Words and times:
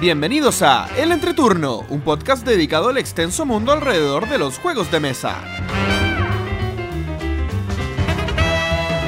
Bienvenidos 0.00 0.62
a 0.62 0.88
El 0.96 1.10
Entreturno, 1.10 1.84
un 1.88 2.02
podcast 2.02 2.46
dedicado 2.46 2.88
al 2.88 2.98
extenso 2.98 3.44
mundo 3.44 3.72
alrededor 3.72 4.28
de 4.28 4.38
los 4.38 4.56
juegos 4.60 4.92
de 4.92 5.00
mesa. 5.00 5.42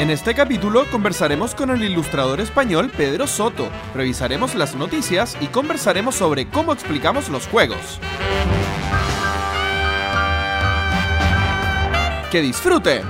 En 0.00 0.10
este 0.10 0.34
capítulo 0.34 0.86
conversaremos 0.90 1.54
con 1.54 1.70
el 1.70 1.84
ilustrador 1.84 2.40
español 2.40 2.90
Pedro 2.90 3.28
Soto, 3.28 3.68
revisaremos 3.94 4.56
las 4.56 4.74
noticias 4.74 5.36
y 5.40 5.46
conversaremos 5.46 6.16
sobre 6.16 6.48
cómo 6.48 6.72
explicamos 6.72 7.28
los 7.28 7.46
juegos. 7.46 8.00
¡Que 12.32 12.40
disfruten! 12.40 13.02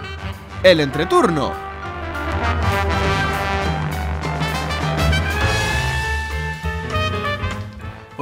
El 0.63 0.81
Entreturno. 0.81 1.70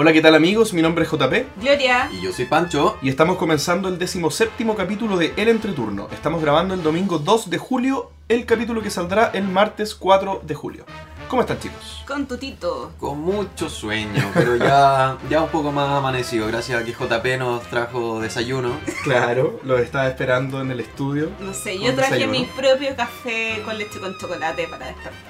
Hola, 0.00 0.12
¿qué 0.12 0.20
tal 0.20 0.36
amigos? 0.36 0.72
Mi 0.74 0.80
nombre 0.80 1.04
es 1.04 1.10
JP 1.10 1.60
Gloria. 1.60 2.08
Y 2.12 2.20
yo 2.20 2.32
soy 2.32 2.44
Pancho. 2.44 2.96
y 3.02 3.08
estamos 3.08 3.36
comenzando 3.36 3.88
el 3.88 3.98
decimoséptimo 3.98 4.76
capítulo 4.76 5.16
de 5.16 5.34
El 5.36 5.48
Entreturno. 5.48 6.06
Estamos 6.12 6.40
grabando 6.40 6.72
el 6.74 6.84
domingo 6.84 7.18
2 7.18 7.50
de 7.50 7.58
julio, 7.58 8.12
el 8.28 8.46
capítulo 8.46 8.80
que 8.80 8.90
saldrá 8.90 9.32
el 9.34 9.42
martes 9.48 9.96
4 9.96 10.42
de 10.44 10.54
julio. 10.54 10.84
¿Cómo 11.26 11.42
están 11.42 11.58
chicos? 11.58 12.04
Con 12.06 12.28
tutito. 12.28 12.92
Con 12.96 13.18
mucho 13.22 13.68
sueño, 13.68 14.30
pero 14.34 14.54
ya, 14.54 15.18
ya 15.28 15.42
un 15.42 15.48
poco 15.48 15.72
más 15.72 15.90
amanecido, 15.90 16.46
gracias 16.46 16.80
a 16.80 16.84
que 16.84 16.92
JP 16.92 17.36
nos 17.40 17.64
trajo 17.64 18.20
desayuno. 18.20 18.78
Claro, 19.02 19.58
los 19.64 19.80
estaba 19.80 20.06
esperando 20.06 20.60
en 20.60 20.70
el 20.70 20.78
estudio. 20.78 21.30
No 21.40 21.52
sé, 21.52 21.76
yo 21.76 21.92
traje 21.96 22.14
desayuno. 22.14 22.38
mi 22.38 22.44
propio 22.44 22.94
café 22.94 23.62
con 23.64 23.76
leche 23.76 23.98
con 23.98 24.16
chocolate 24.16 24.68
para 24.68 24.86
despertar. 24.86 25.27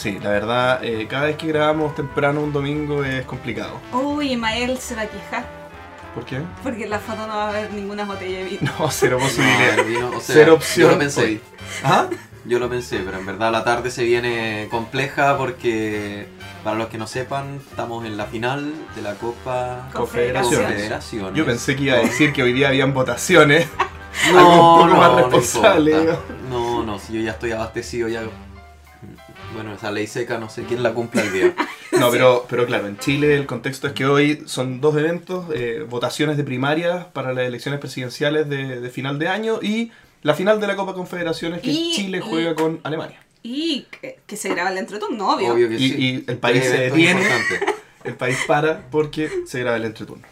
Sí, 0.00 0.18
la 0.22 0.30
verdad, 0.30 0.82
eh, 0.82 1.06
cada 1.10 1.26
vez 1.26 1.36
que 1.36 1.46
grabamos 1.48 1.94
temprano 1.94 2.40
un 2.40 2.54
domingo 2.54 3.04
es 3.04 3.22
complicado. 3.26 3.78
Uy, 3.92 4.34
Mael 4.34 4.78
se 4.78 4.94
va 4.94 5.02
a 5.02 5.06
quejar 5.06 5.44
¿Por 6.14 6.24
qué? 6.24 6.40
porque 6.62 6.84
en 6.84 6.90
la 6.90 6.98
foto 6.98 7.26
no 7.26 7.36
va 7.36 7.46
a 7.46 7.48
haber 7.50 7.70
ninguna 7.74 8.06
botella 8.06 8.38
de 8.38 8.44
vino. 8.44 8.72
No, 8.78 8.90
cero 8.90 9.18
No, 9.20 9.26
posibilidad. 9.26 9.84
vino, 9.84 10.08
o 10.08 10.20
sea, 10.20 10.34
Cero 10.36 10.54
opción. 10.54 10.88
Yo 10.88 10.92
lo 10.94 10.98
pensé, 10.98 11.20
hoy. 11.22 11.40
¿Ah? 11.84 12.06
yo 12.46 12.58
lo 12.58 12.70
pensé, 12.70 13.00
pero 13.04 13.18
en 13.18 13.26
verdad 13.26 13.52
la 13.52 13.62
tarde 13.62 13.90
se 13.90 14.04
viene 14.04 14.68
compleja 14.70 15.36
porque, 15.36 16.26
para 16.64 16.76
los 16.78 16.88
que 16.88 16.96
no 16.96 17.06
sepan, 17.06 17.60
estamos 17.70 18.06
en 18.06 18.16
la 18.16 18.24
final 18.24 18.72
de 18.96 19.02
la 19.02 19.12
Copa 19.16 19.90
Confederaciones. 19.92 20.66
Confederaciones. 20.66 21.34
Yo 21.34 21.44
pensé 21.44 21.76
que 21.76 21.82
iba 21.82 21.96
a 21.96 22.00
decir 22.00 22.32
que 22.32 22.42
hoy 22.42 22.54
día 22.54 22.68
habían 22.68 22.94
votaciones. 22.94 23.68
No, 24.32 24.38
algo 24.38 24.50
un 24.50 24.78
poco 24.80 24.86
no, 24.88 24.96
más 24.96 25.10
no 25.12 25.16
responsable. 25.28 25.94
No, 26.50 26.82
no, 26.82 26.98
si 26.98 27.12
yo 27.14 27.20
ya 27.20 27.30
estoy 27.30 27.52
abastecido 27.52 28.08
ya. 28.08 28.22
Bueno, 29.54 29.74
esa 29.74 29.90
ley 29.90 30.06
seca 30.06 30.38
no 30.38 30.48
sé 30.48 30.62
quién 30.64 30.82
la 30.82 30.92
cumpla 30.94 31.22
el 31.22 31.32
día. 31.32 31.54
No, 31.92 32.08
pero, 32.12 32.46
pero 32.48 32.66
claro, 32.66 32.86
en 32.86 32.98
Chile 32.98 33.34
el 33.34 33.46
contexto 33.46 33.88
es 33.88 33.92
que 33.94 34.06
hoy 34.06 34.44
son 34.46 34.80
dos 34.80 34.96
eventos, 34.96 35.46
eh, 35.52 35.84
votaciones 35.90 36.36
de 36.36 36.44
primarias 36.44 37.06
para 37.06 37.34
las 37.34 37.44
elecciones 37.44 37.80
presidenciales 37.80 38.48
de, 38.48 38.80
de 38.80 38.90
final 38.90 39.18
de 39.18 39.26
año 39.26 39.58
y 39.60 39.90
la 40.22 40.34
final 40.34 40.60
de 40.60 40.68
la 40.68 40.76
Copa 40.76 40.94
Confederaciones 40.94 41.60
que 41.60 41.70
Y- 41.72 41.92
Chile 41.92 42.18
y- 42.18 42.20
juega 42.30 42.54
con 42.54 42.78
Alemania. 42.84 43.20
Y 43.42 43.86
que, 43.90 44.20
que 44.24 44.36
se 44.36 44.50
graba 44.50 44.70
el 44.70 44.78
entreturno, 44.78 45.34
obvio. 45.34 45.52
Obvio 45.52 45.68
que 45.68 45.74
Y- 45.74 45.90
sí. 45.90 45.96
y 45.98 46.30
el 46.30 46.38
país 46.38 46.62
se 46.62 46.78
detiene. 46.78 47.28
El 48.04 48.14
país 48.14 48.38
para 48.46 48.88
porque 48.88 49.28
se 49.46 49.58
graba 49.58 49.76
el 49.76 49.84
entreturno. 49.84 50.26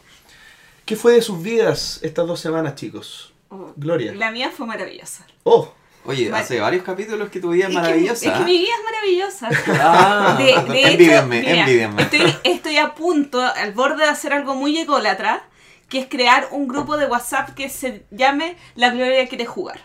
¿Qué 0.85 0.95
fue 0.95 1.15
de 1.15 1.23
sus 1.23 1.43
vidas 1.43 1.99
estas 2.03 2.25
dos 2.27 2.39
semanas, 2.39 2.77
chicos? 2.77 3.33
Oh, 3.49 3.73
Gloria. 3.77 4.15
La 4.15 4.31
mía 4.31 4.53
fue 4.57 4.65
maravillosa. 4.65 5.27
Oh, 5.43 5.75
Oye, 6.09 6.33
hace 6.33 6.59
varios 6.59 6.83
capítulos 6.85 7.29
que 7.29 7.39
tu 7.39 7.51
vida 7.51 7.65
es 7.65 7.71
Es 7.71 7.77
que- 7.77 7.81
maravillosa. 7.83 8.27
Es 8.33 8.39
que, 8.39 8.45
mi 8.45 8.59
vida 8.59 8.71
es 8.79 8.85
maravillosa. 8.85 9.49
Ah, 9.81 10.35
De, 10.39 10.45
de 10.45 10.51
hecho, 10.81 10.89
envídienme, 10.93 11.41
mira, 11.41 11.53
envídienme. 11.61 12.03
Estoy, 12.03 12.35
estoy 12.45 12.77
a 12.79 12.95
punto, 12.95 13.41
al 13.43 13.73
borde 13.73 14.05
de 14.05 14.09
hacer 14.11 14.33
algo 14.33 14.55
muy 14.55 14.77
ególatra, 14.79 15.43
que 15.89 15.99
es 16.01 16.07
crear 16.09 16.49
un 16.51 16.67
grupo 16.67 16.97
de 16.97 17.07
WhatsApp 17.07 17.51
que 17.55 17.69
se 17.69 18.05
llame 18.11 18.57
La 18.75 18.91
Gloria 18.91 19.29
quiere 19.29 19.45
jugar. 19.47 19.81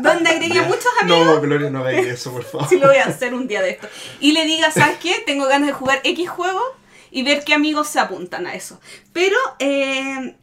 Donde 0.00 0.30
agregue 0.30 0.54
Ya. 0.54 0.62
muchos 0.62 0.86
amigos. 1.00 1.26
no, 1.26 1.40
Gloria, 1.40 1.70
no 1.70 1.80
hagáis 1.80 2.06
eso, 2.06 2.32
por 2.32 2.44
favor. 2.44 2.68
Sí 2.68 2.78
lo 2.78 2.88
voy 2.88 2.96
a 2.98 3.04
hacer 3.04 3.34
un 3.34 3.48
día 3.48 3.62
de 3.62 3.70
esto. 3.70 3.88
Y 4.20 4.32
le 4.32 4.44
diga, 4.44 4.70
¿sabes 4.70 4.98
qué? 4.98 5.22
Tengo 5.26 5.46
ganas 5.46 5.66
de 5.68 5.72
jugar 5.72 6.00
X 6.04 6.28
juego 6.28 6.60
y 7.10 7.22
ver 7.22 7.42
qué 7.44 7.54
amigos 7.54 7.88
se 7.88 7.98
apuntan 8.00 8.46
a 8.46 8.54
eso. 8.54 8.80
Pero 9.12 9.36
eh, 9.58 10.36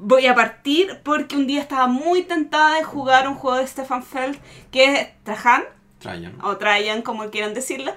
voy 0.00 0.26
a 0.26 0.34
partir 0.34 1.00
porque 1.02 1.36
un 1.36 1.46
día 1.48 1.60
estaba 1.60 1.86
muy 1.88 2.22
tentada 2.22 2.76
de 2.76 2.84
jugar 2.84 3.26
un 3.28 3.34
juego 3.34 3.56
de 3.58 3.66
Stefan 3.66 4.02
Feld 4.04 4.38
que 4.70 4.84
es 4.94 5.08
Trajan, 5.24 5.64
Trajan. 5.98 6.38
o 6.42 6.56
Trajan 6.56 7.02
como 7.02 7.28
quieran 7.30 7.52
decirlo. 7.52 7.92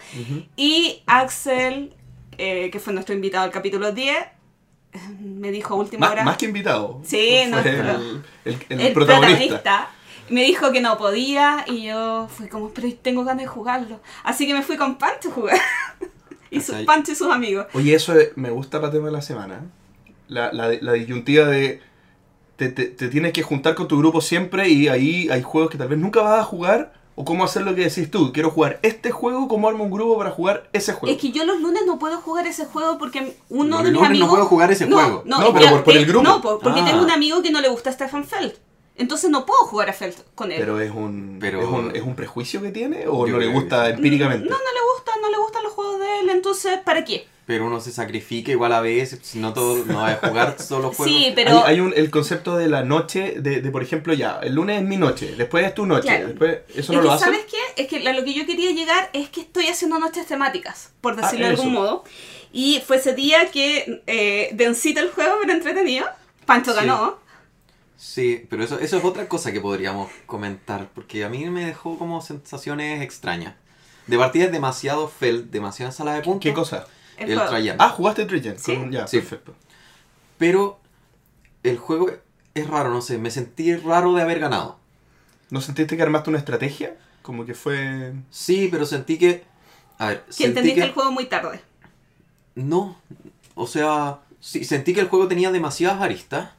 Y 0.55 1.03
Axel, 1.05 1.93
eh, 2.37 2.69
que 2.71 2.79
fue 2.79 2.91
nuestro 2.93 3.13
invitado 3.13 3.43
al 3.45 3.51
capítulo 3.51 3.91
10, 3.91 4.17
eh, 4.17 4.99
me 5.19 5.51
dijo 5.51 5.75
a 5.75 5.77
última 5.77 6.07
Más, 6.07 6.11
hora... 6.11 6.23
más 6.23 6.37
que 6.37 6.45
invitado. 6.47 6.99
Sí, 7.05 7.43
nuestro- 7.47 7.71
el, 7.71 8.23
el- 8.45 8.57
el 8.69 8.81
el 8.81 8.93
protagonista. 8.93 9.37
protagonista. 9.47 9.89
Me 10.29 10.43
dijo 10.43 10.71
que 10.71 10.79
no 10.81 10.97
podía 10.97 11.65
y 11.67 11.83
yo 11.83 12.27
fui 12.35 12.47
como, 12.47 12.69
pero 12.69 12.87
tengo 13.01 13.23
ganas 13.25 13.43
de 13.43 13.47
jugarlo. 13.47 13.99
Así 14.23 14.47
que 14.47 14.53
me 14.53 14.63
fui 14.63 14.77
con 14.77 14.97
Pancho 14.97 15.29
a 15.29 15.33
jugar. 15.33 15.57
y 16.49 16.61
sus. 16.61 16.75
Pancho 16.85 17.11
y 17.11 17.15
sus 17.15 17.29
amigos. 17.31 17.67
Oye, 17.73 17.93
eso 17.93 18.17
es- 18.17 18.35
me 18.37 18.49
gusta 18.49 18.79
para 18.81 18.91
tema 18.91 19.05
de 19.07 19.11
la 19.11 19.21
semana. 19.21 19.61
La, 20.27 20.51
la, 20.53 20.71
la 20.79 20.93
disyuntiva 20.93 21.45
de 21.47 21.81
te, 22.69 22.69
te- 22.69 22.85
te 22.85 23.07
tienes 23.07 23.33
que 23.33 23.41
juntar 23.41 23.73
con 23.75 23.87
tu 23.87 23.97
grupo 23.97 24.21
siempre 24.21 24.69
y 24.69 24.87
ahí 24.87 25.29
hay 25.29 25.41
juegos 25.41 25.71
que 25.71 25.77
tal 25.77 25.87
vez 25.87 25.97
nunca 25.97 26.21
vas 26.21 26.39
a 26.39 26.43
jugar. 26.43 26.93
O 27.15 27.25
cómo 27.25 27.43
hacer 27.43 27.63
lo 27.63 27.75
que 27.75 27.81
decís 27.83 28.09
tú. 28.09 28.31
Quiero 28.31 28.49
jugar 28.51 28.79
este 28.83 29.11
juego, 29.11 29.47
cómo 29.49 29.67
armo 29.67 29.83
un 29.83 29.91
grupo 29.91 30.17
para 30.17 30.31
jugar 30.31 30.69
ese 30.71 30.93
juego. 30.93 31.13
Es 31.13 31.21
que 31.21 31.31
yo 31.31 31.43
los 31.45 31.59
lunes 31.59 31.83
no 31.85 31.99
puedo 31.99 32.17
jugar 32.21 32.47
ese 32.47 32.65
juego 32.65 32.97
porque 32.97 33.35
uno 33.49 33.75
Los 33.75 33.83
de 33.83 33.91
mis 33.91 33.93
lunes 33.93 34.01
no 34.01 34.05
amigos... 34.07 34.29
puedo 34.29 34.45
jugar 34.45 34.71
ese 34.71 34.85
juego. 34.89 35.21
No, 35.25 35.39
No, 35.39 35.47
es 35.47 35.51
pero 35.53 35.65
que- 35.65 35.71
por- 35.71 35.83
por 35.83 35.93
el 35.97 36.03
eh, 36.03 36.05
grupo. 36.05 36.23
No, 36.23 36.41
por- 36.41 36.59
porque 36.61 36.79
Ah. 36.79 36.85
tengo 36.85 37.03
un 37.03 37.11
amigo 37.11 37.41
que 37.41 37.51
no 37.51 37.59
le 37.59 37.67
gusta 37.67 37.91
Stefan 37.91 38.23
Feld. 38.23 38.53
Entonces 39.01 39.29
no 39.29 39.45
puedo 39.45 39.59
jugar 39.61 39.89
a 39.89 39.93
Feld 39.93 40.15
con 40.35 40.51
él. 40.51 40.57
Pero 40.59 40.79
es 40.79 40.91
un, 40.91 41.37
Pero- 41.41 41.59
¿es 41.61 41.67
un, 41.67 41.95
¿es 41.95 42.01
un 42.03 42.15
prejuicio 42.15 42.61
que 42.61 42.69
tiene 42.71 43.05
o 43.07 43.25
Yo 43.27 43.33
no 43.33 43.39
le 43.39 43.47
que 43.47 43.51
gusta 43.53 43.87
sí. 43.87 43.91
empíricamente? 43.93 44.47
No, 44.49 44.55
no 44.55 44.63
le 44.63 44.93
gusta, 44.95 45.11
no 45.21 45.29
le 45.31 45.37
gustan 45.37 45.63
los 45.63 45.73
juegos 45.73 45.99
de 45.99 46.19
él. 46.19 46.29
Entonces, 46.29 46.77
¿para 46.85 47.03
qué? 47.03 47.27
Pero 47.47 47.65
uno 47.65 47.81
se 47.81 47.91
sacrifica 47.91 48.51
igual 48.51 48.71
a 48.71 48.79
veces, 48.81 49.19
si 49.23 49.39
no 49.39 49.51
todo, 49.53 49.83
no 49.85 49.97
va 49.97 50.11
a 50.11 50.15
jugar 50.15 50.55
todos 50.69 50.81
los 50.81 50.95
juegos. 50.95 51.07
Sí, 51.13 51.33
pero... 51.35 51.65
Hay, 51.65 51.73
hay 51.73 51.79
un, 51.81 51.91
el 51.95 52.09
concepto 52.11 52.55
de 52.55 52.69
la 52.69 52.83
noche, 52.83 53.35
de, 53.39 53.61
de, 53.61 53.71
por 53.71 53.81
ejemplo, 53.83 54.13
ya, 54.13 54.39
el 54.43 54.53
lunes 54.53 54.79
es 54.81 54.87
mi 54.87 54.95
noche, 54.97 55.33
después 55.35 55.65
es 55.65 55.73
tu 55.73 55.85
noche, 55.85 56.07
Claro. 56.07 56.27
después 56.27 56.59
eso 56.69 56.79
es 56.79 56.89
no 56.91 57.01
que, 57.01 57.07
lo 57.07 57.11
hacen. 57.13 57.25
¿sabes 57.33 57.45
qué? 57.49 57.81
Es 57.81 57.87
que 57.89 58.07
a 58.07 58.13
lo 58.13 58.23
que 58.23 58.33
yo 58.35 58.45
quería 58.45 58.71
llegar 58.71 59.09
es 59.13 59.29
que 59.29 59.41
estoy 59.41 59.67
haciendo 59.67 59.99
noches 59.99 60.27
temáticas, 60.27 60.91
por 61.01 61.15
decirlo 61.15 61.45
de 61.47 61.51
Ah, 61.51 61.53
eso. 61.55 61.63
algún 61.63 61.73
modo. 61.75 62.03
Y 62.53 62.81
fue 62.85 62.97
ese 62.97 63.13
día 63.15 63.49
que 63.51 64.01
eh, 64.07 64.49
densita 64.53 65.01
el 65.01 65.09
juego, 65.09 65.35
pero 65.41 65.51
entretenido. 65.53 66.05
Pancho 66.45 66.71
Sí. 66.71 66.77
ganó. 66.77 67.17
Sí, 68.03 68.47
pero 68.49 68.63
eso, 68.63 68.79
eso 68.79 68.97
es 68.97 69.03
otra 69.05 69.27
cosa 69.27 69.51
que 69.51 69.61
podríamos 69.61 70.09
comentar, 70.25 70.89
porque 70.95 71.23
a 71.23 71.29
mí 71.29 71.47
me 71.51 71.65
dejó 71.67 71.99
como 71.99 72.19
sensaciones 72.21 72.99
extrañas. 73.03 73.53
De 74.07 74.17
partida 74.17 74.45
es 74.45 74.51
demasiado 74.51 75.07
fel, 75.07 75.51
demasiada 75.51 75.91
sala 75.91 76.15
de 76.15 76.21
puntos. 76.21 76.41
¿Qué 76.41 76.51
cosa? 76.51 76.87
El, 77.17 77.29
El. 77.29 77.35
Trajan. 77.37 77.75
Ah, 77.77 77.89
jugaste 77.89 78.25
Trigen. 78.25 78.57
Sí. 78.57 78.75
Con- 78.75 78.91
Ya, 78.91 79.05
Sí. 79.05 79.19
perfecto. 79.19 79.53
Pero 80.39 80.79
el 81.61 81.77
juego 81.77 82.09
es 82.55 82.67
raro, 82.67 82.89
no 82.89 83.01
sé, 83.03 83.19
me 83.19 83.29
sentí 83.29 83.75
raro 83.75 84.13
de 84.15 84.23
haber 84.23 84.39
ganado. 84.39 84.79
¿No 85.51 85.61
sentiste 85.61 85.95
que 85.95 86.01
armaste 86.01 86.31
una 86.31 86.39
estrategia? 86.39 86.97
Como 87.21 87.45
que 87.45 87.53
fue... 87.53 88.13
Sí, 88.31 88.67
pero 88.71 88.87
sentí 88.87 89.19
que... 89.19 89.43
A 89.99 90.07
ver, 90.07 90.23
Que 90.25 90.33
sentí 90.33 90.43
entendiste 90.49 90.81
que... 90.81 90.87
el 90.87 90.93
juego 90.93 91.11
muy 91.11 91.25
tarde. 91.27 91.61
No, 92.55 92.97
o 93.53 93.67
sea, 93.67 94.21
sí, 94.39 94.63
sentí 94.65 94.95
que 94.95 95.01
el 95.01 95.07
juego 95.07 95.27
tenía 95.27 95.51
demasiadas 95.51 96.01
aristas. 96.01 96.49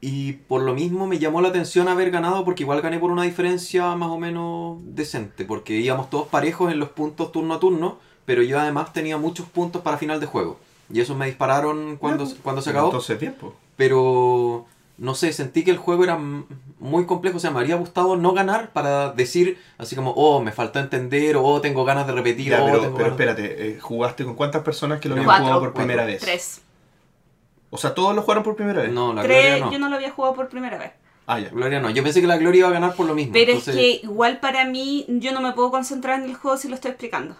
Y 0.00 0.34
por 0.34 0.62
lo 0.62 0.74
mismo 0.74 1.06
me 1.06 1.18
llamó 1.18 1.40
la 1.40 1.48
atención 1.48 1.88
haber 1.88 2.10
ganado 2.10 2.44
porque 2.44 2.62
igual 2.62 2.80
gané 2.80 2.98
por 2.98 3.10
una 3.10 3.24
diferencia 3.24 3.96
más 3.96 4.10
o 4.10 4.18
menos 4.18 4.78
decente. 4.82 5.44
Porque 5.44 5.74
íbamos 5.74 6.08
todos 6.08 6.28
parejos 6.28 6.70
en 6.70 6.78
los 6.78 6.90
puntos 6.90 7.32
turno 7.32 7.54
a 7.54 7.60
turno, 7.60 7.98
pero 8.24 8.42
yo 8.42 8.60
además 8.60 8.92
tenía 8.92 9.16
muchos 9.18 9.48
puntos 9.48 9.82
para 9.82 9.98
final 9.98 10.20
de 10.20 10.26
juego. 10.26 10.58
Y 10.92 11.00
esos 11.00 11.16
me 11.16 11.26
dispararon 11.26 11.96
cuando, 11.96 12.24
pues. 12.24 12.36
cuando 12.42 12.62
se 12.62 12.70
acabó. 12.70 12.88
Entonces, 12.88 13.18
pues. 13.18 13.52
Pero 13.76 14.66
no 14.98 15.14
sé, 15.14 15.32
sentí 15.32 15.64
que 15.64 15.70
el 15.70 15.76
juego 15.78 16.04
era 16.04 16.18
muy 16.78 17.06
complejo. 17.06 17.38
O 17.38 17.40
sea, 17.40 17.50
me 17.50 17.58
habría 17.58 17.76
gustado 17.76 18.16
no 18.16 18.32
ganar 18.32 18.72
para 18.72 19.12
decir 19.12 19.58
así 19.78 19.96
como, 19.96 20.12
oh, 20.12 20.40
me 20.40 20.52
faltó 20.52 20.78
entender, 20.78 21.36
o 21.36 21.44
oh, 21.44 21.60
tengo 21.60 21.84
ganas 21.84 22.06
de 22.06 22.12
repetir, 22.12 22.50
Ya, 22.50 22.62
oh, 22.62 22.66
pero, 22.66 22.80
tengo 22.80 22.96
pero 22.96 23.10
ganas- 23.10 23.20
espérate, 23.20 23.68
eh, 23.68 23.80
¿jugaste 23.80 24.24
con 24.24 24.34
cuántas 24.34 24.62
personas 24.62 25.00
que 25.00 25.08
lo 25.08 25.14
habían 25.14 25.26
jugado 25.26 25.60
por 25.60 25.68
Cuatro. 25.70 25.74
primera 25.74 26.04
vez? 26.04 26.20
Tres. 26.20 26.62
O 27.70 27.76
sea, 27.78 27.94
todos 27.94 28.14
lo 28.14 28.22
jugaron 28.22 28.42
por 28.44 28.56
primera 28.56 28.82
vez. 28.82 28.92
No, 28.92 29.12
la 29.12 29.22
Tres, 29.22 29.44
Gloria 29.46 29.64
no. 29.66 29.72
yo 29.72 29.78
no 29.78 29.88
lo 29.88 29.96
había 29.96 30.10
jugado 30.10 30.34
por 30.34 30.48
primera 30.48 30.78
vez. 30.78 30.92
Ah, 31.26 31.38
ya. 31.38 31.50
Gloria 31.50 31.80
no. 31.80 31.90
Yo 31.90 32.02
pensé 32.02 32.20
que 32.22 32.26
la 32.26 32.38
Gloria 32.38 32.60
iba 32.60 32.68
a 32.68 32.72
ganar 32.72 32.94
por 32.94 33.04
lo 33.06 33.14
mismo. 33.14 33.32
Pero 33.34 33.52
entonces- 33.52 33.74
es 33.74 33.80
que 33.80 34.00
igual 34.06 34.40
para 34.40 34.64
mí, 34.64 35.04
yo 35.08 35.32
no 35.32 35.40
me 35.42 35.52
puedo 35.52 35.70
concentrar 35.70 36.18
en 36.20 36.26
el 36.30 36.34
juego 36.34 36.56
si 36.56 36.68
lo 36.68 36.74
estoy 36.74 36.90
explicando. 36.92 37.36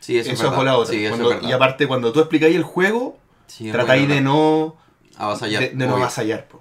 Sí, 0.00 0.18
eso, 0.18 0.30
Eso, 0.30 0.32
es 0.32 0.42
verdad. 0.42 0.56
por 0.56 0.64
la 0.64 0.76
otra. 0.76 0.92
Sí, 0.94 1.04
eso 1.04 1.10
Cuando- 1.14 1.30
es 1.30 1.36
verdad. 1.36 1.48
y 1.48 1.52
aparte, 1.52 1.86
cuando 1.86 2.12
tú 2.12 2.20
explicáis 2.20 2.56
el 2.56 2.64
juego, 2.64 3.18
Sí, 3.46 3.70
tratáis 3.70 4.08
de 4.08 4.20
no, 4.20 4.76
Avasallar. 5.18 5.62
de, 5.62 5.68
de 5.70 5.86
no 5.86 5.96
avasallar. 5.96 6.46
po. 6.48 6.60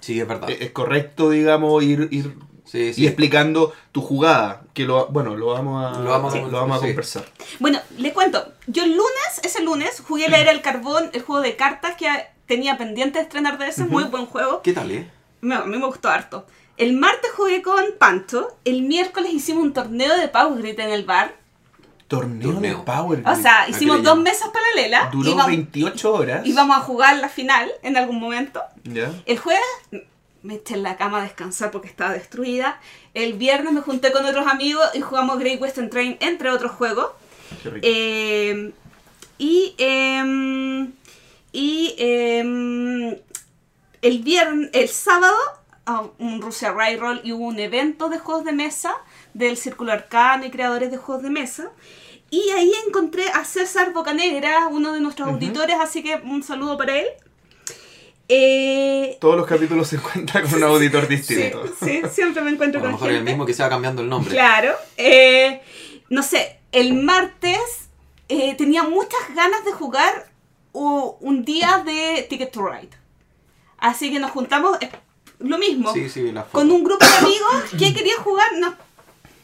Sí, 0.00 0.18
es 0.20 0.26
verdad. 0.26 0.50
Es, 0.50 0.60
es 0.60 0.70
correcto, 0.72 1.30
digamos, 1.30 1.82
ir, 1.84 2.08
ir 2.10 2.36
Sí, 2.64 2.92
sí. 2.92 3.02
Y 3.02 3.06
explicando 3.06 3.72
tu 3.92 4.02
jugada, 4.02 4.62
que 4.74 4.84
lo, 4.84 5.06
bueno, 5.06 5.34
lo 5.36 5.46
vamos 5.46 5.82
a, 5.86 6.00
Lo 6.00 6.10
vamos 6.10 6.34
a- 6.34 6.38
lo 6.38 6.50
vamos 6.50 6.76
a 6.76 6.80
sí. 6.80 6.86
conversar. 6.88 7.24
Bueno, 7.60 7.80
le 7.96 8.12
cuento. 8.12 8.52
Yo 8.66 8.82
el 8.84 8.90
lunes, 8.90 9.40
ese 9.42 9.62
lunes, 9.62 10.02
jugué 10.06 10.28
la 10.28 10.38
era 10.38 10.52
del 10.52 10.60
carbón, 10.60 11.08
el 11.14 11.22
juego 11.22 11.40
de 11.40 11.56
cartas 11.56 11.96
que 11.96 12.08
tenía 12.48 12.76
pendiente 12.76 13.18
de 13.20 13.24
estrenar 13.24 13.58
de 13.58 13.68
ese. 13.68 13.84
Muy 13.84 14.04
buen 14.04 14.26
juego. 14.26 14.62
¿Qué 14.62 14.72
tal, 14.72 14.90
eh? 14.90 15.08
Me- 15.40 15.54
a 15.54 15.60
mí 15.64 15.76
me 15.78 15.86
gustó 15.86 16.08
harto. 16.08 16.44
El 16.76 16.94
martes 16.96 17.30
jugué 17.36 17.62
con 17.62 17.84
Pancho. 17.98 18.48
El 18.64 18.82
miércoles 18.82 19.32
hicimus 19.32 19.62
un 19.64 19.72
torneo 19.72 20.16
de 20.16 20.28
Power 20.28 20.60
Grid 20.60 20.80
en 20.80 20.90
el 20.90 21.04
bar. 21.04 21.36
Torneo, 22.08 22.52
Torneo. 22.52 22.78
de 22.78 22.84
Power 22.84 23.20
O 23.20 23.22
Grid. 23.32 23.42
sea, 23.42 23.62
¿a 23.62 23.68
hicimos 23.68 24.02
dos 24.02 24.16
mesas 24.18 24.48
paralelas. 24.48 25.10
Duró 25.12 25.28
y 25.30 25.34
vamos, 25.34 25.46
28 25.48 26.12
horas. 26.14 26.46
y 26.46 26.52
vamos 26.54 26.76
a 26.76 26.80
jugar 26.80 27.16
la 27.18 27.28
final 27.28 27.70
en 27.82 27.96
algún 27.96 28.18
momento. 28.18 28.62
¿Ya? 28.84 29.12
El 29.26 29.38
jueves 29.38 29.62
me 30.42 30.54
eché 30.54 30.74
en 30.74 30.84
la 30.84 30.96
cama 30.96 31.18
a 31.18 31.22
descansar 31.22 31.70
porque 31.70 31.88
estaba 31.88 32.12
destruida. 32.14 32.80
El 33.12 33.34
viernes 33.34 33.72
me 33.74 33.82
junté 33.82 34.10
con 34.12 34.24
otros 34.24 34.46
amigos 34.46 34.86
y 34.94 35.00
jugamos 35.02 35.38
Great 35.38 35.60
Western 35.60 35.90
Train, 35.90 36.16
entre 36.20 36.48
otros 36.50 36.72
juegos. 36.72 37.08
Qué 37.62 37.70
rico. 37.70 37.80
Eh, 37.86 38.72
y 39.36 39.74
em, 39.78 40.92
y 41.52 41.94
em, 41.98 43.16
el 44.02 44.18
viernes, 44.22 44.70
el 44.72 44.88
sábado, 44.88 45.36
ah, 45.86 46.04
un 46.18 46.40
Rusia 46.42 46.72
Roll 46.72 47.20
y 47.24 47.32
hubo 47.32 47.46
un 47.46 47.58
evento 47.58 48.08
de 48.08 48.18
juegos 48.18 48.44
de 48.44 48.52
mesa 48.52 48.94
del 49.34 49.56
Círculo 49.56 49.92
Arcano 49.92 50.44
y 50.46 50.50
creadores 50.50 50.90
de 50.90 50.96
juegos 50.98 51.22
de 51.24 51.30
mesa. 51.30 51.70
Y 52.30 52.50
ahí 52.50 52.70
encontré 52.86 53.28
a 53.30 53.44
César 53.44 53.92
Bocanegra, 53.94 54.68
uno 54.68 54.92
de 54.92 55.00
nuestros 55.00 55.28
Ujú. 55.28 55.36
auditores, 55.36 55.76
así 55.80 56.02
que 56.02 56.16
un 56.16 56.42
saludo 56.42 56.76
para 56.76 56.98
él. 56.98 57.06
Eh, 58.28 59.16
Todos 59.20 59.36
los 59.36 59.46
capítulos 59.46 59.88
se 59.88 59.96
encuentran 59.96 60.44
con 60.44 60.54
un 60.62 60.64
auditor 60.64 61.06
sí, 61.08 61.16
distinto. 61.16 61.64
sí, 61.82 62.02
siempre 62.12 62.42
me 62.42 62.50
A 62.50 62.52
encuentro 62.52 62.80
lo 62.80 62.84
con 62.84 62.92
mejor 62.92 63.08
es 63.08 63.12
el 63.12 63.18
gente. 63.20 63.30
mismo 63.32 63.46
que 63.46 63.54
se 63.54 63.62
va 63.62 63.70
cambiando 63.70 64.02
el 64.02 64.08
nombre. 64.08 64.32
Claro. 64.34 64.74
eh, 64.98 65.62
no 66.10 66.22
sé, 66.22 66.58
el 66.72 66.92
martes 66.94 67.88
eh, 68.28 68.54
tenía 68.56 68.82
muchas 68.82 69.20
ganas 69.34 69.64
de 69.64 69.72
jugar 69.72 70.27
un 70.78 71.44
día 71.44 71.82
de 71.84 72.26
Ticket 72.28 72.52
to 72.52 72.66
Ride. 72.66 72.90
Así 73.78 74.10
que 74.12 74.18
nos 74.18 74.30
juntamos, 74.32 74.76
eh, 74.80 74.90
lo 75.38 75.58
mismo, 75.58 75.92
Sí, 75.92 76.08
sí, 76.08 76.32
la 76.32 76.42
foto. 76.42 76.58
con 76.58 76.70
un 76.70 76.82
grupo 76.82 77.04
de 77.04 77.16
amigos 77.16 77.64
que 77.78 77.94
quería 77.94 78.16
jugar. 78.22 78.50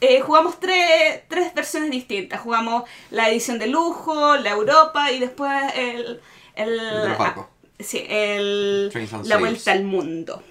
eh, 0.01 0.21
jugamos 0.21 0.59
tres, 0.59 1.23
tres 1.29 1.55
versiones 1.55 1.91
distintas. 1.91 2.41
Jugamos 2.41 2.85
la 3.11 3.29
edición 3.31 3.59
de 3.59 3.69
lujo, 3.69 4.37
la 4.37 4.51
Europa 4.51 5.11
y 5.13 5.21
después 5.21 5.53
el... 5.77 6.21
el, 6.57 6.81
barcos. 7.17 7.47
sí, 7.79 8.05
el, 8.09 8.91
la 9.25 9.37
vuelta 9.39 9.73
al 9.73 9.85
mundo. 9.85 10.43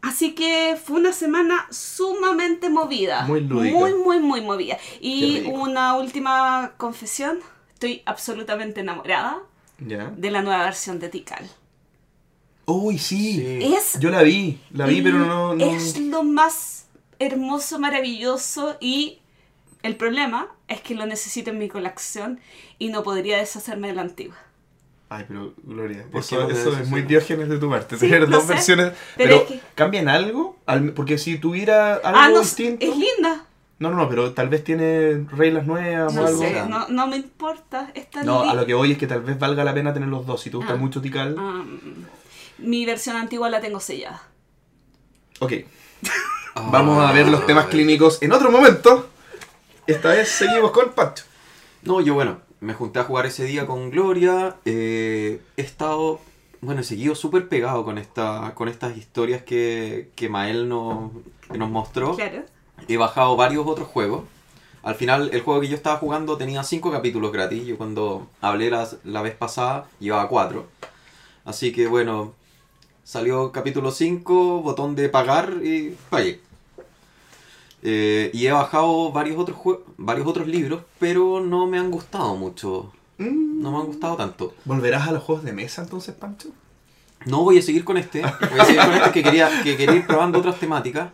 Así 0.00 0.34
que 0.34 0.78
fue 0.82 0.96
una 0.96 1.12
semana 1.12 1.66
sumamente 1.70 2.70
movida. 2.70 3.22
Muy 3.22 3.40
lúdica. 3.40 3.76
Muy, 3.76 3.94
muy, 3.94 4.20
muy 4.20 4.40
movida. 4.40 4.78
Y 5.00 5.42
una 5.50 5.96
última 5.96 6.72
confesión. 6.76 7.40
Estoy 7.74 8.02
absolutamente 8.06 8.80
enamorada 8.80 9.40
¿Ya? 9.78 10.12
de 10.16 10.30
la 10.30 10.42
nueva 10.42 10.64
versión 10.64 10.98
de 10.98 11.08
Tikal. 11.08 11.48
Uy, 12.66 12.98
sí. 12.98 13.36
Sí. 13.60 13.74
Es, 13.74 13.98
Yo 14.00 14.10
la 14.10 14.22
vi, 14.22 14.60
la 14.72 14.86
vi, 14.86 15.00
pero 15.00 15.18
no... 15.18 15.54
no... 15.54 15.64
es 15.64 15.98
lo 15.98 16.22
más 16.22 16.86
hermoso, 17.18 17.78
maravilloso 17.78 18.76
y 18.80 19.20
el 19.82 19.96
problema 19.96 20.48
es 20.68 20.80
que 20.82 20.94
lo 20.94 21.06
necesito 21.06 21.50
en 21.50 21.58
mi 21.58 21.68
colección 21.68 22.40
y 22.78 22.88
no 22.88 23.02
podría 23.02 23.38
deshacerme 23.38 23.88
de 23.88 23.94
la 23.94 24.02
antigua. 24.02 24.36
Ay, 25.08 25.24
pero 25.26 25.54
Gloria, 25.62 26.04
¿Por 26.12 26.20
eso, 26.20 26.46
no 26.46 26.78
es 26.78 26.88
muy 26.88 27.00
diógenes 27.02 27.48
de 27.48 27.58
tu 27.58 27.70
parte. 27.70 27.96
Sí, 27.96 28.00
tener 28.10 28.28
dos 28.28 28.42
sé, 28.42 28.48
versiones. 28.52 28.92
pero 29.16 29.30
Pero, 29.30 29.36
es 29.36 29.42
que- 29.48 29.60
¿cambian 29.74 30.08
algo? 30.08 30.58
Al- 30.66 30.92
Porque 30.92 31.16
si 31.16 31.38
tuviera 31.38 31.94
algo 31.94 32.18
ah, 32.20 32.28
no, 32.28 32.40
distinto. 32.40 32.84
es 32.84 32.94
linda. 32.94 33.46
No, 33.80 33.90
no, 33.90 33.96
no, 33.96 34.08
pero 34.08 34.32
tal 34.32 34.48
vez 34.48 34.64
tiene 34.64 35.24
reglas 35.30 35.64
nuevas 35.66 36.12
o 36.12 36.16
No 36.20 36.26
algo. 36.26 36.40
sé, 36.40 36.62
no, 36.68 36.88
no 36.88 37.06
me 37.06 37.16
importa. 37.16 37.90
Está 37.94 38.24
No, 38.24 38.40
a 38.42 38.54
lo 38.54 38.66
que 38.66 38.74
voy 38.74 38.92
es 38.92 38.98
que 38.98 39.06
tal 39.06 39.20
vez 39.22 39.38
valga 39.38 39.62
la 39.62 39.72
pena 39.72 39.94
tener 39.94 40.08
los 40.08 40.26
dos. 40.26 40.40
Si 40.42 40.50
te 40.50 40.56
gusta 40.56 40.72
Ah. 40.72 40.76
mucho 40.76 41.00
Tikal. 41.00 41.36
Ah, 41.38 41.62
mi 42.58 42.84
versión 42.84 43.16
antigua 43.16 43.48
la 43.50 43.60
tengo 43.60 43.78
sellada. 43.80 44.22
Ok, 45.40 45.52
Ah, 46.56 46.68
vamos 46.72 47.04
a 47.04 47.12
ver 47.12 47.28
los 47.28 47.46
temas 47.46 47.66
clínicos 47.66 48.20
en 48.22 48.32
otro 48.32 48.50
momento. 48.50 49.08
Esta 49.86 50.08
vez 50.10 50.28
seguimos 50.28 50.72
con 50.72 50.90
Pancho. 50.90 51.24
No, 51.82 52.00
yo 52.00 52.14
bueno, 52.14 52.40
me 52.60 52.74
junté 52.74 52.98
a 52.98 53.04
jugar 53.04 53.26
ese 53.26 53.44
día 53.44 53.64
con 53.66 53.90
Gloria. 53.90 54.56
eh, 54.64 55.40
he 55.56 55.62
estado, 55.62 56.20
bueno, 56.60 56.80
he 56.80 56.84
seguido 56.84 57.14
súper 57.14 57.48
pegado 57.48 57.84
con, 57.84 57.96
esta, 57.96 58.52
con 58.56 58.66
estas 58.68 58.96
historias 58.96 59.42
que, 59.44 60.10
que 60.16 60.28
Mael 60.28 60.68
nos, 60.68 61.12
que 61.50 61.58
nos 61.58 61.70
mostró. 61.70 62.16
Claro. 62.16 62.42
He 62.86 62.96
bajado 62.96 63.36
varios 63.36 63.66
otros 63.66 63.88
juegos. 63.88 64.24
Al 64.82 64.94
final, 64.94 65.30
el 65.32 65.42
juego 65.42 65.60
que 65.60 65.68
yo 65.68 65.76
estaba 65.76 65.98
jugando 65.98 66.36
tenía 66.36 66.62
5 66.62 66.90
capítulos 66.90 67.32
gratis. 67.32 67.66
Yo 67.66 67.76
cuando 67.76 68.28
hablé 68.40 68.70
la, 68.70 68.88
la 69.04 69.22
vez 69.22 69.34
pasada, 69.34 69.86
llevaba 69.98 70.28
4. 70.28 70.66
Así 71.44 71.72
que 71.72 71.86
bueno, 71.86 72.34
salió 73.04 73.52
capítulo 73.52 73.90
5, 73.90 74.60
botón 74.60 74.94
de 74.94 75.08
pagar 75.08 75.54
y 75.62 75.96
pagué. 76.10 76.40
Eh, 77.82 78.30
y 78.34 78.46
he 78.46 78.52
bajado 78.52 79.12
varios 79.12 79.38
otros, 79.38 79.58
varios 79.96 80.26
otros 80.26 80.46
libros, 80.46 80.82
pero 80.98 81.40
no 81.40 81.66
me 81.66 81.78
han 81.78 81.90
gustado 81.90 82.36
mucho. 82.36 82.92
Mm. 83.18 83.62
No 83.62 83.72
me 83.72 83.78
han 83.78 83.86
gustado 83.86 84.16
tanto. 84.16 84.54
¿Volverás 84.64 85.08
a 85.08 85.12
los 85.12 85.22
juegos 85.22 85.44
de 85.44 85.52
mesa 85.52 85.82
entonces, 85.82 86.14
Pancho? 86.14 86.50
No 87.24 87.42
voy 87.42 87.58
a 87.58 87.62
seguir 87.62 87.84
con 87.84 87.96
este. 87.96 88.20
Voy 88.22 88.60
a 88.60 88.64
seguir 88.64 88.82
con 88.82 88.94
este 88.94 89.12
que 89.12 89.22
quería, 89.22 89.62
que 89.62 89.76
quería 89.76 89.96
ir 89.96 90.06
probando 90.06 90.38
otras 90.38 90.58
temáticas. 90.58 91.10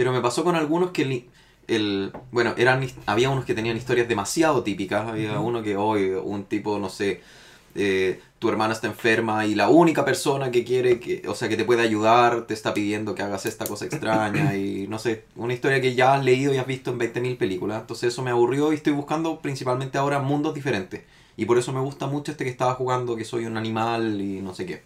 Pero 0.00 0.12
me 0.12 0.20
pasó 0.22 0.44
con 0.44 0.56
algunos 0.56 0.90
que 0.92 1.02
el, 1.02 1.30
el- 1.68 2.12
bueno, 2.32 2.54
eran 2.56 2.86
había 3.06 3.28
unos 3.30 3.44
que 3.44 3.54
tenían 3.54 3.76
historias 3.76 4.08
demasiado 4.08 4.62
típicas. 4.62 5.06
Había 5.06 5.38
uno 5.40 5.62
que 5.62 5.76
hoy, 5.76 6.10
un 6.12 6.44
tipo, 6.44 6.78
no 6.78 6.88
sé, 6.88 7.20
eh, 7.74 8.20
tu 8.38 8.48
hermana 8.48 8.72
está 8.74 8.86
enferma 8.86 9.44
y 9.46 9.54
la 9.54 9.68
única 9.68 10.04
persona 10.04 10.50
que 10.50 10.64
quiere 10.64 10.98
que, 11.00 11.22
o 11.28 11.34
sea, 11.34 11.48
que 11.50 11.56
te 11.58 11.64
puede 11.64 11.82
ayudar, 11.82 12.46
te 12.46 12.54
está 12.54 12.72
pidiendo 12.74 13.14
que 13.14 13.22
hagas 13.22 13.44
esta 13.46 13.66
cosa 13.66 13.84
extraña 13.84 14.56
y 14.56 14.86
no 14.88 14.98
sé, 14.98 15.24
una 15.36 15.52
historia 15.54 15.80
que 15.82 15.94
ya 15.94 16.14
has 16.14 16.24
leído 16.24 16.54
y 16.54 16.58
has 16.58 16.66
visto 16.66 16.90
en 16.90 16.98
20.000 16.98 17.36
películas. 17.36 17.82
Entonces 17.82 18.12
eso 18.12 18.22
me 18.22 18.30
aburrió 18.30 18.72
y 18.72 18.76
estoy 18.76 18.92
buscando 18.94 19.40
principalmente 19.40 19.98
ahora 19.98 20.18
mundos 20.20 20.54
diferentes. 20.54 21.02
Y 21.36 21.44
por 21.46 21.58
eso 21.58 21.72
me 21.72 21.80
gusta 21.80 22.06
mucho 22.06 22.32
este 22.32 22.44
que 22.44 22.50
estaba 22.50 22.74
jugando, 22.74 23.16
que 23.16 23.24
soy 23.24 23.46
un 23.46 23.56
animal 23.58 24.20
y 24.20 24.40
no 24.40 24.54
sé 24.54 24.66
qué. 24.66 24.82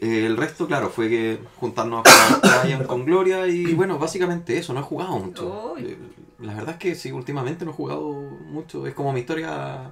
Eh, 0.00 0.24
el 0.24 0.38
resto, 0.38 0.66
claro, 0.66 0.88
fue 0.88 1.10
que 1.10 1.38
juntarnos 1.56 2.02
a 2.06 2.62
jugar 2.62 2.86
con 2.86 3.04
Gloria 3.04 3.46
y 3.46 3.74
bueno, 3.74 3.98
básicamente 3.98 4.56
eso, 4.56 4.72
no 4.72 4.80
he 4.80 4.82
jugado 4.82 5.18
mucho. 5.18 5.74
Eh, 5.78 5.98
la 6.40 6.54
verdad 6.54 6.70
es 6.70 6.76
que 6.78 6.94
sí, 6.94 7.12
últimamente 7.12 7.66
no 7.66 7.72
he 7.72 7.74
jugado 7.74 8.10
mucho, 8.10 8.86
es 8.86 8.94
como 8.94 9.12
mi 9.12 9.20
historia, 9.20 9.90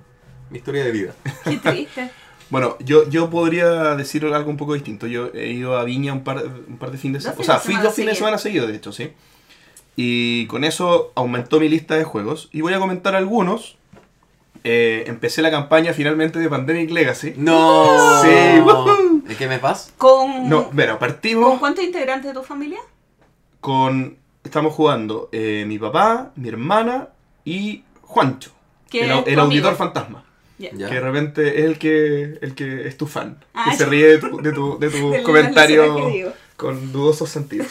mi 0.49 0.59
historia 0.59 0.85
de 0.85 0.92
vida. 0.92 1.14
Qué 1.44 1.59
triste. 1.59 2.11
Bueno, 2.50 2.78
yo, 2.80 3.06
yo 3.11 3.28
podría 3.28 3.94
decir 3.94 4.25
algo 4.25 4.49
un 4.49 4.56
poco 4.56 4.73
distinto. 4.73 5.06
Yo 5.06 5.30
he 5.35 5.49
ido 5.49 5.76
a 5.76 5.85
Viña 5.85 6.14
un 6.14 6.25
par, 6.25 6.42
un 6.66 6.78
par 6.78 6.90
de 6.90 6.97
fines 6.97 7.23
de 7.23 7.28
semana. 7.28 7.42
O 7.42 7.44
sea, 7.44 7.59
fui 7.59 7.76
dos 7.76 7.94
fines 7.94 8.12
de 8.12 8.16
semana 8.16 8.38
seguidos, 8.38 8.68
de 8.68 8.76
hecho, 8.76 8.90
sí. 8.90 9.12
Y 9.97 10.47
con 10.47 10.64
eso 10.64 11.12
aumentó 11.14 11.61
mi 11.61 11.68
lista 11.68 11.97
de 11.97 12.04
juegos. 12.04 12.49
Y 12.50 12.62
voy 12.62 12.73
a 12.73 12.78
comentar 12.78 13.14
algunos. 13.14 13.76
Eh, 14.64 15.04
empecé 15.09 15.42
la 15.42 15.50
campaña 15.50 15.92
finalmente 15.92 16.38
de 16.38 16.49
Pandemic 16.49 16.90
Legacy. 16.90 17.35
¡No! 17.37 18.23
Sí. 18.23 18.28
¿De 19.28 19.37
qué 19.37 19.47
me 19.47 19.58
vas? 19.58 19.92
¿Con, 19.99 20.49
No, 20.49 20.70
bueno, 20.73 20.92
¿Con 20.99 21.00
partimos 21.08 21.58
cuántos 21.61 21.85
integrantes 21.85 22.28
de 22.32 22.35
tu 22.35 22.42
familia? 22.44 22.78
con... 23.61 24.16
Estamos 24.44 24.73
jugando 24.73 25.28
eh, 25.32 25.64
mi 25.66 25.78
papá, 25.78 26.32
mi 26.37 26.49
hermana 26.49 27.08
y 27.44 27.82
Juancho. 28.00 28.50
Que 28.88 29.04
el, 29.04 29.23
el 29.26 29.38
auditor 29.38 29.76
fantasma. 29.76 30.25
Que 30.58 30.70
de 30.75 31.00
repente 31.00 31.58
es 31.58 31.64
el 31.66 31.78
que, 31.78 32.38
el 32.40 32.54
que 32.54 32.88
es 32.88 32.97
tu 32.97 33.06
fan. 33.06 33.44
Ah, 33.52 33.66
que 33.70 33.76
se 33.76 33.85
ríe 33.85 34.06
de 34.06 34.18
tu, 34.18 34.40
de 34.40 34.52
tu, 34.52 34.78
de 34.78 34.88
tu 34.88 35.11
De 35.11 35.18
las 35.18 35.26
comentario 35.26 35.85
locuras 35.87 36.06
que 36.08 36.16
digo. 36.16 36.32
con 36.56 36.92
dudosos 36.92 37.28
sentidos. 37.28 37.66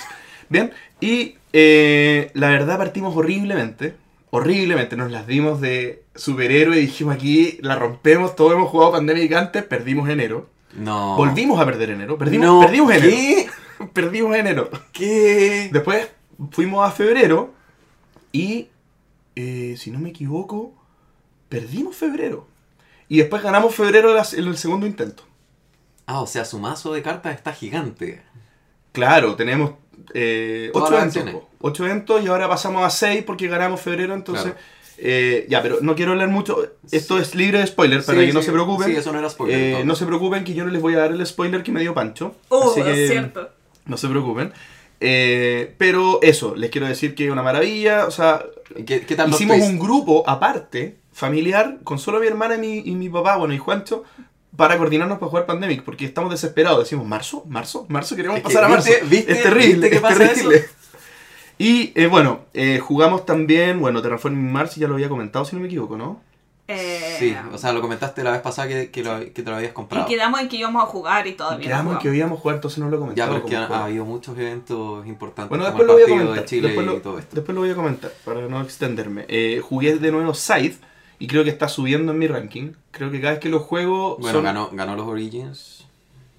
Bien, 0.50 0.72
y 1.02 1.38
eh, 1.54 2.30
la 2.36 2.50
verdad 2.50 2.78
partimos 2.78 3.16
horriblemente. 3.18 3.96
Horriblemente, 4.30 4.96
nos 4.98 5.10
las 5.10 5.26
dimos 5.26 5.60
de 5.60 6.04
superhéroe 6.14 6.78
y 6.78 6.82
dijimos 6.82 7.16
aquí 7.16 7.58
la 7.62 7.76
rompemos, 7.76 8.36
todos 8.36 8.54
hemos 8.54 8.70
jugado 8.70 8.92
Pandemic 8.92 9.32
antes, 9.34 9.64
perdimos 9.64 10.10
enero. 10.10 10.48
No. 10.78 11.18
Volvimos 11.18 11.60
a 11.60 11.66
perder 11.66 11.92
enero, 11.92 12.18
perdimos, 12.18 12.46
No, 12.46 12.62
perdimos 12.62 12.94
enero. 12.94 13.10
¿Qué? 13.10 13.50
Perdimos 13.94 14.36
enero. 14.36 14.70
¿Qué? 14.92 15.70
Después 15.72 16.10
fuimos 16.52 16.88
a 16.88 16.92
febrero 16.92 17.54
y, 18.32 18.70
eh, 19.36 19.76
si 19.78 19.92
no 19.92 20.00
me 20.00 20.10
equivoco, 20.10 20.74
perdimos 21.50 21.96
febrero. 21.96 22.48
Y 23.08 23.18
después 23.18 23.44
ganamos 23.44 23.76
febrero 23.76 24.18
en 24.18 24.48
el 24.48 24.58
segundo 24.58 24.88
intento. 24.88 25.24
Ah, 26.08 26.22
o 26.22 26.28
sea, 26.28 26.46
su 26.46 26.58
mazo 26.60 26.94
de 26.94 27.02
cartas 27.02 27.36
está 27.36 27.54
gigante. 27.54 28.24
Claro, 28.94 29.36
tenemos 29.36 29.74
eh, 30.14 30.72
ocho 30.74 30.98
eventos. 30.98 31.44
Ocho 31.60 31.86
eventos 31.86 32.24
y 32.24 32.28
ahora 32.28 32.50
pasamos 32.50 32.84
a 32.84 32.90
seis 32.90 33.24
porque 33.24 33.48
ganamos 33.48 33.82
febrero, 33.82 34.14
entonces... 34.14 34.54
Claro. 34.54 34.77
Eh, 34.98 35.46
ya, 35.50 35.62
pero 35.62 35.78
no 35.82 35.96
quiero 35.96 36.12
hablar 36.14 36.30
mucho. 36.30 36.72
Esto 36.92 37.20
es 37.20 37.36
libre 37.36 37.60
de 37.60 37.68
spoiler 37.68 38.04
para 38.04 38.20
Sí, 38.20 38.28
que 38.28 38.34
no 38.34 38.42
se 38.42 38.52
preocupen. 38.52 38.88
Sí, 38.90 38.96
eso 38.96 39.12
no 39.12 39.20
era 39.20 39.30
spoiler. 39.30 39.60
Eh, 39.82 39.86
no 39.86 39.96
se 39.96 40.06
preocupen 40.06 40.44
que 40.44 40.54
yo 40.54 40.66
no 40.66 40.72
les 40.72 40.82
voy 40.82 40.96
a 40.96 41.00
dar 41.00 41.12
el 41.12 41.26
spoiler 41.26 41.64
que 41.64 41.72
me 41.72 41.82
dio 41.82 41.94
Pancho. 41.94 42.36
Oh, 42.50 42.72
Así 42.72 42.82
que 42.84 43.08
cierto. 43.08 43.50
no 43.86 43.98
se 43.98 44.08
preocupen. 44.08 44.54
Eh, 45.00 45.76
pero 45.78 46.20
eso, 46.24 46.56
les 46.56 46.70
quiero 46.72 46.88
decir 46.88 47.14
que 47.16 47.26
es 47.26 47.32
una 47.32 47.44
maravilla. 47.44 48.06
O 48.08 48.12
sea, 48.12 48.44
¿Qué, 48.86 49.02
qué 49.02 49.16
tal 49.16 49.30
hicimos 49.30 49.58
un 49.62 49.78
grupo 49.80 50.24
aparte, 50.28 50.98
familiar, 51.14 51.78
con 51.84 52.00
solo 52.00 52.20
mi 52.20 52.28
hermana 52.28 52.56
y 52.56 52.60
mi, 52.60 52.78
y 52.80 52.92
mi 52.96 53.10
papá, 53.10 53.38
bueno, 53.38 53.54
y 53.54 53.58
Juancho, 53.60 54.04
para 54.56 54.78
coordinarnos 54.78 55.20
para 55.20 55.30
jugar 55.30 55.46
Pandemic, 55.46 55.84
porque 55.84 56.06
estamos 56.06 56.32
desesperados. 56.32 56.80
Decimos, 56.80 57.06
¿marzo? 57.06 57.46
¿Marzo? 57.48 57.86
¿Marzo? 57.90 58.16
Queremos 58.16 58.38
Es 58.38 58.44
que, 58.44 58.48
pasar 58.50 58.64
a 58.64 58.68
marzo. 58.70 58.90
¿viste- 58.90 59.06
viste- 59.08 59.32
es 59.34 59.44
terrible, 59.44 59.68
viste 59.74 59.90
que 59.92 59.96
es 59.98 60.02
terrible. 60.18 60.56
eso? 60.58 60.68
Y 61.58 61.92
eh, 61.96 62.08
bueno, 62.08 62.42
eh, 62.54 62.80
jugamos 62.80 63.26
también, 63.26 63.80
bueno, 63.80 64.02
Terraforming 64.02 64.52
Mars, 64.52 64.76
ya 64.76 64.88
lo 64.88 64.94
había 64.96 65.10
comentado, 65.10 65.44
si 65.46 65.56
no 65.56 65.62
me 65.62 65.68
equivoco, 65.68 65.98
¿no? 65.98 66.22
Eh, 66.70 67.16
Sí, 67.18 67.36
o 67.54 67.58
sea, 67.58 67.72
lo 67.72 67.80
comentaste 67.82 68.24
la 68.24 68.32
vez 68.32 68.42
pasada 68.42 68.68
que, 68.68 68.92
que, 68.92 69.02
lo, 69.04 69.20
que 69.22 69.30
te 69.42 69.44
lo 69.44 69.56
habías 69.56 69.72
y 69.72 69.74
comprado. 69.74 70.06
quedamos 70.06 70.40
en 70.42 70.50
que 70.50 70.58
íbamos 70.58 70.84
a 70.84 70.86
jugar 70.86 71.26
y 71.26 71.34
todavía 71.34 71.58
no 71.58 71.64
Quedamos 71.64 71.94
en 71.94 72.00
que 72.12 72.16
íbamos 72.18 72.38
a 72.38 72.42
jugar, 72.42 72.56
entonces 72.58 72.80
no 72.80 72.90
lo 72.90 72.92
he 72.92 73.00
Ya, 73.00 73.00
comentado. 73.00 73.30
pero 73.32 73.38
es 73.46 73.50
que 73.50 73.56
como 73.68 73.74
ha, 73.80 73.86
habido 73.86 74.06
muchos 74.06 74.38
eventos 74.38 75.08
importantes. 75.08 75.50
Bueno, 75.50 75.64
como 75.64 75.78
después 75.78 75.82
el 75.82 75.88
lo 75.88 75.94
voy 75.94 76.04
a 76.04 76.26
comentar. 76.26 76.44
de 76.44 76.50
Chile 76.50 76.68
después, 76.68 76.86
lo, 76.86 76.94
y 76.98 77.00
todo 77.00 77.20
esto. 77.20 77.36
después 77.36 77.56
lo 77.56 77.62
voy 77.62 77.70
a 77.72 77.76
comentar, 77.76 78.12
para 78.26 78.42
no 78.42 78.62
extenderme. 78.62 79.26
Eh, 79.30 79.62
jugué 79.64 79.96
de 79.98 80.12
nuevo 80.12 80.34
Scythe 80.34 80.78
y 81.20 81.28
creo 81.28 81.44
que 81.46 81.50
está 81.50 81.70
subiendo 81.70 82.12
en 82.12 82.20
mi 82.20 82.28
ranking. 82.28 82.74
Creo 82.92 83.10
que 83.10 83.20
cada 83.22 83.32
vez 83.32 83.40
que 83.40 83.50
lo 83.50 83.62
juego. 83.62 84.18
Bueno, 84.18 84.34
son- 84.38 84.44
ganó, 84.44 84.70
ganó 84.74 84.96
los 84.98 85.08
Origins. 85.08 85.86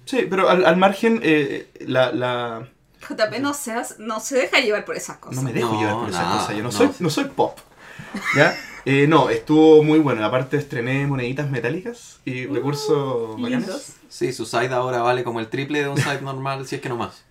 Sí, 0.05 0.27
pero 0.29 0.47
al, 0.49 0.63
al 0.65 0.77
margen, 0.77 1.19
eh, 1.23 1.67
la, 1.87 2.11
la- 2.13 2.67
JP 3.07 3.39
no, 3.41 3.53
seas, 3.53 3.95
no 3.99 4.19
se 4.19 4.37
deja 4.37 4.59
llevar 4.59 4.85
por 4.85 4.95
esas 4.95 5.17
cosas. 5.17 5.37
No 5.37 5.43
me 5.43 5.53
dejo 5.53 5.73
No, 5.73 5.79
llevar 5.79 5.95
por 5.99 6.09
esas 6.09 6.25
cosas. 6.25 6.49
Yo 6.49 6.57
no, 6.57 6.63
no. 6.63 6.71
soy, 6.71 6.89
no 6.99 7.09
soy 7.09 7.25
pop. 7.25 7.57
¿Ya? 8.35 8.55
Eh, 8.85 9.07
no, 9.07 9.29
estuvo 9.29 9.83
muy 9.83 9.99
bueno. 9.99 10.23
Aparte 10.25 10.57
estrené 10.57 11.05
moneditas 11.07 11.49
metálicas 11.49 12.19
y 12.25 12.45
recursos 12.45 13.39
lindos. 13.39 13.61
bacanes. 13.67 13.95
Sí, 14.09 14.33
su 14.33 14.45
side 14.45 14.73
ahora 14.73 15.01
vale 15.01 15.23
como 15.23 15.39
el 15.39 15.47
triple 15.47 15.81
de 15.81 15.89
un 15.89 15.97
side 15.97 16.21
normal, 16.21 16.65
si 16.67 16.75
es 16.75 16.81
que 16.81 16.89
no 16.89 16.97
más. 16.97 17.23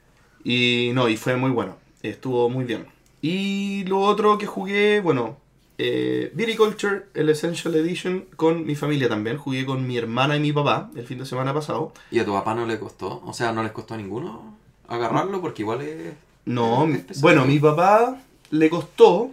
Y 0.44 0.92
no, 0.94 1.08
y 1.08 1.16
fue 1.16 1.36
muy 1.36 1.50
bueno. 1.50 1.76
Estuvo 2.02 2.48
muy 2.48 2.64
bien. 2.64 2.86
Y 3.20 3.84
lo 3.84 4.00
otro 4.00 4.38
que 4.38 4.46
jugué, 4.46 5.00
bueno, 5.00 5.36
eh, 5.78 6.30
Viticulture, 6.34 7.06
el 7.14 7.28
Essential 7.28 7.74
Edition, 7.74 8.26
con 8.36 8.64
mi 8.64 8.74
familia 8.76 9.08
también. 9.08 9.36
Jugué 9.38 9.66
con 9.66 9.86
mi 9.86 9.96
hermana 9.96 10.36
y 10.36 10.40
mi 10.40 10.52
papá 10.52 10.90
el 10.94 11.06
fin 11.06 11.18
de 11.18 11.26
semana 11.26 11.52
pasado. 11.52 11.92
¿Y 12.10 12.20
a 12.20 12.24
tu 12.24 12.32
papá 12.32 12.54
no 12.54 12.66
le 12.66 12.78
costó? 12.78 13.22
O 13.24 13.32
sea, 13.32 13.52
¿no 13.52 13.62
les 13.62 13.72
costó 13.72 13.94
a 13.94 13.96
ninguno 13.96 14.56
agarrarlo? 14.88 15.40
Porque 15.40 15.62
igual 15.62 15.82
es... 15.82 16.14
No, 16.44 16.86
Es 16.86 17.20
bueno, 17.20 17.44
mi 17.44 17.58
papá 17.58 18.18
le 18.50 18.70
costó, 18.70 19.30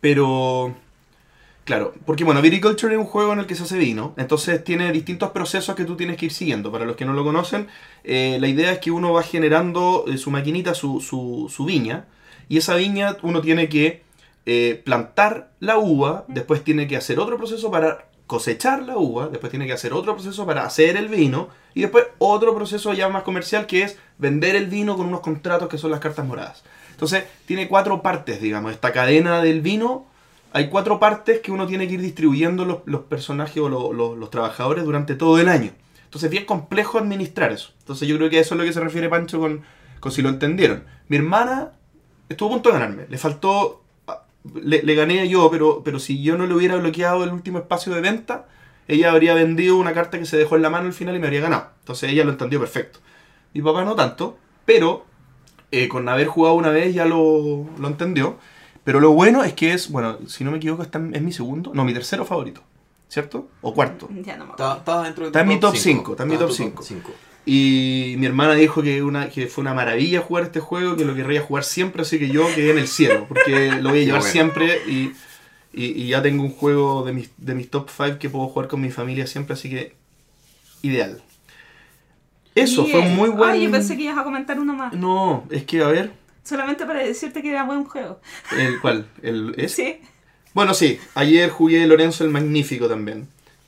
pero... 0.00 0.74
Claro, 1.64 1.92
porque 2.06 2.24
bueno, 2.24 2.40
Viticulture 2.40 2.94
es 2.94 2.98
un 2.98 3.04
juego 3.04 3.34
en 3.34 3.40
el 3.40 3.46
que 3.46 3.54
se 3.54 3.64
hace 3.64 3.76
vino, 3.76 4.14
entonces 4.16 4.64
tiene 4.64 4.90
distintos 4.90 5.32
procesos 5.32 5.76
que 5.76 5.84
tú 5.84 5.96
tienes 5.96 6.16
que 6.16 6.24
ir 6.24 6.32
siguiendo. 6.32 6.72
Para 6.72 6.86
los 6.86 6.96
que 6.96 7.04
no 7.04 7.12
lo 7.12 7.24
conocen, 7.24 7.68
eh, 8.04 8.38
la 8.40 8.48
idea 8.48 8.72
es 8.72 8.78
que 8.78 8.90
uno 8.90 9.12
va 9.12 9.22
generando 9.22 10.06
eh, 10.08 10.16
su 10.16 10.30
maquinita, 10.30 10.72
su, 10.72 11.02
su, 11.02 11.52
su 11.54 11.66
viña, 11.66 12.06
y 12.48 12.56
esa 12.56 12.74
viña 12.74 13.18
uno 13.20 13.42
tiene 13.42 13.68
que 13.68 14.02
eh, 14.46 14.80
plantar 14.82 15.50
la 15.60 15.76
uva, 15.76 16.24
después 16.26 16.64
tiene 16.64 16.88
que 16.88 16.96
hacer 16.96 17.18
otro 17.20 17.36
proceso 17.36 17.70
para 17.70 18.07
cosechar 18.28 18.82
la 18.82 18.96
uva, 18.96 19.26
después 19.28 19.50
tiene 19.50 19.66
que 19.66 19.72
hacer 19.72 19.92
otro 19.92 20.14
proceso 20.14 20.46
para 20.46 20.64
hacer 20.64 20.96
el 20.96 21.08
vino, 21.08 21.48
y 21.74 21.80
después 21.82 22.04
otro 22.18 22.54
proceso 22.54 22.92
ya 22.92 23.08
más 23.08 23.24
comercial 23.24 23.66
que 23.66 23.82
es 23.82 23.96
vender 24.18 24.54
el 24.54 24.68
vino 24.68 24.96
con 24.96 25.06
unos 25.06 25.20
contratos 25.20 25.68
que 25.68 25.78
son 25.78 25.90
las 25.90 25.98
cartas 25.98 26.24
moradas. 26.24 26.62
Entonces 26.92 27.24
tiene 27.46 27.66
cuatro 27.66 28.02
partes, 28.02 28.40
digamos, 28.40 28.70
esta 28.70 28.92
cadena 28.92 29.42
del 29.42 29.60
vino 29.60 30.06
hay 30.50 30.68
cuatro 30.70 30.98
partes 30.98 31.40
que 31.40 31.52
uno 31.52 31.66
tiene 31.66 31.86
que 31.86 31.94
ir 31.94 32.00
distribuyendo 32.00 32.64
los, 32.64 32.78
los 32.86 33.02
personajes 33.02 33.58
o 33.58 33.68
lo- 33.68 33.92
lo- 33.92 34.16
los 34.16 34.30
trabajadores 34.30 34.82
durante 34.84 35.14
todo 35.14 35.38
el 35.38 35.46
año. 35.48 35.72
Entonces 36.04 36.28
es 36.28 36.30
bien 36.30 36.46
complejo 36.46 36.96
administrar 36.98 37.52
eso. 37.52 37.72
Entonces 37.80 38.08
yo 38.08 38.16
creo 38.16 38.30
que 38.30 38.38
eso 38.38 38.54
es 38.54 38.58
lo 38.58 38.64
que 38.64 38.72
se 38.72 38.80
refiere 38.80 39.10
Pancho 39.10 39.38
con, 39.40 39.60
con 40.00 40.10
si 40.10 40.22
lo 40.22 40.30
entendieron. 40.30 40.84
Mi 41.08 41.18
hermana 41.18 41.72
estuvo 42.30 42.48
a 42.48 42.52
punto 42.52 42.70
de 42.70 42.78
ganarme. 42.78 43.06
Le 43.10 43.18
faltó... 43.18 43.84
Le, 44.54 44.82
le 44.82 44.94
gané 44.94 45.28
yo, 45.28 45.50
pero, 45.50 45.82
pero 45.84 45.98
si 45.98 46.22
yo 46.22 46.36
no 46.38 46.46
le 46.46 46.54
hubiera 46.54 46.76
bloqueado 46.76 47.24
el 47.24 47.30
último 47.30 47.58
espacio 47.58 47.94
de 47.94 48.00
venta, 48.00 48.46
ella 48.86 49.10
habría 49.10 49.34
vendido 49.34 49.76
una 49.76 49.92
carta 49.92 50.18
que 50.18 50.24
se 50.26 50.36
dejó 50.36 50.56
en 50.56 50.62
la 50.62 50.70
mano 50.70 50.86
al 50.86 50.92
final 50.92 51.14
y 51.16 51.18
me 51.18 51.26
habría 51.26 51.40
ganado. 51.42 51.70
Entonces 51.80 52.10
ella 52.10 52.24
lo 52.24 52.30
entendió 52.32 52.58
perfecto. 52.60 53.00
Mi 53.54 53.62
papá 53.62 53.84
no 53.84 53.94
tanto, 53.94 54.38
pero 54.64 55.04
eh, 55.70 55.88
con 55.88 56.08
haber 56.08 56.26
jugado 56.26 56.54
una 56.54 56.70
vez 56.70 56.94
ya 56.94 57.04
lo, 57.04 57.66
lo 57.78 57.88
entendió. 57.88 58.38
Pero 58.84 59.00
lo 59.00 59.10
bueno 59.12 59.44
es 59.44 59.52
que 59.52 59.74
es, 59.74 59.90
bueno, 59.90 60.18
si 60.26 60.44
no 60.44 60.50
me 60.50 60.56
equivoco, 60.56 60.82
está 60.82 60.98
en- 60.98 61.14
es 61.14 61.20
mi 61.20 61.32
segundo, 61.32 61.72
no, 61.74 61.84
mi 61.84 61.92
tercero 61.92 62.24
favorito, 62.24 62.62
¿cierto? 63.08 63.48
O 63.60 63.74
cuarto. 63.74 64.08
Ya 64.24 64.36
no 64.38 64.46
me 64.46 64.52
dentro 65.04 65.24
de 65.24 65.28
Está 65.28 65.40
en 65.42 65.48
mi 65.48 65.60
top 65.60 65.76
cinco. 65.76 65.82
cinco, 65.82 66.10
está 66.12 66.22
en 66.22 66.28
mi 66.30 66.36
top 66.36 66.50
en 66.50 66.74
tu 66.74 66.82
cinco. 66.82 67.12
Y 67.50 68.16
mi 68.18 68.26
hermana 68.26 68.52
dijo 68.54 68.82
que, 68.82 69.02
una, 69.02 69.30
que 69.30 69.46
fue 69.46 69.62
una 69.62 69.72
maravilla 69.72 70.20
jugar 70.20 70.44
este 70.44 70.60
juego, 70.60 70.96
que 70.96 71.06
lo 71.06 71.14
querría 71.14 71.40
jugar 71.40 71.64
siempre, 71.64 72.02
así 72.02 72.18
que 72.18 72.28
yo 72.28 72.46
quedé 72.54 72.72
en 72.72 72.78
el 72.78 72.88
cielo, 72.88 73.24
porque 73.26 73.72
lo 73.80 73.88
voy 73.88 74.00
a 74.00 74.04
llevar 74.04 74.20
bueno. 74.20 74.32
siempre 74.32 74.82
y, 74.86 75.12
y- 75.72 76.02
y 76.02 76.08
ya 76.08 76.20
tengo 76.20 76.42
un 76.42 76.50
juego 76.50 77.04
de 77.06 77.14
mis, 77.14 77.30
de 77.38 77.54
mis 77.54 77.70
top 77.70 77.88
5 77.88 78.18
que 78.18 78.28
puedo 78.28 78.48
jugar 78.48 78.68
con 78.68 78.82
mi 78.82 78.90
familia 78.90 79.26
siempre, 79.26 79.54
así 79.54 79.70
que 79.70 79.94
ideal. 80.82 81.22
Eso, 82.54 82.84
fue 82.84 83.00
muy 83.00 83.30
bueno. 83.30 83.52
Ay, 83.54 83.62
yo 83.64 83.70
pensé 83.70 83.96
que 83.96 84.02
ibas 84.02 84.18
a 84.18 84.24
comentar 84.24 84.58
uno 84.60 84.74
más. 84.74 84.92
No, 84.92 85.44
es 85.50 85.64
que, 85.64 85.80
a 85.82 85.86
ver, 85.88 86.12
Solamente 86.42 86.84
para 86.84 87.00
decirte 87.00 87.40
que 87.40 87.48
era 87.50 87.64
buen 87.64 87.84
juego. 87.84 88.20
¿el 88.58 88.78
cuál? 88.80 89.06
¿El, 89.22 89.54
ese? 89.56 89.68
Sí. 90.02 90.08
Bueno, 90.54 90.74
sí, 90.74 90.98
ayer 91.14 91.48
jugué 91.50 91.86
Lorenzo 91.86 92.24
el 92.24 92.30
Magnífico 92.30 92.88
también. 92.88 93.26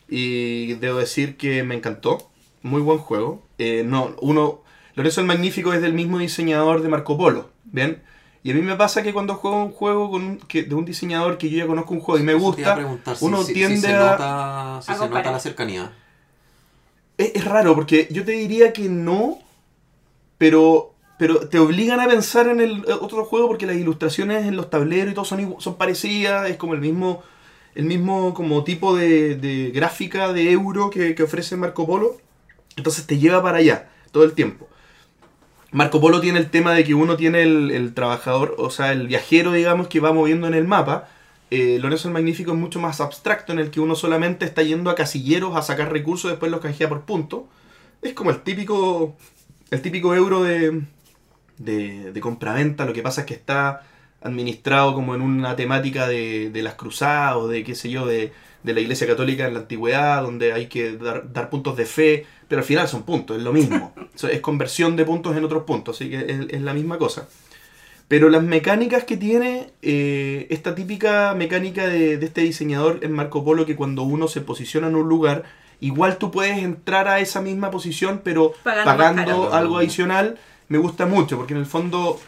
Y 0.09 0.75
debo 0.75 0.99
decir 0.99 1.37
que 1.39 1.63
me 1.63 1.75
encantó. 1.77 2.27
Muy 2.63 2.83
buen 2.83 2.99
juego. 2.99 3.43
Eh, 3.61 3.83
no, 3.85 4.15
uno. 4.23 4.63
Lorenzo 4.95 5.21
el 5.21 5.27
Magnífico 5.27 5.73
es 5.73 5.81
del 5.83 5.93
mismo 5.93 6.19
diseñador 6.19 6.83
de 6.83 6.89
Marco 6.89 7.17
Polo. 7.17 7.51
¿Bien? 7.65 8.03
Y 8.43 8.51
a 8.51 8.55
mí 8.55 8.63
me 8.63 8.75
pasa 8.75 9.03
que 9.03 9.13
cuando 9.13 9.35
juego 9.35 9.63
un 9.63 9.71
juego 9.71 10.11
con 10.11 10.23
un- 10.25 10.39
que, 10.39 10.63
de 10.63 10.75
un 10.75 10.85
diseñador 10.87 11.37
que 11.37 11.51
yo 11.51 11.59
ya 11.59 11.67
conozco 11.67 11.93
un 11.95 12.01
juego 12.01 12.19
y 12.19 12.25
me 12.25 12.33
gusta, 12.35 12.75
preguntar, 12.75 13.17
si- 13.17 13.25
uno 13.27 13.39
si- 13.43 13.47
si 13.49 13.53
tiende 13.53 13.81
se 13.81 13.93
a. 13.95 14.11
Nota, 14.13 14.81
si 14.83 14.91
a 14.93 14.95
se 14.95 15.09
nota 15.09 15.31
la 15.31 15.39
cercanía. 15.41 15.93
Es, 17.19 17.33
es 17.35 17.45
raro 17.45 17.75
porque 17.75 18.09
yo 18.11 18.25
te 18.25 18.33
diría 18.33 18.73
que 18.73 18.89
no, 18.89 19.39
pero, 20.39 20.95
pero 21.19 21.49
te 21.49 21.59
obligan 21.59 22.01
a 22.01 22.09
pensar 22.09 22.49
en 22.49 22.61
el 22.61 22.79
eh, 22.89 22.93
otro 23.01 23.25
juego 23.27 23.47
porque 23.49 23.67
las 23.67 23.77
ilustraciones 23.77 24.47
en 24.47 24.57
los 24.57 24.71
tableros 24.71 25.13
y 25.13 25.15
todo 25.15 25.25
son, 25.27 25.57
son 25.61 25.75
parecidas, 25.77 26.49
es 26.49 26.57
como 26.57 26.73
el 26.75 26.81
mismo, 26.81 27.23
el 27.75 27.85
mismo 27.85 28.33
como 28.35 28.65
tipo 28.65 28.97
de, 28.97 29.37
de 29.37 29.71
gráfica 29.71 30.33
de 30.33 30.51
euro 30.51 30.89
que, 30.91 31.15
que 31.15 31.23
ofrece 31.23 31.57
Marco 31.57 31.87
Polo. 31.87 32.17
Entonces 32.81 33.07
te 33.07 33.19
lleva 33.19 33.43
para 33.43 33.59
allá 33.59 33.91
todo 34.11 34.25
el 34.25 34.33
tiempo. 34.33 34.67
Marco 35.71 36.01
Polo 36.01 36.21
tiene 36.21 36.39
el 36.39 36.51
tema 36.51 36.73
de 36.73 36.83
que 36.83 36.95
uno 36.95 37.17
tiene 37.17 37.43
el, 37.43 37.93
trabajador, 37.95 38.57
o 38.59 38.71
sea, 38.71 38.91
el 38.93 39.07
viajero, 39.07 39.53
digamos, 39.53 39.87
que 39.87 40.01
va 40.01 40.13
moviendo 40.13 40.49
en 40.49 40.55
el 40.55 40.67
mapa. 40.67 41.09
Eh, 41.51 41.79
Lorenzo 41.81 42.09
el 42.09 42.15
Magnífico 42.15 42.53
es 42.53 42.59
mucho 42.59 42.81
más 42.81 43.01
abstracto, 43.01 43.53
en 43.53 43.59
el 43.59 43.71
que 43.71 43.81
uno 43.81 43.95
solamente 43.95 44.47
está 44.47 44.63
yendo 44.63 44.91
a 44.91 44.95
casilleros 44.95 45.57
a 45.57 45.63
sacar 45.63 45.93
recursos, 45.93 46.31
después 46.31 46.51
los 46.51 46.61
canjea 46.61 46.89
por 46.89 47.03
punto. 47.03 47.47
Es 48.03 48.15
como 48.15 48.31
el 48.31 48.41
típico, 48.43 49.17
el 49.71 49.83
típico 49.83 50.15
euro 50.15 50.43
de, 50.43 50.83
de, 51.59 52.13
de 52.13 52.21
compraventa. 52.21 52.87
Lo 52.87 52.93
que 52.93 53.03
pasa 53.03 53.21
es 53.21 53.27
que 53.29 53.35
está 53.35 53.83
administrado 54.23 54.95
como 54.95 55.15
en 55.15 55.21
una 55.21 55.55
temática 55.55 56.09
de, 56.09 56.51
de 56.51 56.63
las 56.63 56.75
cruzadas 56.75 57.37
o 57.37 57.47
de 57.47 57.63
qué 57.63 57.75
sé 57.75 57.91
yo, 57.91 58.07
de, 58.07 58.33
de 58.63 58.75
la 58.75 58.81
Iglesia 58.81 59.07
Católica 59.07 59.47
en 59.47 59.55
la 59.55 59.61
antigüedad, 59.61 60.23
donde 60.23 60.53
hay 60.53 60.67
que 60.67 60.97
dar 60.97 61.51
puntos 61.51 61.77
de 61.77 61.87
fe, 61.87 62.27
pero 62.51 62.63
al 62.63 62.67
final 62.67 62.89
son 62.89 63.05
puntos, 63.05 63.37
es 63.39 63.43
lo 63.45 63.53
mismo. 63.53 63.95
Es 64.21 64.41
conversión 64.41 64.97
de 64.97 65.07
puntos 65.07 65.35
en 65.35 65.45
otros 65.45 65.63
puntos, 65.63 65.97
así 65.97 66.11
que 66.11 66.19
es, 66.19 66.41
es 66.51 66.61
la 66.61 66.75
misma 66.75 66.99
cosa. 66.99 67.27
Pero 68.09 68.29
las 68.29 68.43
mecánicas 68.43 69.05
que 69.05 69.17
tiene, 69.17 69.71
eh, 69.83 70.49
esta 70.51 70.75
típica 70.75 71.33
mecánica 71.35 71.87
de, 71.87 72.19
de 72.19 72.27
este 72.27 72.41
diseñador 72.43 72.99
en 73.03 73.13
Marco 73.13 73.45
Polo, 73.45 73.65
que 73.65 73.77
cuando 73.77 74.03
uno 74.03 74.27
se 74.27 74.41
posiciona 74.41 74.89
en 74.89 74.97
un 74.97 75.09
lugar, 75.09 75.45
igual 75.79 76.19
tú 76.19 76.33
puedes 76.33 76.59
entrar 76.59 77.07
a 77.07 77.21
esa 77.21 77.41
misma 77.41 77.71
posición, 77.71 78.21
pero 78.25 78.53
Pagando 78.65 78.85
pagando 78.85 79.55
algo 79.55 79.79
adicional, 79.79 80.37
me 80.69 80.79
gusta 80.79 81.07
mucho, 81.07 81.37
porque 81.39 81.55
en 81.55 81.61
el 81.61 81.67
fondo 81.67 82.21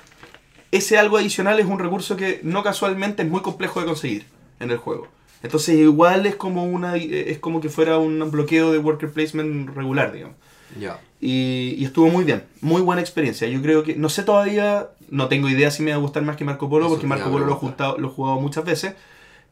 ese 0.71 0.99
algo 0.99 1.19
adicional 1.19 1.59
es 1.59 1.67
un 1.67 1.81
recurso 1.81 2.17
que 2.17 2.41
no 2.45 2.63
casualmente 2.63 3.23
es 3.25 3.29
muy 3.29 3.41
complejo 3.41 3.81
de 3.81 3.87
conseguir 3.87 4.27
en 4.61 4.71
el 4.71 4.79
juego. 4.79 5.09
Entonces 5.43 5.77
igual 5.79 6.27
es 6.27 6.37
como 6.37 6.65
una 6.65 6.97
es 6.97 7.39
como 7.39 7.61
que 7.61 7.69
fuera 7.69 7.99
un 7.99 8.31
bloqueo 8.31 8.71
de 8.73 8.79
worker 8.79 9.11
placement 9.13 9.75
regular, 9.75 10.13
digamos. 10.13 10.37
Ya. 10.79 10.99
Y, 11.21 11.75
y 11.79 11.85
estuvo 11.85 12.09
muy 12.09 12.25
bien, 12.25 12.45
muy 12.61 12.81
buena 12.81 13.01
experiencia. 13.03 13.47
Yo 13.49 13.61
creo 13.61 13.83
que, 13.83 13.95
no 13.97 14.09
sé 14.09 14.23
todavía, 14.23 14.89
no 15.11 15.29
tengo 15.29 15.49
idea 15.49 15.71
si 15.71 15.83
me 15.83 15.91
va 15.91 15.97
a 15.97 16.01
gustar 16.01 16.23
más 16.23 16.37
que 16.37 16.45
Marco 16.45 16.69
Polo, 16.71 16.87
Eso 16.87 16.95
porque 16.95 17.07
Marco 17.07 17.31
Polo 17.31 17.45
lo 17.47 17.53
he, 17.53 17.57
juntado- 17.57 17.99
lo 17.99 18.09
he 18.09 18.11
jugado 18.11 18.41
muchas 18.41 18.65
veces, 18.65 18.95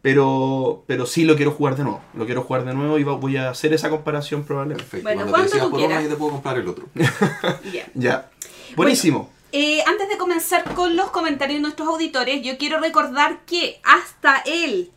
pero, 0.03 0.85
pero 0.87 1.05
sí 1.07 1.25
lo 1.25 1.37
quiero 1.37 1.51
jugar 1.53 1.77
de 1.77 1.83
nuevo. 1.85 2.01
Lo 2.15 2.25
quiero 2.25 2.43
jugar 2.43 2.65
de 2.65 2.73
nuevo 2.75 2.99
y 2.99 3.05
va- 3.05 3.15
voy 3.17 3.37
a 3.37 3.51
hacer 3.51 3.73
esa 3.75 3.91
comparación 3.91 4.45
probablemente. 4.45 4.83
Perfecto. 4.85 5.05
Bueno, 5.05 5.31
cuando 5.31 5.33
cuando 5.33 5.53
te 5.53 5.59
tú 5.59 5.65
por 5.71 5.79
uno, 5.79 5.87
quieras. 5.87 6.05
yo 6.05 6.09
te 6.11 6.17
puedo 6.17 6.33
comprar 6.33 6.59
el 6.59 6.69
otro. 6.69 6.87
Ya. 7.73 7.87
Ya. 7.95 8.31
Buenísimo. 8.77 9.31
Eh, 9.53 9.83
antes 9.87 10.09
de 10.09 10.17
comenzar 10.17 10.63
con 10.75 10.97
los 10.97 11.11
comentarios 11.11 11.59
de 11.59 11.63
nuestros 11.63 11.89
auditores, 11.89 12.41
yo 12.43 12.57
quiero 12.57 12.79
recordar 12.81 13.41
que 13.45 13.81
hasta 13.85 14.37
el... 14.47 14.91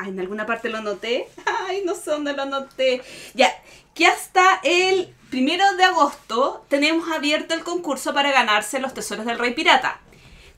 Ay, 0.00 0.10
en 0.10 0.20
alguna 0.20 0.46
parte 0.46 0.70
lo 0.70 0.78
anoté. 0.78 1.28
Ay, 1.68 1.82
no 1.84 1.94
sé 1.94 2.10
dónde 2.10 2.32
lo 2.32 2.42
anoté. 2.42 3.02
Ya, 3.34 3.50
que 3.94 4.06
hasta 4.06 4.60
el 4.62 5.12
primero 5.28 5.64
de 5.76 5.84
agosto 5.84 6.64
tenemos 6.68 7.10
abierto 7.10 7.52
el 7.54 7.62
concurso 7.62 8.14
para 8.14 8.32
ganarse 8.32 8.80
los 8.80 8.94
tesoros 8.94 9.26
del 9.26 9.38
Rey 9.38 9.52
Pirata. 9.52 10.00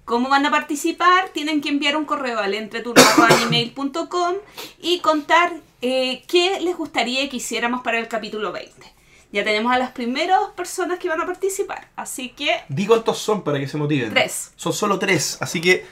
¿Cómo 0.05 0.29
van 0.29 0.47
a 0.47 0.51
participar? 0.51 1.31
Tienen 1.31 1.61
que 1.61 1.69
enviar 1.69 1.97
un 1.97 2.05
correo 2.05 2.39
al 2.39 2.55
entreturno.gmail.com 2.55 4.35
y 4.81 5.01
contar 5.01 5.53
eh, 5.81 6.23
qué 6.27 6.61
les 6.61 6.77
gustaría 6.77 7.29
que 7.29 7.37
hiciéramos 7.37 7.83
para 7.83 7.99
el 7.99 8.09
capítulo 8.09 8.53
20. 8.53 8.93
Ya 9.33 9.45
tenemos 9.45 9.73
a 9.73 9.79
las 9.79 9.93
primeras 9.93 10.39
personas 10.55 10.99
que 10.99 11.09
van 11.09 11.21
a 11.21 11.27
participar, 11.27 11.89
así 11.97 12.31
que 12.31 12.61
Di 12.69 12.87
cuántos 12.87 13.19
son 13.19 13.43
para 13.43 13.59
que 13.59 13.67
se 13.67 13.79
motiven. 13.79 14.11
Tres. 14.11 14.53
Son 14.57 14.73
solo 14.73 14.99
tres, 14.99 15.39
así 15.41 15.61
que 15.61 15.87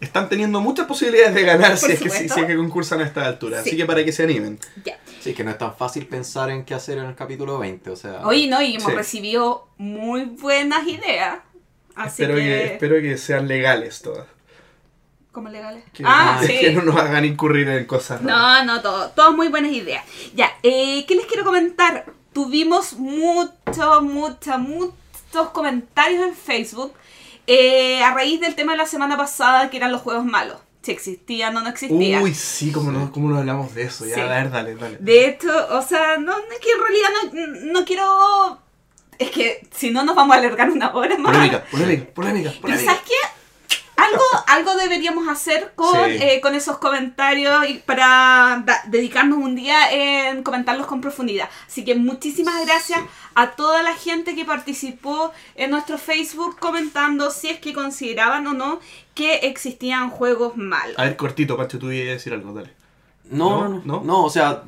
están 0.00 0.28
teniendo 0.28 0.60
muchas 0.60 0.86
posibilidades 0.86 1.34
de 1.34 1.42
ganar 1.42 1.76
si 1.78 1.92
es, 1.92 2.00
que, 2.00 2.10
si, 2.10 2.28
si 2.28 2.40
es 2.40 2.46
que 2.46 2.56
concursan 2.56 3.00
a 3.00 3.04
esta 3.04 3.26
altura. 3.26 3.62
Sí. 3.62 3.70
Así 3.70 3.76
que 3.76 3.86
para 3.86 4.04
que 4.04 4.12
se 4.12 4.24
animen. 4.24 4.58
ya. 4.84 4.98
Sí, 5.20 5.34
que 5.34 5.44
no 5.44 5.50
es 5.50 5.58
tan 5.58 5.76
fácil 5.76 6.06
pensar 6.06 6.48
en 6.50 6.64
qué 6.64 6.72
hacer 6.74 6.96
en 6.96 7.04
el 7.04 7.14
capítulo 7.14 7.58
20, 7.58 7.90
o 7.90 7.96
sea... 7.96 8.26
Oye, 8.26 8.46
no, 8.46 8.62
y 8.62 8.76
hemos 8.76 8.90
Sí. 8.90 8.96
recibido 8.96 9.68
muy 9.76 10.24
buenas 10.24 10.86
ideas. 10.88 11.40
Así 11.94 12.22
espero, 12.22 12.36
que... 12.36 12.44
que... 12.44 12.64
espero 12.72 13.00
que 13.02 13.18
sean 13.18 13.46
legales 13.46 14.00
todas. 14.00 14.26
¿Cómo 15.30 15.48
legales? 15.50 15.84
Que, 15.92 16.02
ah, 16.06 16.40
sí. 16.44 16.58
que 16.58 16.72
no 16.72 16.82
nos 16.82 16.96
hagan 16.96 17.24
incurrir 17.24 17.68
en 17.68 17.84
cosas 17.84 18.22
raras. 18.22 18.64
No, 18.66 18.74
no, 18.74 18.80
todo, 18.82 19.10
todas 19.10 19.32
muy 19.32 19.48
buenas 19.48 19.72
ideas. 19.72 20.04
Ya, 20.34 20.50
eh, 20.62 21.04
¿qué 21.06 21.14
les 21.14 21.26
quiero 21.26 21.44
comentar? 21.44 22.06
Tuvimos 22.32 22.94
muchos, 22.94 24.02
muchos, 24.02 24.58
muchos 24.58 25.50
comentarios 25.52 26.26
en 26.26 26.34
Facebook 26.34 26.94
eh, 27.52 28.02
a 28.04 28.14
raíz 28.14 28.40
del 28.40 28.54
tema 28.54 28.72
de 28.72 28.78
la 28.78 28.86
semana 28.86 29.16
pasada 29.16 29.70
que 29.70 29.76
eran 29.76 29.90
los 29.90 30.02
juegos 30.02 30.24
malos. 30.24 30.58
Si 30.82 30.92
existían 30.92 31.56
o 31.56 31.60
no 31.62 31.68
existían. 31.68 32.22
Uy, 32.22 32.32
sí, 32.34 32.70
como 32.72 32.90
no, 32.92 33.10
cómo 33.12 33.28
no 33.28 33.38
hablamos 33.38 33.74
de 33.74 33.82
eso. 33.82 34.06
Ya, 34.06 34.14
Sí. 34.14 34.20
a 34.20 34.26
ver, 34.26 34.50
dale, 34.50 34.74
dale. 34.76 34.96
De 35.00 35.26
hecho, 35.26 35.48
o 35.70 35.82
sea, 35.82 36.16
no, 36.16 36.32
no 36.38 36.52
es 36.52 36.58
que 36.60 36.70
en 36.70 36.80
realidad 36.80 37.08
no, 37.72 37.72
no 37.80 37.84
quiero... 37.84 38.62
Es 39.18 39.30
que 39.30 39.66
si 39.74 39.90
no 39.90 40.04
nos 40.04 40.14
vamos 40.16 40.34
a 40.36 40.38
alargar 40.38 40.70
una 40.70 40.94
hora 40.94 41.18
más. 41.18 41.32
Polémica, 41.32 41.64
polémica, 41.70 42.12
polémica, 42.14 42.50
Pero 42.50 42.60
polémica. 42.62 42.84
¿sabes 42.92 43.02
qué? 43.06 43.39
Algo, 44.02 44.22
algo 44.46 44.74
deberíamos 44.76 45.28
hacer 45.28 45.72
con, 45.74 45.94
Sí. 46.06 46.16
eh, 46.20 46.40
con 46.40 46.54
esos 46.54 46.78
comentarios 46.78 47.68
y 47.68 47.74
para 47.74 48.62
da- 48.64 48.82
dedicarnos 48.86 49.38
un 49.38 49.54
día 49.56 49.90
en 49.92 50.42
comentarlos 50.42 50.86
con 50.86 51.00
profundidad. 51.00 51.48
Así 51.66 51.84
que 51.84 51.94
muchísimas 51.94 52.64
gracias 52.66 53.00
a 53.34 53.52
toda 53.52 53.82
la 53.82 53.94
gente 53.94 54.34
que 54.34 54.44
participó 54.44 55.32
en 55.54 55.70
nuestro 55.70 55.98
Facebook 55.98 56.58
comentando 56.58 57.30
si 57.30 57.48
es 57.48 57.60
que 57.60 57.72
consideraban 57.72 58.46
o 58.46 58.52
no 58.54 58.80
que 59.14 59.34
existían 59.38 60.10
juegos 60.10 60.56
malos. 60.56 60.98
A 60.98 61.04
ver, 61.04 61.16
cortito, 61.16 61.56
Pancho, 61.56 61.78
tú 61.78 61.90
ibas 61.92 62.08
a 62.08 62.12
decir 62.12 62.32
algo, 62.32 62.52
dale. 62.52 62.72
No, 63.30 63.68
¿No? 63.68 63.82
no, 63.84 64.00
no, 64.02 64.24
o 64.24 64.30
sea, 64.30 64.62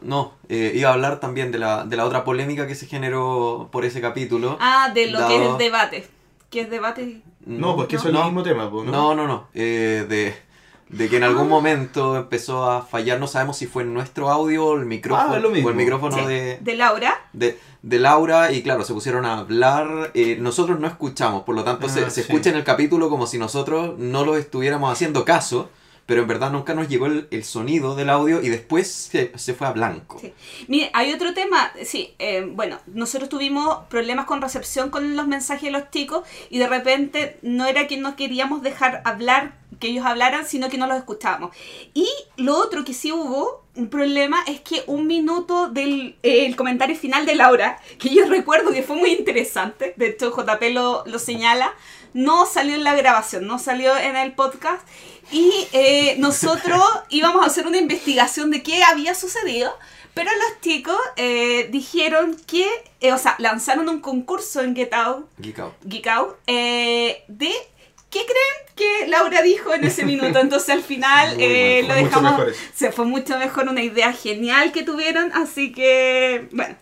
no. 0.00 0.34
eh, 0.48 0.72
iba 0.74 0.90
a 0.90 0.94
hablar 0.94 1.20
también 1.20 1.52
de 1.52 1.58
la, 1.58 1.84
de 1.84 1.96
la 1.96 2.04
otra 2.04 2.24
polémica 2.24 2.66
que 2.66 2.74
se 2.74 2.86
generó 2.86 3.68
por 3.70 3.84
ese 3.84 4.00
capítulo. 4.00 4.58
Ah, 4.60 4.90
de 4.92 5.06
lo 5.10 5.26
que 5.28 5.36
es 5.36 5.50
el 5.50 5.58
debate. 5.58 6.08
Que 6.50 6.60
es 6.62 6.70
debate. 6.70 7.22
No, 7.46 7.74
pues 7.76 7.88
que 7.88 7.96
eso 7.96 8.08
es 8.08 8.14
el 8.14 8.24
mismo 8.24 8.42
tema, 8.42 8.70
pues, 8.70 8.86
¿no? 8.86 8.92
No, 8.92 9.14
no, 9.14 9.26
no. 9.26 9.48
eh, 9.54 10.06
de, 10.08 10.34
de 10.96 11.08
que 11.08 11.16
en 11.16 11.24
algún 11.24 11.48
momento 11.48 12.16
empezó 12.16 12.70
a 12.70 12.82
fallar, 12.82 13.18
no 13.18 13.26
sabemos 13.26 13.56
si 13.56 13.66
fue 13.66 13.82
en 13.82 13.94
nuestro 13.94 14.30
audio 14.30 14.66
o 14.66 14.76
el 14.76 14.84
micrófono, 14.86 15.34
Ah, 15.34 15.38
lo 15.38 15.50
mismo. 15.50 15.68
o 15.68 15.70
el 15.70 15.76
micrófono 15.76 16.16
Sí, 16.18 16.24
de, 16.26 16.58
de 16.60 16.76
Laura. 16.76 17.14
de, 17.32 17.58
de 17.82 17.98
Laura 17.98 18.52
y 18.52 18.62
claro, 18.62 18.84
se 18.84 18.92
pusieron 18.94 19.24
a 19.26 19.38
hablar. 19.38 20.10
eh, 20.14 20.36
nosotros 20.40 20.78
no 20.78 20.86
escuchamos, 20.86 21.42
por 21.42 21.54
lo 21.54 21.64
tanto 21.64 21.88
se, 21.88 22.04
Ah, 22.04 22.10
se 22.10 22.22
sí. 22.22 22.30
escucha 22.32 22.50
en 22.50 22.56
el 22.56 22.64
capítulo 22.64 23.08
como 23.08 23.26
si 23.26 23.38
nosotros 23.38 23.98
no 23.98 24.24
lo 24.24 24.36
estuviéramos 24.36 24.92
haciendo 24.92 25.24
caso, 25.24 25.70
pero 26.06 26.22
en 26.22 26.28
verdad 26.28 26.50
nunca 26.50 26.74
nos 26.74 26.88
llegó 26.88 27.06
el, 27.06 27.28
el 27.30 27.44
sonido 27.44 27.94
del 27.94 28.10
audio 28.10 28.42
y 28.42 28.48
después 28.48 28.90
se, 28.90 29.32
se 29.36 29.54
fue 29.54 29.66
a 29.66 29.72
blanco. 29.72 30.20
Mire, 30.68 30.90
hay 30.94 31.12
otro 31.12 31.34
tema, 31.34 31.72
sí, 31.84 32.14
eh, 32.18 32.48
bueno, 32.50 32.78
nosotros 32.86 33.28
tuvimos 33.28 33.84
problemas 33.88 34.26
con 34.26 34.42
recepción 34.42 34.90
con 34.90 35.16
los 35.16 35.26
mensajes 35.26 35.64
de 35.64 35.70
los 35.70 35.90
chicos 35.90 36.26
y 36.50 36.58
de 36.58 36.66
repente 36.66 37.38
no 37.42 37.66
era 37.66 37.86
que 37.86 37.96
no 37.96 38.16
queríamos 38.16 38.62
dejar 38.62 39.02
hablar, 39.04 39.54
que 39.78 39.88
ellos 39.88 40.04
hablaran, 40.06 40.46
sino 40.46 40.68
que 40.68 40.78
no 40.78 40.86
los 40.86 40.96
escuchábamos. 40.96 41.54
Y 41.94 42.08
lo 42.36 42.56
otro 42.56 42.84
que 42.84 42.94
sí 42.94 43.12
hubo, 43.12 43.62
un 43.74 43.88
problema, 43.88 44.44
es 44.46 44.60
que 44.60 44.84
un 44.86 45.06
minuto 45.06 45.68
del 45.68 46.16
eh, 46.22 46.44
el 46.46 46.56
comentario 46.56 46.94
final 46.94 47.24
de 47.24 47.34
Laura, 47.34 47.80
que 47.98 48.10
yo 48.10 48.26
recuerdo 48.26 48.70
que 48.70 48.82
fue 48.82 48.96
muy 48.96 49.12
interesante, 49.12 49.94
de 49.96 50.08
hecho 50.08 50.30
JP 50.30 50.62
lo, 50.72 51.04
lo 51.06 51.18
señala, 51.18 51.72
no 52.12 52.44
salió 52.44 52.74
en 52.74 52.84
la 52.84 52.94
grabación, 52.94 53.46
no 53.46 53.58
salió 53.58 53.96
en 53.96 54.16
el 54.16 54.32
podcast. 54.32 54.86
Y 55.32 55.68
eh, 55.72 56.16
nosotros 56.18 56.80
íbamos 57.08 57.42
a 57.42 57.46
hacer 57.46 57.66
una 57.66 57.78
investigación 57.78 58.50
de 58.50 58.62
qué 58.62 58.84
había 58.84 59.14
sucedido, 59.14 59.76
pero 60.14 60.30
los 60.30 60.60
chicos 60.60 60.98
eh, 61.16 61.68
dijeron 61.72 62.36
que, 62.46 62.68
eh, 63.00 63.12
o 63.12 63.18
sea, 63.18 63.34
lanzaron 63.38 63.88
un 63.88 64.00
concurso 64.00 64.60
en 64.60 64.76
Get 64.76 64.92
Out, 64.92 65.26
Geek 65.38 65.58
Out. 65.58 65.74
Geek 65.84 66.06
Out, 66.06 66.36
de 66.46 67.52
qué 68.12 68.20
creen 68.26 68.76
que 68.76 69.08
Laura 69.08 69.42
dijo 69.42 69.72
en 69.74 69.84
ese 69.84 70.04
minuto. 70.04 70.38
Entonces 70.38 70.68
al 70.68 70.82
final 70.82 71.36
eh, 71.40 71.82
lo 71.88 71.94
dejamos, 71.94 72.42
se 72.74 72.92
fue 72.92 73.06
mucho 73.06 73.38
mejor, 73.38 73.68
una 73.68 73.82
idea 73.82 74.12
genial 74.12 74.70
que 74.70 74.84
tuvieron, 74.84 75.32
así 75.32 75.72
que, 75.72 76.48
bueno. 76.52 76.76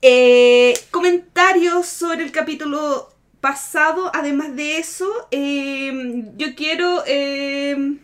Eh, 0.00 0.78
comentarios 0.92 1.86
sobre 1.86 2.22
el 2.22 2.30
capítulo 2.30 3.10
pasado, 3.40 4.10
además 4.14 4.54
de 4.56 4.78
eso, 4.78 5.08
eh, 5.30 6.24
yo 6.36 6.54
quiero... 6.56 7.02
Eh, 7.06 7.96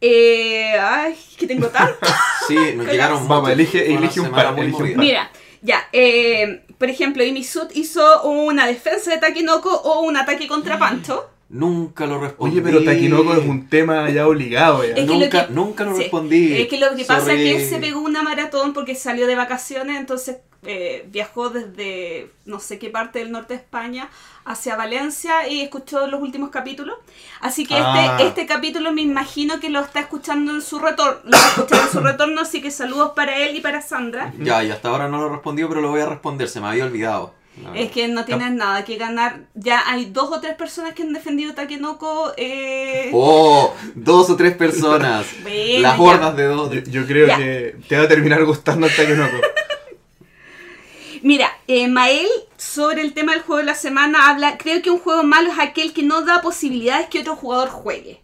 eh, 0.00 0.78
ay, 0.80 1.14
que 1.38 1.46
tengo 1.46 1.68
tanto. 1.68 1.98
Sí, 2.48 2.56
nos 2.74 2.86
llegaron 2.86 3.28
Vamos, 3.28 3.50
elige- 3.50 3.94
elige 3.94 4.18
un 4.20 4.30
par, 4.32 4.52
muy 4.54 4.62
elige 4.62 4.76
un 4.76 4.82
movida. 4.82 4.96
par. 4.96 5.04
Mira, 5.04 5.30
ya, 5.62 5.88
eh, 5.92 6.64
por 6.78 6.88
ejemplo, 6.90 7.22
Imisut 7.22 7.76
hizo 7.76 8.22
una 8.24 8.66
defensa 8.66 9.10
de 9.12 9.18
Takinoko 9.18 9.70
o 9.72 10.00
un 10.00 10.16
ataque 10.16 10.48
contra 10.48 10.76
Pancho. 10.78 11.30
Nunca 11.50 12.06
lo 12.06 12.20
respondí. 12.20 12.52
Oye, 12.58 12.62
pero 12.62 12.84
Takinoko 12.84 13.34
es 13.34 13.44
un 13.44 13.68
tema 13.68 14.08
ya 14.10 14.26
obligado 14.28 14.84
ya. 14.84 14.90
Es 14.90 14.94
que 14.94 15.06
lo 15.06 15.14
Nunca, 15.14 15.46
que- 15.48 15.52
nunca 15.52 15.84
lo 15.84 15.94
Sí. 15.96 16.02
respondí. 16.02 16.56
Es 16.62 16.68
que 16.68 16.78
lo 16.78 16.94
que 16.94 17.04
pasa 17.04 17.32
es 17.32 17.38
que 17.38 17.56
él 17.56 17.68
se 17.68 17.78
pegó 17.78 18.00
una 18.00 18.22
maratón 18.22 18.72
porque 18.72 18.94
salió 18.94 19.26
de 19.26 19.34
vacaciones, 19.34 19.98
entonces 19.98 20.36
eh, 20.62 21.06
viajó 21.10 21.48
desde 21.48 22.30
no 22.44 22.60
sé 22.60 22.78
qué 22.78 22.90
parte 22.90 23.18
del 23.20 23.32
norte 23.32 23.54
de 23.54 23.60
España 23.60 24.10
hacia 24.44 24.76
Valencia 24.76 25.48
y 25.48 25.62
escuchó 25.62 26.06
los 26.06 26.20
últimos 26.20 26.50
capítulos. 26.50 26.98
Así 27.40 27.64
que 27.66 27.74
Ah. 27.76 28.10
este, 28.18 28.28
este 28.28 28.46
capítulo 28.46 28.92
me 28.92 29.00
imagino 29.00 29.58
que 29.58 29.70
lo 29.70 29.80
está 29.80 30.00
escuchando 30.00 30.52
en 30.52 30.60
su 30.60 30.78
retorno. 30.78 31.18
Lo 31.24 31.34
está 31.36 31.48
escuchando 31.48 31.84
en 31.86 31.90
su 31.92 32.00
retorno, 32.00 32.40
así 32.42 32.60
que 32.60 32.70
saludos 32.70 33.12
para 33.16 33.38
él 33.38 33.56
y 33.56 33.60
para 33.60 33.80
Sandra. 33.80 34.32
Ya, 34.38 34.62
y 34.62 34.70
hasta 34.70 34.90
ahora 34.90 35.08
no 35.08 35.18
lo 35.18 35.28
he 35.28 35.30
respondido, 35.30 35.68
pero 35.70 35.80
lo 35.80 35.88
voy 35.88 36.00
a 36.02 36.06
responder. 36.06 36.46
Se 36.46 36.60
me 36.60 36.66
había 36.68 36.84
olvidado. 36.84 37.32
Es 37.74 37.90
que 37.90 38.08
no 38.08 38.24
tienes 38.24 38.52
nada 38.52 38.84
que 38.84 38.96
ganar. 38.96 39.40
Ya 39.54 39.82
hay 39.86 40.06
dos 40.06 40.30
o 40.32 40.40
tres 40.40 40.54
personas 40.54 40.94
que 40.94 41.02
han 41.02 41.12
defendido 41.12 41.54
Takenoko. 41.54 42.32
Eh... 42.36 43.10
Oh, 43.12 43.74
dos 43.94 44.30
o 44.30 44.36
tres 44.36 44.54
personas. 44.56 45.26
Bueno, 45.42 45.80
Las 45.82 45.98
hordas 46.00 46.36
de 46.36 46.44
dos. 46.44 46.70
Yo, 46.72 46.80
yo 46.82 47.06
creo 47.06 47.26
Ya. 47.26 47.36
que 47.36 47.76
te 47.88 47.96
va 47.96 48.04
a 48.04 48.08
terminar 48.08 48.44
gustando 48.44 48.86
el 48.86 48.94
Takenoko. 48.94 49.36
Mira, 51.22 51.50
eh, 51.66 51.86
Mael 51.88 52.26
sobre 52.56 53.02
el 53.02 53.12
tema 53.12 53.32
del 53.32 53.42
juego 53.42 53.58
de 53.58 53.64
la 53.64 53.74
semana 53.74 54.30
habla, 54.30 54.56
creo 54.56 54.80
que 54.80 54.90
un 54.90 54.98
juego 54.98 55.22
malo 55.22 55.50
es 55.52 55.58
aquel 55.58 55.92
que 55.92 56.02
no 56.02 56.22
da 56.22 56.40
posibilidades 56.40 57.08
que 57.08 57.20
otro 57.20 57.36
jugador 57.36 57.68
juegue. 57.68 58.22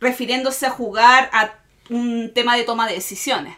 Refiriéndose 0.00 0.66
a 0.66 0.70
jugar 0.70 1.30
a 1.32 1.52
un 1.88 2.32
tema 2.34 2.56
de 2.56 2.64
toma 2.64 2.86
de 2.88 2.94
decisiones. 2.94 3.54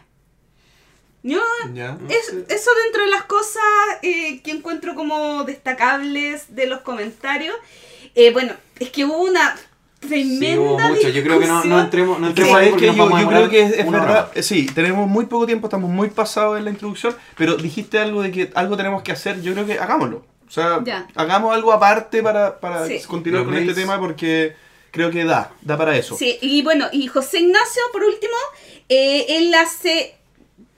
Yo, 1.27 1.41
¿Ya? 1.73 1.97
es- 2.07 2.33
eso 2.49 2.69
dentro 2.83 3.03
de 3.03 3.09
las 3.09 3.23
cosas 3.23 3.63
eh, 4.03 4.41
que 4.43 4.51
encuentro 4.51 4.93
como 4.93 5.43
destacables 5.43 6.53
de 6.55 6.67
los 6.67 6.81
comentarios. 6.81 7.55
Eh, 8.13 8.31
bueno, 8.31 8.53
es 8.79 8.89
que 8.91 9.05
hubo 9.05 9.23
una 9.23 9.55
tremenda 9.99 10.45
Sí, 10.45 10.57
hubo 10.57 10.77
mucho. 10.79 11.09
Yo 11.09 11.23
creo 11.23 11.39
que 11.39 11.47
no, 11.47 11.79
entremos, 11.79 12.19
no 12.19 12.27
entremos 12.27 12.55
ahí 12.55 12.69
porque 12.69 12.87
nos 12.87 12.95
yo, 12.95 13.15
a 13.15 13.27
creo 13.27 13.49
que 13.49 13.61
es, 13.63 13.73
es 13.79 13.85
una 13.85 14.03
hora. 14.03 14.11
verdad. 14.31 14.31
Sí, 14.43 14.67
tenemos 14.67 15.07
muy 15.07 15.25
poco 15.25 15.47
tiempo, 15.47 15.65
estamos 15.65 15.89
muy 15.89 16.09
pasados 16.11 16.59
en 16.59 16.65
la 16.65 16.69
introducción, 16.69 17.15
pero 17.35 17.55
dijiste 17.57 17.97
algo 17.97 18.21
de 18.21 18.31
que 18.31 18.51
algo 18.53 18.77
tenemos 18.77 19.01
que 19.01 19.11
hacer. 19.11 19.41
Yo 19.41 19.53
creo 19.53 19.65
que 19.65 19.79
hagámoslo. 19.79 20.23
O 20.47 20.51
sea, 20.51 20.79
Ya. 20.85 21.07
hagamos 21.15 21.55
algo 21.55 21.73
aparte 21.73 22.21
para, 22.21 22.59
para 22.59 22.85
Sí. 22.85 23.01
continuar 23.07 23.45
con 23.45 23.55
este 23.57 23.73
tema 23.73 23.99
porque 23.99 24.55
creo 24.91 25.09
que 25.09 25.25
da, 25.25 25.51
da 25.61 25.75
para 25.75 25.97
eso. 25.97 26.15
Sí, 26.15 26.37
y 26.39 26.61
bueno, 26.61 26.85
y 26.91 27.07
José 27.07 27.39
Ignacio, 27.39 27.81
por 27.91 28.03
último, 28.03 28.37
eh, 28.89 29.25
él 29.39 29.51
hace 29.55 30.15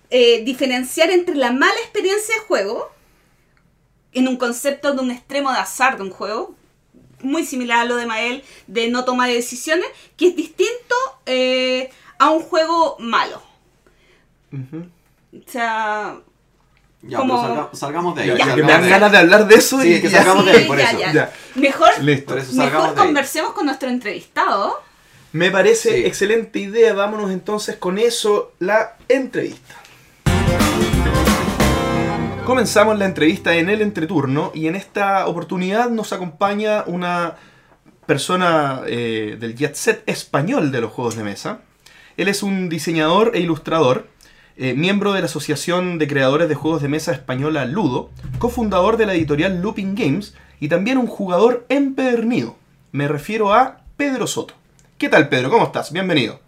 eh, 0.10 0.44
diferenciar 0.44 1.10
entre 1.12 1.36
la 1.36 1.52
mala 1.52 1.80
experiencia 1.82 2.36
de 2.36 2.42
juego, 2.42 2.90
en 4.14 4.28
un 4.28 4.38
concepto 4.38 4.94
de 4.94 5.02
un 5.02 5.12
extremo 5.12 5.52
de 5.52 5.60
azar 5.60 5.98
de 5.98 6.04
un 6.04 6.12
juego, 6.12 6.56
muy 7.22 7.46
similar 7.46 7.80
a 7.80 7.86
lo 7.86 7.96
de 7.98 8.06
Mael, 8.06 8.44
de 8.68 8.88
no 8.90 9.04
toma 9.06 9.28
de 9.28 9.34
decisiones, 9.36 9.86
que 10.16 10.28
es 10.30 10.36
distinto 10.36 10.96
eh, 11.26 11.90
a 12.20 12.30
un 12.30 12.42
juego 12.42 12.96
malo. 13.00 13.42
O 14.54 15.52
sea, 15.52 16.18
Ya, 17.02 17.18
como- 17.18 17.42
pero 17.42 17.54
salga- 17.56 17.70
salgamos 17.76 18.16
de 18.16 18.22
ahí. 18.24 18.28
Ya, 18.30 18.38
salgamos 18.38 18.56
que 18.56 18.64
me 18.64 18.72
dan 18.72 18.82
de 18.82 18.86
ahí. 18.88 18.92
ganas 18.92 19.12
de 19.12 19.18
hablar 19.18 19.48
de 19.48 19.56
eso 19.56 19.82
Sí, 19.82 19.96
y 19.96 20.02
que 20.02 20.10
ya. 20.10 20.20
sacamos 20.20 20.46
de 20.46 20.52
ahí, 20.52 20.66
por 20.66 20.78
ya, 20.78 20.90
eso. 20.90 21.00
ya. 21.00 21.14
Ya. 21.14 21.34
mejor, 21.56 21.90
Listo. 22.02 22.26
Por 22.28 22.38
eso 22.40 22.52
salgamos 22.54 22.90
mejor 22.92 23.06
conversemos 23.06 23.54
con 23.54 23.66
nuestro 23.66 23.90
entrevistado. 23.90 24.82
Me 25.34 25.52
parece 25.52 25.90
Sí. 25.98 26.06
excelente 26.06 26.60
idea. 26.60 26.94
Vámonos 26.94 27.30
entonces 27.32 27.76
con 27.76 27.98
eso, 28.00 28.54
la 28.60 28.96
entrevista. 29.10 29.76
Comenzamos 32.48 32.98
la 32.98 33.04
entrevista 33.04 33.58
en 33.58 33.68
el 33.68 33.82
entreturno 33.82 34.54
y 34.56 34.68
en 34.68 34.76
esta 34.76 35.28
oportunidad 35.28 35.90
nos 35.90 36.14
acompaña 36.14 36.86
una 36.88 37.36
persona 38.06 38.84
eh, 38.88 39.36
del 39.38 39.54
jet 39.54 39.76
set 39.76 40.02
español 40.06 40.72
de 40.72 40.80
los 40.80 40.94
juegos 40.94 41.18
de 41.18 41.26
mesa. 41.26 41.60
Él 42.16 42.30
es 42.30 42.44
un 42.44 42.70
diseñador 42.70 43.32
e 43.36 43.42
ilustrador, 43.42 44.08
eh, 44.56 44.76
miembro 44.76 45.12
de 45.12 45.20
la 45.20 45.26
Asociación 45.26 46.00
de 46.00 46.08
Creadores 46.08 46.48
de 46.48 46.56
Juegos 46.56 46.82
de 46.82 46.88
Mesa 46.88 47.12
Española 47.12 47.66
Ludo, 47.66 48.12
cofundador 48.40 48.96
de 48.96 49.08
la 49.08 49.14
editorial 49.14 49.62
Looping 49.62 49.94
Games 49.94 50.34
y 50.62 50.70
también 50.70 51.00
un 51.00 51.08
jugador 51.08 51.66
empedernido. 51.68 52.56
Me 52.94 53.10
refiero 53.10 53.54
a 53.54 53.82
Pedro 53.98 54.26
Soto. 54.26 54.54
¿Qué 54.98 55.10
tal 55.10 55.28
Pedro? 55.28 55.50
¿Cómo 55.50 55.66
estás? 55.66 55.92
Bienvenido. 55.92 56.40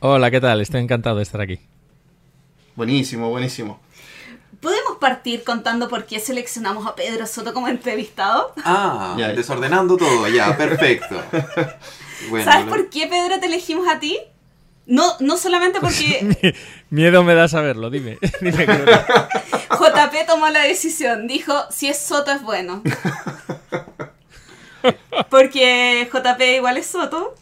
Hola, 0.00 0.30
¿qué 0.30 0.40
tal? 0.40 0.62
Estoy 0.62 0.80
encantado 0.80 1.18
de 1.18 1.24
estar 1.24 1.42
aquí. 1.42 1.58
Buenísimo, 2.76 3.28
buenísimo. 3.28 3.83
¿Podemos 4.64 4.96
partir 4.98 5.44
contando 5.44 5.88
por 5.90 6.06
qué 6.06 6.18
seleccionamos 6.20 6.86
a 6.86 6.94
Pedro 6.94 7.26
Soto 7.26 7.52
como 7.52 7.68
entrevistado? 7.68 8.54
Ah, 8.64 9.14
Ya. 9.18 9.28
desordenando 9.28 9.98
todo, 9.98 10.26
ya, 10.26 10.56
perfecto. 10.56 11.22
Bueno, 12.30 12.50
¿Sabes 12.50 12.64
lo- 12.66 12.72
por 12.72 12.88
qué, 12.88 13.06
Pedro, 13.06 13.38
te 13.38 13.46
elegimos 13.46 13.86
a 13.86 14.00
ti? 14.00 14.18
No, 14.86 15.16
no 15.20 15.36
solamente 15.36 15.80
porque 15.80 16.54
Miedo 16.90 17.22
me 17.24 17.34
da 17.34 17.46
saberlo, 17.46 17.90
dime. 17.90 18.18
dime 18.40 18.64
que 18.66 18.72
JP 19.70 20.26
tomó 20.26 20.48
la 20.48 20.62
decisión. 20.62 21.26
Dijo, 21.26 21.52
si 21.70 21.88
es 21.88 21.98
Soto 21.98 22.30
es 22.32 22.40
bueno. 22.42 22.82
Porque 25.30 26.08
JP 26.12 26.40
igual 26.56 26.76
es 26.78 26.86
Soto. 26.86 27.34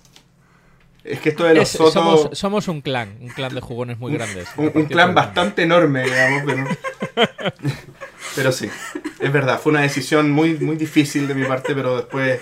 Es 1.04 1.20
que 1.20 1.30
esto 1.30 1.44
de 1.44 1.54
los 1.54 1.62
Es- 1.64 1.76
Soto... 1.78 1.90
somos, 1.90 2.28
somos 2.38 2.68
un 2.68 2.80
clan, 2.80 3.16
un 3.20 3.28
clan 3.28 3.54
de 3.54 3.60
jugones 3.60 3.98
muy 3.98 4.12
grandes. 4.12 4.48
Un, 4.56 4.70
un 4.74 4.84
clan 4.86 5.14
bastante 5.14 5.62
enorme, 5.62 6.04
digamos, 6.04 6.42
pero... 6.46 6.64
pero 8.36 8.52
sí, 8.52 8.68
es 9.20 9.32
verdad, 9.32 9.60
fue 9.60 9.72
una 9.72 9.82
decisión 9.82 10.30
muy, 10.30 10.54
muy 10.58 10.76
difícil 10.76 11.26
de 11.28 11.34
mi 11.34 11.44
parte, 11.44 11.74
pero 11.74 11.96
después 11.96 12.40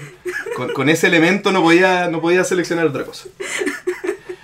con, 0.56 0.72
con 0.72 0.88
ese 0.88 1.06
elemento 1.06 1.52
no 1.52 1.62
podía, 1.62 2.08
no 2.08 2.20
podía 2.20 2.44
seleccionar 2.44 2.86
otra 2.86 3.04
cosa. 3.04 3.28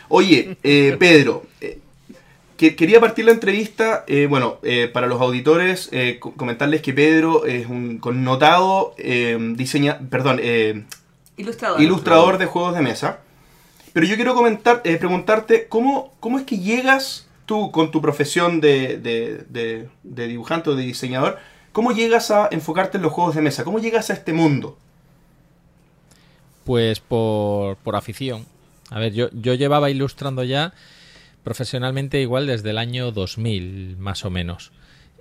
Oye, 0.09 0.57
eh, 0.63 0.97
Pedro, 0.99 1.45
eh, 1.61 1.79
que- 2.57 2.75
quería 2.75 3.01
partir 3.01 3.25
la 3.27 3.33
entrevista, 3.33 4.05
eh, 4.07 4.27
bueno, 4.29 4.59
eh, 4.63 4.89
para 4.93 5.07
los 5.09 5.21
auditores, 5.21 5.89
eh, 5.93 6.19
co- 6.21 6.33
comentarles 6.33 6.81
que 6.81 6.93
Pedro 6.95 7.45
es 7.45 7.67
un 7.67 7.99
connotado 7.99 8.95
eh, 8.99 9.37
diseña, 9.57 9.99
perdón, 10.11 10.41
eh, 10.43 10.85
Ilustrador. 11.37 11.81
ilustrador 11.83 12.39
de 12.39 12.47
juegos 12.47 12.75
de 12.75 12.81
mesa. 12.83 13.19
Pero 13.97 14.07
yo 14.09 14.17
quiero 14.17 14.35
comentar, 14.35 14.83
eh, 14.85 14.99
preguntarte, 14.99 15.69
¿cómo, 15.69 16.13
¿cómo 16.21 16.39
es 16.39 16.45
que 16.45 16.59
llegas 16.59 17.29
tú 17.47 17.71
con 17.71 17.91
tu 17.91 18.03
profesión 18.03 18.61
de, 18.61 18.99
de- 18.99 19.89
de- 20.03 20.27
dibujante 20.29 20.69
o 20.69 20.75
de 20.77 20.83
diseñador? 20.83 21.39
¿Cómo 21.73 21.93
llegas 21.93 22.31
a 22.31 22.47
enfocarte 22.51 22.99
en 22.99 23.03
los 23.05 23.13
juegos 23.15 23.35
de 23.35 23.41
mesa? 23.41 23.65
¿Cómo 23.65 23.79
llegas 23.79 24.11
a 24.11 24.13
este 24.13 24.35
mundo? 24.35 24.77
Pues 26.65 27.01
por, 27.01 27.77
por 27.79 27.97
afición. 27.97 28.45
A 28.91 28.99
ver, 28.99 29.15
yo, 29.15 29.31
yo 29.33 29.55
llevaba 29.55 29.89
ilustrando 29.89 30.45
ya 30.45 30.75
profesionalmente 31.43 32.21
igual 32.21 32.47
desde 32.47 32.69
el 32.69 32.77
año 32.77 33.13
2000, 33.13 33.97
más 33.97 34.27
o 34.27 34.31
menos. 34.31 34.73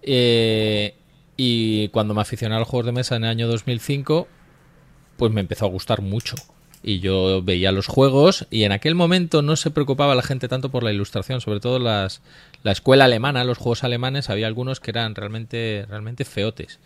Eh, 0.02 0.96
y 1.38 1.88
cuando 1.94 2.14
me 2.14 2.20
aficioné 2.20 2.56
a 2.56 2.60
los 2.60 2.68
juegos 2.68 2.88
de 2.88 2.92
mesa 2.92 3.16
en 3.16 3.24
el 3.24 3.30
año 3.30 3.48
2005, 3.48 4.28
pues 5.16 5.32
me 5.32 5.40
empezó 5.40 5.64
a 5.64 5.70
gustar 5.70 6.02
mucho. 6.02 6.36
Y 6.88 7.00
yo 7.00 7.42
veía 7.42 7.72
los 7.72 7.88
juegos 7.88 8.46
y 8.52 8.62
en 8.62 8.72
aquel 8.72 8.94
momento 8.94 9.42
no 9.42 9.56
se 9.56 9.72
preocupaba 9.72 10.14
la 10.14 10.22
gente 10.22 10.48
tanto 10.48 10.70
por 10.70 10.84
la 10.84 10.94
ilustración, 10.94 11.42
sobre 11.42 11.60
todo 11.60 11.80
las, 11.80 12.22
la 12.62 12.72
escuela 12.72 13.06
alemana, 13.06 13.44
los 13.44 13.58
juegos 13.58 13.84
alemanes, 13.84 14.30
había 14.30 14.46
algunos 14.46 14.80
que 14.80 14.92
eran 14.92 15.16
realmente, 15.16 15.88
realmente 15.90 16.26
feotes. 16.26 16.80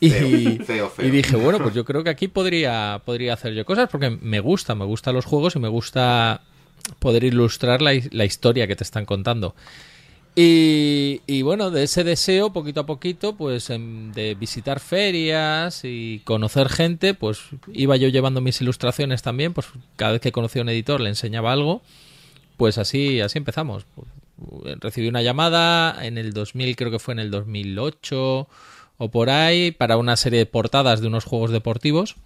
Y, 0.00 0.10
Feo, 0.10 0.28
feo, 0.66 0.90
feo. 0.90 1.06
y 1.06 1.10
dije, 1.10 1.36
bueno, 1.36 1.60
pues 1.60 1.74
yo 1.74 1.84
creo 1.84 2.02
que 2.02 2.10
aquí 2.10 2.26
podría, 2.26 3.00
podría 3.04 3.34
hacer 3.34 3.54
yo 3.54 3.64
cosas 3.64 3.88
porque 3.88 4.10
me 4.10 4.40
gusta, 4.40 4.74
me 4.74 4.84
gustan 4.84 5.14
los 5.14 5.26
juegos 5.26 5.54
y 5.54 5.60
me 5.60 5.68
gusta 5.68 6.40
poder 6.98 7.22
ilustrar 7.22 7.82
la, 7.82 7.92
la 8.10 8.24
historia 8.24 8.66
que 8.66 8.74
te 8.74 8.82
están 8.82 9.04
contando. 9.04 9.54
Y, 10.38 11.40
bueno, 11.42 11.70
de 11.70 11.84
ese 11.84 12.04
deseo, 12.04 12.52
poquito 12.52 12.80
a 12.80 12.86
poquito, 12.86 13.36
pues 13.36 13.70
em, 13.70 14.12
de 14.12 14.34
visitar 14.34 14.80
ferias 14.80 15.80
y 15.82 16.20
conocer 16.24 16.68
gente, 16.68 17.14
pues 17.14 17.40
iba 17.72 17.96
yo 17.96 18.08
llevando 18.08 18.42
mis 18.42 18.60
ilustraciones 18.60 19.22
también, 19.22 19.54
pues 19.54 19.66
cada 19.96 20.12
vez 20.12 20.20
que 20.20 20.32
conocía 20.32 20.60
a 20.60 20.64
un 20.64 20.68
editor 20.68 21.00
le 21.00 21.08
enseñaba 21.08 21.52
algo, 21.52 21.80
pues 22.58 22.76
así, 22.76 23.22
así 23.22 23.38
empezamos. 23.38 23.86
Recibí 24.80 25.08
una 25.08 25.22
llamada 25.22 26.04
en 26.04 26.18
el 26.18 26.34
2000, 26.34 26.76
creo 26.76 26.90
que 26.90 26.98
fue 26.98 27.14
en 27.14 27.20
el 27.20 27.30
2008 27.30 28.46
o 28.98 29.08
por 29.10 29.30
ahí, 29.30 29.70
para 29.70 29.96
una 29.96 30.16
serie 30.16 30.40
de 30.40 30.46
portadas 30.46 31.00
de 31.00 31.06
unos 31.06 31.24
juegos 31.24 31.50
deportivos. 31.50 32.16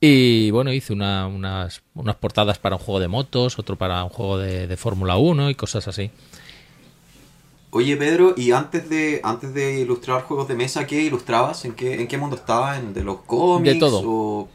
Y 0.00 0.50
bueno, 0.52 0.72
hice 0.72 0.92
una- 0.92 1.26
unas, 1.26 1.82
unas 1.94 2.14
portadas 2.16 2.58
para 2.58 2.76
un 2.76 2.82
juego 2.82 3.00
de 3.00 3.08
motos, 3.08 3.58
otro 3.58 3.76
para 3.76 4.04
un 4.04 4.10
juego 4.10 4.38
de, 4.38 4.66
de 4.68 4.76
Fórmula 4.76 5.16
1 5.16 5.50
y 5.50 5.54
cosas 5.56 5.88
así. 5.88 6.10
Oye, 7.76 7.96
Pedro, 7.96 8.34
y 8.36 8.52
antes 8.52 8.88
de 8.88 9.20
antes 9.24 9.52
de 9.52 9.80
ilustrar 9.80 10.22
juegos 10.22 10.46
de 10.46 10.54
mesa, 10.54 10.86
¿qué 10.86 11.02
ilustrabas? 11.02 11.64
¿En 11.64 11.72
qué, 11.72 12.00
en 12.00 12.06
qué 12.06 12.16
mundo 12.16 12.36
estabas? 12.36 12.78
¿En 12.78 12.94
de 12.94 13.02
los 13.02 13.22
cómics? 13.26 13.74
De 13.74 13.80
todo. 13.80 14.00
O... 14.06 14.48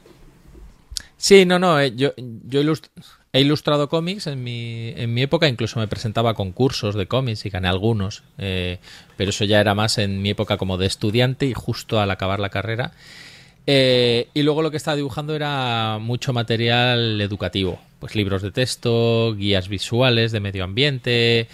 Sí, 1.18 1.46
no, 1.46 1.60
no, 1.60 1.78
eh, 1.82 1.94
yo, 1.98 2.14
yo 2.16 2.62
ilust- 2.62 2.90
he 3.34 3.42
ilustrado 3.42 3.90
cómics 3.90 4.26
en 4.28 4.42
mi, 4.42 4.94
en 4.96 5.14
mi 5.14 5.22
época, 5.22 5.50
incluso 5.50 5.82
me 5.82 5.90
presentaba 5.90 6.30
a 6.30 6.34
concursos 6.34 6.96
de 6.96 7.08
cómics 7.08 7.46
y 7.46 7.50
gané 7.50 7.68
algunos, 7.68 8.24
eh, 8.38 8.80
pero 9.18 9.32
eso 9.32 9.44
ya 9.44 9.60
era 9.60 9.76
más 9.76 9.98
en 9.98 10.22
mi 10.22 10.30
época 10.30 10.56
como 10.56 10.78
de 10.78 10.86
estudiante 10.86 11.46
y 11.46 11.54
justo 11.54 12.00
al 12.00 12.12
acabar 12.12 12.40
la 12.40 12.50
carrera. 12.50 12.94
Eh, 13.68 14.30
y 14.34 14.44
luego 14.44 14.62
lo 14.62 14.72
que 14.72 14.78
estaba 14.78 14.96
dibujando 14.96 15.36
era 15.36 15.98
mucho 16.00 16.32
material 16.32 17.20
educativo, 17.20 17.82
pues 18.00 18.16
libros 18.16 18.42
de 18.42 18.52
texto, 18.52 19.36
guías 19.36 19.68
visuales 19.68 20.32
de 20.32 20.40
medio 20.40 20.64
ambiente, 20.64 21.50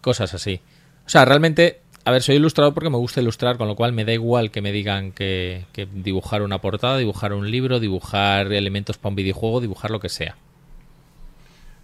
cosas 0.00 0.32
así. 0.32 0.60
O 1.08 1.10
sea, 1.10 1.24
realmente, 1.24 1.80
a 2.04 2.10
ver, 2.10 2.22
soy 2.22 2.36
ilustrador 2.36 2.74
porque 2.74 2.90
me 2.90 2.98
gusta 2.98 3.22
ilustrar, 3.22 3.56
con 3.56 3.66
lo 3.66 3.76
cual 3.76 3.94
me 3.94 4.04
da 4.04 4.12
igual 4.12 4.50
que 4.50 4.60
me 4.60 4.72
digan 4.72 5.12
que, 5.12 5.64
que 5.72 5.86
dibujar 5.90 6.42
una 6.42 6.60
portada, 6.60 6.98
dibujar 6.98 7.32
un 7.32 7.50
libro, 7.50 7.80
dibujar 7.80 8.52
elementos 8.52 8.98
para 8.98 9.08
un 9.08 9.16
videojuego, 9.16 9.62
dibujar 9.62 9.90
lo 9.90 10.00
que 10.00 10.10
sea. 10.10 10.36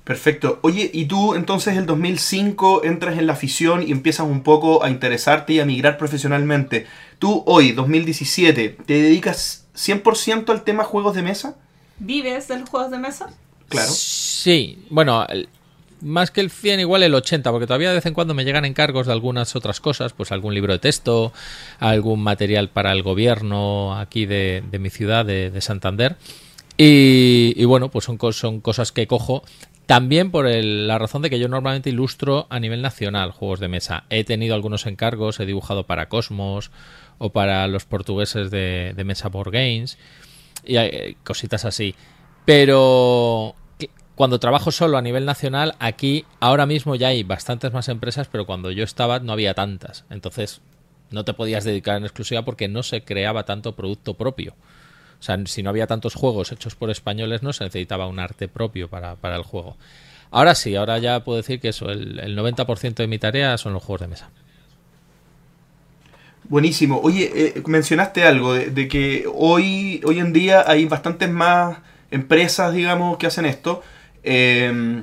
Perfecto. 0.05 0.59
Oye, 0.61 0.91
y 0.93 1.07
tú 1.07 1.35
entonces 1.35 1.79
el 1.79 1.87
2005 1.87 2.85
entras 2.85 3.19
en 3.19 3.27
la 3.27 3.33
afición 3.33 3.83
y 3.83 3.93
empiezas 3.93 4.27
un 4.27 4.43
poco 4.43 4.85
a 4.85 4.91
interesarte 4.91 5.55
y 5.55 5.61
a 5.61 5.65
migrar 5.65 5.97
profesionalmente. 5.97 6.87
Tú 7.19 7.45
hoy, 7.47 7.73
2017, 7.73 8.77
¿te 8.85 8.93
dedicas 8.93 9.65
100% 9.75 10.51
al 10.51 10.65
tema 10.65 10.85
juegos 10.85 11.15
de 11.15 11.23
mesa? 11.23 11.57
¿Vives 11.99 12.47
de 12.49 12.59
los 12.59 12.69
juegos 12.69 12.91
de 12.91 12.99
mesa? 12.99 13.31
Claro. 13.71 13.89
Sí, 13.91 14.85
bueno, 14.91 15.27
más 16.05 16.31
que 16.31 16.41
el 16.41 16.51
100, 16.51 16.81
igual 16.81 17.03
el 17.03 17.15
80, 17.15 17.51
porque 17.51 17.67
todavía 17.67 17.89
de 17.89 17.97
vez 17.97 18.07
en 18.07 18.15
cuando 18.15 18.35
me 18.35 18.45
llegan 18.45 18.65
encargos 18.65 19.07
de 19.07 19.13
algunas 19.13 19.57
otras 19.57 19.81
cosas, 19.81 20.13
pues 20.13 20.31
algún 20.31 20.55
libro 20.55 20.73
de 20.73 20.79
texto, 20.79 21.33
algún 21.81 22.23
material 22.23 22.69
para 22.69 22.93
el 22.93 23.03
gobierno 23.03 23.97
aquí 23.97 24.27
de, 24.27 24.63
mi 24.79 24.91
ciudad, 24.91 25.25
de, 25.25 25.51
de 25.51 25.61
Santander. 25.61 26.17
Y, 26.77 27.55
y 27.57 27.65
bueno, 27.65 27.91
pues 27.91 28.05
son, 28.05 28.19
son 28.33 28.61
cosas 28.61 28.93
que 28.93 29.07
cojo 29.07 29.43
también 29.87 30.31
por 30.31 30.47
la 30.47 30.99
razón 30.99 31.23
de 31.23 31.31
que 31.31 31.39
yo 31.39 31.49
normalmente 31.49 31.91
ilustro 31.91 32.47
a 32.49 32.59
nivel 32.59 32.81
nacional 32.81 33.33
juegos 33.33 33.61
de 33.61 33.69
mesa. 33.69 34.05
He 34.09 34.25
tenido 34.25 34.55
algunos 34.55 34.87
encargos, 34.87 35.41
he 35.41 35.47
dibujado 35.47 35.85
para 35.85 36.09
Cosmos 36.09 36.71
o 37.19 37.31
para 37.31 37.67
los 37.69 37.85
portugueses 37.85 38.51
de, 38.51 38.95
Mesa 39.05 39.29
Board 39.29 39.53
Games 39.53 39.99
y 40.65 40.77
eh, 40.77 41.17
cositas 41.23 41.65
así. 41.65 41.95
Pero 42.47 43.55
cuando 44.15 44.39
trabajo 44.39 44.71
solo 44.71 44.97
a 44.97 45.03
nivel 45.03 45.25
nacional, 45.25 45.75
aquí 45.81 46.25
ahora 46.41 46.67
mismo 46.67 46.95
ya 46.95 47.09
hay 47.09 47.25
bastantes 47.25 47.73
más 47.73 47.89
empresas, 47.89 48.29
pero 48.31 48.47
cuando 48.47 48.71
yo 48.71 48.85
estaba 48.85 49.19
no 49.19 49.33
había 49.33 49.55
tantas. 49.55 50.05
Entonces 50.09 50.61
no 51.11 51.25
te 51.25 51.35
podías 51.35 51.65
dedicar 51.65 51.97
en 51.97 52.05
exclusiva 52.05 52.45
porque 52.45 52.69
no 52.69 52.83
se 52.83 53.03
creaba 53.03 53.45
tanto 53.45 53.75
producto 53.75 54.15
propio. 54.15 54.55
O 55.19 55.23
sea, 55.23 55.39
si 55.47 55.63
no 55.63 55.71
había 55.71 55.87
tantos 55.87 56.15
juegos 56.15 56.53
hechos 56.53 56.75
por 56.75 56.91
españoles, 56.91 57.43
no 57.43 57.53
se 57.53 57.65
necesitaba 57.65 58.07
un 58.07 58.19
arte 58.19 58.47
propio 58.47 58.89
para, 58.89 59.17
para 59.17 59.37
el 59.37 59.43
juego. 59.43 59.77
Ahora 60.31 60.55
sí, 60.55 60.77
ahora 60.77 60.99
ya 60.99 61.25
puedo 61.25 61.37
decir 61.37 61.61
que 61.61 61.69
eso, 61.69 61.91
el, 61.91 62.21
el 62.21 62.37
90% 62.37 62.95
de 62.95 63.07
mi 63.07 63.19
tarea 63.19 63.57
son 63.59 63.73
los 63.73 63.83
juegos 63.83 64.03
de 64.03 64.09
mesa. 64.09 64.31
Buenísimo. 66.49 67.01
Oye, 67.03 67.31
eh, 67.35 67.63
mencionaste 67.67 68.25
algo 68.25 68.53
de, 68.53 68.71
de 68.71 68.87
que 68.87 69.25
hoy, 69.33 70.03
hoy 70.05 70.19
en 70.19 70.33
día 70.33 70.65
hay 70.67 70.85
bastantes 70.85 71.31
más 71.31 71.79
empresas, 72.11 72.75
digamos, 72.75 73.17
que 73.17 73.27
hacen 73.27 73.47
esto. 73.47 73.83
Eh, 74.25 75.03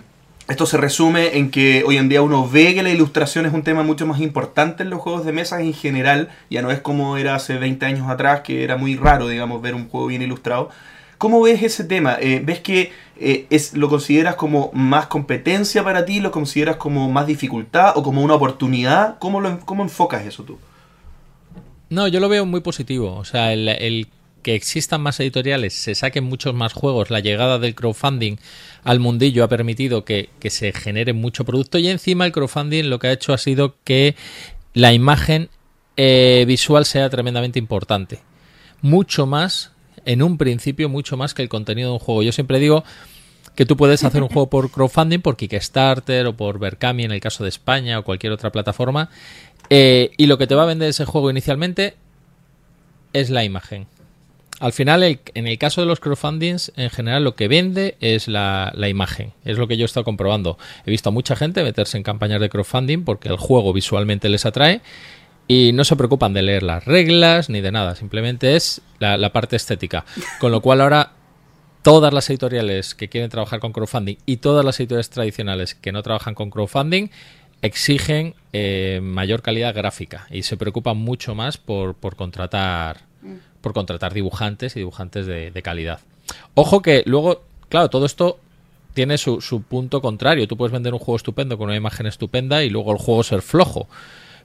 esto 0.51 0.65
se 0.65 0.75
resume 0.75 1.37
en 1.37 1.49
que 1.49 1.83
hoy 1.85 1.95
en 1.95 2.09
día 2.09 2.21
uno 2.21 2.45
ve 2.45 2.75
que 2.75 2.83
la 2.83 2.89
ilustración 2.89 3.45
es 3.45 3.53
un 3.53 3.63
tema 3.63 3.83
mucho 3.83 4.05
más 4.05 4.19
importante 4.19 4.83
en 4.83 4.89
los 4.89 4.99
juegos 4.99 5.25
de 5.25 5.31
mesa 5.31 5.61
en 5.61 5.73
general. 5.73 6.29
Ya 6.49 6.61
no 6.61 6.71
es 6.71 6.81
como 6.81 7.15
era 7.15 7.35
hace 7.35 7.57
20 7.57 7.85
años 7.85 8.09
atrás, 8.09 8.41
que 8.41 8.63
era 8.65 8.75
muy 8.75 8.97
raro, 8.97 9.29
digamos, 9.29 9.61
ver 9.61 9.75
un 9.75 9.87
juego 9.87 10.07
bien 10.07 10.21
ilustrado. 10.21 10.69
¿Cómo 11.17 11.41
ves 11.41 11.63
ese 11.63 11.85
tema? 11.85 12.17
Eh, 12.19 12.41
¿Ves 12.43 12.59
que 12.59 12.91
eh, 13.17 13.45
es, 13.49 13.75
lo 13.75 13.87
consideras 13.87 14.35
como 14.35 14.71
más 14.73 15.05
competencia 15.05 15.85
para 15.85 16.03
ti? 16.03 16.19
¿Lo 16.19 16.31
consideras 16.31 16.75
como 16.75 17.09
más 17.09 17.27
dificultad 17.27 17.93
o 17.95 18.03
como 18.03 18.21
una 18.21 18.33
oportunidad? 18.33 19.19
¿Cómo, 19.19 19.41
cómo 19.63 19.83
enfocas 19.83 20.25
eso 20.25 20.43
tú? 20.43 20.59
No, 21.89 22.09
yo 22.09 22.19
lo 22.19 22.27
veo 22.27 22.45
muy 22.45 22.59
positivo. 22.59 23.15
O 23.15 23.23
sea, 23.23 23.53
el 23.53 24.07
que 24.41 24.55
existan 24.55 25.01
más 25.01 25.19
editoriales, 25.19 25.73
se 25.73 25.95
saquen 25.95 26.23
muchos 26.23 26.53
más 26.53 26.73
juegos, 26.73 27.09
la 27.09 27.19
llegada 27.19 27.59
del 27.59 27.75
crowdfunding 27.75 28.37
al 28.83 28.99
mundillo 28.99 29.43
ha 29.43 29.47
permitido 29.47 30.05
que, 30.05 30.29
se 30.49 30.71
genere 30.73 31.13
mucho 31.13 31.45
producto 31.45 31.77
y 31.77 31.87
encima 31.87 32.25
el 32.25 32.31
crowdfunding 32.31 32.89
lo 32.89 32.99
que 32.99 33.07
ha 33.07 33.11
hecho 33.11 33.33
ha 33.33 33.37
sido 33.37 33.75
que 33.83 34.15
la 34.73 34.93
imagen 34.93 35.49
eh, 35.97 36.45
visual 36.47 36.85
sea 36.85 37.09
tremendamente 37.09 37.59
importante. 37.59 38.19
Mucho 38.81 39.25
más, 39.25 39.71
en 40.05 40.23
un 40.23 40.37
principio, 40.37 40.89
mucho 40.89 41.17
más 41.17 41.33
que 41.33 41.43
el 41.43 41.49
contenido 41.49 41.89
de 41.89 41.93
un 41.93 41.99
juego. 41.99 42.23
Yo 42.23 42.31
siempre 42.31 42.59
digo 42.59 42.83
que 43.55 43.65
tú 43.65 43.77
puedes 43.77 44.03
hacer 44.03 44.23
un 44.23 44.29
juego 44.29 44.49
por 44.49 44.71
crowdfunding, 44.71 45.19
por 45.19 45.37
Kickstarter 45.37 46.25
o 46.27 46.35
por 46.35 46.57
Berkami 46.57 47.03
en 47.03 47.11
el 47.11 47.19
caso 47.19 47.43
de 47.43 47.49
España 47.49 47.99
o 47.99 48.03
cualquier 48.03 48.31
otra 48.31 48.51
plataforma, 48.51 49.09
eh, 49.69 50.11
y 50.17 50.25
lo 50.25 50.37
que 50.37 50.47
te 50.47 50.55
va 50.55 50.63
a 50.63 50.67
vender 50.67 50.89
ese 50.89 51.05
juego 51.05 51.29
inicialmente 51.29 51.95
es 53.13 53.29
la 53.29 53.43
imagen. 53.43 53.87
Al 54.61 54.73
final, 54.73 55.01
en 55.01 55.47
el 55.47 55.57
caso 55.57 55.81
de 55.81 55.87
los 55.87 55.99
crowdfundings, 55.99 56.71
en 56.75 56.91
general 56.91 57.23
lo 57.23 57.33
que 57.33 57.47
vende 57.47 57.97
es 57.99 58.27
la, 58.27 58.71
imagen. 58.87 59.33
Es 59.43 59.57
lo 59.57 59.67
que 59.67 59.75
yo 59.75 59.85
he 59.85 59.87
estado 59.87 60.03
comprobando. 60.03 60.59
He 60.85 60.91
visto 60.91 61.09
a 61.09 61.11
mucha 61.11 61.35
gente 61.35 61.63
meterse 61.63 61.97
en 61.97 62.03
campañas 62.03 62.39
de 62.39 62.47
crowdfunding 62.47 63.03
porque 63.03 63.29
el 63.29 63.37
juego 63.37 63.73
visualmente 63.73 64.29
les 64.29 64.45
atrae 64.45 64.81
y 65.47 65.71
no 65.73 65.83
se 65.83 65.95
preocupan 65.95 66.33
de 66.33 66.43
leer 66.43 66.61
las 66.61 66.85
reglas 66.85 67.49
ni 67.49 67.59
de 67.59 67.71
nada. 67.71 67.95
Simplemente 67.95 68.55
es 68.55 68.83
la, 68.99 69.33
parte 69.33 69.55
estética. 69.55 70.05
Con 70.39 70.51
lo 70.51 70.61
cual 70.61 70.81
ahora 70.81 71.13
todas 71.81 72.13
las 72.13 72.29
editoriales 72.29 72.93
que 72.93 73.09
quieren 73.09 73.31
trabajar 73.31 73.59
con 73.61 73.73
crowdfunding 73.73 74.17
y 74.27 74.37
todas 74.37 74.63
las 74.63 74.79
editoriales 74.79 75.09
tradicionales 75.09 75.73
que 75.73 75.91
no 75.91 76.03
trabajan 76.03 76.35
con 76.35 76.51
crowdfunding 76.51 77.09
exigen 77.63 78.35
eh, 78.53 78.99
mayor 79.01 79.41
calidad 79.41 79.73
gráfica 79.73 80.27
y 80.29 80.43
se 80.43 80.55
preocupan 80.55 80.97
mucho 80.97 81.33
más 81.33 81.57
por 81.57 81.95
contratar 82.15 83.10
por 83.61 83.73
contratar 83.73 84.13
dibujantes 84.13 84.75
y 84.75 84.79
dibujantes 84.79 85.25
de, 85.25 85.51
de 85.51 85.61
calidad. 85.61 85.99
Ojo 86.55 86.81
que 86.81 87.03
luego, 87.05 87.41
claro, 87.69 87.89
todo 87.89 88.05
esto 88.05 88.37
tiene 88.93 89.17
su, 89.17 89.39
su 89.41 89.61
punto 89.61 90.01
contrario. 90.01 90.47
Tú 90.47 90.57
puedes 90.57 90.73
vender 90.73 90.93
un 90.93 90.99
juego 90.99 91.15
estupendo 91.15 91.57
con 91.57 91.67
una 91.67 91.75
imagen 91.77 92.05
estupenda 92.07 92.63
y 92.63 92.69
luego 92.69 92.91
el 92.91 92.97
juego 92.97 93.23
ser 93.23 93.41
flojo. 93.41 93.87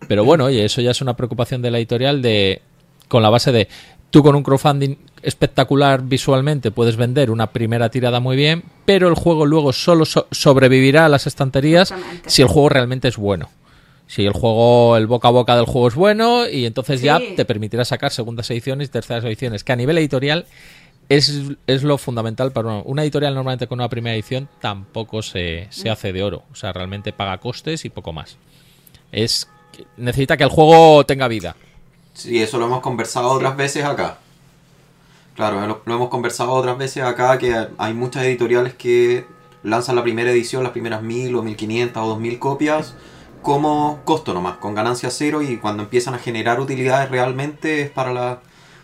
Pero 0.08 0.24
bueno, 0.24 0.44
oye, 0.44 0.64
eso 0.64 0.80
ya 0.80 0.90
es 0.90 1.00
una 1.00 1.16
preocupación 1.16 1.62
de 1.62 1.70
la 1.70 1.78
editorial 1.78 2.22
de 2.22 2.60
con 3.08 3.22
la 3.22 3.30
base 3.30 3.50
de 3.52 3.68
tú 4.10 4.22
con 4.22 4.34
un 4.36 4.42
crowdfunding 4.42 4.96
espectacular 5.22 6.02
visualmente 6.02 6.70
puedes 6.70 6.96
vender 6.96 7.30
una 7.30 7.48
primera 7.48 7.88
tirada 7.88 8.20
muy 8.20 8.36
bien, 8.36 8.62
pero 8.84 9.08
el 9.08 9.14
juego 9.14 9.46
luego 9.46 9.72
solo 9.72 10.04
so- 10.04 10.26
sobrevivirá 10.30 11.06
a 11.06 11.08
las 11.08 11.26
estanterías 11.26 11.92
si 12.26 12.42
el 12.42 12.48
juego 12.48 12.68
realmente 12.68 13.08
es 13.08 13.16
bueno. 13.16 13.48
Si 14.06 14.24
el 14.24 14.32
juego, 14.32 14.96
el 14.96 15.06
boca 15.06 15.28
a 15.28 15.30
boca 15.32 15.56
del 15.56 15.64
juego 15.64 15.88
es 15.88 15.94
bueno 15.94 16.48
y 16.48 16.64
entonces 16.64 17.02
ya 17.02 17.18
te 17.18 17.44
permitirá 17.44 17.84
sacar 17.84 18.12
segundas 18.12 18.50
ediciones 18.50 18.88
y 18.88 18.90
terceras 18.90 19.24
ediciones, 19.24 19.64
que 19.64 19.72
a 19.72 19.76
nivel 19.76 19.98
editorial 19.98 20.46
es, 21.08 21.42
es 21.66 21.82
lo 21.82 21.98
fundamental 21.98 22.52
para 22.52 22.68
una, 22.68 22.82
una 22.84 23.02
editorial 23.02 23.34
normalmente 23.34 23.66
con 23.66 23.80
una 23.80 23.88
primera 23.88 24.14
edición 24.14 24.48
tampoco 24.60 25.22
se, 25.22 25.66
se 25.70 25.90
hace 25.90 26.12
de 26.12 26.22
oro. 26.22 26.44
O 26.52 26.54
sea, 26.54 26.72
realmente 26.72 27.12
paga 27.12 27.38
costes 27.38 27.84
y 27.84 27.90
poco 27.90 28.12
más. 28.12 28.36
Es 29.10 29.48
que 29.72 29.86
necesita 29.96 30.36
que 30.36 30.44
el 30.44 30.50
juego 30.50 31.04
tenga 31.04 31.26
vida. 31.26 31.56
Sí, 32.14 32.40
eso 32.40 32.58
lo 32.58 32.66
hemos 32.66 32.80
conversado 32.80 33.28
otras 33.30 33.56
veces 33.56 33.84
acá. 33.84 34.18
Claro, 35.34 35.66
lo, 35.66 35.82
lo 35.84 35.94
hemos 35.94 36.08
conversado 36.08 36.52
otras 36.52 36.78
veces 36.78 37.02
acá 37.02 37.36
que 37.38 37.66
hay 37.76 37.92
muchas 37.92 38.24
editoriales 38.24 38.74
que 38.74 39.26
lanzan 39.64 39.96
la 39.96 40.02
primera 40.02 40.30
edición, 40.30 40.62
las 40.62 40.72
primeras 40.72 41.02
mil 41.02 41.34
o 41.34 41.42
mil 41.42 41.56
quinientas 41.56 42.02
o 42.04 42.08
dos 42.08 42.20
mil 42.20 42.38
copias 42.38 42.94
como 43.46 44.00
costo 44.04 44.34
nomás, 44.34 44.56
con 44.56 44.74
ganancia 44.74 45.08
cero 45.08 45.40
y 45.40 45.58
cuando 45.58 45.84
empiezan 45.84 46.14
a 46.14 46.18
generar 46.18 46.58
utilidades 46.58 47.08
realmente 47.08 47.82
es 47.82 47.90
para 47.90 48.12
las 48.12 48.38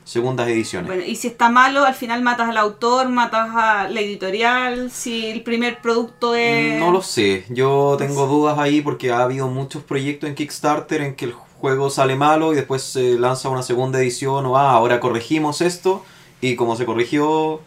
segundas 0.05 0.47
ediciones. 0.47 0.87
Bueno, 0.87 1.03
y 1.05 1.17
si 1.17 1.27
está 1.27 1.49
malo, 1.49 1.85
al 1.85 1.97
final 1.97 2.23
matas 2.23 2.49
al 2.49 2.57
autor, 2.59 3.09
matas 3.09 3.51
a 3.57 3.89
la 3.89 4.01
editorial, 4.01 4.93
si 4.93 5.27
el 5.27 5.43
primer 5.43 5.81
producto 5.81 6.37
es... 6.37 6.79
No 6.79 6.93
lo 6.93 7.03
sé, 7.03 7.45
yo 7.49 7.97
tengo 7.99 8.29
dudas 8.29 8.57
ahí 8.57 8.83
porque 8.83 9.11
ha 9.11 9.25
habido 9.25 9.49
muchos 9.49 9.83
proyectos 9.83 10.29
en 10.29 10.37
Kickstarter 10.37 11.03
en 11.03 11.17
que 11.17 11.25
el 11.25 11.33
juego 11.33 11.91
sale 11.91 12.15
malo 12.15 12.53
y 12.53 12.55
después 12.55 12.85
se 12.85 13.19
lanza 13.19 13.49
una 13.49 13.65
segunda 13.65 13.99
edición 13.99 14.47
o 14.47 14.57
ah, 14.57 14.71
ahora 14.71 15.01
corregimos 15.01 15.61
esto 15.61 16.05
y 16.41 16.55
como 16.55 16.77
se 16.77 16.87
corrigió 16.87 17.61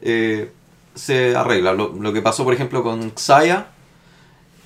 eh, 0.00 0.50
se 0.96 1.36
arregla. 1.36 1.72
Lo, 1.72 1.92
lo 1.92 2.12
que 2.12 2.20
pasó 2.20 2.42
por 2.42 2.52
ejemplo 2.52 2.82
con 2.82 3.12
Xaya, 3.14 3.68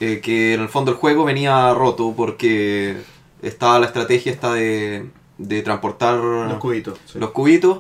eh, 0.01 0.21
que 0.23 0.55
en 0.55 0.61
el 0.61 0.69
fondo 0.69 0.91
el 0.91 0.97
juego 0.97 1.25
venía 1.25 1.73
roto 1.75 2.15
porque 2.17 2.97
estaba 3.43 3.79
la 3.79 3.87
estrategia 3.87 4.33
esta 4.33 4.53
de, 4.53 5.07
de 5.39 5.63
transportar 5.63 6.17
Los 6.19 6.59
cubitos. 6.59 6.99
sí. 7.07 7.19
los 7.19 7.31
cubitos 7.31 7.79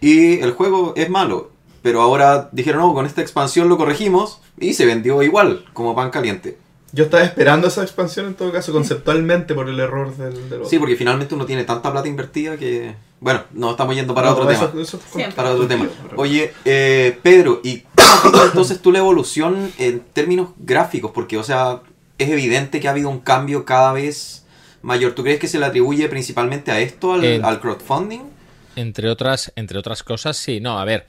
y 0.00 0.40
el 0.40 0.52
juego 0.52 0.92
es 0.96 1.08
malo. 1.10 1.50
Pero 1.80 2.02
ahora 2.02 2.48
dijeron, 2.52 2.80
no, 2.82 2.92
con 2.92 3.06
esta 3.06 3.20
expansión 3.22 3.68
lo 3.68 3.76
corregimos 3.76 4.40
y 4.58 4.74
se 4.74 4.84
vendió 4.84 5.22
igual, 5.22 5.64
como 5.72 5.94
pan 5.94 6.10
caliente. 6.10 6.58
Yo 6.92 7.04
estaba 7.04 7.22
esperando 7.22 7.68
esa 7.68 7.82
expansión 7.82 8.26
en 8.26 8.34
todo 8.34 8.50
caso, 8.50 8.72
conceptualmente, 8.72 9.54
por 9.54 9.68
el 9.68 9.78
error 9.78 10.14
del, 10.16 10.34
del 10.50 10.60
otro. 10.60 10.68
Sí, 10.68 10.78
porque 10.78 10.96
finalmente 10.96 11.34
uno 11.34 11.46
tiene 11.46 11.64
tanta 11.64 11.92
plata 11.92 12.08
invertida 12.08 12.56
que... 12.56 12.94
Bueno, 13.20 13.42
nos 13.52 13.72
estamos 13.72 13.94
yendo 13.96 14.14
para 14.14 14.28
No, 14.30 14.36
otro 14.36 14.50
eso- 14.50 14.68
tema. 14.68 14.82
eso. 14.82 15.00
Para 15.34 15.50
otro 15.52 15.66
tema. 15.66 15.88
Oye, 16.16 16.52
eh, 16.64 17.18
Pedro, 17.22 17.60
¿y 17.64 17.82
cómo 18.22 18.44
entonces 18.44 18.80
tú 18.80 18.92
la 18.92 18.98
evolución 19.00 19.72
en 19.78 20.00
términos 20.00 20.50
gráficos? 20.58 21.10
Porque, 21.12 21.36
o 21.36 21.42
sea, 21.42 21.80
es 22.18 22.28
evidente 22.30 22.78
que 22.80 22.86
ha 22.88 22.92
habido 22.92 23.08
un 23.10 23.18
cambio 23.18 23.64
cada 23.64 23.92
vez 23.92 24.44
mayor. 24.82 25.12
¿Tú 25.14 25.24
crees 25.24 25.40
que 25.40 25.48
se 25.48 25.58
le 25.58 25.66
atribuye 25.66 26.08
principalmente 26.08 26.70
a 26.70 26.78
esto, 26.80 27.12
al, 27.14 27.24
En- 27.24 27.44
al 27.44 27.60
crowdfunding? 27.60 28.20
Entre 28.76 29.10
otras, 29.10 29.52
entre 29.56 29.78
otras 29.78 30.04
cosas, 30.04 30.36
sí. 30.36 30.60
No, 30.60 30.78
a 30.78 30.84
ver. 30.84 31.06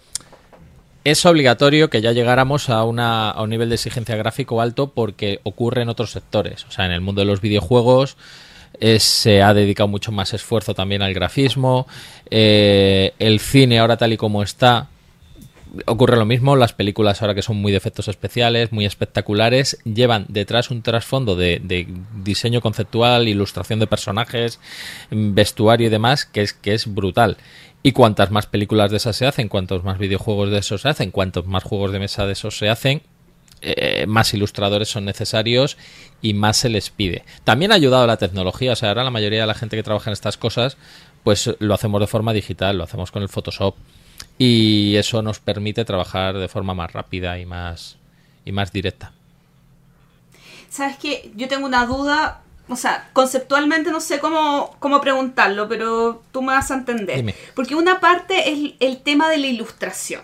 Es 1.04 1.26
obligatorio 1.26 1.89
que 1.89 2.02
ya 2.02 2.12
llegáramos 2.12 2.69
a, 2.69 2.84
una, 2.84 3.30
a 3.32 3.41
un 3.43 3.50
nivel 3.52 3.69
de 3.69 3.76
exigencia 3.76 4.15
gráfico 4.17 4.60
alto 4.62 4.91
porque 4.93 5.39
ocurre 5.43 5.84
en 5.84 5.89
otros 5.89 6.12
sectores. 6.12 6.65
O 6.65 6.72
sea, 6.72 6.86
en 6.86 6.91
el 6.91 7.02
mundo 7.02 7.22
de 7.22 7.26
los 7.26 7.39
videojuegos 7.41 8.17
eh, 8.80 9.00
se 9.00 9.42
ha 9.42 9.54
dedicado 9.54 9.88
mucho 9.88 10.12
más 10.12 10.34
esfuerzo 10.34 10.74
también 10.74 11.02
al 11.02 11.13
grafismo. 11.13 11.88
Eh, 12.30 13.13
el 13.20 13.39
cine 13.39 13.80
ahora 13.80 13.98
tal 13.98 14.13
y 14.13 14.18
como 14.18 14.42
está, 14.42 14.88
ocurre 15.86 16.18
lo 16.18 16.26
mismo. 16.26 16.56
Las 16.56 16.74
películas 16.74 17.22
ahora 17.22 17.36
que 17.36 17.42
son 17.42 17.58
muy 17.58 17.72
de 17.72 17.78
efectos 17.78 18.08
especiales, 18.08 18.72
muy 18.72 18.86
espectaculares, 18.86 19.80
llevan 19.84 20.26
detrás 20.30 20.72
un 20.72 20.82
trasfondo 20.82 21.36
de, 21.36 21.62
de 21.63 21.88
diseño 22.24 22.62
conceptual, 22.62 23.28
ilustración 23.28 23.80
de 23.80 23.88
personajes, 23.88 24.60
mm, 25.12 25.34
vestuario 25.34 25.88
y 25.88 25.89
demás, 25.89 26.26
que 26.26 26.42
es, 26.42 26.54
que 26.54 26.74
es 26.74 26.94
brutal. 26.94 27.38
Y 27.82 27.94
cuantas 27.94 28.32
más 28.32 28.46
películas 28.46 28.92
de 28.92 28.98
esas 28.98 29.15
se 29.15 29.26
hacen, 29.26 29.48
cuantos 29.48 29.84
más 29.84 29.98
videojuegos 29.98 30.52
de 30.52 30.58
esos 30.60 30.82
se 30.82 30.89
hacen, 30.89 31.12
cuantos 31.12 31.46
más 31.48 31.63
juegos 31.63 31.92
de 31.92 32.00
mesa 32.00 32.26
de 32.26 32.34
esos 32.34 32.58
se 32.58 32.70
hacen, 32.70 33.02
eh, 33.62 34.06
más 34.08 34.34
ilustradores 34.34 34.89
son 34.89 35.06
necesarios 35.06 35.78
y 36.22 36.34
más 36.34 36.58
se 36.58 36.69
les 36.69 36.89
pide. 36.89 37.24
También 37.43 37.72
ha 37.72 37.76
ayudado 37.76 38.08
la 38.08 38.17
tecnología, 38.17 38.74
o 38.74 38.76
sea, 38.76 38.89
ahora 38.89 39.04
la 39.04 39.12
mayoría 39.12 39.41
de 39.41 39.48
la 39.48 39.54
gente 39.54 39.76
que 39.76 39.84
trabaja 39.84 40.10
en 40.10 40.13
estas 40.13 40.38
cosas, 40.38 40.78
pues 41.24 41.50
lo 41.60 41.74
hacemos 41.74 42.00
de 42.02 42.08
forma 42.08 42.34
digital, 42.34 42.78
lo 42.78 42.84
hacemos 42.84 43.12
con 43.12 43.22
el 43.22 43.30
Photoshop 43.30 43.76
y 44.38 44.95
eso 44.95 45.22
nos 45.22 45.39
permite 45.39 45.86
trabajar 45.86 46.38
de 46.38 46.48
forma 46.48 46.74
más 46.74 46.91
rápida 46.93 47.39
y 47.39 47.45
más 47.45 47.98
y 48.45 48.52
más 48.52 48.72
directa. 48.72 49.12
¿Sabes 50.69 50.98
qué? 50.98 51.32
Yo 51.36 51.48
tengo 51.48 51.65
una 51.65 51.86
duda, 51.86 52.41
o 52.67 52.76
sea, 52.76 53.10
conceptualmente 53.13 53.91
no 53.91 54.00
sé 54.00 54.19
cómo, 54.19 54.76
cómo 54.80 55.02
preguntarlo, 55.02 55.67
pero 55.67 56.22
tú 56.32 56.41
me 56.41 56.54
vas 56.54 56.72
a 56.72 56.76
entender. 56.76 57.17
Dime. 57.17 57.36
Porque 57.56 57.76
una 57.76 58.00
parte 58.00 58.52
es 58.52 58.74
el 58.80 59.02
tema 59.02 59.30
de 59.30 59.38
la 59.38 59.48
ilustración. 59.48 60.22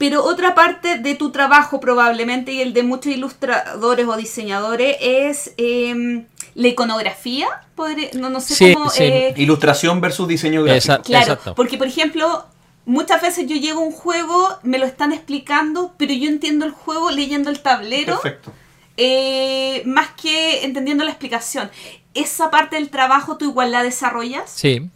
Pero 0.00 0.24
otra 0.24 0.54
parte 0.54 0.96
de 0.96 1.14
tu 1.14 1.30
trabajo 1.30 1.78
probablemente 1.78 2.52
y 2.52 2.62
el 2.62 2.72
de 2.72 2.82
muchos 2.82 3.12
ilustradores 3.12 4.06
o 4.08 4.16
diseñadores 4.16 4.96
es 4.98 5.52
em, 5.58 6.24
la 6.54 6.68
iconografía. 6.68 7.46
Podría- 7.74 8.08
no, 8.14 8.30
no 8.30 8.40
sé 8.40 8.54
Sí, 8.54 8.72
cómo... 8.72 8.88
sí. 8.88 9.02
eh, 9.04 9.34
Ilustración 9.36 10.00
versus 10.00 10.26
diseño 10.26 10.62
gráfico. 10.62 10.78
Esa- 10.94 11.02
Claro, 11.02 11.24
Exacto. 11.34 11.54
porque 11.54 11.76
por 11.76 11.86
ejemplo, 11.86 12.46
muchas 12.86 13.20
veces 13.20 13.46
yo 13.46 13.56
llego 13.56 13.80
a 13.80 13.84
un 13.84 13.92
juego, 13.92 14.48
me 14.62 14.78
lo 14.78 14.86
están 14.86 15.12
explicando, 15.12 15.92
pero 15.98 16.14
yo 16.14 16.30
entiendo 16.30 16.64
el 16.64 16.72
juego 16.72 17.10
leyendo 17.10 17.50
el 17.50 17.60
tablero, 17.60 18.18
Perfecto. 18.22 18.52
eh, 18.96 19.82
más 19.84 20.08
que 20.20 20.64
entendiendo 20.64 21.04
la 21.04 21.10
explicación. 21.10 21.70
¿Esa 22.14 22.50
parte 22.50 22.76
del 22.76 22.88
trabajo 22.88 23.36
tú 23.36 23.44
igual 23.44 23.70
la 23.70 23.82
desarrollas? 23.82 24.50
Sí. 24.50 24.88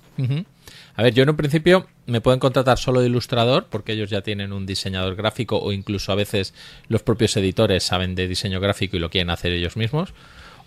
A 0.97 1.03
ver, 1.03 1.13
yo 1.13 1.23
en 1.25 1.29
un 1.29 1.37
principio 1.37 1.87
me 2.07 2.21
pueden 2.21 2.41
contratar 2.41 2.79
solo 2.79 3.01
de 3.01 3.07
ilustrador 3.07 3.67
porque 3.71 3.93
ellos 3.93 4.11
ya 4.11 4.23
tienen 4.23 4.53
un 4.53 4.67
diseñador 4.67 5.15
gráfico 5.17 5.59
o 5.59 5.73
incluso 5.73 6.13
a 6.13 6.15
veces 6.15 6.55
los 6.89 7.03
propios 7.03 7.37
editores 7.37 7.83
saben 7.83 8.15
de 8.15 8.29
diseño 8.29 8.61
gráfico 8.61 8.97
y 8.97 9.01
lo 9.01 9.11
quieren 9.11 9.31
hacer 9.31 9.53
ellos 9.53 9.77
mismos. 9.77 10.13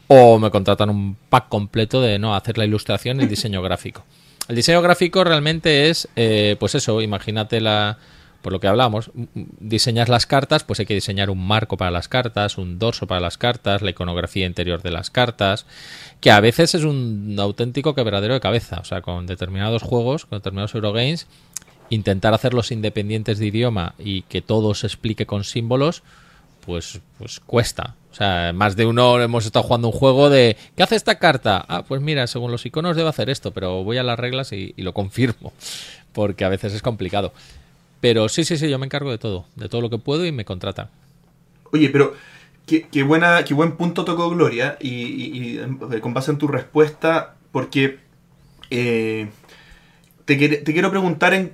O 0.08 0.40
me 0.40 0.52
contratan 0.52 0.90
un 0.90 1.18
pack 1.30 1.50
completo 1.50 2.02
de 2.02 2.18
no 2.18 2.36
hacer 2.36 2.58
la 2.58 2.66
ilustración 2.66 3.20
y 3.20 3.24
el 3.24 3.30
diseño 3.30 3.62
gráfico. 3.62 4.06
El 4.48 4.56
diseño 4.56 4.82
gráfico 4.82 5.24
realmente 5.24 5.90
es, 5.90 6.08
eh, 6.16 6.56
pues 6.60 6.74
eso, 6.76 7.02
imagínate 7.02 7.60
la, 7.60 7.98
por 8.42 8.54
lo 8.54 8.60
que 8.60 8.68
hablamos, 8.68 9.12
diseñas 9.34 10.10
las 10.10 10.26
cartas, 10.26 10.64
pues 10.64 10.80
hay 10.80 10.86
que 10.86 10.94
diseñar 10.94 11.30
un 11.30 11.46
marco 11.46 11.78
para 11.78 11.92
las 11.92 12.08
cartas, 12.08 12.58
un 12.58 12.80
dorso 12.80 13.08
para 13.08 13.22
las 13.22 13.38
cartas, 13.38 13.82
la 13.82 13.90
iconografía 13.90 14.46
interior 14.46 14.82
de 14.82 14.92
las 14.92 15.10
cartas, 15.10 15.66
que 16.22 16.32
a 16.32 16.40
veces 16.40 16.76
es 16.76 16.84
un 16.84 17.36
auténtico 17.40 17.96
quebradero 17.96 18.34
de 18.34 18.40
cabeza. 18.40 18.80
O 18.80 18.86
sea, 18.86 19.02
con 19.02 19.28
determinados 19.28 19.84
juegos, 19.84 20.26
con 20.26 20.40
determinados 20.40 20.76
Eurogames, 20.76 21.28
intentar 21.90 22.34
hacerlos 22.34 22.72
independientes 22.72 23.40
de 23.40 23.48
idioma 23.48 23.96
y 23.98 24.24
que 24.24 24.42
todo 24.42 24.74
se 24.74 24.88
explique 24.88 25.26
con 25.26 25.44
símbolos, 25.44 26.04
pues, 26.66 27.02
pues 27.18 27.40
cuesta. 27.40 27.96
O 28.12 28.16
sea, 28.16 28.52
más 28.54 28.76
de 28.76 28.86
uno 28.86 29.22
hemos 29.22 29.46
estado 29.46 29.64
jugando 29.64 29.90
un 29.90 29.94
juego 29.94 30.30
de 30.30 30.58
¿qué 30.76 30.84
hace 30.84 30.96
esta 30.96 31.20
carta? 31.20 31.64
Ah, 31.68 31.84
pues 31.88 32.02
mira, 32.02 32.26
según 32.28 32.52
los 32.52 32.66
iconos 32.66 32.96
debe 32.98 33.10
hacer 33.10 33.30
esto, 33.30 33.52
pero 33.52 33.84
voy 33.84 33.98
a 33.98 34.04
las 34.04 34.18
reglas 34.18 34.52
y, 34.52 34.74
y 34.76 34.82
lo 34.82 34.94
confirmo, 34.94 35.54
porque 36.14 36.44
a 36.44 36.50
veces 36.50 36.74
es 36.74 36.82
complicado. 36.82 37.32
Pero 38.00 38.30
sí, 38.30 38.44
sí, 38.44 38.58
sí, 38.58 38.70
yo 38.70 38.80
me 38.80 38.86
encargo 38.86 39.12
de 39.12 39.18
todo, 39.18 39.46
de 39.56 39.70
todo 39.70 39.82
lo 39.82 39.90
que 39.90 39.98
puedo 39.98 40.26
y 40.26 40.32
me 40.32 40.46
contratan. 40.46 40.90
Oye, 41.72 41.90
pero 41.90 42.14
qué, 42.66 42.88
qué 42.92 43.04
buena, 43.04 43.44
qué 43.44 43.54
buen 43.54 43.76
punto 43.76 44.06
tocó 44.06 44.30
Gloria 44.30 44.78
y, 44.80 44.90
y 44.90 46.00
con 46.00 46.14
base 46.14 46.32
en 46.32 46.38
tu 46.38 46.48
respuesta, 46.48 47.36
porque 47.52 48.00
eh, 48.70 49.30
te, 50.26 50.36
te 50.36 50.74
quiero 50.74 50.92
preguntar 50.92 51.34
en 51.34 51.54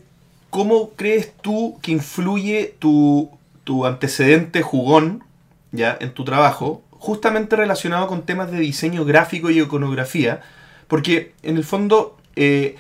cómo 0.49 0.91
crees 0.91 1.33
tú 1.41 1.79
que 1.81 1.91
influye 1.91 2.75
tu, 2.79 3.31
tu 3.63 3.85
antecedente 3.85 4.61
jugón 4.61 5.23
ya 5.71 5.97
en 5.99 6.13
tu 6.13 6.23
trabajo, 6.23 6.83
justamente 6.91 7.55
relacionado 7.55 8.07
con 8.07 8.21
temas 8.23 8.51
de 8.51 8.59
diseño 8.59 9.05
gráfico 9.05 9.49
y 9.49 9.59
iconografía, 9.59 10.41
porque 10.87 11.33
en 11.41 11.57
el 11.57 11.63
fondo 11.63 12.17
eh, 12.35 12.75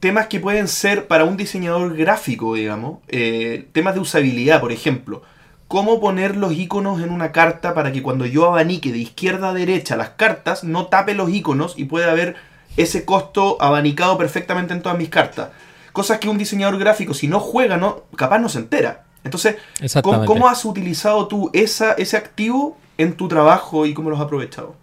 temas 0.00 0.26
que 0.26 0.40
pueden 0.40 0.66
ser 0.66 1.06
para 1.06 1.24
un 1.24 1.36
diseñador 1.36 1.96
gráfico, 1.96 2.54
digamos, 2.54 2.98
eh, 3.08 3.68
temas 3.72 3.94
de 3.94 4.00
usabilidad, 4.00 4.60
por 4.60 4.72
ejemplo, 4.72 5.22
cómo 5.68 6.00
poner 6.00 6.36
los 6.36 6.52
iconos 6.52 7.00
en 7.02 7.10
una 7.10 7.30
carta 7.30 7.74
para 7.74 7.92
que 7.92 8.02
cuando 8.02 8.26
yo 8.26 8.46
abanique 8.46 8.90
de 8.90 8.98
izquierda 8.98 9.50
a 9.50 9.54
derecha 9.54 9.96
las 9.96 10.10
cartas 10.10 10.64
no 10.64 10.86
tape 10.86 11.14
los 11.14 11.30
iconos 11.30 11.74
y 11.76 11.84
pueda 11.84 12.10
haber 12.10 12.34
ese 12.76 13.04
costo 13.04 13.56
abanicado 13.60 14.18
perfectamente 14.18 14.72
en 14.72 14.82
todas 14.82 14.98
mis 14.98 15.10
cartas. 15.10 15.50
Cosas 15.92 16.18
que 16.18 16.28
un 16.28 16.38
diseñador 16.38 16.78
gráfico, 16.78 17.14
si 17.14 17.28
no 17.28 17.38
juega, 17.38 17.76
no, 17.76 18.04
capaz 18.16 18.38
no 18.38 18.48
se 18.48 18.58
entera. 18.58 19.04
Entonces, 19.22 19.56
¿cómo, 20.02 20.24
cómo 20.24 20.48
has 20.48 20.64
utilizado 20.64 21.28
tú 21.28 21.50
esa, 21.52 21.92
ese 21.92 22.16
activo 22.16 22.78
en 22.96 23.14
tu 23.14 23.28
trabajo 23.28 23.86
y 23.86 23.92
cómo 23.92 24.08
lo 24.08 24.16
has 24.16 24.22
aprovechado? 24.22 24.74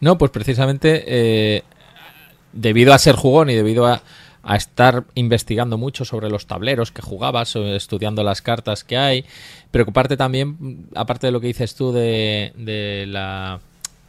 No, 0.00 0.18
pues 0.18 0.30
precisamente 0.30 1.04
eh, 1.06 1.62
debido 2.52 2.92
a 2.92 2.98
ser 2.98 3.14
jugón 3.14 3.50
y 3.50 3.54
debido 3.54 3.86
a, 3.86 4.02
a 4.42 4.56
estar 4.56 5.04
investigando 5.14 5.78
mucho 5.78 6.04
sobre 6.04 6.30
los 6.30 6.46
tableros 6.46 6.92
que 6.92 7.02
jugabas, 7.02 7.54
o 7.56 7.66
estudiando 7.66 8.22
las 8.22 8.42
cartas 8.42 8.84
que 8.84 8.96
hay, 8.96 9.24
preocuparte 9.70 10.16
también, 10.16 10.86
aparte 10.94 11.26
de 11.26 11.32
lo 11.32 11.40
que 11.40 11.48
dices 11.48 11.74
tú 11.74 11.92
de, 11.92 12.52
de 12.56 13.06
la 13.06 13.60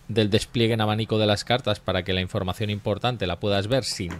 del 0.07 0.29
despliegue 0.29 0.73
en 0.73 0.81
abanico 0.81 1.17
de 1.17 1.25
las 1.25 1.45
cartas 1.45 1.79
para 1.79 2.03
que 2.03 2.11
la 2.11 2.19
información 2.19 2.69
importante 2.69 3.27
la 3.27 3.39
puedas 3.39 3.67
ver 3.67 3.85
sin 3.85 4.11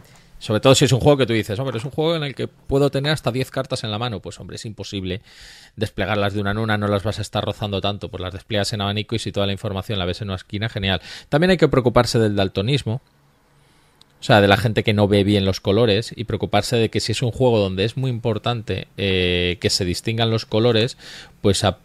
sobre 0.42 0.60
todo 0.60 0.74
si 0.74 0.86
es 0.86 0.92
un 0.92 1.00
juego 1.00 1.18
que 1.18 1.28
tú 1.28 1.34
dices, 1.34 1.60
hombre, 1.60 1.78
es 1.78 1.86
un 1.86 1.92
juego 1.92 2.16
en 2.16 2.24
el 2.24 2.34
que 2.34 2.48
puedo 2.48 2.90
tener 2.90 3.12
hasta 3.12 3.32
10 3.32 3.52
cartas 3.52 3.84
en 3.84 3.92
la 3.92 4.00
mano. 4.00 4.22
Pues, 4.22 4.40
hombre, 4.40 4.56
es 4.56 4.66
imposible 4.66 5.22
desplegarlas 5.76 6.34
de 6.34 6.42
una 6.42 6.50
en 6.50 6.58
una, 6.58 6.80
no 6.80 6.88
las 6.88 7.04
vas 7.04 7.20
a 7.20 7.22
estar 7.22 7.46
rozando 7.46 7.80
tanto. 7.80 8.10
Pues 8.10 8.22
las 8.22 8.34
despliegas 8.34 8.74
en 8.74 8.82
abanico 8.82 9.14
y 9.16 9.20
si 9.20 9.32
toda 9.32 9.46
la 9.46 9.52
información 9.52 10.00
la 10.00 10.06
ves 10.06 10.20
en 10.24 10.30
una 10.30 10.38
esquina, 10.38 10.68
genial. 10.68 11.00
También 11.30 11.52
hay 11.52 11.58
que 11.58 11.68
preocuparse 11.68 12.18
del 12.18 12.36
daltonismo. 12.36 13.02
O 14.22 14.24
sea, 14.24 14.40
de 14.40 14.48
la 14.48 14.56
gente 14.58 14.84
que 14.84 14.94
no 14.94 15.08
ve 15.08 15.24
bien 15.24 15.46
los 15.46 15.60
colores 15.60 16.14
y 16.16 16.26
preocuparse 16.26 16.76
de 16.78 16.90
que 16.90 17.00
si 17.00 17.12
es 17.12 17.24
un 17.24 17.32
juego 17.32 17.58
donde 17.58 17.86
es 17.86 17.98
muy 17.98 18.12
importante 18.12 18.88
eh, 18.96 19.58
que 19.60 19.72
se 19.72 19.84
distingan 19.84 20.30
los 20.30 20.46
colores, 20.46 20.96
pues 21.42 21.64
a 21.64 21.80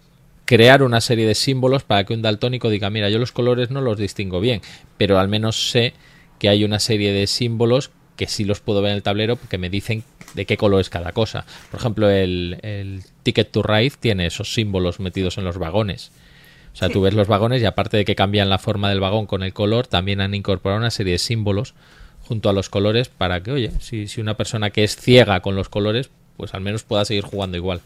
crear 0.45 0.83
una 0.83 1.01
serie 1.01 1.27
de 1.27 1.35
símbolos 1.35 1.83
para 1.83 2.05
que 2.05 2.13
un 2.13 2.21
daltónico 2.23 2.69
diga, 2.69 2.91
mira, 2.91 3.09
yo 3.09 3.19
los 3.19 3.33
colores 3.33 3.71
no 3.71 3.81
los 3.81 3.99
distingo 3.99 4.41
bien, 4.41 4.61
pero 4.99 5.19
al 5.19 5.29
menos 5.29 5.71
sé 5.71 5.95
que 6.39 6.51
hay 6.51 6.63
una 6.63 6.79
serie 6.79 7.13
de 7.13 7.27
símbolos 7.27 7.91
que 8.17 8.27
sí 8.27 8.45
los 8.45 8.61
puedo 8.61 8.83
ver 8.83 8.91
en 8.91 8.97
el 8.99 9.03
tablero 9.03 9.37
porque 9.37 9.59
me 9.59 9.71
dicen 9.71 10.05
de 10.35 10.45
qué 10.45 10.57
color 10.59 10.83
es 10.83 10.91
cada 10.91 11.13
cosa. 11.13 11.47
Por 11.71 11.81
ejemplo, 11.81 12.11
el, 12.11 12.59
el 12.63 13.03
Ticket 13.23 13.51
to 13.51 13.63
Ride 13.63 13.95
tiene 13.99 14.27
esos 14.27 14.53
símbolos 14.53 15.01
metidos 15.01 15.39
en 15.39 15.45
los 15.45 15.57
vagones. 15.59 16.13
O 16.75 16.77
sea, 16.77 16.89
Sí. 16.89 16.95
tú 16.95 17.01
ves 17.01 17.15
los 17.15 17.29
vagones 17.29 17.63
y 17.63 17.65
aparte 17.65 17.97
de 17.97 18.05
que 18.05 18.15
cambian 18.15 18.51
la 18.51 18.59
forma 18.59 18.91
del 18.91 19.01
vagón 19.01 19.25
con 19.27 19.43
el 19.43 19.55
color, 19.55 19.87
también 19.87 20.21
han 20.21 20.35
incorporado 20.35 20.79
una 20.79 20.91
serie 20.91 21.13
de 21.13 21.19
símbolos 21.19 21.75
junto 22.27 22.49
a 22.49 22.53
los 22.53 22.69
colores 22.69 23.09
para 23.09 23.43
que, 23.43 23.53
oye, 23.53 23.73
si, 23.81 24.09
si 24.09 24.21
una 24.21 24.37
persona 24.37 24.71
que 24.71 24.85
es 24.85 24.97
ciega 24.97 25.41
con 25.41 25.55
los 25.57 25.69
colores, 25.69 26.11
pues 26.37 26.53
al 26.55 26.61
menos 26.61 26.83
pueda 26.83 27.05
seguir 27.05 27.25
jugando 27.25 27.57
igual. 27.57 27.81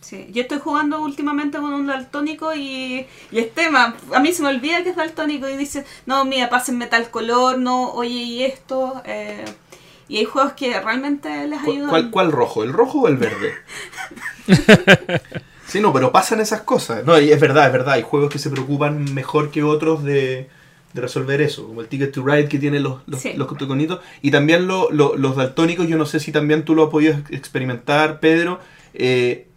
Sí, 0.00 0.26
yo 0.32 0.42
estoy 0.42 0.58
jugando 0.58 1.00
últimamente 1.00 1.56
con 1.56 1.72
un 1.72 1.86
daltónico 1.86 2.54
y, 2.54 3.06
y 3.32 3.38
es 3.38 3.54
tema. 3.54 3.96
A 4.14 4.20
mí 4.20 4.32
se 4.34 4.42
me 4.42 4.48
olvida 4.48 4.82
que 4.82 4.90
es 4.90 4.96
daltónico 4.96 5.48
y 5.48 5.56
dice, 5.56 5.86
no, 6.04 6.26
mira, 6.26 6.50
pásenme 6.50 6.86
tal 6.88 7.08
color, 7.10 7.58
no, 7.58 7.90
oye, 7.92 8.10
y 8.10 8.42
esto. 8.42 9.00
eh, 9.06 9.46
y 10.06 10.18
hay 10.18 10.26
juegos 10.26 10.52
que 10.52 10.78
realmente 10.78 11.46
les 11.46 11.58
¿Cuál, 11.60 11.72
ayudan. 11.72 11.88
cuál- 11.90 12.10
cuál 12.10 12.32
rojo? 12.32 12.62
¿El 12.64 12.74
rojo 12.74 13.00
o 13.02 13.08
el 13.08 13.16
verde? 13.16 13.54
sí, 15.66 15.80
no, 15.80 15.92
pero 15.92 16.12
pasan 16.12 16.40
esas 16.40 16.62
cosas. 16.62 17.04
No, 17.04 17.18
y 17.18 17.30
es 17.32 17.40
verdad, 17.40 17.66
es 17.66 17.72
verdad. 17.72 17.94
Hay 17.94 18.02
juegos 18.02 18.30
que 18.30 18.38
se 18.38 18.50
preocupan 18.50 19.12
mejor 19.14 19.50
que 19.50 19.62
otros 19.62 20.04
de, 20.04 20.48
de 20.94 21.00
resolver 21.02 21.42
eso. 21.42 21.66
Como 21.66 21.80
el 21.82 21.88
Ticket 21.88 22.12
to 22.12 22.24
Ride 22.24 22.48
que 22.48 22.58
tiene 22.58 22.80
los, 22.80 23.00
los, 23.06 23.20
Sí. 23.20 23.34
los. 23.34 23.48
Y 24.22 24.30
también 24.30 24.66
lo- 24.66 24.90
lo- 24.90 25.16
los 25.16 25.36
daltónicos, 25.36 25.86
yo 25.88 25.98
no 25.98 26.06
sé 26.06 26.20
si 26.20 26.32
también 26.32 26.64
tú 26.64 26.74
lo 26.74 26.84
has 26.84 26.90
podido 26.90 27.12
ex- 27.14 27.30
experimentar, 27.32 28.20
Pedro. 28.20 28.60
eh, 28.94 29.48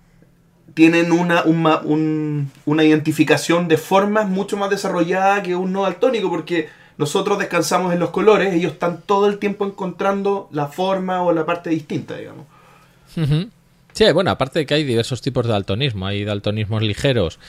tienen 0.73 1.11
una, 1.11 1.43
un 1.43 2.51
una 2.65 2.83
identificación 2.83 3.67
de 3.67 3.77
formas 3.77 4.27
mucho 4.27 4.57
más 4.57 4.69
desarrollada 4.69 5.41
que 5.43 5.55
un 5.55 5.71
no 5.73 5.83
daltónico, 5.83 6.29
porque 6.29 6.69
nosotros 6.97 7.37
descansamos 7.39 7.93
en 7.93 7.99
los 7.99 8.09
colores, 8.11 8.53
ellos 8.53 8.73
están 8.73 9.01
todo 9.05 9.27
el 9.27 9.37
tiempo 9.39 9.65
encontrando 9.65 10.49
la 10.51 10.67
forma 10.67 11.21
o 11.23 11.31
la 11.33 11.45
parte 11.45 11.69
distinta, 11.69 12.15
digamos. 12.17 12.45
Sí, 13.93 14.05
bueno, 14.13 14.29
aparte 14.29 14.59
de 14.59 14.65
que 14.67 14.75
hay 14.75 14.83
diversos 14.83 15.21
tipos 15.21 15.45
de 15.47 15.51
daltonismo. 15.53 16.05
Hay 16.05 16.23
daltonismos 16.23 16.83
ligeros 16.83 17.39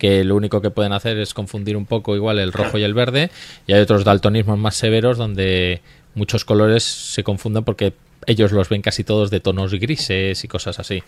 que 0.00 0.24
lo 0.24 0.34
único 0.34 0.62
que 0.62 0.70
pueden 0.70 0.94
hacer 0.94 1.18
es 1.18 1.34
confundir 1.34 1.76
un 1.76 1.84
poco 1.84 2.16
igual 2.16 2.38
el 2.38 2.54
rojo 2.54 2.78
y 2.78 2.82
el 2.82 2.94
verde. 2.94 3.30
Y 3.66 3.74
hay 3.74 3.82
otros 3.82 4.02
daltonismos 4.02 4.58
más 4.58 4.74
severos 4.74 5.18
donde 5.18 5.82
muchos 6.14 6.46
colores 6.46 6.82
se 6.82 7.22
confunden 7.22 7.64
porque 7.64 7.92
ellos 8.26 8.50
los 8.50 8.70
ven 8.70 8.80
casi 8.80 9.04
todos 9.04 9.30
de 9.30 9.40
tonos 9.40 9.74
grises 9.74 10.42
y 10.42 10.48
cosas 10.48 10.78
así. 10.78 11.02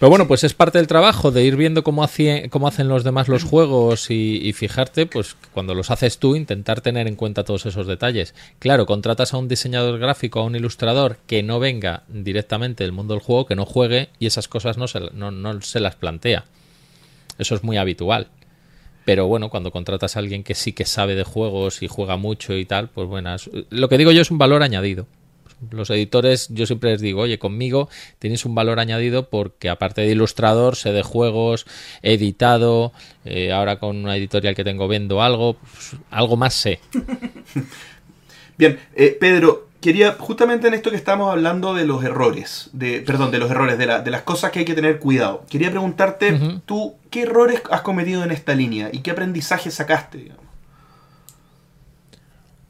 Pero 0.00 0.10
bueno, 0.10 0.26
pues 0.26 0.42
es 0.42 0.54
parte 0.54 0.78
del 0.78 0.88
trabajo 0.88 1.30
de 1.30 1.44
ir 1.44 1.54
viendo 1.54 1.84
cómo, 1.84 2.04
cómo 2.50 2.66
hacen 2.66 2.88
los 2.88 3.04
demás 3.04 3.28
los 3.28 3.44
juegos 3.44 4.10
y, 4.10 4.40
y 4.42 4.52
fijarte, 4.52 5.06
pues 5.06 5.36
cuando 5.52 5.74
los 5.74 5.92
haces 5.92 6.18
tú, 6.18 6.34
intentar 6.34 6.80
tener 6.80 7.06
en 7.06 7.14
cuenta 7.14 7.44
todos 7.44 7.66
esos 7.66 7.86
detalles. 7.86 8.34
Claro, 8.58 8.86
contratas 8.86 9.32
a 9.32 9.36
un 9.36 9.46
diseñador 9.46 10.00
gráfico, 10.00 10.40
a 10.40 10.44
un 10.44 10.56
ilustrador 10.56 11.18
que 11.28 11.44
no 11.44 11.60
venga 11.60 12.02
directamente 12.08 12.82
del 12.82 12.90
mundo 12.90 13.14
del 13.14 13.22
juego, 13.22 13.46
que 13.46 13.54
no 13.54 13.64
juegue 13.64 14.08
y 14.18 14.26
esas 14.26 14.48
cosas 14.48 14.76
no 14.76 14.88
se, 14.88 14.98
no, 15.12 15.30
no 15.30 15.62
se 15.62 15.78
las 15.78 15.94
plantea. 15.94 16.46
Eso 17.42 17.54
es 17.54 17.62
muy 17.62 17.76
habitual. 17.76 18.28
Pero 19.04 19.26
bueno, 19.26 19.50
cuando 19.50 19.72
contratas 19.72 20.16
a 20.16 20.20
alguien 20.20 20.44
que 20.44 20.54
sí 20.54 20.72
que 20.72 20.84
sabe 20.84 21.14
de 21.14 21.24
juegos 21.24 21.82
y 21.82 21.88
juega 21.88 22.16
mucho 22.16 22.56
y 22.56 22.64
tal, 22.64 22.88
pues 22.88 23.08
bueno, 23.08 23.34
lo 23.70 23.88
que 23.88 23.98
digo 23.98 24.12
yo 24.12 24.22
es 24.22 24.30
un 24.30 24.38
valor 24.38 24.62
añadido. 24.62 25.06
Los 25.70 25.90
editores, 25.90 26.48
yo 26.50 26.66
siempre 26.66 26.90
les 26.90 27.00
digo, 27.00 27.22
oye, 27.22 27.38
conmigo 27.38 27.88
tenéis 28.18 28.44
un 28.44 28.54
valor 28.54 28.80
añadido 28.80 29.28
porque 29.28 29.68
aparte 29.68 30.00
de 30.00 30.10
ilustrador, 30.10 30.74
sé 30.74 30.92
de 30.92 31.02
juegos, 31.02 31.66
he 32.02 32.14
editado, 32.14 32.92
eh, 33.24 33.52
ahora 33.52 33.78
con 33.78 33.96
una 33.96 34.16
editorial 34.16 34.56
que 34.56 34.64
tengo 34.64 34.88
vendo 34.88 35.22
algo, 35.22 35.54
pues, 35.54 35.96
algo 36.10 36.36
más 36.36 36.54
sé. 36.54 36.80
Bien, 38.58 38.78
eh, 38.94 39.16
Pedro, 39.18 39.68
quería, 39.82 40.12
justamente 40.18 40.68
en 40.68 40.72
esto 40.74 40.88
que 40.90 40.96
estamos 40.96 41.30
hablando 41.30 41.74
de 41.74 41.84
los 41.84 42.02
errores, 42.02 42.70
de, 42.72 43.02
perdón, 43.02 43.30
de 43.30 43.38
los 43.38 43.50
errores, 43.50 43.76
de, 43.76 43.84
la- 43.86 44.00
de 44.00 44.10
las 44.10 44.22
cosas 44.22 44.50
que 44.50 44.60
hay 44.60 44.64
que 44.64 44.74
tener 44.74 44.98
cuidado, 44.98 45.44
quería 45.50 45.70
preguntarte, 45.70 46.32
tú, 46.64 46.94
¿qué 47.10 47.22
errores 47.24 47.60
has 47.70 47.82
cometido 47.82 48.24
en 48.24 48.30
esta 48.30 48.54
línea 48.54 48.88
y 48.90 49.00
qué 49.00 49.10
aprendizaje 49.10 49.70
sacaste? 49.70 50.16
digamos? 50.18 50.42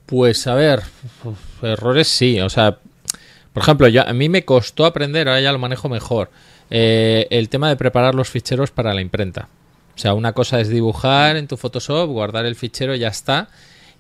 Pues 0.07 0.47
a 0.47 0.55
ver, 0.55 0.83
errores 1.63 2.09
sí, 2.09 2.41
o 2.41 2.51
sea, 2.51 2.79
por 3.53 3.63
ejemplo, 3.63 3.89
yo, 3.89 4.07
a 4.07 4.13
mí 4.13 4.29
me 4.29 4.45
costó 4.45 4.85
aprender, 4.85 5.29
ahora 5.29 5.41
ya 5.41 5.53
lo 5.53 5.59
manejo 5.59 5.89
mejor, 5.89 6.31
eh, 6.71 7.27
el 7.31 7.49
tema 7.49 7.69
de 7.69 7.77
preparar 7.77 8.15
los 8.15 8.29
ficheros 8.29 8.71
para 8.71 8.93
la 8.95 9.01
imprenta. 9.01 9.49
O 9.95 9.99
sea, 9.99 10.15
una 10.15 10.33
cosa 10.33 10.59
es 10.61 10.69
dibujar 10.69 11.37
en 11.37 11.47
tu 11.49 11.57
Photoshop, 11.57 12.09
guardar 12.11 12.47
el 12.47 12.57
fichero 12.57 12.95
y 12.95 12.99
ya 12.99 13.09
está. 13.09 13.49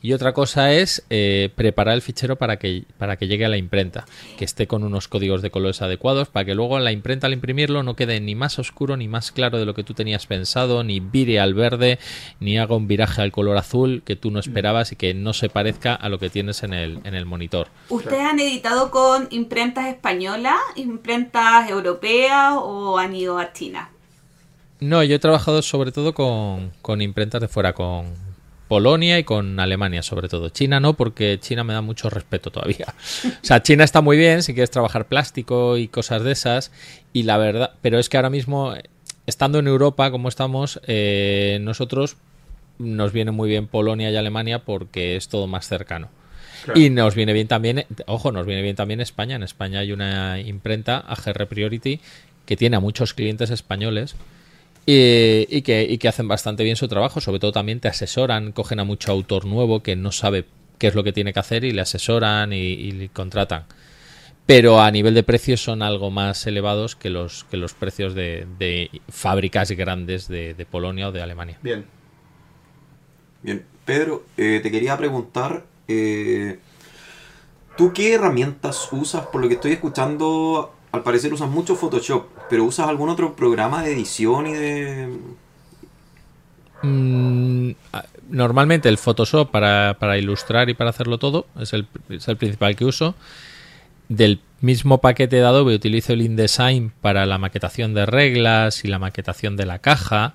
Y 0.02 0.12
otra 0.12 0.34
cosa 0.34 0.72
es 0.72 1.04
eh, 1.10 1.50
preparar 1.54 1.94
el 1.94 2.02
fichero 2.02 2.36
para 2.36 2.58
que, 2.58 2.84
para 2.98 3.16
que 3.16 3.28
llegue 3.28 3.44
a 3.44 3.48
la 3.48 3.56
imprenta, 3.56 4.04
que 4.36 4.44
esté 4.44 4.66
con 4.66 4.82
unos 4.82 5.06
códigos 5.06 5.42
de 5.42 5.52
colores 5.52 5.80
adecuados, 5.80 6.28
para 6.28 6.44
que 6.44 6.56
luego 6.56 6.76
en 6.76 6.84
la 6.84 6.90
imprenta 6.90 7.28
al 7.28 7.32
imprimirlo 7.32 7.84
no 7.84 7.94
quede 7.94 8.20
ni 8.20 8.34
más 8.34 8.58
oscuro 8.58 8.96
ni 8.96 9.06
más 9.06 9.30
claro 9.30 9.58
de 9.58 9.64
lo 9.64 9.74
que 9.74 9.84
tú 9.84 9.94
tenías 9.94 10.26
pensado, 10.26 10.82
ni 10.82 10.98
vire 10.98 11.38
al 11.38 11.54
verde, 11.54 12.00
ni 12.40 12.58
haga 12.58 12.74
un 12.74 12.88
viraje 12.88 13.22
al 13.22 13.30
color 13.30 13.56
azul 13.56 14.02
que 14.04 14.16
tú 14.16 14.32
no 14.32 14.40
esperabas 14.40 14.90
y 14.90 14.96
que 14.96 15.14
no 15.14 15.32
se 15.32 15.48
parezca 15.48 15.94
a 15.94 16.08
lo 16.08 16.18
que 16.18 16.30
tienes 16.30 16.64
en 16.64 16.74
el, 16.74 16.98
en 17.04 17.14
el 17.14 17.24
monitor. 17.24 17.68
¿Ustedes 17.88 18.22
han 18.22 18.40
editado 18.40 18.90
con 18.90 19.28
imprentas 19.30 19.86
españolas, 19.86 20.58
imprentas 20.74 21.70
europeas 21.70 22.54
o 22.56 22.98
han 22.98 23.14
ido 23.14 23.38
a 23.38 23.52
China? 23.52 23.90
No, 24.80 25.04
yo 25.04 25.14
he 25.14 25.20
trabajado 25.20 25.62
sobre 25.62 25.92
todo 25.92 26.12
con, 26.12 26.72
con 26.82 27.02
imprentas 27.02 27.40
de 27.40 27.46
fuera, 27.46 27.72
con 27.72 28.31
Polonia 28.72 29.18
y 29.18 29.24
con 29.24 29.60
Alemania 29.60 30.02
sobre 30.02 30.30
todo. 30.30 30.48
China 30.48 30.80
no, 30.80 30.94
porque 30.94 31.38
China 31.38 31.62
me 31.62 31.74
da 31.74 31.82
mucho 31.82 32.08
respeto 32.08 32.50
todavía. 32.50 32.86
O 33.42 33.44
sea, 33.44 33.62
China 33.62 33.84
está 33.84 34.00
muy 34.00 34.16
bien 34.16 34.42
si 34.42 34.54
quieres 34.54 34.70
trabajar 34.70 35.08
plástico 35.08 35.76
y 35.76 35.88
cosas 35.88 36.24
de 36.24 36.32
esas. 36.32 36.72
Y 37.12 37.24
la 37.24 37.36
verdad, 37.36 37.72
pero 37.82 37.98
es 37.98 38.08
que 38.08 38.16
ahora 38.16 38.30
mismo, 38.30 38.72
estando 39.26 39.58
en 39.58 39.66
Europa 39.66 40.10
como 40.10 40.30
estamos, 40.30 40.80
eh, 40.86 41.58
nosotros 41.60 42.16
nos 42.78 43.12
viene 43.12 43.30
muy 43.30 43.50
bien 43.50 43.66
Polonia 43.66 44.10
y 44.10 44.16
Alemania 44.16 44.60
porque 44.60 45.16
es 45.16 45.28
todo 45.28 45.46
más 45.46 45.68
cercano. 45.68 46.08
Claro. 46.64 46.80
Y 46.80 46.88
nos 46.88 47.14
viene 47.14 47.34
bien 47.34 47.48
también, 47.48 47.84
ojo, 48.06 48.32
nos 48.32 48.46
viene 48.46 48.62
bien 48.62 48.74
también 48.74 49.02
España. 49.02 49.36
En 49.36 49.42
España 49.42 49.80
hay 49.80 49.92
una 49.92 50.40
imprenta, 50.40 50.96
AGR 50.96 51.46
Priority, 51.46 52.00
que 52.46 52.56
tiene 52.56 52.76
a 52.76 52.80
muchos 52.80 53.12
clientes 53.12 53.50
españoles 53.50 54.16
y, 54.86 55.46
y 55.48 55.62
que, 55.62 55.84
y 55.88 55.98
que 55.98 56.08
hacen 56.08 56.28
bastante 56.28 56.64
bien 56.64 56.76
su 56.76 56.88
trabajo. 56.88 57.20
Sobre 57.20 57.38
todo 57.38 57.52
también 57.52 57.80
te 57.80 57.88
asesoran, 57.88 58.52
cogen 58.52 58.80
a 58.80 58.84
mucho 58.84 59.12
autor 59.12 59.44
nuevo 59.44 59.82
que 59.82 59.96
no 59.96 60.12
sabe 60.12 60.44
qué 60.78 60.88
es 60.88 60.94
lo 60.94 61.04
que 61.04 61.12
tiene 61.12 61.32
que 61.32 61.40
hacer 61.40 61.64
y 61.64 61.72
le 61.72 61.80
asesoran 61.80 62.52
y, 62.52 62.56
y 62.56 62.92
le 62.92 63.08
contratan. 63.08 63.64
Pero 64.44 64.80
a 64.80 64.90
nivel 64.90 65.14
de 65.14 65.22
precios 65.22 65.62
son 65.62 65.82
algo 65.82 66.10
más 66.10 66.46
elevados 66.48 66.96
que 66.96 67.10
los, 67.10 67.44
que 67.44 67.56
los 67.56 67.74
precios 67.74 68.14
de, 68.14 68.46
de 68.58 68.90
fábricas 69.08 69.70
grandes 69.70 70.26
de, 70.26 70.54
de 70.54 70.66
Polonia 70.66 71.08
o 71.08 71.12
de 71.12 71.22
Alemania. 71.22 71.58
Bien. 71.62 71.86
Bien, 73.42 73.64
Pedro, 73.84 74.24
eh, 74.36 74.60
te 74.62 74.70
quería 74.70 74.96
preguntar, 74.96 75.64
eh, 75.88 76.58
¿tú 77.76 77.92
qué 77.92 78.14
herramientas 78.14 78.88
usas? 78.92 79.26
Por 79.26 79.40
lo 79.40 79.48
que 79.48 79.54
estoy 79.54 79.72
escuchando, 79.72 80.74
al 80.92 81.02
parecer 81.02 81.32
usas 81.32 81.48
mucho 81.48 81.74
Photoshop, 81.74 82.26
pero 82.50 82.64
¿usas 82.64 82.86
algún 82.86 83.08
otro 83.08 83.34
programa 83.34 83.82
de 83.82 83.92
edición 83.92 84.46
y 84.46 84.52
de... 84.52 85.18
Mm, 86.82 87.70
normalmente 88.28 88.88
el 88.88 88.98
Photoshop 88.98 89.50
para, 89.50 89.96
para 89.98 90.18
ilustrar 90.18 90.68
y 90.68 90.74
para 90.74 90.90
hacerlo 90.90 91.18
todo 91.18 91.46
es 91.58 91.72
el, 91.72 91.86
es 92.10 92.28
el 92.28 92.36
principal 92.36 92.76
que 92.76 92.84
uso. 92.84 93.14
Del 94.08 94.40
mismo 94.60 94.98
paquete 94.98 95.36
de 95.36 95.44
Adobe 95.44 95.74
utilizo 95.74 96.12
el 96.12 96.22
InDesign 96.22 96.92
para 97.00 97.24
la 97.24 97.38
maquetación 97.38 97.94
de 97.94 98.04
reglas 98.04 98.84
y 98.84 98.88
la 98.88 98.98
maquetación 98.98 99.56
de 99.56 99.66
la 99.66 99.78
caja. 99.78 100.34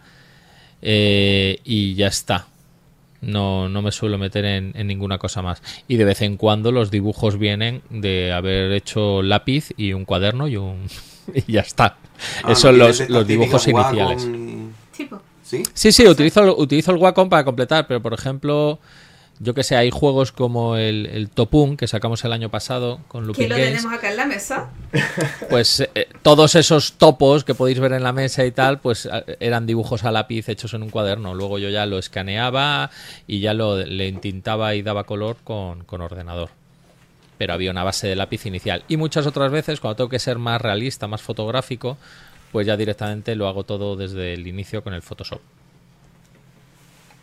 eh, 0.81 1.59
y 1.63 1.95
ya 1.95 2.07
está. 2.07 2.47
No, 3.22 3.68
no 3.68 3.82
me 3.82 3.91
suelo 3.91 4.18
meter 4.18 4.45
en, 4.45 4.74
en 4.76 4.88
ninguna 4.88 5.18
cosa 5.18 5.41
más. 5.41 5.61
Y 5.88 5.97
de 5.97 6.05
vez 6.05 6.22
en 6.22 6.38
cuando 6.38 6.72
los 6.72 6.91
dibujos 6.91 7.38
vienen 7.38 7.82
de 7.89 8.32
haber 8.32 8.72
hecho 8.72 9.22
lápiz 9.24 9.72
y 9.76 9.93
un 9.93 10.05
cuaderno 10.05 10.47
y 10.47 10.57
un. 10.57 10.88
y 11.47 11.53
ya 11.53 11.61
está. 11.61 11.97
Ah, 12.43 12.51
Esos 12.51 12.59
son 12.59 12.78
no 12.78 12.88
los, 12.88 13.09
los 13.09 13.28
dibujos 13.28 13.68
iniciales. 13.68 14.24
Wacom 14.26 14.72
¿Sí? 15.47 15.63
Sí, 15.74 15.93
sí, 15.93 16.05
utilizo, 16.05 16.57
utilizo 16.57 16.91
el 16.91 16.97
Wacom 16.97 17.30
para 17.30 17.45
completar, 17.45 17.88
pero 17.88 18.01
por 18.01 18.13
ejemplo, 18.13 18.80
yo 19.39 19.53
que 19.53 19.63
sé, 19.63 19.75
hay 19.75 19.91
juegos 19.91 20.31
como 20.31 20.77
el, 20.77 21.05
el 21.05 21.29
Topun 21.29 21.77
que 21.77 21.88
sacamos 21.88 22.23
el 22.25 22.33
año 22.33 22.49
pasado 22.49 22.99
con 23.07 23.21
Que 23.21 23.27
Looping 23.27 23.49
lo 23.49 23.55
Games. 23.55 23.69
tenemos 23.75 23.93
acá 23.97 24.09
en 24.09 24.17
la 24.17 24.25
mesa. 24.25 24.69
Pues 25.49 25.79
eh, 25.95 26.07
todos 26.23 26.55
esos 26.55 26.93
topos 26.93 27.43
que 27.43 27.53
podéis 27.55 27.79
ver 27.79 27.93
en 27.93 28.03
la 28.03 28.11
mesa 28.13 28.45
y 28.45 28.51
tal, 28.51 28.79
pues 28.79 29.07
eh, 29.11 29.38
eran 29.39 29.65
dibujos 29.65 30.03
a 30.03 30.11
lápiz 30.11 30.49
hechos 30.49 30.73
en 30.73 30.83
un 30.83 30.89
cuaderno. 30.89 31.33
Luego 31.35 31.59
yo 31.59 31.69
ya 31.69 31.85
lo 31.85 31.97
escaneaba 31.99 32.89
y 33.27 33.39
ya 33.39 33.53
lo 33.53 33.77
le 33.77 34.07
intintaba 34.07 34.75
y 34.75 34.81
daba 34.81 35.03
color 35.05 35.38
con, 35.43 35.83
con 35.83 36.01
ordenador. 36.01 36.49
Pero 37.38 37.53
había 37.53 37.71
una 37.71 37.83
base 37.83 38.07
de 38.07 38.15
lápiz 38.15 38.45
inicial. 38.47 38.83
Y 38.88 38.97
muchas 38.97 39.27
otras 39.27 39.51
veces, 39.51 39.79
cuando 39.79 39.95
tengo 39.97 40.09
que 40.09 40.19
ser 40.19 40.39
más 40.39 40.59
realista, 40.59 41.07
más 41.07 41.21
fotográfico, 41.21 41.97
pues 42.51 42.65
ya 42.65 42.75
directamente 42.75 43.35
lo 43.35 43.47
hago 43.47 43.63
todo 43.63 43.95
desde 43.95 44.33
el 44.33 44.47
inicio 44.47 44.83
con 44.83 44.93
el 44.93 45.01
Photoshop. 45.03 45.39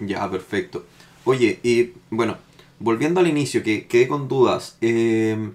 Ya, 0.01 0.31
perfecto. 0.31 0.85
Oye, 1.25 1.59
y 1.63 1.93
bueno, 2.11 2.37
volviendo 2.79 3.21
al 3.21 3.27
inicio, 3.27 3.63
que 3.63 3.87
quedé 3.87 4.09
con 4.09 4.29
dudas. 4.29 4.77
eh, 4.81 5.51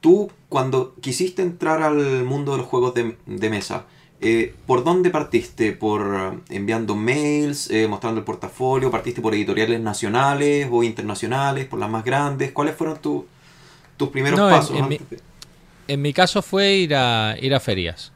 tú, 0.00 0.30
cuando 0.48 0.94
quisiste 1.00 1.42
entrar 1.42 1.82
al 1.82 2.24
mundo 2.24 2.52
de 2.52 2.58
los 2.58 2.66
juegos 2.66 2.94
de, 2.94 3.16
de 3.26 3.50
mesa, 3.50 3.84
eh, 4.22 4.54
¿por 4.66 4.84
dónde 4.84 5.10
partiste? 5.10 5.72
¿Por 5.72 6.34
eh, 6.50 6.54
enviando 6.56 6.94
mails, 6.96 7.70
eh, 7.70 7.86
mostrando 7.88 8.18
el 8.20 8.24
portafolio? 8.24 8.90
¿Partiste 8.90 9.20
por 9.20 9.34
editoriales 9.34 9.80
nacionales 9.80 10.68
o 10.70 10.82
internacionales, 10.82 11.66
por 11.66 11.78
las 11.78 11.90
más 11.90 12.04
grandes? 12.04 12.52
¿Cuáles 12.52 12.74
fueron 12.76 12.98
tu- 13.00 13.26
tus 13.96 14.08
primeros 14.08 14.40
No, 14.40 14.48
pasos? 14.50 14.76
en 14.78 14.88
mi- 14.88 15.00
En 15.88 16.12
caso 16.12 16.40
fue 16.42 16.74
ir 16.76 16.94
a, 16.94 17.36
ir 17.40 17.54
a 17.54 17.60
ferias. 17.60 18.12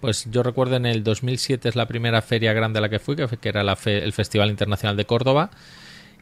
Pues 0.00 0.26
yo 0.30 0.42
recuerdo 0.42 0.76
en 0.76 0.86
el 0.86 1.02
2007 1.04 1.68
es 1.68 1.76
la 1.76 1.86
primera 1.86 2.22
feria 2.22 2.52
grande 2.52 2.78
a 2.78 2.82
la 2.82 2.88
que 2.88 2.98
fui, 2.98 3.16
que, 3.16 3.28
fue- 3.28 3.38
que 3.38 3.48
era 3.50 3.62
la 3.62 3.76
fe- 3.76 4.02
el 4.02 4.12
Festival 4.12 4.48
Internacional 4.48 4.96
de 4.96 5.04
Córdoba. 5.04 5.50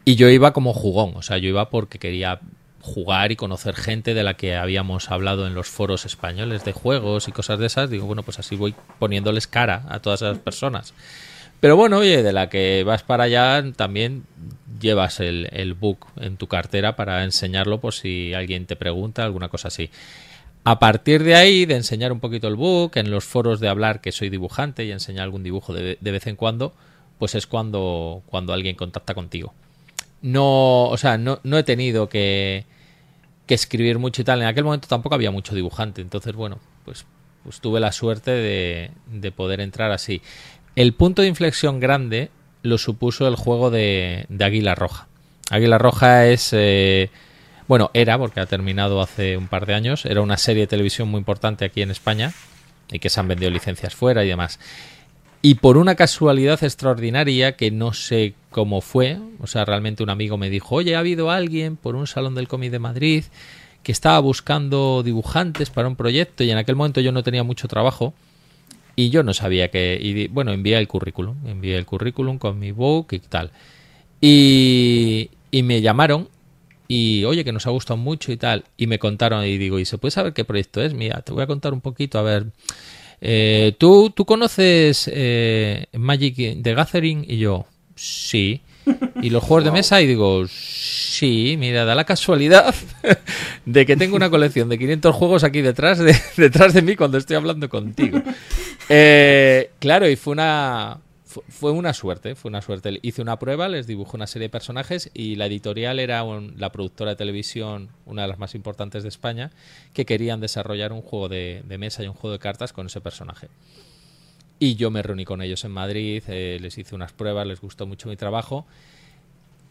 Y 0.08 0.16
yo 0.16 0.30
iba 0.30 0.54
como 0.54 0.72
jugón, 0.72 1.12
o 1.16 1.20
sea, 1.20 1.36
yo 1.36 1.50
iba 1.50 1.68
porque 1.68 1.98
quería 1.98 2.40
jugar 2.80 3.30
y 3.30 3.36
conocer 3.36 3.74
gente 3.74 4.14
de 4.14 4.22
la 4.22 4.38
que 4.38 4.56
habíamos 4.56 5.10
hablado 5.10 5.46
en 5.46 5.52
los 5.52 5.68
foros 5.68 6.06
españoles 6.06 6.64
de 6.64 6.72
juegos 6.72 7.28
y 7.28 7.32
cosas 7.32 7.58
de 7.58 7.66
esas. 7.66 7.90
Digo, 7.90 8.06
bueno, 8.06 8.22
pues 8.22 8.38
así 8.38 8.56
voy 8.56 8.74
poniéndoles 8.98 9.46
cara 9.46 9.84
a 9.90 10.00
todas 10.00 10.22
esas 10.22 10.38
personas. 10.38 10.94
Pero 11.60 11.76
bueno, 11.76 11.98
oye, 11.98 12.22
de 12.22 12.32
la 12.32 12.48
que 12.48 12.84
vas 12.84 13.02
para 13.02 13.24
allá 13.24 13.62
también 13.76 14.24
llevas 14.80 15.20
el, 15.20 15.76
book 15.78 16.06
en 16.16 16.38
tu 16.38 16.46
cartera 16.46 16.96
para 16.96 17.22
enseñarlo 17.22 17.78
por 17.78 17.92
si 17.92 18.32
alguien 18.32 18.64
te 18.64 18.76
pregunta, 18.76 19.26
alguna 19.26 19.50
cosa 19.50 19.68
así. 19.68 19.90
A 20.64 20.78
partir 20.78 21.22
de 21.22 21.34
ahí, 21.34 21.66
de 21.66 21.76
enseñar 21.76 22.12
un 22.12 22.20
poquito 22.20 22.48
el 22.48 22.56
book, 22.56 22.92
en 22.94 23.10
los 23.10 23.26
foros 23.26 23.60
de 23.60 23.68
hablar 23.68 24.00
que 24.00 24.12
soy 24.12 24.30
dibujante 24.30 24.86
y 24.86 24.90
enseñar 24.90 25.24
algún 25.24 25.42
dibujo 25.42 25.74
de, 25.74 25.98
de 26.00 26.10
vez 26.10 26.26
en 26.26 26.36
cuando, 26.36 26.72
pues 27.18 27.34
es 27.34 27.46
cuando, 27.46 28.22
cuando 28.24 28.54
alguien 28.54 28.74
contacta 28.74 29.12
contigo. 29.12 29.52
No, 30.22 30.88
o 30.88 30.96
sea, 30.96 31.18
no, 31.18 31.40
no 31.44 31.58
he 31.58 31.62
tenido 31.62 32.08
que, 32.08 32.64
que 33.46 33.54
escribir 33.54 33.98
mucho 33.98 34.22
y 34.22 34.24
tal. 34.24 34.42
En 34.42 34.48
aquel 34.48 34.64
momento 34.64 34.88
tampoco 34.88 35.14
había 35.14 35.30
mucho 35.30 35.54
dibujante. 35.54 36.00
Entonces, 36.00 36.34
bueno, 36.34 36.58
pues, 36.84 37.06
pues 37.44 37.60
tuve 37.60 37.80
la 37.80 37.92
suerte 37.92 38.30
de, 38.30 38.90
de 39.06 39.32
poder 39.32 39.60
entrar 39.60 39.90
así. 39.92 40.22
El 40.76 40.94
punto 40.94 41.22
de 41.22 41.28
inflexión 41.28 41.80
grande 41.80 42.30
lo 42.62 42.78
supuso 42.78 43.28
el 43.28 43.36
juego 43.36 43.70
de, 43.70 44.26
de 44.28 44.44
Águila 44.44 44.74
Roja. 44.74 45.08
Águila 45.50 45.78
Roja 45.78 46.26
es... 46.26 46.50
eh, 46.52 47.10
bueno, 47.68 47.90
era, 47.92 48.16
porque 48.16 48.40
ha 48.40 48.46
terminado 48.46 49.02
hace 49.02 49.36
un 49.36 49.46
par 49.46 49.66
de 49.66 49.74
años, 49.74 50.06
era 50.06 50.22
una 50.22 50.38
serie 50.38 50.62
de 50.62 50.68
televisión 50.68 51.08
muy 51.08 51.18
importante 51.18 51.66
aquí 51.66 51.82
en 51.82 51.90
España 51.90 52.32
y 52.90 52.98
que 52.98 53.10
se 53.10 53.20
han 53.20 53.28
vendido 53.28 53.50
licencias 53.50 53.94
fuera 53.94 54.24
y 54.24 54.28
demás. 54.28 54.58
Y 55.42 55.56
por 55.56 55.76
una 55.76 55.94
casualidad 55.94 56.64
extraordinaria 56.64 57.56
que 57.56 57.70
no 57.70 57.92
sé 57.92 58.34
cómo 58.50 58.80
fue, 58.80 59.18
o 59.40 59.46
sea, 59.46 59.64
realmente 59.64 60.02
un 60.02 60.10
amigo 60.10 60.36
me 60.36 60.50
dijo, 60.50 60.76
oye, 60.76 60.96
ha 60.96 61.00
habido 61.00 61.30
alguien 61.30 61.76
por 61.76 61.96
un 61.96 62.06
salón 62.06 62.34
del 62.34 62.48
cómic 62.48 62.70
de 62.70 62.78
Madrid 62.78 63.24
que 63.82 63.92
estaba 63.92 64.18
buscando 64.18 65.02
dibujantes 65.02 65.70
para 65.70 65.88
un 65.88 65.96
proyecto 65.96 66.44
y 66.44 66.50
en 66.50 66.58
aquel 66.58 66.76
momento 66.76 67.00
yo 67.00 67.12
no 67.12 67.22
tenía 67.22 67.42
mucho 67.44 67.68
trabajo 67.68 68.14
y 68.96 69.10
yo 69.10 69.22
no 69.22 69.32
sabía 69.32 69.70
que, 69.70 69.98
y 70.00 70.26
bueno, 70.28 70.52
envié 70.52 70.76
el 70.76 70.88
currículum, 70.88 71.36
envié 71.46 71.76
el 71.78 71.86
currículum 71.86 72.38
con 72.38 72.58
mi 72.58 72.72
book 72.72 73.08
y 73.12 73.20
tal. 73.20 73.52
Y, 74.20 75.30
y 75.52 75.62
me 75.62 75.80
llamaron 75.80 76.28
y 76.88 77.24
oye, 77.24 77.44
que 77.44 77.52
nos 77.52 77.66
ha 77.66 77.70
gustado 77.70 77.98
mucho 77.98 78.32
y 78.32 78.36
tal. 78.38 78.64
Y 78.76 78.86
me 78.88 78.98
contaron 78.98 79.44
y 79.44 79.58
digo, 79.58 79.78
¿y 79.78 79.84
se 79.84 79.98
puede 79.98 80.10
saber 80.10 80.32
qué 80.32 80.44
proyecto 80.44 80.82
es? 80.82 80.94
Mira, 80.94 81.20
te 81.20 81.32
voy 81.32 81.42
a 81.42 81.46
contar 81.46 81.74
un 81.74 81.80
poquito, 81.80 82.18
a 82.18 82.22
ver. 82.22 82.46
Eh, 83.20 83.74
¿tú, 83.78 84.10
¿Tú 84.10 84.24
conoces 84.24 85.08
eh, 85.12 85.86
Magic 85.92 86.62
the 86.62 86.74
Gathering? 86.74 87.24
Y 87.28 87.38
yo, 87.38 87.66
sí. 87.98 88.62
¿Y 89.20 89.28
los 89.28 89.44
juegos 89.44 89.64
de 89.64 89.70
mesa? 89.70 90.00
Y 90.00 90.06
digo, 90.06 90.46
sí, 90.48 91.56
mira, 91.58 91.84
da 91.84 91.94
la 91.94 92.04
casualidad 92.04 92.74
de 93.66 93.84
que 93.84 93.96
tengo 93.96 94.16
una 94.16 94.30
colección 94.30 94.70
de 94.70 94.78
500 94.78 95.14
juegos 95.14 95.44
aquí 95.44 95.60
detrás 95.60 95.98
de, 95.98 96.16
detrás 96.38 96.72
de 96.72 96.80
mí 96.80 96.96
cuando 96.96 97.18
estoy 97.18 97.36
hablando 97.36 97.68
contigo. 97.68 98.22
Eh, 98.88 99.72
claro, 99.78 100.08
y 100.08 100.16
fue 100.16 100.32
una, 100.32 101.00
fu- 101.26 101.42
fue 101.50 101.72
una 101.72 101.92
suerte, 101.92 102.34
fue 102.34 102.48
una 102.48 102.62
suerte. 102.62 102.98
Hice 103.02 103.20
una 103.20 103.38
prueba, 103.38 103.68
les 103.68 103.86
dibujé 103.86 104.16
una 104.16 104.26
serie 104.26 104.46
de 104.48 104.50
personajes 104.52 105.10
y 105.12 105.34
la 105.36 105.44
editorial 105.46 105.98
era 106.00 106.22
un- 106.22 106.54
la 106.56 106.72
productora 106.72 107.10
de 107.10 107.16
televisión, 107.16 107.90
una 108.06 108.22
de 108.22 108.28
las 108.28 108.38
más 108.38 108.54
importantes 108.54 109.02
de 109.02 109.10
España, 109.10 109.50
que 109.92 110.06
querían 110.06 110.40
desarrollar 110.40 110.92
un 110.94 111.02
juego 111.02 111.28
de 111.28 111.62
mesa 111.78 112.02
y 112.02 112.06
un 112.08 112.14
juego 112.14 112.32
de 112.32 112.38
cartas 112.38 112.72
con 112.72 112.86
ese 112.86 113.02
personaje. 113.02 113.48
Y 114.58 114.74
yo 114.74 114.90
me 114.90 115.02
reuní 115.02 115.24
con 115.24 115.40
ellos 115.40 115.64
en 115.64 115.70
Madrid, 115.70 116.22
eh, 116.26 116.58
les 116.60 116.76
hice 116.78 116.94
unas 116.94 117.12
pruebas, 117.12 117.46
les 117.46 117.60
gustó 117.60 117.86
mucho 117.86 118.08
mi 118.08 118.16
trabajo. 118.16 118.66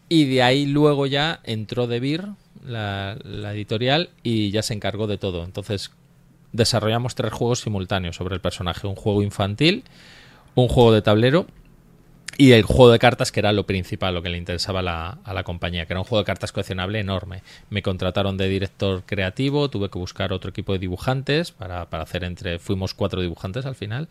Y 0.08 0.24
de 0.24 0.42
ahí 0.42 0.64
luego 0.64 1.06
ya 1.06 1.40
entró 1.44 1.86
De 1.86 2.00
Beer, 2.00 2.24
la, 2.64 3.18
la 3.22 3.52
editorial, 3.52 4.08
y 4.22 4.50
ya 4.50 4.62
se 4.62 4.72
encargó 4.72 5.06
de 5.06 5.18
todo. 5.18 5.44
Entonces 5.44 5.90
desarrollamos 6.52 7.14
tres 7.14 7.32
juegos 7.32 7.60
simultáneos 7.60 8.16
sobre 8.16 8.34
el 8.34 8.40
personaje. 8.40 8.86
Un 8.86 8.94
juego 8.94 9.22
infantil, 9.22 9.84
un 10.54 10.68
juego 10.68 10.92
de 10.92 11.02
tablero 11.02 11.46
y 12.38 12.52
el 12.52 12.62
juego 12.62 12.90
de 12.90 12.98
cartas, 12.98 13.32
que 13.32 13.40
era 13.40 13.52
lo 13.52 13.66
principal, 13.66 14.14
lo 14.14 14.22
que 14.22 14.30
le 14.30 14.38
interesaba 14.38 14.80
a 14.80 14.82
la, 14.82 15.18
a 15.24 15.34
la 15.34 15.42
compañía, 15.42 15.84
que 15.84 15.92
era 15.92 16.00
un 16.00 16.06
juego 16.06 16.22
de 16.22 16.26
cartas 16.26 16.52
coleccionable 16.52 17.00
enorme. 17.00 17.42
Me 17.68 17.82
contrataron 17.82 18.36
de 18.38 18.48
director 18.48 19.02
creativo, 19.04 19.68
tuve 19.68 19.90
que 19.90 19.98
buscar 19.98 20.32
otro 20.32 20.48
equipo 20.50 20.72
de 20.72 20.78
dibujantes 20.78 21.52
para, 21.52 21.90
para 21.90 22.04
hacer 22.04 22.24
entre... 22.24 22.58
Fuimos 22.58 22.94
cuatro 22.94 23.20
dibujantes 23.20 23.66
al 23.66 23.74
final. 23.74 24.08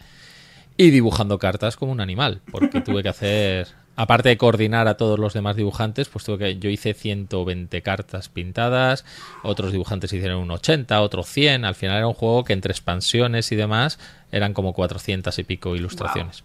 Y 0.77 0.91
dibujando 0.91 1.39
cartas 1.39 1.75
como 1.75 1.91
un 1.91 2.01
animal, 2.01 2.41
porque 2.51 2.81
tuve 2.81 3.03
que 3.03 3.09
hacer... 3.09 3.67
Aparte 3.99 4.29
de 4.29 4.37
coordinar 4.37 4.87
a 4.87 4.95
todos 4.95 5.17
los 5.17 5.33
demás 5.33 5.55
dibujantes, 5.55 6.07
pues 6.07 6.23
tuve 6.23 6.37
que, 6.37 6.59
yo 6.59 6.69
hice 6.69 6.93
120 6.93 7.81
cartas 7.81 8.29
pintadas, 8.29 9.05
otros 9.41 9.71
dibujantes 9.71 10.13
hicieron 10.13 10.37
un 10.37 10.51
80, 10.51 11.01
otros 11.01 11.25
100. 11.25 11.65
Al 11.65 11.73
final 11.73 11.97
era 11.97 12.07
un 12.07 12.13
juego 12.13 12.43
que 12.43 12.53
entre 12.53 12.71
expansiones 12.71 13.51
y 13.51 13.55
demás 13.55 13.97
eran 14.31 14.53
como 14.53 14.73
400 14.73 15.39
y 15.39 15.43
pico 15.43 15.75
ilustraciones. 15.75 16.43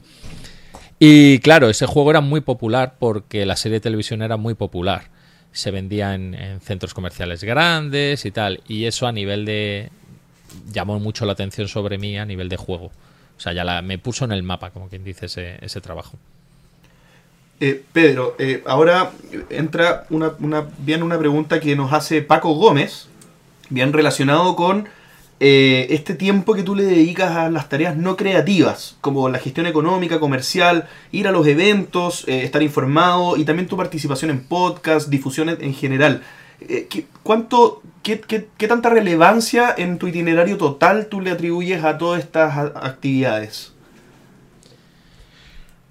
Y 0.98 1.40
claro, 1.40 1.68
ese 1.68 1.84
juego 1.84 2.10
era 2.10 2.22
muy 2.22 2.40
popular 2.40 2.94
porque 2.98 3.44
la 3.44 3.56
serie 3.56 3.76
de 3.76 3.80
televisión 3.82 4.22
era 4.22 4.38
muy 4.38 4.54
popular. 4.54 5.10
Se 5.52 5.70
vendía 5.70 6.14
en, 6.14 6.32
en 6.32 6.62
centros 6.62 6.94
comerciales 6.94 7.44
grandes 7.44 8.24
y 8.24 8.30
tal. 8.30 8.62
Y 8.66 8.86
eso 8.86 9.06
a 9.06 9.12
nivel 9.12 9.44
de... 9.44 9.90
llamó 10.72 10.98
mucho 11.00 11.26
la 11.26 11.32
atención 11.32 11.68
sobre 11.68 11.98
mí 11.98 12.16
a 12.16 12.24
nivel 12.24 12.48
de 12.48 12.56
juego. 12.56 12.92
O 13.42 13.44
sea, 13.44 13.52
ya 13.54 13.64
la, 13.64 13.82
me 13.82 13.98
puso 13.98 14.24
en 14.24 14.30
el 14.30 14.44
mapa, 14.44 14.70
como 14.70 14.88
quien 14.88 15.02
dice, 15.02 15.26
ese, 15.26 15.56
ese 15.62 15.80
trabajo. 15.80 16.16
Eh, 17.58 17.82
Pedro, 17.92 18.36
eh, 18.38 18.62
ahora 18.66 19.10
entra 19.50 20.06
una, 20.10 20.34
una, 20.38 20.68
bien 20.78 21.02
una 21.02 21.18
pregunta 21.18 21.58
que 21.58 21.74
nos 21.74 21.92
hace 21.92 22.22
Paco 22.22 22.54
Gómez, 22.54 23.08
bien 23.68 23.92
relacionado 23.92 24.54
con 24.54 24.86
eh, 25.40 25.88
este 25.90 26.14
tiempo 26.14 26.54
que 26.54 26.62
tú 26.62 26.76
le 26.76 26.84
dedicas 26.84 27.32
a 27.32 27.50
las 27.50 27.68
tareas 27.68 27.96
no 27.96 28.16
creativas, 28.16 28.96
como 29.00 29.28
la 29.28 29.40
gestión 29.40 29.66
económica, 29.66 30.20
comercial, 30.20 30.86
ir 31.10 31.26
a 31.26 31.32
los 31.32 31.44
eventos, 31.48 32.22
eh, 32.28 32.44
estar 32.44 32.62
informado 32.62 33.36
y 33.36 33.44
también 33.44 33.66
tu 33.66 33.76
participación 33.76 34.30
en 34.30 34.44
podcast, 34.44 35.08
difusión 35.08 35.48
en, 35.48 35.60
en 35.60 35.74
general. 35.74 36.22
Eh, 36.68 36.86
¿qué, 36.88 37.06
¿Cuánto, 37.22 37.82
qué, 38.02 38.20
qué, 38.20 38.48
qué 38.56 38.68
tanta 38.68 38.90
relevancia 38.90 39.74
en 39.76 39.98
tu 39.98 40.08
itinerario 40.08 40.56
total 40.56 41.06
tú 41.06 41.20
le 41.20 41.30
atribuyes 41.30 41.84
a 41.84 41.98
todas 41.98 42.20
estas 42.20 42.56
actividades? 42.74 43.72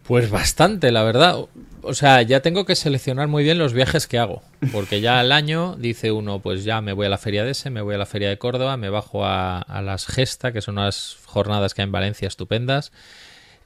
Pues 0.03 0.29
bastante, 0.29 0.91
la 0.91 1.03
verdad. 1.03 1.37
O 1.83 1.93
sea, 1.93 2.21
ya 2.21 2.41
tengo 2.41 2.65
que 2.65 2.75
seleccionar 2.75 3.27
muy 3.27 3.43
bien 3.43 3.57
los 3.57 3.73
viajes 3.73 4.07
que 4.07 4.19
hago. 4.19 4.43
Porque 4.71 4.99
ya 5.01 5.19
al 5.19 5.31
año 5.31 5.75
dice 5.77 6.11
uno, 6.11 6.39
pues 6.39 6.63
ya 6.63 6.81
me 6.81 6.93
voy 6.93 7.05
a 7.05 7.09
la 7.09 7.17
feria 7.17 7.43
de 7.43 7.51
ese, 7.51 7.69
me 7.69 7.81
voy 7.81 7.95
a 7.95 7.97
la 7.97 8.05
feria 8.05 8.29
de 8.29 8.37
Córdoba, 8.37 8.77
me 8.77 8.89
bajo 8.89 9.25
a, 9.25 9.59
a 9.59 9.81
las 9.81 10.05
Gesta, 10.05 10.51
que 10.51 10.61
son 10.61 10.77
unas 10.77 11.17
jornadas 11.25 11.73
que 11.73 11.81
hay 11.81 11.85
en 11.85 11.91
Valencia 11.91 12.27
estupendas. 12.27 12.91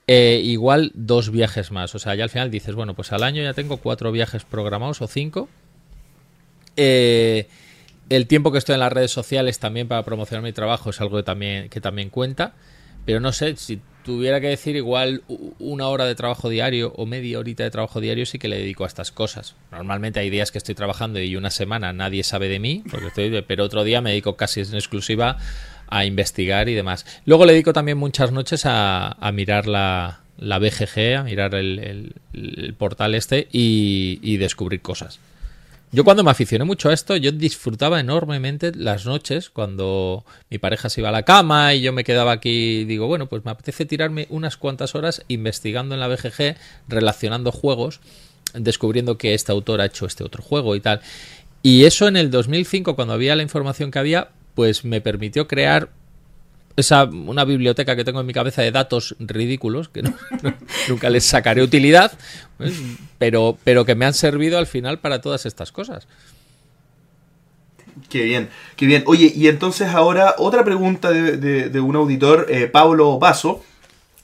Eh, 0.08 0.42
igual 0.44 0.92
dos 0.94 1.32
viajes 1.32 1.72
más. 1.72 1.96
O 1.96 2.00
sea, 2.00 2.16
ya 2.16 2.26
al 2.26 2.30
final 2.30 2.52
dices, 2.52 2.76
bueno, 2.76 2.94
pues 2.94 3.12
al 3.12 3.24
año 3.24 3.42
ya 3.42 3.54
tengo 3.54 3.78
cuatro 3.78 4.12
viajes 4.12 4.44
programados 4.44 5.02
o 5.02 5.08
cinco. 5.08 5.50
Eh, 6.78 7.48
el 8.10 8.28
tiempo 8.28 8.52
que 8.52 8.58
estoy 8.58 8.74
en 8.74 8.80
las 8.80 8.94
redes 8.94 9.12
sociales 9.12 9.60
también 9.60 9.88
para 9.88 10.04
promocionar 10.04 10.44
mi 10.44 10.54
trabajo 10.54 10.92
es 10.92 11.02
algo 11.02 11.18
que 11.18 11.24
también, 11.24 11.70
que 11.70 11.82
también 11.82 12.10
cuenta. 12.10 12.54
Pero 13.06 13.20
no 13.20 13.32
sé, 13.32 13.56
si 13.56 13.82
tuviera 14.04 14.40
que 14.40 14.48
decir 14.48 14.76
igual 14.76 15.24
una 15.60 15.88
hora 15.88 16.06
de 16.06 16.16
trabajo 16.16 16.50
diario 16.50 16.94
o 16.96 17.06
media 17.06 17.40
horita 17.40 17.64
de 17.64 17.72
trabajo 17.72 18.00
diario 18.00 18.26
sí 18.26 18.38
que 18.38 18.48
le 18.48 18.58
dedico 18.58 18.84
a 18.84 18.88
estas 18.88 19.12
cosas. 19.12 19.56
Normalmente 19.72 20.20
hay 20.20 20.30
días 20.30 20.52
que 20.52 20.60
estoy 20.60 20.76
trabajando 20.76 21.20
y 21.20 21.36
una 21.36 21.50
semana 21.50 21.94
nadie 21.94 22.24
sabe 22.24 22.48
de 22.48 22.60
mí, 22.60 22.84
porque 22.90 23.08
estoy, 23.08 23.42
pero 23.48 23.64
otro 23.64 23.84
día 23.84 24.02
me 24.02 24.12
dedico 24.12 24.36
casi 24.36 24.62
en 24.62 24.76
exclusiva 24.76 25.38
a 25.88 26.06
investigar 26.06 26.70
y 26.70 26.74
demás. 26.74 27.06
Luego 27.26 27.46
le 27.46 27.54
dedico 27.54 27.74
también 27.74 27.98
muchas 27.98 28.32
noches 28.32 28.64
a, 28.66 29.18
mirar 29.34 29.68
la, 29.68 30.22
la 30.38 30.60
BGG, 30.60 31.16
a 31.18 31.24
mirar 31.24 31.56
el, 31.56 32.14
portal 32.78 33.16
este 33.16 33.48
y 33.52 34.38
descubrir 34.38 34.82
cosas. 34.82 35.20
Yo 35.96 36.04
cuando 36.04 36.26
me 36.26 36.32
aficioné 36.32 36.66
mucho 36.66 36.90
a 36.90 36.94
esto, 36.94 37.16
yo 37.16 37.32
disfrutaba 37.32 38.02
enormemente 38.02 38.74
las 38.76 39.06
noches 39.06 39.50
cuando 39.50 40.26
mi 40.50 40.58
pareja 40.58 40.90
se 40.90 41.00
iba 41.00 41.08
a 41.08 41.14
la 41.14 41.24
cama 41.24 41.74
y 41.74 41.80
yo 41.80 41.94
me 41.94 42.04
quedaba 42.04 42.34
aquí 42.34 42.80
y 42.80 42.84
digo, 42.84 43.08
bueno, 43.08 43.28
pues 43.28 43.46
me 43.46 43.52
apetece 43.52 43.86
tirarme 43.86 44.28
unas 44.30 44.58
cuantas 44.58 44.94
horas 44.94 45.24
investigando 45.30 45.96
en 45.96 46.02
la 46.02 46.10
BGG, 46.10 46.58
relacionando 46.90 47.54
juegos, 47.54 48.02
descubriendo 48.54 49.18
que 49.18 49.36
este 49.36 49.54
autor 49.54 49.80
ha 49.80 49.86
hecho 49.86 50.06
este 50.06 50.26
otro 50.26 50.44
juego 50.44 50.76
y 50.76 50.82
tal. 50.82 51.00
Y 51.64 51.86
eso 51.86 52.10
en 52.10 52.18
el 52.18 52.30
2005, 52.30 52.98
cuando 52.98 53.14
había 53.14 53.38
la 53.38 53.44
información 53.44 53.90
que 53.90 54.00
había, 54.00 54.32
pues 54.54 54.84
me 54.84 55.00
permitió 55.00 55.48
crear 55.48 55.92
esa 56.78 57.06
una 57.06 57.46
biblioteca 57.46 57.96
que 57.96 58.04
tengo 58.04 58.20
en 58.20 58.26
mi 58.26 58.34
cabeza 58.34 58.62
de 58.62 58.72
datos 58.72 59.16
ridículos 59.20 59.90
que 59.90 60.02
no- 60.04 60.14
no- 60.44 60.54
nunca 60.90 61.10
les 61.10 61.26
sacaré 61.26 61.62
utilidad 61.64 62.12
pues, 62.58 62.74
pero 63.18 63.58
pero 63.64 63.86
que 63.86 63.96
me 63.96 64.06
han 64.06 64.14
servido 64.14 64.58
al 64.58 64.68
final 64.68 65.00
para 65.00 65.22
todas 65.22 65.46
estas 65.46 65.72
cosas 65.72 66.08
Qué 68.10 68.24
bien, 68.24 68.50
qué 68.76 68.86
bien. 68.86 69.04
Oye, 69.08 69.32
y 69.34 69.48
entonces 69.48 69.88
ahora 69.90 70.36
otra 70.38 70.66
pregunta 70.66 71.12
de, 71.12 71.38
de- 71.38 71.70
de 71.70 71.80
un 71.80 71.96
auditor, 71.96 72.48
eh, 72.50 72.68
Pablo 72.68 73.18
Paso, 73.20 73.64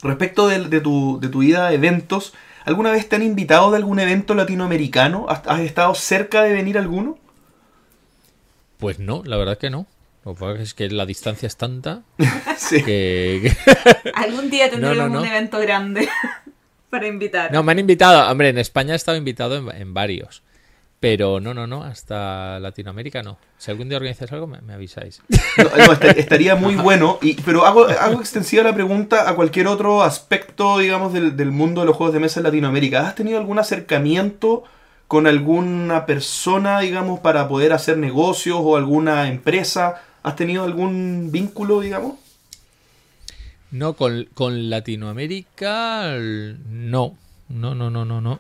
respecto 0.04 0.48
de, 0.50 0.68
de 0.68 0.82
tu, 0.82 1.20
de 1.22 1.30
tu 1.30 1.42
ida 1.42 1.68
a 1.68 1.74
eventos. 1.74 2.34
¿Alguna 2.66 2.92
vez 2.92 3.08
te 3.08 3.16
han 3.16 3.24
invitado 3.24 3.72
de 3.72 3.78
algún 3.78 4.00
evento 4.00 4.34
latinoamericano? 4.36 5.26
¿Has, 5.30 5.42
has 5.48 5.62
estado 5.62 5.96
cerca 5.96 6.44
de 6.44 6.52
venir 6.54 6.78
a 6.78 6.82
alguno? 6.82 7.18
pues 8.78 8.98
no 9.00 9.22
la 9.26 9.38
verdad 9.38 9.58
que 9.58 9.70
no 9.70 9.86
lo 10.26 10.36
que 10.36 10.40
pasa 10.40 10.62
es 10.62 10.74
que 10.74 10.90
la 10.90 11.06
distancia 11.06 11.48
es 11.48 11.58
tanta 11.58 12.02
Sí. 12.58 12.84
que, 12.84 13.52
Algún 14.16 14.50
día 14.50 14.70
tendremos 14.70 14.98
No, 14.98 15.04
no, 15.08 15.14
no. 15.16 15.22
un 15.22 15.28
evento 15.28 15.60
grande 15.60 16.08
para 16.90 17.08
invitar. 17.08 17.52
no 17.52 17.64
me 17.64 17.72
han 17.72 17.80
invitado 17.80 18.30
hombre 18.30 18.50
en 18.50 18.58
España 18.58 18.94
he 18.94 18.96
estado 18.98 19.18
invitado 19.18 19.58
en, 19.58 19.70
en 19.82 19.94
varios 19.94 20.44
pero 21.00 21.40
no 21.40 21.56
no 21.56 21.66
no 21.66 21.84
hasta 21.84 22.60
Latinoamérica 22.60 23.24
no 23.24 23.40
si 23.58 23.72
algún 23.72 23.90
día 23.90 23.98
organizáis 23.98 24.32
algo 24.34 24.46
me, 24.46 24.62
me 24.62 24.74
avisáis 24.74 25.22
No, 25.58 25.64
no, 25.64 25.94
est- 25.94 26.04
estaría 26.20 26.56
muy 26.56 26.76
bueno, 26.76 27.18
y, 27.24 27.34
pero 27.42 27.66
hago, 27.66 27.86
hago 27.88 28.20
extensiva 28.20 28.62
la 28.64 28.74
pregunta 28.76 29.28
a 29.28 29.34
cualquier 29.36 29.68
otro 29.68 30.04
aspecto, 30.04 30.78
digamos, 30.78 31.12
del, 31.14 31.36
del 31.36 31.52
mundo 31.52 31.82
de 31.82 31.88
los 31.88 31.96
juegos 31.96 32.14
de 32.14 32.20
mesa 32.20 32.40
en 32.40 32.46
Latinoamérica. 32.46 33.08
¿Has 33.08 33.16
tenido 33.16 33.38
algún 33.40 33.58
acercamiento 33.60 34.64
con 35.08 35.26
alguna 35.28 36.06
persona, 36.06 36.80
digamos, 36.80 37.20
para 37.20 37.48
poder 37.48 37.74
hacer 37.74 37.98
negocios 37.98 38.58
o 38.62 38.78
alguna 38.78 39.28
empresa? 39.28 40.02
¿Has 40.24 40.36
tenido 40.36 40.64
algún 40.64 41.30
vínculo, 41.32 41.82
digamos? 41.82 42.16
No, 43.72 43.94
con, 43.94 44.28
con 44.34 44.70
Latinoamérica 44.70 46.16
no. 46.70 47.18
No, 47.50 47.76
no, 47.76 47.90
no, 47.90 48.06
no, 48.06 48.22
no. 48.22 48.40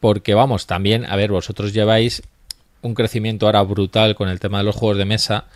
Porque 0.00 0.34
vamos, 0.34 0.66
también, 0.66 1.04
a 1.06 1.16
ver, 1.16 1.30
vosotros 1.30 1.72
lleváis 1.72 2.22
un 2.82 2.94
crecimiento 2.94 3.46
ahora 3.46 3.62
brutal 3.62 4.14
con 4.14 4.28
el 4.28 4.38
tema 4.40 4.58
de 4.58 4.64
los 4.64 4.76
juegos 4.76 4.98
de 4.98 5.04
mesa. 5.04 5.46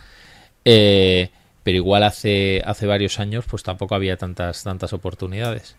eh, 0.65 1.29
pero 1.63 1.77
igual 1.77 2.03
hace, 2.03 2.61
hace 2.65 2.85
varios 2.85 3.19
años, 3.19 3.45
pues 3.49 3.63
tampoco 3.63 3.95
había 3.95 4.17
tantas, 4.17 4.63
tantas 4.63 4.91
oportunidades. 4.91 5.75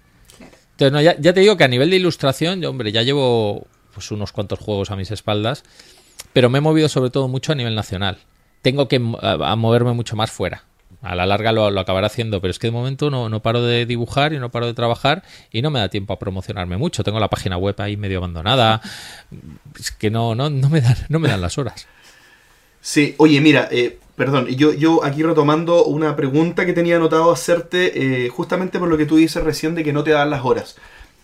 Entonces, 0.72 0.93
no, 0.93 1.01
ya, 1.01 1.14
ya 1.18 1.32
te 1.35 1.41
digo 1.41 1.57
que 1.57 1.64
a 1.64 1.68
nivel 1.68 1.91
de 1.91 1.97
ilustración, 1.97 2.61
yo, 2.62 2.70
hombre, 2.70 2.91
ya 2.91 3.03
llevo 3.03 3.66
pues 3.93 4.11
unos 4.11 4.32
cuantos 4.32 4.59
juegos 4.59 4.91
a 4.91 4.97
mis 4.97 5.11
espaldas, 5.11 5.62
pero 6.32 6.49
me 6.51 6.59
he 6.59 6.61
movido 6.62 6.89
sobre 6.89 7.11
todo 7.11 7.28
mucho 7.28 7.53
a 7.53 7.55
nivel 7.55 7.74
nacional. 7.74 8.18
Tengo 8.65 8.89
que 8.89 8.99
mo- 8.99 9.19
a, 9.23 9.53
a 9.53 9.57
moverme 9.57 9.93
mucho 9.93 10.17
más 10.17 10.31
fuera. 10.33 10.65
A 11.03 11.15
la 11.15 11.27
larga 11.27 11.53
lo, 11.53 11.71
lo 11.71 11.81
acabaré 11.81 12.07
haciendo, 12.07 12.41
pero 12.41 12.51
es 12.51 12.59
que 12.59 12.69
de 12.69 12.71
momento 12.73 13.11
no, 13.11 13.29
no 13.29 13.43
paro 13.43 13.61
de 13.62 13.85
dibujar 13.85 14.33
y 14.33 14.39
no 14.39 14.51
paro 14.51 14.67
de 14.67 14.73
trabajar 14.73 15.23
y 15.53 15.61
no 15.61 15.71
me 15.71 15.79
da 15.79 15.91
tiempo 15.91 16.15
a 16.15 16.19
promocionarme 16.19 16.79
mucho. 16.79 17.05
Tengo 17.05 17.21
la 17.21 17.29
página 17.29 17.59
web 17.59 17.75
ahí 17.79 17.97
medio 17.99 18.19
abandonada. 18.19 18.81
Es 19.79 19.91
que 19.91 20.11
no, 20.11 20.35
no, 20.35 20.49
no, 20.51 20.69
me, 20.71 20.81
dan, 20.81 20.97
no 21.11 21.19
me 21.19 21.29
dan 21.29 21.43
las 21.43 21.59
horas. 21.59 21.87
Sí, 22.81 23.15
oye, 23.19 23.41
mira, 23.41 23.69
eh, 23.71 23.99
perdón, 24.17 24.47
yo, 24.49 24.73
yo 24.73 25.05
aquí 25.05 25.23
retomando 25.23 25.85
una 25.85 26.15
pregunta 26.17 26.67
que 26.67 26.73
tenía 26.73 26.97
anotado 26.97 27.31
hacerte, 27.33 28.25
eh, 28.27 28.29
justamente 28.29 28.79
por 28.79 28.89
lo 28.89 28.97
que 28.97 29.07
tú 29.07 29.17
dices 29.17 29.43
recién 29.43 29.75
de 29.75 29.85
que 29.85 29.93
no 29.93 30.05
te 30.05 30.11
dan 30.12 30.31
las 30.31 30.45
horas. 30.45 30.77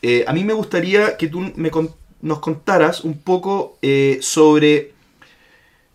Eh, 0.03 0.25
a 0.27 0.33
mí 0.33 0.45
me 0.45 0.55
gustaría 0.55 1.17
que 1.17 1.29
tú 1.29 1.53
me 1.57 1.71
con- 1.71 1.95
nos 2.23 2.41
contaras 2.41 3.03
un 3.05 3.19
poco 3.19 3.79
eh, 3.83 4.19
sobre, 4.23 4.93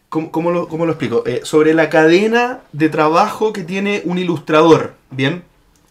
¿cómo, 0.09 0.31
cómo 0.31 0.51
lo, 0.51 0.67
cómo 0.67 0.85
lo 0.85 0.91
explico? 0.93 1.23
Eh, 1.25 1.41
sobre 1.43 1.73
la 1.73 1.89
cadena 1.89 2.59
de 2.71 2.89
trabajo 2.89 3.53
que 3.53 3.63
tiene 3.63 4.01
un 4.05 4.17
ilustrador, 4.17 4.93
¿bien? 5.11 5.43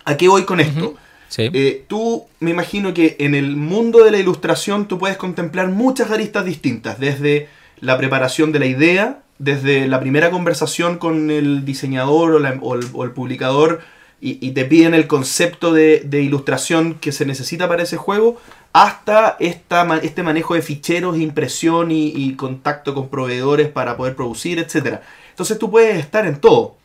¿A 0.04 0.16
qué 0.16 0.28
voy 0.28 0.44
con 0.44 0.60
esto? 0.60 0.94
Sí. 1.28 1.50
Eh, 1.52 1.84
tú 1.88 2.24
me 2.40 2.50
imagino 2.50 2.94
que 2.94 3.16
en 3.18 3.34
el 3.34 3.56
mundo 3.56 4.04
de 4.04 4.10
la 4.10 4.18
ilustración 4.18 4.86
tú 4.86 4.98
puedes 4.98 5.16
contemplar 5.16 5.68
muchas 5.68 6.10
aristas 6.10 6.44
distintas, 6.44 7.00
desde 7.00 7.48
la 7.80 7.98
preparación 7.98 8.52
de 8.52 8.58
la 8.60 8.66
idea, 8.66 9.18
desde 9.38 9.88
la 9.88 9.98
primera 9.98 10.30
conversación 10.30 10.98
con 10.98 11.30
el 11.30 11.64
diseñador 11.64 12.34
o, 12.34 12.38
la- 12.38 12.56
o 12.60 12.74
el, 12.74 12.86
o 12.92 13.02
el 13.04 13.10
publicador 13.10 13.80
y, 14.20 14.52
te 14.52 14.64
piden 14.64 14.94
el 14.94 15.06
concepto 15.06 15.72
de, 15.72 16.00
de 16.00 16.22
ilustración 16.22 16.94
que 16.94 17.12
se 17.12 17.26
necesita 17.26 17.68
para 17.68 17.82
ese 17.82 17.98
juego, 17.98 18.38
hasta 18.72 19.36
esta, 19.38 19.98
este 19.98 20.22
manejo 20.22 20.54
de 20.54 20.62
ficheros, 20.62 21.18
impresión 21.18 21.90
y, 21.90 22.08
y 22.08 22.34
contacto 22.34 22.94
con 22.94 23.08
proveedores 23.08 23.68
para 23.68 23.96
poder 23.96 24.16
producir, 24.16 24.58
etc. 24.58 25.00
Entonces 25.30 25.58
tú 25.58 25.70
puedes 25.70 25.98
estar 25.98 26.26
en 26.26 26.40
todo. 26.40 26.76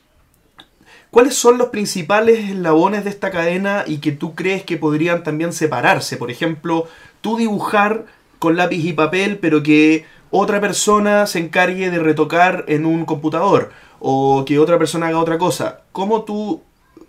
¿Cuáles 1.12 1.34
son 1.34 1.58
los 1.58 1.70
principales 1.70 2.50
eslabones 2.50 3.04
de 3.04 3.10
esta 3.10 3.32
cadena 3.32 3.84
y 3.88 3.98
que 3.98 4.12
tú 4.12 4.36
crees 4.36 4.64
que 4.64 4.78
podrían 4.78 5.24
también 5.24 5.54
separarse? 5.54 6.18
Por 6.18 6.30
ejemplo, 6.30 6.88
tú 7.22 7.38
dibujar 7.38 8.06
con 8.38 8.56
lápiz 8.56 8.86
y 8.86 8.94
papel, 8.94 9.40
pero 9.40 9.64
que 9.64 10.06
otra 10.30 10.62
persona 10.62 11.26
se 11.26 11.40
encargue 11.40 11.90
de 11.90 11.98
retocar 11.98 12.66
en 12.68 12.86
un 12.86 13.06
computador 13.06 13.72
o 14.00 14.46
que 14.46 14.60
otra 14.60 14.78
persona 14.78 15.08
haga 15.08 15.18
otra 15.20 15.40
cosa. 15.40 15.82
¿Cómo 15.92 16.24
tú 16.24 16.62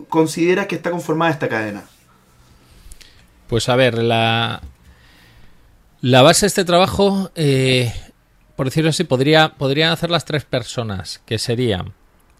consideras 0.09 0.67
que 0.67 0.75
está 0.75 0.91
conformada 0.91 1.31
esta 1.31 1.49
cadena? 1.49 1.83
Pues 3.47 3.67
a 3.69 3.75
ver, 3.75 3.97
la, 3.97 4.61
la 6.01 6.21
base 6.21 6.41
de 6.41 6.47
este 6.47 6.65
trabajo, 6.65 7.31
eh, 7.35 7.93
por 8.55 8.67
decirlo 8.67 8.89
así, 8.89 9.03
podría, 9.03 9.53
podrían 9.55 9.91
hacer 9.91 10.09
las 10.09 10.25
tres 10.25 10.45
personas, 10.45 11.21
que 11.25 11.37
serían 11.37 11.93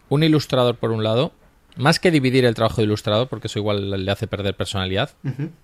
un 0.09 0.23
ilustrador 0.23 0.77
por 0.77 0.91
un 0.91 1.03
lado, 1.03 1.33
más 1.77 1.99
que 1.99 2.11
dividir 2.11 2.45
el 2.45 2.55
trabajo 2.55 2.77
de 2.77 2.83
ilustrador, 2.83 3.27
porque 3.27 3.47
eso 3.47 3.59
igual 3.59 4.05
le 4.05 4.11
hace 4.11 4.27
perder 4.27 4.55
personalidad, 4.55 5.11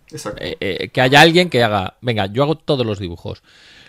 Exacto. 0.10 0.42
eh, 0.42 0.58
eh, 0.60 0.90
que 0.90 1.02
haya 1.02 1.22
alguien 1.22 1.50
que 1.50 1.64
haga, 1.64 1.96
venga, 2.02 2.28
yo 2.28 2.44
hago 2.44 2.56
todos 2.56 2.86
los 2.86 3.00
dibujos. 3.00 3.42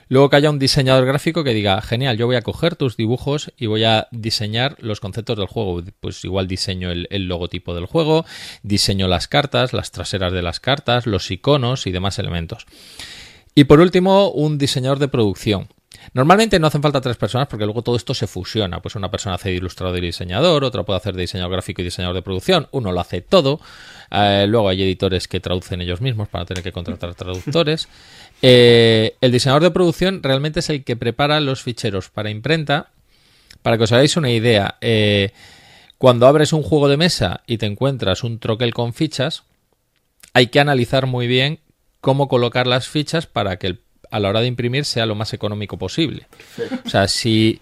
Luego 0.08 0.30
que 0.30 0.36
haya 0.36 0.50
un 0.50 0.58
diseñador 0.58 1.04
gráfico 1.04 1.44
que 1.44 1.52
diga, 1.52 1.80
genial, 1.82 2.16
yo 2.16 2.26
voy 2.26 2.36
a 2.36 2.42
coger 2.42 2.76
tus 2.76 2.96
dibujos 2.96 3.52
y 3.58 3.66
voy 3.66 3.84
a 3.84 4.08
diseñar 4.10 4.76
los 4.80 5.00
conceptos 5.00 5.36
del 5.36 5.46
juego. 5.46 5.82
Pues 6.00 6.24
igual 6.24 6.46
diseño 6.46 6.90
el, 6.90 7.28
logotipo 7.28 7.74
del 7.74 7.86
juego, 7.86 8.24
diseño 8.62 9.06
las 9.06 9.28
cartas, 9.28 9.72
las 9.72 9.90
traseras 9.90 10.32
de 10.32 10.42
las 10.42 10.60
cartas, 10.60 11.06
los 11.06 11.30
iconos 11.30 11.86
y 11.86 11.92
demás 11.92 12.18
elementos. 12.18 12.66
Y 13.54 13.64
por 13.64 13.80
último, 13.80 14.30
un 14.30 14.56
diseñador 14.56 14.98
de 14.98 15.08
producción. 15.08 15.68
Normalmente 16.14 16.58
no 16.58 16.68
hacen 16.68 16.82
falta 16.82 17.00
tres 17.00 17.16
personas 17.16 17.48
porque 17.48 17.64
luego 17.64 17.82
todo 17.82 17.96
esto 17.96 18.14
se 18.14 18.26
fusiona. 18.26 18.80
Pues 18.80 18.94
una 18.94 19.10
persona 19.10 19.34
hace 19.34 19.50
de 19.50 19.56
ilustrador 19.56 19.98
y 19.98 20.06
diseñador, 20.06 20.64
otra 20.64 20.84
puede 20.84 20.98
hacer 20.98 21.14
de 21.14 21.22
diseñador 21.22 21.52
gráfico 21.52 21.82
y 21.82 21.84
diseñador 21.84 22.14
de 22.14 22.22
producción, 22.22 22.68
uno 22.70 22.92
lo 22.92 23.00
hace 23.00 23.20
todo. 23.20 23.60
Eh, 24.10 24.46
luego 24.48 24.68
hay 24.68 24.82
editores 24.82 25.28
que 25.28 25.40
traducen 25.40 25.80
ellos 25.80 26.00
mismos 26.00 26.28
para 26.28 26.46
tener 26.46 26.62
que 26.62 26.72
contratar 26.72 27.14
traductores. 27.14 27.88
Eh, 28.42 29.16
el 29.20 29.32
diseñador 29.32 29.62
de 29.62 29.70
producción 29.70 30.22
realmente 30.22 30.60
es 30.60 30.70
el 30.70 30.84
que 30.84 30.96
prepara 30.96 31.40
los 31.40 31.62
ficheros 31.62 32.08
para 32.10 32.30
imprenta. 32.30 32.90
Para 33.62 33.76
que 33.76 33.84
os 33.84 33.92
hagáis 33.92 34.16
una 34.16 34.30
idea, 34.30 34.76
eh, 34.80 35.32
cuando 35.98 36.26
abres 36.28 36.52
un 36.52 36.62
juego 36.62 36.88
de 36.88 36.96
mesa 36.96 37.42
y 37.46 37.58
te 37.58 37.66
encuentras 37.66 38.22
un 38.22 38.38
troquel 38.38 38.72
con 38.72 38.94
fichas, 38.94 39.42
hay 40.32 40.46
que 40.46 40.60
analizar 40.60 41.06
muy 41.06 41.26
bien 41.26 41.58
cómo 42.00 42.28
colocar 42.28 42.66
las 42.68 42.86
fichas 42.88 43.26
para 43.26 43.58
que 43.58 43.66
el- 43.66 43.80
a 44.10 44.20
la 44.20 44.28
hora 44.28 44.40
de 44.40 44.46
imprimir 44.46 44.84
sea 44.84 45.06
lo 45.06 45.16
más 45.16 45.32
económico 45.32 45.76
posible. 45.76 46.28
O 46.86 46.88
sea, 46.88 47.08
si 47.08 47.60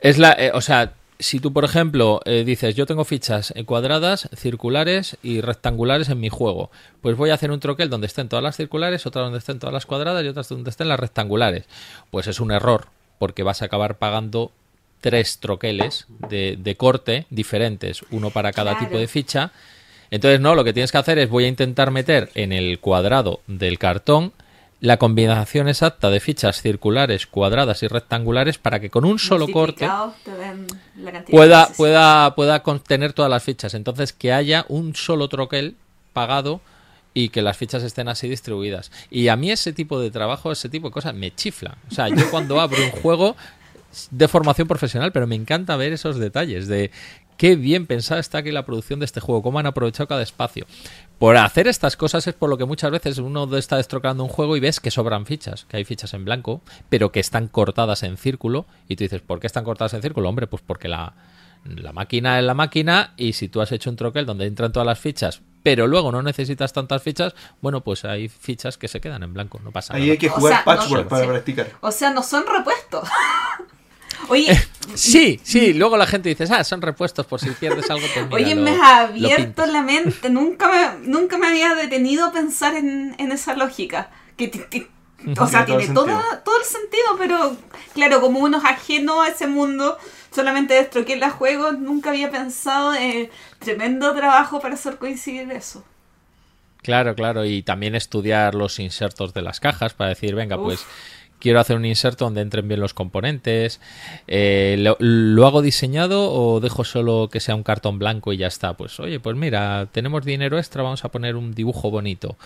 es 0.00 0.16
la, 0.18 0.32
eh, 0.32 0.50
o 0.54 0.60
sea, 0.62 0.94
si 1.18 1.40
tú 1.40 1.52
por 1.52 1.64
ejemplo 1.64 2.20
eh, 2.24 2.44
dices 2.44 2.74
yo 2.76 2.86
tengo 2.86 3.04
fichas 3.04 3.52
cuadradas, 3.66 4.28
circulares 4.36 5.16
y 5.22 5.40
rectangulares 5.40 6.08
en 6.08 6.20
mi 6.20 6.28
juego, 6.28 6.70
pues 7.00 7.16
voy 7.16 7.30
a 7.30 7.34
hacer 7.34 7.50
un 7.50 7.60
troquel 7.60 7.90
donde 7.90 8.06
estén 8.06 8.28
todas 8.28 8.42
las 8.42 8.56
circulares, 8.56 9.04
otra 9.06 9.22
donde 9.22 9.38
estén 9.38 9.58
todas 9.58 9.72
las 9.74 9.86
cuadradas 9.86 10.24
y 10.24 10.28
otras 10.28 10.48
donde 10.48 10.70
estén 10.70 10.88
las 10.88 11.00
rectangulares. 11.00 11.64
Pues 12.10 12.26
es 12.28 12.38
un 12.40 12.52
error 12.52 12.86
porque 13.18 13.42
vas 13.42 13.62
a 13.62 13.64
acabar 13.64 13.98
pagando 13.98 14.52
tres 15.00 15.38
troqueles 15.38 16.06
de, 16.28 16.56
de 16.58 16.74
corte 16.76 17.26
diferentes, 17.30 18.02
uno 18.10 18.30
para 18.30 18.52
cada 18.52 18.72
Claro. 18.72 18.86
tipo 18.86 18.98
de 18.98 19.08
ficha. 19.08 19.52
Entonces, 20.10 20.40
no, 20.40 20.54
lo 20.54 20.64
que 20.64 20.72
tienes 20.72 20.90
que 20.90 20.98
hacer 20.98 21.18
es 21.18 21.28
voy 21.28 21.44
a 21.44 21.48
intentar 21.48 21.90
meter 21.90 22.30
en 22.34 22.52
el 22.52 22.78
cuadrado 22.80 23.40
del 23.46 23.78
cartón 23.78 24.32
la 24.80 24.96
combinación 24.96 25.68
exacta 25.68 26.08
de 26.10 26.20
fichas 26.20 26.62
circulares, 26.62 27.26
cuadradas 27.26 27.82
y 27.82 27.88
rectangulares 27.88 28.58
para 28.58 28.78
que 28.78 28.90
con 28.90 29.04
un 29.04 29.18
solo 29.18 29.48
corte 29.48 29.88
pueda, 31.30 31.68
pueda, 31.76 32.34
pueda 32.34 32.62
contener 32.62 33.12
todas 33.12 33.30
las 33.30 33.42
fichas. 33.42 33.74
Entonces, 33.74 34.12
que 34.12 34.32
haya 34.32 34.64
un 34.68 34.94
solo 34.94 35.28
troquel 35.28 35.74
pagado 36.12 36.60
y 37.12 37.30
que 37.30 37.42
las 37.42 37.56
fichas 37.56 37.82
estén 37.82 38.08
así 38.08 38.28
distribuidas. 38.28 38.92
Y 39.10 39.28
a 39.28 39.36
mí 39.36 39.50
ese 39.50 39.72
tipo 39.72 39.98
de 39.98 40.12
trabajo, 40.12 40.52
ese 40.52 40.68
tipo 40.68 40.88
de 40.88 40.92
cosas 40.92 41.14
me 41.14 41.34
chifla. 41.34 41.76
O 41.90 41.94
sea, 41.94 42.08
yo 42.08 42.30
cuando 42.30 42.60
abro 42.60 42.78
un 42.80 42.90
juego 43.02 43.34
de 44.10 44.28
formación 44.28 44.68
profesional, 44.68 45.10
pero 45.10 45.26
me 45.26 45.34
encanta 45.34 45.76
ver 45.76 45.92
esos 45.92 46.18
detalles 46.18 46.68
de 46.68 46.92
qué 47.38 47.56
bien 47.56 47.86
pensada 47.86 48.20
está 48.20 48.38
aquí 48.38 48.50
la 48.50 48.66
producción 48.66 48.98
de 48.98 49.06
este 49.06 49.20
juego, 49.20 49.42
cómo 49.42 49.58
han 49.58 49.66
aprovechado 49.66 50.06
cada 50.08 50.22
espacio. 50.22 50.66
Por 51.18 51.36
hacer 51.38 51.66
estas 51.66 51.96
cosas 51.96 52.26
es 52.26 52.34
por 52.34 52.50
lo 52.50 52.58
que 52.58 52.66
muchas 52.66 52.90
veces 52.90 53.16
uno 53.18 53.56
está 53.56 53.76
destrocando 53.78 54.22
un 54.22 54.28
juego 54.28 54.56
y 54.56 54.60
ves 54.60 54.78
que 54.80 54.90
sobran 54.90 55.24
fichas, 55.24 55.64
que 55.64 55.78
hay 55.78 55.84
fichas 55.84 56.12
en 56.14 56.24
blanco, 56.26 56.60
pero 56.90 57.10
que 57.10 57.20
están 57.20 57.48
cortadas 57.48 58.02
en 58.02 58.18
círculo. 58.18 58.66
Y 58.88 58.96
tú 58.96 59.04
dices, 59.04 59.22
¿por 59.22 59.40
qué 59.40 59.46
están 59.46 59.64
cortadas 59.64 59.94
en 59.94 60.02
círculo? 60.02 60.28
Hombre, 60.28 60.46
pues 60.46 60.62
porque 60.64 60.86
la, 60.88 61.14
la 61.64 61.92
máquina 61.92 62.38
es 62.38 62.44
la 62.44 62.54
máquina 62.54 63.14
y 63.16 63.32
si 63.32 63.48
tú 63.48 63.60
has 63.60 63.72
hecho 63.72 63.90
un 63.90 63.96
troquel 63.96 64.26
donde 64.26 64.46
entran 64.46 64.70
todas 64.72 64.86
las 64.86 64.98
fichas, 65.00 65.40
pero 65.64 65.88
luego 65.88 66.12
no 66.12 66.22
necesitas 66.22 66.72
tantas 66.72 67.02
fichas, 67.02 67.34
bueno, 67.60 67.80
pues 67.82 68.04
hay 68.04 68.28
fichas 68.28 68.78
que 68.78 68.86
se 68.86 69.00
quedan 69.00 69.24
en 69.24 69.34
blanco, 69.34 69.60
no 69.64 69.72
pasa 69.72 69.94
Ahí 69.94 70.02
nada. 70.02 70.12
hay 70.12 70.18
que 70.18 70.28
O 70.28 70.32
jugar 70.34 70.58
no- 70.60 70.64
patchwork 70.64 71.08
para 71.08 71.24
sí. 71.24 71.30
practicar. 71.30 71.66
O 71.80 71.90
sea, 71.90 72.10
no 72.10 72.22
son 72.22 72.44
repuestos. 72.46 73.08
Oye, 74.28 74.56
Sí, 74.94 75.38
sí, 75.42 75.74
luego 75.74 75.96
la 75.96 76.06
gente 76.06 76.28
dice, 76.30 76.44
ah, 76.52 76.64
son 76.64 76.80
repuestos 76.82 77.26
por 77.26 77.40
si 77.40 77.50
pierdes 77.50 77.90
algo. 77.90 78.06
Pues 78.14 78.26
mira, 78.26 78.36
oye, 78.36 78.54
lo- 78.54 78.62
me 78.62 78.70
has 78.72 79.08
abierto 79.10 79.66
la 79.66 79.82
mente. 79.82 80.30
Nunca 80.30 80.68
me, 81.00 81.06
nunca 81.08 81.36
me 81.38 81.46
había 81.48 81.74
detenido 81.74 82.26
a 82.26 82.32
pensar 82.32 82.74
en, 82.74 83.14
en 83.18 83.32
esa 83.32 83.54
lógica. 83.54 84.10
Que 84.36 84.48
ti- 84.48 84.62
ti- 84.70 84.86
o 85.38 85.46
sea, 85.46 85.64
Tiene 85.66 85.80
tiene 85.82 85.94
todo 85.94 86.04
todo, 86.06 86.16
el 86.16 86.22
sentido. 86.22 86.42
todo 86.44 86.58
el 86.58 86.64
sentido, 86.64 87.04
pero 87.18 87.56
claro, 87.94 88.20
como 88.20 88.38
uno 88.40 88.58
es 88.58 88.64
ajeno 88.64 89.20
a 89.22 89.28
ese 89.28 89.46
mundo, 89.46 89.98
solamente 90.34 90.74
destroqué 90.74 91.16
la 91.16 91.30
juegos, 91.30 91.78
nunca 91.78 92.10
había 92.10 92.30
pensado 92.30 92.94
en 92.94 93.28
tremendo 93.58 94.14
trabajo 94.14 94.60
para 94.60 94.74
hacer 94.74 94.96
coincidir 94.96 95.50
eso. 95.52 95.84
Claro, 96.82 97.14
claro, 97.14 97.44
y 97.44 97.62
también 97.62 97.94
estudiar 97.96 98.54
los 98.54 98.78
insertos 98.78 99.34
de 99.34 99.42
las 99.42 99.60
cajas 99.60 99.94
para 99.94 100.10
decir, 100.10 100.34
venga, 100.34 100.56
Uf. 100.56 100.62
pues 100.64 100.86
quiero 101.38 101.60
hacer 101.60 101.76
un 101.76 101.84
inserto 101.84 102.24
donde 102.24 102.40
entren 102.40 102.68
bien 102.68 102.80
los 102.80 102.94
componentes. 102.94 103.80
eh, 104.26 104.76
lo, 105.00 105.46
hago 105.46 105.62
diseñado 105.62 106.32
o 106.32 106.60
dejo 106.60 106.84
solo 106.84 107.28
que 107.30 107.40
sea 107.40 107.54
un 107.54 107.62
cartón 107.62 107.98
blanco 107.98 108.32
y 108.32 108.38
ya 108.38 108.46
está? 108.46 108.74
Pues 108.74 108.98
oye, 109.00 109.20
pues 109.20 109.36
mira, 109.36 109.88
tenemos 109.92 110.24
dinero 110.24 110.58
extra, 110.58 110.82
vamos 110.82 111.04
a 111.04 111.10
poner 111.10 111.36
un 111.36 111.54
dibujo 111.54 111.90
bonito. 111.90 112.36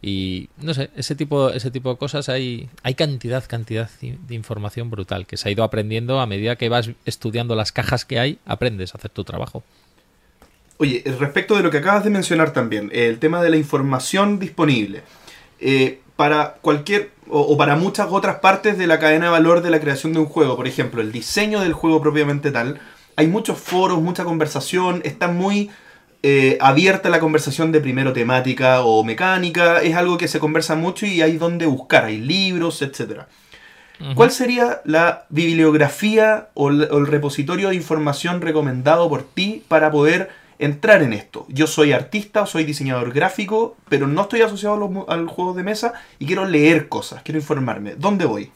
Y 0.00 0.48
no 0.58 0.74
sé, 0.74 0.90
ese 0.96 1.16
tipo, 1.16 1.50
ese 1.50 1.70
tipo 1.70 1.90
de 1.90 1.96
cosas 1.96 2.28
hay, 2.28 2.68
hay 2.82 2.94
cantidad, 2.94 3.44
cantidad 3.46 3.90
de 4.00 4.34
información 4.34 4.90
brutal 4.90 5.26
que 5.26 5.36
se 5.36 5.48
ha 5.48 5.52
ido 5.52 5.64
aprendiendo 5.64 6.20
a 6.20 6.26
medida 6.26 6.56
que 6.56 6.68
vas 6.68 6.90
estudiando 7.04 7.56
las 7.56 7.72
cajas 7.72 8.04
que 8.04 8.20
hay, 8.20 8.38
aprendes 8.46 8.94
a 8.94 8.98
hacer 8.98 9.10
tu 9.10 9.24
trabajo. 9.24 9.64
Oye, 10.76 11.02
respecto 11.18 11.56
de 11.56 11.64
lo 11.64 11.70
que 11.70 11.78
acabas 11.78 12.04
de 12.04 12.10
mencionar 12.10 12.52
también, 12.52 12.90
el 12.92 13.18
tema 13.18 13.42
de 13.42 13.50
la 13.50 13.56
información 13.56 14.38
disponible. 14.38 15.02
Eh, 15.58 16.00
para 16.14 16.54
cualquier 16.60 17.10
o, 17.30 17.40
o 17.40 17.56
para 17.56 17.76
muchas 17.76 18.08
otras 18.10 18.36
partes 18.40 18.78
de 18.78 18.86
la 18.86 18.98
cadena 18.98 19.26
de 19.26 19.32
valor 19.32 19.62
de 19.62 19.70
la 19.70 19.80
creación 19.80 20.12
de 20.12 20.20
un 20.20 20.26
juego, 20.26 20.56
por 20.56 20.66
ejemplo, 20.66 21.00
el 21.00 21.12
diseño 21.12 21.60
del 21.60 21.72
juego 21.72 22.00
propiamente 22.00 22.50
tal, 22.50 22.80
hay 23.16 23.26
muchos 23.26 23.58
foros, 23.58 24.00
mucha 24.00 24.24
conversación, 24.24 25.02
está 25.04 25.28
muy 25.28 25.70
eh, 26.22 26.58
abierta 26.60 27.10
la 27.10 27.20
conversación 27.20 27.70
de 27.72 27.80
primero 27.80 28.12
temática 28.12 28.82
o 28.82 29.04
mecánica, 29.04 29.82
es 29.82 29.94
algo 29.94 30.18
que 30.18 30.28
se 30.28 30.40
conversa 30.40 30.74
mucho 30.74 31.06
y 31.06 31.22
hay 31.22 31.36
donde 31.36 31.66
buscar, 31.66 32.04
hay 32.04 32.18
libros, 32.18 32.82
etcétera. 32.82 33.28
¿Cuál 34.14 34.30
sería 34.30 34.80
la 34.84 35.26
bibliografía 35.28 36.50
o 36.54 36.70
el, 36.70 36.82
o 36.92 36.98
el 36.98 37.08
repositorio 37.08 37.70
de 37.70 37.74
información 37.74 38.40
recomendado 38.40 39.08
por 39.08 39.24
ti 39.24 39.64
para 39.66 39.90
poder 39.90 40.30
entrar 40.58 41.02
en 41.02 41.12
esto? 41.12 41.46
Yo 41.48 41.66
soy 41.66 41.92
artista 41.92 42.46
soy 42.46 42.64
diseñador 42.64 43.12
gráfico, 43.12 43.76
pero 43.88 44.06
no 44.06 44.22
estoy 44.22 44.42
asociado 44.42 44.74
a 44.74 44.78
los, 44.78 44.90
mu- 44.90 45.04
a 45.08 45.16
los 45.16 45.30
juegos 45.30 45.56
de 45.56 45.62
mesa 45.62 45.94
y 46.18 46.26
quiero 46.26 46.44
leer 46.44 46.88
cosas, 46.88 47.22
quiero 47.22 47.38
informarme. 47.38 47.94
¿Dónde 47.96 48.24
voy? 48.24 48.50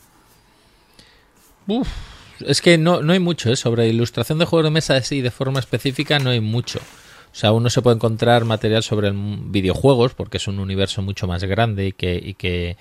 Es 2.44 2.61
que 2.61 2.76
no, 2.76 3.03
no 3.03 3.12
hay 3.12 3.20
mucho, 3.20 3.50
¿eh? 3.50 3.57
Sobre 3.57 3.88
ilustración 3.88 4.38
de 4.38 4.44
juegos 4.46 4.64
de 4.64 4.70
mesa 4.70 4.96
así 4.96 5.20
de 5.20 5.30
forma 5.30 5.61
específica 5.61 6.18
no 6.18 6.30
hay 6.30 6.40
mucho. 6.40 6.80
O 6.80 7.34
sea, 7.34 7.53
uno 7.53 7.70
se 7.70 7.80
puede 7.80 7.96
encontrar 7.96 8.44
material 8.44 8.82
sobre 8.82 9.11
videojuegos, 9.14 10.12
porque 10.14 10.36
es 10.36 10.48
un 10.48 10.59
universo 10.59 11.00
mucho 11.03 11.26
más 11.26 11.44
grande 11.44 11.86
y 11.86 11.92
que, 11.92 12.20
y 12.22 12.34
que, 12.34 12.76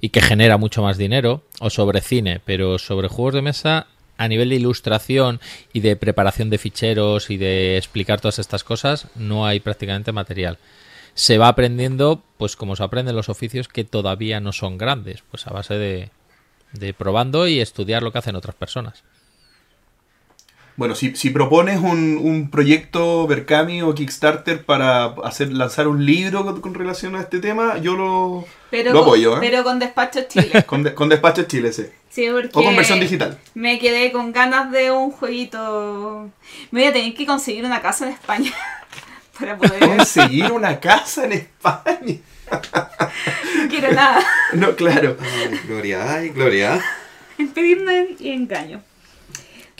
y 0.00 0.08
que 0.08 0.22
genera 0.22 0.56
mucho 0.56 0.82
más 0.82 0.96
dinero, 0.96 1.42
o 1.58 1.68
sobre 1.68 2.00
cine, 2.00 2.40
pero 2.42 2.78
sobre 2.78 3.08
juegos 3.08 3.34
de 3.34 3.42
mesa, 3.42 3.88
a 4.20 4.28
nivel 4.28 4.50
de 4.50 4.56
ilustración 4.56 5.40
y 5.72 5.80
de 5.80 5.96
preparación 5.96 6.50
de 6.50 6.58
ficheros 6.58 7.30
y 7.30 7.38
de 7.38 7.78
explicar 7.78 8.20
todas 8.20 8.38
estas 8.38 8.64
cosas, 8.64 9.06
no 9.14 9.46
hay 9.46 9.60
prácticamente 9.60 10.12
material. 10.12 10.58
Se 11.14 11.38
va 11.38 11.48
aprendiendo, 11.48 12.22
pues 12.36 12.54
como 12.54 12.76
se 12.76 12.82
aprenden 12.82 13.16
los 13.16 13.30
oficios 13.30 13.66
que 13.66 13.84
todavía 13.84 14.38
no 14.38 14.52
son 14.52 14.76
grandes, 14.76 15.24
pues 15.30 15.46
a 15.46 15.54
base 15.54 15.72
de, 15.78 16.10
de 16.74 16.92
probando 16.92 17.48
y 17.48 17.60
estudiar 17.60 18.02
lo 18.02 18.12
que 18.12 18.18
hacen 18.18 18.36
otras 18.36 18.54
personas. 18.54 19.04
Bueno, 20.80 20.94
si, 20.94 21.14
si 21.14 21.28
propones 21.28 21.78
un, 21.78 22.18
un 22.22 22.48
proyecto 22.50 23.26
Berkami 23.26 23.82
o 23.82 23.94
Kickstarter 23.94 24.64
para 24.64 25.04
hacer 25.24 25.52
lanzar 25.52 25.86
un 25.88 26.06
libro 26.06 26.42
con, 26.42 26.62
con 26.62 26.72
relación 26.72 27.16
a 27.16 27.20
este 27.20 27.38
tema, 27.38 27.76
yo 27.76 27.96
lo, 27.96 28.46
Pero, 28.70 28.94
lo 28.94 29.00
con, 29.00 29.08
apoyo, 29.08 29.36
¿eh? 29.36 29.40
pero 29.42 29.62
con 29.62 29.78
Despacho 29.78 30.20
Chile. 30.26 30.64
Con, 30.66 30.82
de- 30.82 30.94
con 30.94 31.10
Despacho 31.10 31.42
Chile, 31.42 31.70
sí. 31.74 31.84
Sí, 32.08 32.28
porque 32.32 32.48
O 32.54 32.64
con 32.64 32.74
versión 32.76 32.98
digital. 32.98 33.36
Me 33.52 33.78
quedé 33.78 34.10
con 34.10 34.32
ganas 34.32 34.72
de 34.72 34.90
un 34.90 35.10
jueguito. 35.10 36.30
Me 36.70 36.80
voy 36.80 36.88
a 36.88 36.92
tener 36.94 37.12
que 37.12 37.26
conseguir 37.26 37.66
una 37.66 37.82
casa 37.82 38.06
en 38.06 38.14
España 38.14 38.52
para 39.38 39.58
poder. 39.58 39.80
Conseguir 39.80 40.50
una 40.50 40.80
casa 40.80 41.26
en 41.26 41.32
España. 41.32 42.16
no 42.50 43.68
quiero 43.68 43.92
nada. 43.92 44.22
No, 44.54 44.74
claro. 44.74 45.18
Ay, 45.20 45.60
Gloria, 45.66 46.14
ay, 46.14 46.30
Gloria. 46.30 46.82
Pedirme 47.54 48.16
y 48.18 48.30
engaño. 48.30 48.80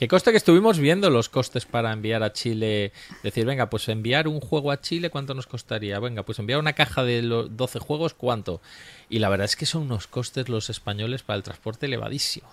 Que 0.00 0.08
coste 0.08 0.30
que 0.30 0.38
estuvimos 0.38 0.78
viendo 0.78 1.10
los 1.10 1.28
costes 1.28 1.66
para 1.66 1.92
enviar 1.92 2.22
a 2.22 2.32
Chile. 2.32 2.90
Decir, 3.22 3.44
venga, 3.44 3.68
pues 3.68 3.86
enviar 3.90 4.28
un 4.28 4.40
juego 4.40 4.70
a 4.70 4.80
Chile, 4.80 5.10
¿cuánto 5.10 5.34
nos 5.34 5.46
costaría? 5.46 6.00
Venga, 6.00 6.22
pues 6.22 6.38
enviar 6.38 6.58
una 6.58 6.72
caja 6.72 7.04
de 7.04 7.20
los 7.20 7.54
12 7.54 7.80
juegos, 7.80 8.14
¿cuánto? 8.14 8.62
Y 9.10 9.18
la 9.18 9.28
verdad 9.28 9.44
es 9.44 9.56
que 9.56 9.66
son 9.66 9.82
unos 9.82 10.06
costes 10.06 10.48
los 10.48 10.70
españoles 10.70 11.22
para 11.22 11.36
el 11.36 11.42
transporte 11.42 11.84
elevadísimos. 11.84 12.50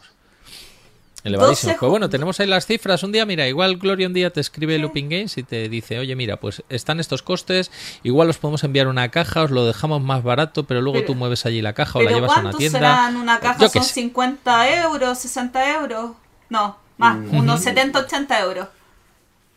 Elevadísimos. 1.24 1.76
12 1.76 1.80
Pues 1.80 1.90
bueno, 1.90 2.10
tenemos 2.10 2.38
ahí 2.42 2.48
las 2.48 2.66
cifras. 2.66 3.02
Un 3.04 3.14
día, 3.14 3.26
mira, 3.26 3.48
igual 3.48 3.78
Gloria 3.78 4.08
un 4.08 4.14
día 4.14 4.30
te 4.30 4.42
escribe 4.42 4.78
Looping 4.78 5.08
Games 5.08 5.38
y 5.38 5.44
te 5.44 5.70
dice, 5.70 6.00
oye, 6.00 6.18
mira, 6.18 6.42
pues 6.42 6.64
están 6.68 7.00
estos 7.00 7.22
costes, 7.22 7.72
igual 8.04 8.30
os 8.30 8.38
podemos 8.40 8.66
enviar 8.66 8.88
una 8.90 9.10
caja, 9.10 9.44
os 9.44 9.52
lo 9.52 9.66
dejamos 9.66 10.02
más 10.02 10.22
barato, 10.22 10.66
pero 10.66 10.82
luego 10.82 11.00
Pero- 11.00 11.08
tú 11.08 11.16
mueves 11.16 11.46
allí 11.46 11.62
la 11.62 11.72
caja 11.72 11.98
o 12.00 12.02
la 12.02 12.10
¿Pero 12.10 12.18
llevas 12.18 12.32
a 12.32 12.42
una 12.42 12.42
cuánto 12.44 12.58
tienda. 12.58 12.80
serán 12.80 13.16
una 13.16 13.40
caja? 13.40 13.60
Yo 13.62 13.72
qué 13.72 13.80
¿Son 13.80 13.88
sé. 13.88 13.94
50 13.94 14.82
euros, 14.84 15.18
60 15.20 15.76
euros? 15.80 16.12
No, 16.50 16.78
más, 16.98 17.18
unos 17.32 17.62
70, 17.62 18.00
80 18.00 18.40
euros. 18.42 18.68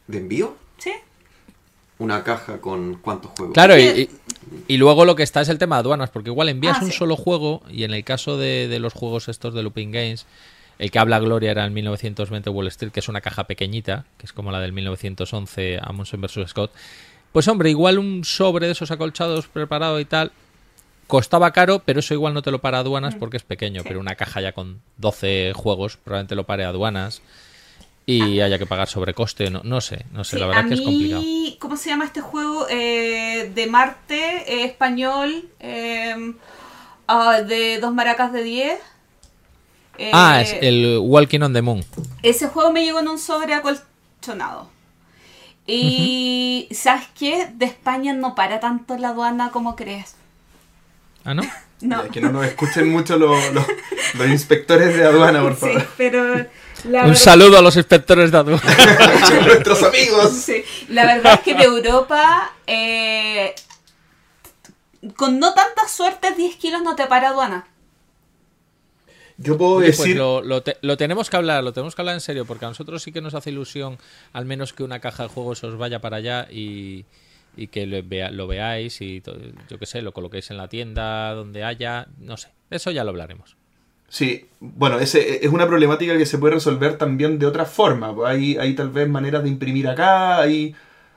¿De 0.06 0.18
envío? 0.18 0.56
¿Sí? 0.78 0.92
Una 1.98 2.24
caja 2.24 2.60
con 2.60 2.94
cuántos 2.96 3.30
juegos. 3.32 3.54
Claro, 3.54 3.78
y, 3.78 3.82
y- 3.82 4.10
y 4.68 4.76
luego 4.78 5.04
lo 5.04 5.14
que 5.16 5.22
está 5.22 5.42
es 5.42 5.48
el 5.48 5.58
tema 5.58 5.76
de 5.76 5.80
aduanas, 5.80 6.10
porque 6.10 6.30
igual 6.30 6.48
envías 6.48 6.78
Ah, 6.80 6.84
un 6.84 6.90
sí. 6.90 6.96
solo 6.98 7.16
juego 7.16 7.62
y 7.70 7.84
en 7.84 7.92
el 7.92 8.04
caso 8.04 8.36
de, 8.38 8.68
de 8.68 8.78
los 8.80 8.94
juegos 8.94 9.28
estos 9.28 9.54
de 9.54 9.62
Looping 9.62 9.92
Games, 9.92 10.26
el 10.78 10.90
que 10.90 10.98
habla 10.98 11.18
Gloria 11.20 11.50
era 11.50 11.64
el 11.64 11.70
1920 11.72 12.48
Wall 12.50 12.66
Street, 12.68 12.90
que 12.90 13.00
es 13.00 13.08
una 13.08 13.20
caja 13.20 13.44
pequeñita, 13.44 14.06
que 14.16 14.24
es 14.26 14.32
como 14.32 14.50
la 14.50 14.60
del 14.60 14.72
1911 14.72 15.78
Amundsen 15.82 16.20
vs. 16.22 16.48
Scott. 16.48 16.72
Pues 17.32 17.46
hombre, 17.48 17.70
igual 17.70 17.98
un 17.98 18.24
sobre 18.24 18.66
de 18.66 18.72
esos 18.72 18.90
acolchados 18.90 19.46
preparado 19.46 20.00
y 20.00 20.04
tal, 20.06 20.32
costaba 21.10 21.50
caro, 21.52 21.80
pero 21.84 22.00
eso 22.00 22.14
igual 22.14 22.32
no 22.34 22.40
te 22.42 22.50
lo 22.50 22.60
para 22.60 22.78
aduanas 22.78 23.14
porque 23.16 23.36
es 23.36 23.42
pequeño, 23.42 23.80
Mm. 23.80 23.82
Sí. 23.82 23.88
pero 23.88 24.00
una 24.00 24.14
caja 24.14 24.40
ya 24.40 24.52
con 24.52 24.80
12 24.96 25.52
juegos 25.54 25.96
probablemente 25.98 26.34
lo 26.34 26.44
pare 26.44 26.64
aduanas 26.64 27.20
y 28.06 28.40
haya 28.40 28.58
que 28.58 28.66
pagar 28.66 28.88
sobrecoste, 28.88 29.50
no, 29.50 29.60
no 29.62 29.80
sé, 29.80 30.06
no 30.12 30.24
sé, 30.24 30.36
Sí, 30.36 30.40
la 30.40 30.46
verdad 30.46 30.64
a 30.64 30.68
que 30.68 30.74
es 30.74 30.80
complicado. 30.80 31.22
¿cómo 31.60 31.76
se 31.76 31.90
llama 31.90 32.06
este 32.06 32.20
juego? 32.22 32.66
Eh, 32.70 33.52
de 33.54 33.66
Marte, 33.66 34.52
eh, 34.52 34.64
español, 34.64 35.48
eh, 35.60 36.32
ah, 37.06 37.42
de 37.42 37.78
dos 37.78 37.92
maracas 37.92 38.32
de 38.32 38.42
10. 38.42 38.80
Eh, 39.98 40.10
Ah, 40.14 40.40
es 40.40 40.56
el 40.62 40.98
Walking 41.02 41.40
on 41.40 41.52
the 41.52 41.60
Moon. 41.62 41.84
Ese 42.22 42.48
juego 42.48 42.72
me 42.72 42.82
llegó 42.84 43.00
en 43.00 43.08
un 43.08 43.18
sobre 43.18 43.52
acolchonado. 43.54 44.68
Y, 45.66 46.68
¿sabes 46.72 47.06
qué? 47.16 47.48
De 47.54 47.66
España 47.66 48.12
no 48.14 48.34
para 48.34 48.58
tanto 48.60 48.96
la 48.96 49.10
aduana 49.10 49.50
como 49.50 49.76
crees. 49.76 50.16
Ah, 51.30 51.34
¿no? 51.34 51.42
No. 51.82 52.04
Ya, 52.04 52.10
Que 52.10 52.20
no 52.20 52.30
nos 52.30 52.44
escuchen 52.44 52.90
mucho 52.90 53.16
los, 53.16 53.54
los- 53.54 53.66
los 54.14 54.28
inspectores 54.28 54.94
de 54.96 55.04
aduana, 55.04 55.40
por 55.40 55.54
Sí, 55.54 55.60
favor. 55.60 55.86
pero 55.96 56.24
la 56.34 56.44
Un 56.44 56.92
verdad- 56.92 57.14
saludo 57.14 57.58
a 57.58 57.62
los 57.62 57.74
inspectores 57.76 58.30
de 58.30 58.36
aduana. 58.36 58.62
Nuestros 59.46 59.82
amigos. 59.84 60.30
Sí, 60.32 60.62
la 60.90 61.06
verdad 61.06 61.34
es 61.34 61.40
que 61.40 61.54
de 61.54 61.64
Europa, 61.64 62.52
eh, 62.66 63.54
con 65.16 65.38
no 65.38 65.54
tanta 65.54 65.88
suerte, 65.88 66.32
10 66.36 66.56
kilos 66.56 66.82
no 66.82 66.94
te 66.96 67.06
para 67.06 67.28
aduana. 67.30 67.66
Yo 69.38 69.56
puedo 69.56 69.76
Oye, 69.76 69.86
pues 69.86 69.98
decir. 70.00 70.16
lo, 70.18 70.42
lo 70.42 70.62
te- 70.62 70.76
lo 70.82 70.98
tenemos 70.98 71.30
que 71.30 71.36
hablar, 71.38 71.64
lo 71.64 71.72
tenemos 71.72 71.94
que 71.94 72.02
hablar 72.02 72.14
en 72.14 72.20
serio, 72.20 72.44
porque 72.44 72.66
a 72.66 72.68
nosotros 72.68 73.02
sí 73.02 73.10
que 73.10 73.22
nos 73.22 73.32
hace 73.34 73.48
ilusión, 73.48 73.96
al 74.34 74.44
menos 74.44 74.74
que 74.74 74.82
una 74.82 75.00
caja 75.00 75.22
de 75.22 75.28
juegos 75.30 75.64
os 75.64 75.78
vaya 75.78 75.98
para 76.00 76.18
allá 76.18 76.46
y, 76.50 77.06
y 77.60 77.68
que 77.68 77.86
lo, 77.86 78.02
vea- 78.02 78.30
lo 78.30 78.46
veáis 78.46 79.00
y 79.00 79.22
yo 79.68 79.78
qué 79.78 79.86
sé, 79.86 80.02
lo 80.02 80.12
coloquéis 80.12 80.50
en 80.50 80.56
la 80.56 80.68
tienda, 80.68 81.32
donde 81.34 81.62
haya, 81.64 82.06
no 82.18 82.36
sé, 82.36 82.48
eso 82.70 82.90
ya 82.90 83.04
lo 83.04 83.10
hablaremos. 83.10 83.56
Sí, 84.08 84.46
bueno, 84.58 84.98
ese 84.98 85.44
es 85.46 85.52
una 85.52 85.68
problemática 85.68 86.18
que 86.18 86.26
se 86.26 86.38
puede 86.38 86.54
resolver 86.54 86.98
también 86.98 87.38
de 87.38 87.46
otra 87.46 87.64
forma. 87.64 88.14
pues 88.14 88.28
Hay, 88.28 88.56
hay 88.56 88.74
tal 88.74 88.90
vez 88.90 89.08
maneras 89.08 89.42
de 89.44 89.50
imprimir 89.50 89.86
acá, 89.86 90.40
hay, 90.40 90.74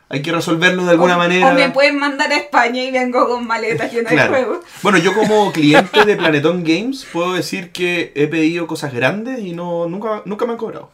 hay 0.10 0.22
que 0.22 0.32
resolverlo 0.32 0.86
de 0.86 0.91
alguna 0.91 1.16
o, 1.16 1.18
manera. 1.20 1.50
o 1.50 1.54
me 1.56 1.70
pueden 1.72 1.98
mandar 1.98 2.32
a 2.32 2.38
España 2.38 2.84
y 2.84 2.91
vengo 2.91 3.28
con 3.28 3.48
maletas 3.48 3.91
llenas 3.91 4.12
de 4.12 4.16
Claro. 4.18 4.32
juegos. 4.34 4.66
Bueno, 4.84 5.00
yo 5.00 5.14
como 5.16 5.52
cliente 5.54 6.06
de 6.06 6.16
Planetón 6.16 6.64
Games 6.64 7.08
puedo 7.12 7.34
decir 7.34 7.72
que 7.72 8.12
he 8.16 8.28
pedido 8.28 8.68
cosas 8.68 8.94
grandes 8.94 9.39
y 9.39 9.54
no 9.54 9.88
nunca, 9.88 10.22
nunca 10.26 10.46
me 10.46 10.52
han 10.52 10.58
cobrado. 10.60 10.91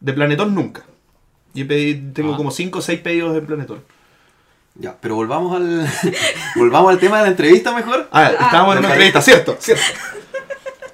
De 0.00 0.12
Planetón 0.12 0.54
nunca. 0.54 0.84
Y 1.54 1.62
he 1.62 1.64
pedido- 1.64 2.12
tengo 2.12 2.34
Ah. 2.34 2.36
como 2.36 2.50
5 2.50 2.80
o 2.80 2.82
6 2.82 3.00
pedidos 3.00 3.32
de 3.32 3.40
Planetón. 3.40 3.82
Ya, 4.76 4.96
pero 5.00 5.14
volvamos 5.14 5.54
al 5.54 5.88
volvamos 6.56 6.92
al 6.92 6.98
tema 6.98 7.18
de 7.18 7.24
la 7.24 7.30
entrevista 7.30 7.74
mejor. 7.74 8.08
Ah, 8.10 8.30
estábamos 8.30 8.74
en 8.74 8.78
una 8.80 8.88
entrevista, 8.88 9.22
¿cierto? 9.22 9.56
¿cierto? 9.60 9.84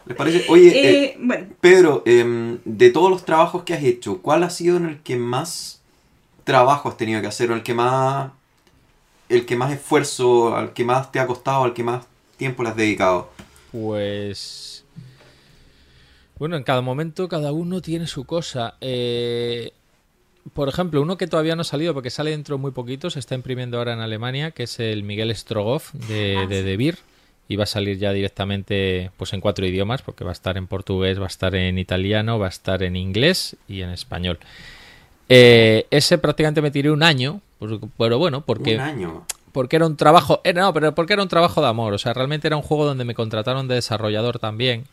¿Les 0.06 0.16
parece? 0.16 0.44
Oye, 0.48 0.68
eh, 0.68 1.04
Eh, 1.04 1.16
bueno, 1.18 1.46
Pedro, 1.60 2.02
em, 2.04 2.58
de 2.64 2.90
todos 2.90 3.10
los 3.10 3.24
trabajos 3.24 3.62
que 3.64 3.74
has 3.74 3.82
hecho, 3.82 4.20
¿cuál 4.20 4.42
ha 4.42 4.50
sido 4.50 4.76
en 4.76 4.86
el 4.86 5.00
que 5.00 5.16
más 5.16 5.80
trabajo 6.44 6.88
has 6.88 6.96
tenido 6.96 7.20
que 7.20 7.28
hacer 7.28 7.50
o 7.50 7.54
el 7.54 7.62
que 7.62 7.74
más 7.74 8.32
el 9.28 9.46
que 9.46 9.56
más 9.56 9.72
esfuerzo, 9.72 10.56
al 10.56 10.72
que 10.72 10.84
más 10.84 11.12
te 11.12 11.20
ha 11.20 11.26
costado, 11.26 11.62
al 11.62 11.72
que 11.72 11.84
más 11.84 12.04
tiempo 12.36 12.62
le 12.62 12.70
has 12.70 12.76
dedicado? 12.76 13.30
Pues... 13.70 14.84
Bueno, 16.38 16.56
en 16.56 16.64
cada 16.64 16.80
momento 16.80 17.28
cada 17.28 17.52
uno 17.52 17.80
tiene 17.80 18.06
su 18.06 18.24
cosa. 18.24 18.74
Eh, 18.80 19.72
por 20.52 20.68
ejemplo, 20.68 21.02
uno 21.02 21.16
que 21.16 21.26
todavía 21.26 21.54
no 21.56 21.62
ha 21.62 21.64
salido 21.64 21.92
porque 21.94 22.10
sale 22.10 22.30
dentro 22.30 22.56
de 22.56 22.62
muy 22.62 22.70
poquito, 22.72 23.10
se 23.10 23.18
está 23.18 23.34
imprimiendo 23.34 23.78
ahora 23.78 23.92
en 23.92 24.00
Alemania, 24.00 24.50
que 24.52 24.64
es 24.64 24.80
el 24.80 25.02
Miguel 25.02 25.34
Strogoff 25.36 25.92
de, 25.92 26.36
Ah, 26.38 26.46
de 26.46 26.76
Beer. 26.76 26.98
Y 27.48 27.56
va 27.56 27.64
a 27.64 27.66
salir 27.66 27.98
ya 27.98 28.12
directamente 28.12 29.10
pues 29.16 29.32
en 29.32 29.40
cuatro 29.40 29.66
idiomas, 29.66 30.02
porque 30.02 30.22
va 30.22 30.30
a 30.30 30.32
estar 30.32 30.56
en 30.56 30.68
portugués, 30.68 31.18
va 31.18 31.24
a 31.24 31.26
estar 31.26 31.54
en 31.56 31.78
italiano, 31.78 32.38
va 32.38 32.46
a 32.46 32.48
estar 32.48 32.82
en 32.84 32.94
inglés 32.94 33.56
y 33.68 33.82
en 33.82 33.90
español. 33.90 34.38
Eh, 35.28 35.86
ese 35.90 36.18
prácticamente 36.18 36.62
me 36.62 36.70
tiré 36.70 36.90
un 36.90 37.02
año, 37.02 37.40
por- 37.58 37.80
pero 37.98 38.18
bueno, 38.18 38.42
porque 38.44 38.74
Un 38.76 38.80
año. 38.80 39.26
porque 39.52 39.76
era 39.76 39.86
un 39.86 39.96
trabajo, 39.96 40.40
era, 40.44 40.62
no, 40.62 40.72
pero 40.72 40.94
porque 40.94 41.12
era 41.12 41.22
un 41.22 41.28
trabajo 41.28 41.60
de 41.60 41.68
amor, 41.68 41.92
o 41.92 41.98
sea, 41.98 42.12
realmente 42.12 42.46
era 42.48 42.56
un 42.56 42.62
juego 42.62 42.84
donde 42.84 43.04
me 43.04 43.14
contrataron 43.14 43.68
de 43.68 43.76
desarrollador 43.76 44.38
también 44.38 44.84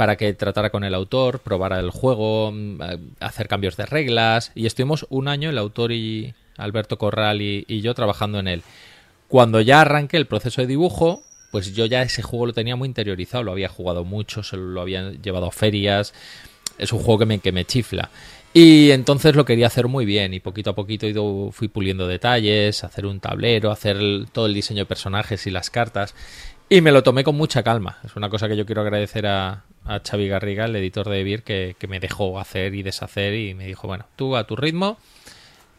para 0.00 0.16
que 0.16 0.32
tratara 0.32 0.70
con 0.70 0.82
el 0.82 0.94
autor, 0.94 1.40
probara 1.40 1.78
el 1.78 1.90
juego, 1.90 2.52
mm, 2.52 2.80
eh, 2.80 2.98
hacer 3.20 3.48
cambios 3.48 3.76
de 3.76 3.84
reglas 3.84 4.50
y 4.54 4.64
estuvimos 4.64 5.04
un 5.10 5.28
año 5.28 5.50
el 5.50 5.58
autor 5.58 5.92
y 5.92 6.32
Alberto 6.56 6.96
Corral 6.96 7.42
y, 7.42 7.82
yo 7.82 7.92
trabajando 7.92 8.38
en 8.38 8.48
él. 8.48 8.62
Cuando 9.28 9.60
ya 9.60 9.82
arranqué 9.82 10.16
el 10.16 10.24
proceso 10.24 10.62
de 10.62 10.68
dibujo, 10.68 11.22
pues 11.50 11.74
yo 11.74 11.84
ya 11.84 12.00
ese 12.00 12.22
juego 12.22 12.46
lo 12.46 12.54
tenía 12.54 12.76
muy 12.76 12.88
interiorizado, 12.88 13.44
lo 13.44 13.52
había 13.52 13.68
jugado 13.68 14.04
mucho, 14.04 14.42
se 14.42 14.56
lo 14.56 14.80
había 14.80 15.10
llevado 15.10 15.48
a 15.48 15.50
ferias, 15.50 16.14
es 16.78 16.94
un 16.94 17.00
juego 17.00 17.18
que 17.18 17.26
me, 17.26 17.38
que 17.40 17.52
me 17.52 17.66
chifla. 17.66 18.08
Y 18.54 18.92
entonces 18.92 19.36
lo 19.36 19.44
quería 19.44 19.66
hacer 19.66 19.86
muy 19.86 20.06
bien 20.06 20.32
y 20.32 20.40
poquito 20.40 20.70
a 20.70 20.74
poquito 20.74 21.06
ido- 21.08 21.50
fui 21.52 21.68
puliendo 21.68 22.06
detalles, 22.08 22.84
hacer 22.84 23.04
un 23.04 23.20
tablero, 23.20 23.70
hacer 23.70 23.98
todo 24.32 24.46
el 24.46 24.54
diseño 24.54 24.78
de 24.84 24.86
personajes 24.86 25.46
y 25.46 25.50
las 25.50 25.68
cartas. 25.68 26.14
Y 26.70 26.80
me 26.80 26.90
lo 26.90 27.02
tomé 27.02 27.22
con 27.22 27.36
mucha 27.36 27.62
calma. 27.62 27.98
Es 28.02 28.16
una 28.16 28.30
cosa 28.30 28.48
que 28.48 28.56
yo 28.56 28.64
quiero 28.64 28.80
agradecer 28.80 29.26
a, 29.26 29.64
a 29.90 30.00
Xavi 30.08 30.28
Garriga, 30.28 30.66
el 30.66 30.76
editor 30.76 31.08
de 31.08 31.22
Vir, 31.24 31.42
que, 31.42 31.74
que 31.78 31.88
me 31.88 31.98
dejó 32.00 32.38
hacer 32.38 32.74
y 32.74 32.82
deshacer 32.82 33.34
y 33.34 33.54
me 33.54 33.66
dijo, 33.66 33.88
bueno, 33.88 34.06
tú 34.16 34.36
a 34.36 34.44
tu 34.46 34.54
ritmo, 34.56 34.98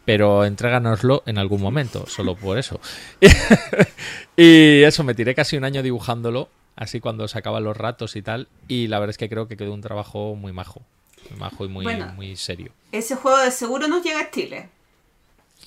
pero 0.04 0.44
entréganoslo 0.44 1.22
en 1.26 1.38
algún 1.38 1.62
momento, 1.62 2.06
solo 2.06 2.34
por 2.36 2.58
eso. 2.58 2.80
y 4.36 4.82
eso, 4.82 5.04
me 5.04 5.14
tiré 5.14 5.34
casi 5.34 5.56
un 5.56 5.64
año 5.64 5.82
dibujándolo, 5.82 6.48
así 6.76 7.00
cuando 7.00 7.26
sacaban 7.28 7.64
los 7.64 7.76
ratos 7.76 8.16
y 8.16 8.22
tal, 8.22 8.48
y 8.68 8.88
la 8.88 8.98
verdad 8.98 9.10
es 9.10 9.18
que 9.18 9.28
creo 9.28 9.48
que 9.48 9.56
quedó 9.56 9.72
un 9.72 9.80
trabajo 9.80 10.34
muy 10.34 10.52
majo, 10.52 10.82
muy 11.30 11.38
majo 11.38 11.64
y 11.64 11.68
muy, 11.68 11.84
Bueno. 11.84 12.12
muy 12.14 12.36
serio. 12.36 12.72
ese 12.92 13.16
juego 13.16 13.38
de 13.38 13.50
seguro 13.50 13.88
nos 13.88 14.02
llega 14.04 14.20
a 14.20 14.30
Chile. 14.30 14.68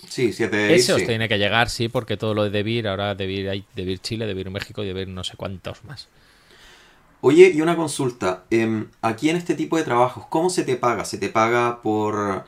Sí, 0.07 0.33
siete 0.33 0.55
de 0.57 0.75
Ese 0.75 0.93
os 0.93 0.99
sí. 1.01 1.07
tiene 1.07 1.27
que 1.27 1.37
llegar, 1.39 1.69
sí, 1.69 1.87
porque 1.89 2.15
todo 2.17 2.33
lo 2.35 2.43
de 2.43 2.51
Debir, 2.51 2.87
ahora 2.87 3.15
Debir 3.15 3.49
hay 3.49 3.65
Debir 3.75 3.99
Chile, 3.99 4.27
Debir 4.27 4.49
México 4.51 4.83
y 4.83 4.87
Debir 4.87 5.07
no 5.07 5.23
sé 5.23 5.35
cuántos 5.35 5.83
más. 5.85 6.09
Oye, 7.27 7.51
y 7.55 7.61
una 7.61 7.75
consulta. 7.75 8.43
em, 8.51 8.85
aquí 9.01 9.31
en 9.31 9.35
este 9.35 9.55
tipo 9.55 9.77
de 9.77 9.83
trabajos, 9.83 10.25
¿cómo 10.29 10.51
se 10.51 10.63
te 10.63 10.75
paga? 10.75 11.05
¿Se 11.05 11.17
te 11.17 11.29
paga 11.29 11.81
por, 11.81 12.45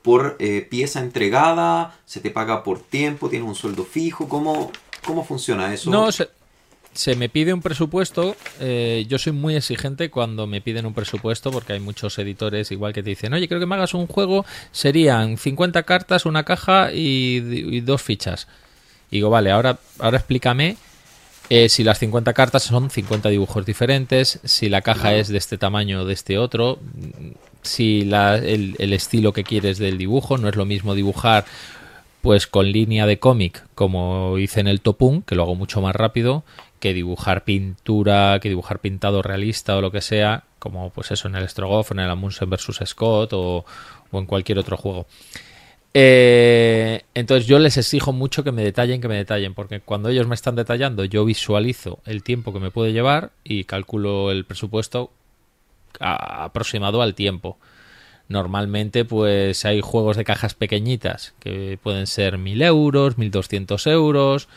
por 0.00 0.36
eh, 0.38 0.66
pieza 0.70 1.00
entregada? 1.00 1.94
¿Se 2.06 2.20
te 2.20 2.30
paga 2.30 2.64
por 2.64 2.78
tiempo? 2.80 3.28
¿Tienes 3.28 3.46
un 3.46 3.54
sueldo 3.54 3.84
fijo? 3.84 4.26
¿Cómo, 4.26 4.72
cómo 5.04 5.26
funciona 5.26 5.74
eso? 5.74 5.90
No, 5.90 6.08
se, 6.10 7.16
me 7.16 7.28
pide 7.28 7.52
un 7.52 7.60
presupuesto, 7.60 8.34
eh, 8.60 9.04
yo 9.10 9.18
soy 9.18 9.34
muy 9.34 9.56
exigente 9.56 10.08
cuando 10.08 10.46
me 10.46 10.62
piden 10.62 10.86
un 10.86 10.94
presupuesto 10.94 11.50
porque 11.50 11.74
hay 11.74 11.80
muchos 11.80 12.18
editores 12.18 12.72
igual 12.72 12.94
que 12.94 13.02
te 13.02 13.10
dicen, 13.10 13.34
oye, 13.34 13.46
creo 13.46 13.60
que 13.60 13.66
me 13.66 13.74
hagas 13.74 13.92
un 13.92 14.06
juego, 14.06 14.46
serían 14.72 15.36
50 15.36 15.82
cartas, 15.82 16.24
una 16.24 16.44
caja 16.44 16.94
y, 16.94 17.42
y 17.76 17.80
dos 17.82 18.00
fichas. 18.00 18.48
Y 19.10 19.16
digo, 19.16 19.28
vale, 19.28 19.50
ahora, 19.50 19.78
ahora 19.98 20.16
explícame 20.16 20.78
eh, 21.50 21.68
si 21.68 21.84
las 21.84 21.98
50 21.98 22.32
cartas 22.32 22.62
son 22.62 22.90
50 22.90 23.28
dibujos 23.28 23.66
diferentes, 23.66 24.40
si 24.44 24.68
la 24.68 24.82
caja 24.82 25.14
es 25.14 25.28
de 25.28 25.38
este 25.38 25.58
tamaño 25.58 26.02
o 26.02 26.04
de 26.04 26.14
este 26.14 26.38
otro, 26.38 26.78
si 27.62 28.04
la, 28.04 28.36
el, 28.36 28.76
el 28.78 28.92
estilo 28.92 29.32
que 29.32 29.44
quieres 29.44 29.78
del 29.78 29.98
dibujo, 29.98 30.38
no 30.38 30.48
es 30.48 30.56
lo 30.56 30.64
mismo 30.64 30.94
dibujar 30.94 31.44
pues 32.22 32.46
con 32.46 32.72
línea 32.72 33.06
de 33.06 33.18
cómic 33.18 33.66
como 33.74 34.38
hice 34.38 34.60
en 34.60 34.68
el 34.68 34.80
Topun, 34.80 35.20
que 35.20 35.34
lo 35.34 35.42
hago 35.42 35.54
mucho 35.54 35.82
más 35.82 35.94
rápido, 35.94 36.42
que 36.80 36.94
dibujar 36.94 37.44
pintura, 37.44 38.38
que 38.40 38.48
dibujar 38.48 38.78
pintado 38.78 39.20
realista 39.20 39.76
o 39.76 39.82
lo 39.82 39.90
que 39.90 40.00
sea, 40.00 40.44
como 40.58 40.88
pues 40.88 41.10
eso 41.10 41.28
en 41.28 41.34
el 41.34 41.46
Strogoff, 41.46 41.92
en 41.92 41.98
el 41.98 42.08
Amundsen 42.08 42.48
vs. 42.48 42.80
Scott 42.86 43.34
o, 43.34 43.66
o 44.10 44.18
en 44.18 44.24
cualquier 44.24 44.58
otro 44.58 44.78
juego. 44.78 45.06
Eh, 45.96 47.04
entonces 47.14 47.46
yo 47.46 47.60
les 47.60 47.76
exijo 47.76 48.12
mucho 48.12 48.42
que 48.42 48.50
me 48.50 48.64
detallen, 48.64 49.00
que 49.00 49.06
me 49.06 49.14
detallen, 49.14 49.54
porque 49.54 49.80
cuando 49.80 50.08
ellos 50.08 50.26
me 50.26 50.34
están 50.34 50.56
detallando 50.56 51.04
yo 51.04 51.24
visualizo 51.24 52.00
el 52.04 52.24
tiempo 52.24 52.52
que 52.52 52.58
me 52.58 52.72
puede 52.72 52.92
llevar 52.92 53.30
y 53.44 53.62
calculo 53.64 54.32
el 54.32 54.44
presupuesto 54.44 55.12
aproximado 56.00 57.00
al 57.00 57.14
tiempo. 57.14 57.58
Normalmente 58.28 59.04
pues 59.04 59.64
hay 59.64 59.80
juegos 59.82 60.16
de 60.16 60.24
cajas 60.24 60.54
pequeñitas 60.54 61.34
que 61.38 61.78
pueden 61.80 62.08
ser 62.08 62.38
1000 62.38 62.62
euros, 62.62 63.16
1200 63.16 63.86
euros. 63.86 64.48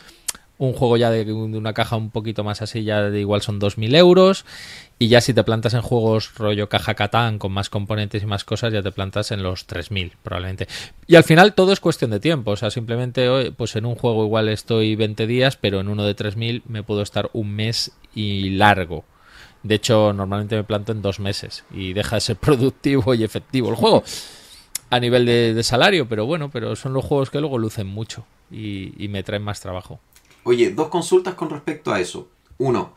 Un 0.56 0.72
juego 0.72 0.96
ya 0.96 1.10
de, 1.10 1.24
de 1.24 1.32
una 1.32 1.72
caja 1.72 1.94
un 1.94 2.10
poquito 2.10 2.42
más 2.42 2.62
así 2.62 2.82
ya 2.82 3.02
de 3.02 3.20
igual 3.20 3.42
son 3.42 3.60
2000 3.60 3.94
euros. 3.94 4.44
Y 5.00 5.08
ya 5.08 5.20
si 5.20 5.32
te 5.32 5.44
plantas 5.44 5.74
en 5.74 5.82
juegos 5.82 6.34
rollo 6.34 6.68
caja 6.68 6.94
Catán 6.94 7.38
con 7.38 7.52
más 7.52 7.70
componentes 7.70 8.22
y 8.22 8.26
más 8.26 8.44
cosas, 8.44 8.72
ya 8.72 8.82
te 8.82 8.90
plantas 8.90 9.30
en 9.30 9.44
los 9.44 9.66
3000 9.66 10.14
probablemente. 10.22 10.66
Y 11.06 11.14
al 11.14 11.22
final 11.22 11.54
todo 11.54 11.72
es 11.72 11.78
cuestión 11.78 12.10
de 12.10 12.18
tiempo. 12.18 12.50
O 12.52 12.56
sea, 12.56 12.70
simplemente 12.70 13.28
hoy, 13.28 13.50
pues 13.50 13.76
en 13.76 13.86
un 13.86 13.94
juego 13.94 14.24
igual 14.24 14.48
estoy 14.48 14.96
20 14.96 15.28
días, 15.28 15.56
pero 15.56 15.80
en 15.80 15.88
uno 15.88 16.04
de 16.04 16.14
3000 16.14 16.62
me 16.66 16.82
puedo 16.82 17.02
estar 17.02 17.30
un 17.32 17.54
mes 17.54 17.92
y 18.12 18.50
largo. 18.50 19.04
De 19.62 19.76
hecho, 19.76 20.12
normalmente 20.12 20.56
me 20.56 20.64
planto 20.64 20.90
en 20.90 21.02
dos 21.02 21.20
meses 21.20 21.64
y 21.70 21.92
deja 21.92 22.16
de 22.16 22.20
ser 22.20 22.36
productivo 22.40 23.14
y 23.14 23.22
efectivo 23.22 23.68
el 23.68 23.76
juego 23.76 24.02
a 24.90 24.98
nivel 24.98 25.26
de, 25.26 25.62
salario, 25.62 26.08
pero 26.08 26.26
bueno, 26.26 26.50
pero 26.50 26.74
son 26.74 26.94
los 26.94 27.04
juegos 27.04 27.30
que 27.30 27.40
luego 27.40 27.58
lucen 27.58 27.86
mucho 27.86 28.24
y 28.50 29.06
me 29.10 29.22
traen 29.22 29.42
más 29.42 29.60
trabajo. 29.60 30.00
Oye, 30.44 30.70
dos 30.70 30.88
consultas 30.88 31.34
con 31.34 31.50
respecto 31.50 31.92
a 31.92 32.00
eso. 32.00 32.30
Uno, 32.56 32.94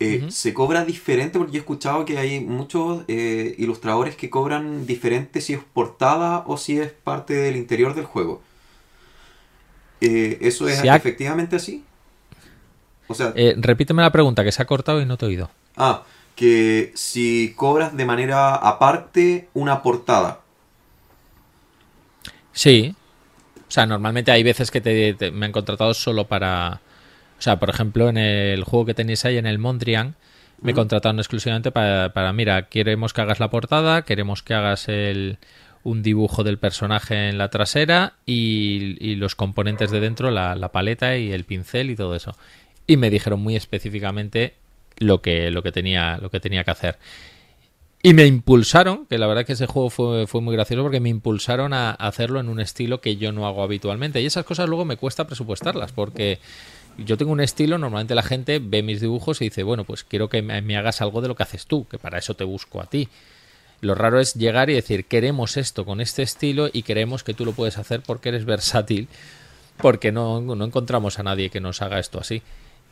eh. 0.00 0.24
¿se 0.28 0.54
cobra 0.54 0.84
diferente? 0.84 1.38
Porque 1.38 1.52
yo 1.52 1.58
he 1.58 1.60
escuchado 1.60 2.04
que 2.04 2.18
hay 2.18 2.40
muchos 2.40 3.04
eh, 3.08 3.54
ilustradores 3.58 4.16
que 4.16 4.30
cobran 4.30 4.86
diferente 4.86 5.40
si 5.40 5.54
es 5.54 5.60
portada 5.72 6.44
o 6.46 6.56
si 6.56 6.78
es 6.78 6.92
parte 6.92 7.34
del 7.34 7.56
interior 7.56 7.94
del 7.94 8.04
juego. 8.06 8.42
Eh, 10.00 10.38
¿Eso 10.42 10.68
es 10.68 10.84
ha- 10.88 10.96
efectivamente 10.96 11.56
así? 11.56 11.84
O 13.08 13.14
sea, 13.14 13.40
repíteme 13.56 14.02
la 14.02 14.12
pregunta 14.12 14.44
que 14.44 14.52
se 14.52 14.62
ha 14.62 14.66
cortado 14.66 15.00
y 15.00 15.06
no 15.06 15.16
te 15.16 15.26
he 15.26 15.28
oído. 15.28 15.50
ah, 15.76 16.04
que 16.34 16.92
si 16.94 17.54
cobras 17.56 17.96
de 17.96 18.04
manera 18.04 18.54
aparte 18.54 19.48
una 19.54 19.82
portada. 19.82 20.40
Sí. 22.52 22.94
O 23.68 23.70
sea, 23.70 23.86
normalmente 23.86 24.30
hay 24.32 24.42
veces 24.42 24.70
que 24.70 24.80
te, 24.80 25.14
te- 25.14 25.30
me 25.32 25.46
han 25.46 25.52
contratado 25.52 25.94
solo 25.94 26.26
para... 26.28 26.82
O 27.38 27.42
sea, 27.42 27.58
por 27.58 27.70
ejemplo, 27.70 28.08
en 28.08 28.16
el 28.18 28.64
juego 28.64 28.86
que 28.86 28.94
tenéis 28.94 29.24
ahí, 29.24 29.38
en 29.38 29.46
el 29.46 29.58
Mondrian, 29.58 30.16
me 30.60 30.74
contrataron 30.74 31.18
exclusivamente 31.20 31.70
para, 31.70 32.12
para, 32.12 32.32
mira, 32.32 32.68
queremos 32.68 33.12
que 33.12 33.20
hagas 33.20 33.38
la 33.38 33.48
portada, 33.48 34.02
queremos 34.02 34.42
que 34.42 34.54
hagas 34.54 34.88
el, 34.88 35.38
un 35.84 36.02
dibujo 36.02 36.42
del 36.42 36.58
personaje 36.58 37.28
en 37.28 37.38
la 37.38 37.48
trasera 37.48 38.14
y, 38.26 38.96
y 39.00 39.14
los 39.14 39.36
componentes 39.36 39.90
de 39.90 40.00
dentro, 40.00 40.30
la, 40.30 40.56
la 40.56 40.72
paleta 40.72 41.16
y 41.16 41.32
el 41.32 41.44
pincel 41.44 41.90
y 41.90 41.96
todo 41.96 42.16
eso. 42.16 42.36
Y 42.86 42.96
me 42.96 43.10
dijeron 43.10 43.40
muy 43.40 43.54
específicamente 43.54 44.54
lo 44.98 45.22
que, 45.22 45.50
lo 45.50 45.62
que, 45.62 45.72
tenía, 45.72 46.18
lo 46.20 46.30
que 46.30 46.40
tenía 46.40 46.64
que 46.64 46.70
hacer. 46.72 46.98
Y 48.02 48.14
me 48.14 48.26
impulsaron, 48.26 49.06
que 49.06 49.18
la 49.18 49.26
verdad 49.26 49.44
que 49.44 49.54
ese 49.54 49.66
juego 49.66 49.90
fue, 49.90 50.26
fue 50.26 50.40
muy 50.40 50.54
gracioso 50.54 50.82
porque 50.82 51.00
me 51.00 51.08
impulsaron 51.08 51.72
a 51.72 51.90
hacerlo 51.90 52.38
en 52.38 52.48
un 52.48 52.60
estilo 52.60 53.00
que 53.00 53.16
yo 53.16 53.32
no 53.32 53.46
hago 53.46 53.62
habitualmente. 53.62 54.20
Y 54.20 54.26
esas 54.26 54.44
cosas 54.44 54.68
luego 54.68 54.84
me 54.84 54.96
cuesta 54.96 55.26
presupuestarlas 55.26 55.92
porque 55.92 56.38
yo 56.98 57.16
tengo 57.16 57.32
un 57.32 57.40
estilo, 57.40 57.78
normalmente 57.78 58.14
la 58.14 58.22
gente 58.22 58.58
ve 58.62 58.82
mis 58.82 59.00
dibujos 59.00 59.40
y 59.40 59.44
dice, 59.46 59.62
bueno, 59.62 59.84
pues 59.84 60.04
quiero 60.04 60.28
que 60.28 60.42
me, 60.42 60.60
me 60.62 60.76
hagas 60.76 61.00
algo 61.00 61.20
de 61.20 61.28
lo 61.28 61.34
que 61.36 61.42
haces 61.44 61.66
tú, 61.66 61.86
que 61.88 61.98
para 61.98 62.18
eso 62.18 62.34
te 62.34 62.44
busco 62.44 62.80
a 62.80 62.86
ti. 62.86 63.08
Lo 63.80 63.94
raro 63.94 64.18
es 64.20 64.34
llegar 64.34 64.70
y 64.70 64.74
decir, 64.74 65.04
queremos 65.04 65.56
esto 65.56 65.84
con 65.84 66.00
este 66.00 66.22
estilo 66.22 66.68
y 66.72 66.82
queremos 66.82 67.22
que 67.22 67.34
tú 67.34 67.44
lo 67.44 67.52
puedes 67.52 67.78
hacer 67.78 68.02
porque 68.02 68.30
eres 68.30 68.44
versátil, 68.44 69.06
porque 69.76 70.10
no, 70.10 70.40
no 70.40 70.64
encontramos 70.64 71.18
a 71.18 71.22
nadie 71.22 71.50
que 71.50 71.60
nos 71.60 71.80
haga 71.82 72.00
esto 72.00 72.18
así. 72.18 72.42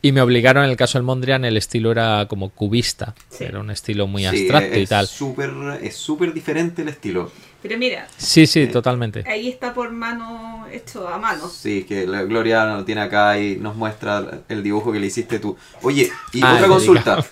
Y 0.01 0.11
me 0.11 0.21
obligaron, 0.21 0.63
en 0.63 0.69
el 0.69 0.77
caso 0.77 0.97
del 0.99 1.03
Mondrian, 1.03 1.43
el 1.43 1.57
estilo 1.57 1.91
era 1.91 2.27
como 2.29 2.49
cubista, 2.51 3.15
Sí. 3.29 3.43
era 3.45 3.59
un 3.59 3.71
estilo 3.71 4.05
muy 4.07 4.21
Sí, 4.21 4.27
abstracto 4.27 4.79
y 4.79 4.83
es 4.83 4.89
tal. 4.89 5.07
súper 5.07 5.51
es 5.81 5.97
súper 5.97 6.33
diferente 6.33 6.83
el 6.83 6.89
estilo. 6.89 7.31
Pero 7.61 7.77
mira, 7.77 8.07
Sí, 8.17 8.45
sí, 8.47 8.61
Eh, 8.61 8.67
totalmente. 8.67 9.23
ahí 9.27 9.49
está 9.49 9.73
por 9.73 9.91
mano, 9.91 10.65
hecho 10.71 11.07
a 11.07 11.17
mano. 11.17 11.47
Sí, 11.49 11.83
que 11.83 12.05
la 12.05 12.23
Gloria 12.23 12.65
lo 12.65 12.85
tiene 12.85 13.01
acá 13.01 13.39
y 13.39 13.57
nos 13.57 13.75
muestra 13.75 14.41
el 14.47 14.61
dibujo 14.63 14.91
que 14.91 14.99
le 14.99 15.07
hiciste 15.07 15.39
tú. 15.39 15.57
Oye, 15.81 16.11
y 16.33 16.41
Ah, 16.43 16.53
otra 16.55 16.67
consulta. 16.67 17.25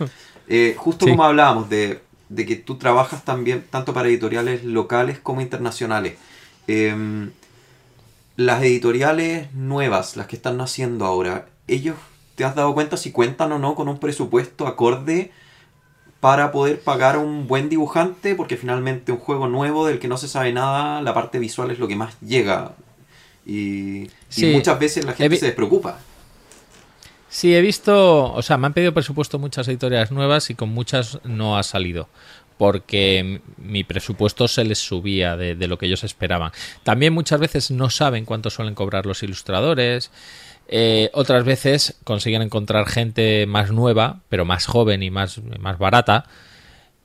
Eh, 0.47 0.75
justo 0.77 1.05
Sí. 1.05 1.11
como 1.11 1.23
hablábamos 1.23 1.69
de, 1.69 2.01
de 2.29 2.45
que 2.45 2.55
tú 2.55 2.75
trabajas 2.77 3.23
también 3.23 3.63
tanto 3.69 3.93
para 3.93 4.07
editoriales 4.07 4.63
locales 4.63 5.19
como 5.19 5.41
internacionales. 5.41 6.15
Em, 6.67 7.31
las 8.35 8.61
editoriales 8.63 9.53
nuevas, 9.53 10.17
las 10.17 10.27
que 10.27 10.35
están 10.35 10.57
naciendo 10.57 11.05
ahora, 11.05 11.47
ellos, 11.67 11.95
¿te 12.35 12.43
has 12.43 12.55
dado 12.55 12.73
cuenta 12.73 12.97
si 12.97 13.11
cuentan 13.11 13.51
o 13.53 13.59
no 13.59 13.75
con 13.75 13.87
un 13.87 13.99
presupuesto 13.99 14.67
acorde 14.67 15.31
para 16.25 16.51
poder 16.51 16.79
pagar 16.79 17.17
a 17.17 17.19
un 17.19 17.45
buen 17.45 17.69
dibujante? 17.69 18.33
Porque 18.33 18.57
finalmente 18.57 19.11
un 19.11 19.19
juego 19.19 19.47
nuevo 19.47 19.85
del 19.85 19.99
que 19.99 20.07
no 20.07 20.17
se 20.17 20.27
sabe 20.27 20.51
nada, 20.53 20.99
la 21.03 21.13
parte 21.13 21.37
visual 21.37 21.69
es 21.69 21.77
lo 21.77 21.87
que 21.87 21.95
más 21.95 22.19
llega. 22.19 22.71
Y, 23.45 24.09
muchas 24.35 24.79
veces 24.79 25.05
la 25.05 25.13
gente 25.13 25.37
se 25.37 25.45
despreocupa. 25.45 25.99
Sí, 27.29 27.53
he 27.55 27.61
visto, 27.61 28.33
o 28.33 28.41
sea, 28.41 28.57
me 28.57 28.65
han 28.65 28.73
pedido 28.73 28.91
presupuesto 28.91 29.37
muchas 29.37 29.67
editoriales 29.67 30.09
nuevas 30.09 30.49
y 30.49 30.55
con 30.55 30.69
muchas 30.69 31.19
no 31.25 31.59
ha 31.59 31.61
salido. 31.63 32.09
Porque 32.57 33.41
mi 33.57 33.83
presupuesto 33.83 34.47
se 34.47 34.63
les 34.63 34.79
subía 34.79 35.37
de, 35.37 35.53
de 35.53 35.67
lo 35.67 35.77
que 35.77 35.85
ellos 35.85 36.03
esperaban. 36.03 36.51
También 36.81 37.13
muchas 37.13 37.39
veces 37.39 37.69
no 37.69 37.91
saben 37.91 38.25
cuánto 38.25 38.49
suelen 38.49 38.73
cobrar 38.73 39.05
los 39.05 39.21
ilustradores. 39.21 40.09
Eh, 40.67 41.09
otras 41.13 41.43
veces 41.43 41.95
consiguen 42.03 42.41
encontrar 42.41 42.87
gente 42.87 43.45
más 43.47 43.71
nueva, 43.71 44.21
pero 44.29 44.45
más 44.45 44.65
joven 44.65 45.03
y 45.03 45.11
más, 45.11 45.41
más 45.59 45.77
barata, 45.77 46.25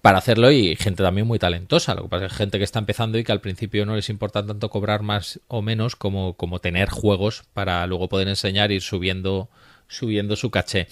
para 0.03 0.19
hacerlo 0.19 0.51
y 0.51 0.77
gente 0.77 1.03
también 1.03 1.27
muy 1.27 1.39
talentosa. 1.39 1.95
Lo 1.95 2.05
que 2.05 2.09
pasa 2.09 2.27
es 2.27 2.33
que 2.33 2.39
gente 2.39 2.59
que 2.59 2.65
está 2.65 2.79
empezando 2.79 3.19
y 3.19 3.25
que 3.25 3.33
al 3.33 3.41
principio 3.41 3.85
no 3.85 3.97
les 3.97 4.09
importa 4.09 4.45
tanto 4.45 4.71
cobrar 4.71 5.03
más 5.03 5.41
o 5.49 5.63
menos 5.63 5.97
como, 5.97 6.35
como 6.35 6.59
tener 6.59 6.89
juegos 6.89 7.45
para 7.53 7.87
luego 7.87 8.09
poder 8.09 8.29
enseñar 8.29 8.73
ir 8.73 8.83
subiendo, 8.83 9.49
subiendo 9.89 10.37
su 10.37 10.51
caché. 10.51 10.89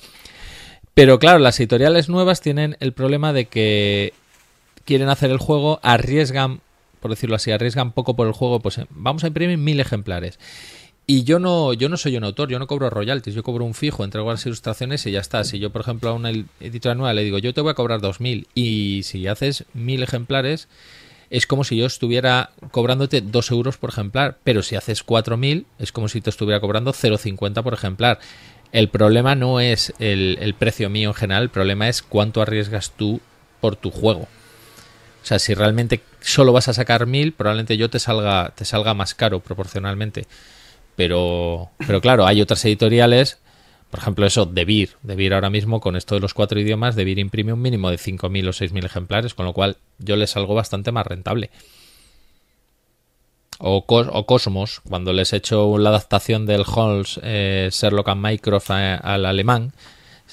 Pero 0.95 1.19
claro, 1.19 1.39
las 1.39 1.59
editoriales 1.61 2.09
nuevas 2.09 2.41
tienen 2.41 2.77
el 2.81 2.93
problema 2.93 3.33
de 3.33 3.47
que 3.47 4.13
quieren 4.85 5.09
hacer 5.09 5.31
el 5.31 5.39
juego, 5.39 5.81
arriesgan, 5.83 6.61
por 7.01 7.11
decirlo 7.11 7.37
así, 7.37 7.51
arriesgan 7.51 7.93
poco 7.93 8.17
por 8.17 8.27
el 8.27 8.33
juego, 8.33 8.61
pues 8.61 8.79
eh, 8.79 8.87
vamos 8.91 9.23
a 9.25 9.29
imprimir 9.29 9.59
mil 9.59 9.81
ejemplares. 9.81 10.39
Y 11.11 11.25
yo 11.25 11.39
no, 11.39 11.73
yo 11.73 11.89
no 11.89 11.97
soy 11.97 12.19
un 12.19 12.25
autor, 12.25 12.51
yo 12.51 12.59
no 12.59 12.67
cobro 12.67 12.91
royalties, 12.91 13.35
yo 13.35 13.43
cobro 13.43 13.65
un 13.65 13.73
fijo, 13.73 14.05
entrego 14.05 14.31
las 14.31 14.45
ilustraciones 14.45 15.07
y 15.07 15.11
ya 15.11 15.21
está. 15.21 15.43
Si 15.43 15.59
yo, 15.59 15.71
por 15.71 15.81
ejemplo, 15.81 16.11
a 16.11 16.13
una 16.13 16.29
editorial 16.29 16.99
nueva 16.99 17.15
le 17.15 17.25
digo, 17.25 17.39
yo 17.39 17.55
te 17.55 17.63
voy 17.63 17.71
a 17.71 17.75
cobrar 17.75 18.03
2.000 18.03 18.47
y 18.55 19.01
si 19.05 19.27
haces 19.27 19.65
mil 19.73 20.03
ejemplares, 20.03 20.69
es 21.31 21.47
como 21.47 21.65
si 21.65 21.79
yo 21.79 21.87
estuviera 21.87 22.51
cobrándote 22.73 23.23
2 23.23 23.51
euros 23.53 23.79
por 23.79 23.89
ejemplar, 23.89 24.37
pero 24.45 24.63
si 24.63 24.77
haces 24.77 25.03
4.000 25.03 25.65
es 25.79 25.93
como 25.93 26.09
si 26.09 26.21
te 26.21 26.29
estuviera 26.29 26.61
cobrando 26.61 26.93
0,50 26.93 27.63
por 27.63 27.73
ejemplar. 27.73 28.19
El 28.73 28.91
problema 28.91 29.35
no 29.35 29.61
es 29.61 29.95
el, 29.99 30.37
el 30.43 30.53
precio 30.53 30.91
mío 30.91 31.09
en 31.09 31.15
general, 31.15 31.45
el 31.45 31.49
problema 31.49 31.89
es 31.89 32.03
cuánto 32.03 32.43
arriesgas 32.43 32.91
tú 32.91 33.23
por 33.63 33.77
tu 33.77 33.91
juego. 33.91 34.29
O 35.23 35.27
sea, 35.29 35.39
si 35.39 35.55
realmente 35.55 36.03
solo 36.21 36.53
vas 36.53 36.69
a 36.69 36.75
sacar 36.75 37.07
1.000, 37.07 37.33
probablemente 37.35 37.79
yo 37.79 37.89
te 37.89 37.99
salga, 37.99 38.53
te 38.55 38.67
salga 38.67 38.93
más 38.93 39.15
caro 39.15 39.41
proporcionalmente. 39.41 40.27
Pero, 40.99 41.71
pero 41.87 42.01
claro, 42.01 42.27
hay 42.27 42.41
otras 42.43 42.65
editoriales, 42.65 43.39
por 43.89 44.01
ejemplo, 44.01 44.27
eso, 44.27 44.47
Debir. 44.47 44.97
Debir 45.05 45.33
ahora 45.33 45.49
mismo, 45.49 45.79
con 45.81 45.95
esto 45.95 46.17
de 46.17 46.21
los 46.21 46.35
cuatro 46.35 46.59
idiomas, 46.59 46.97
Debir 46.97 47.21
imprime 47.21 47.53
un 47.53 47.63
mínimo 47.63 47.89
de 47.89 47.99
5.000 47.99 48.49
o 48.49 48.53
6.000 48.53 48.85
ejemplares, 48.85 49.33
con 49.33 49.47
lo 49.47 49.53
cual 49.53 49.77
yo 50.01 50.17
les 50.17 50.31
salgo 50.31 50.57
bastante 50.57 50.91
más 50.91 51.07
rentable. 51.07 51.51
O, 53.61 53.87
Cos- 53.87 54.11
o 54.13 54.27
Cosmos, 54.27 54.81
cuando 54.89 55.13
les 55.13 55.33
he 55.33 55.37
hecho 55.37 55.79
la 55.79 55.91
adaptación 55.91 56.47
del 56.47 56.65
Holmes 56.67 57.21
eh, 57.23 57.69
Sherlock 57.73 58.09
and 58.09 58.21
Mycroft 58.25 58.71
a- 58.73 58.97
al 58.97 59.25
alemán, 59.25 59.73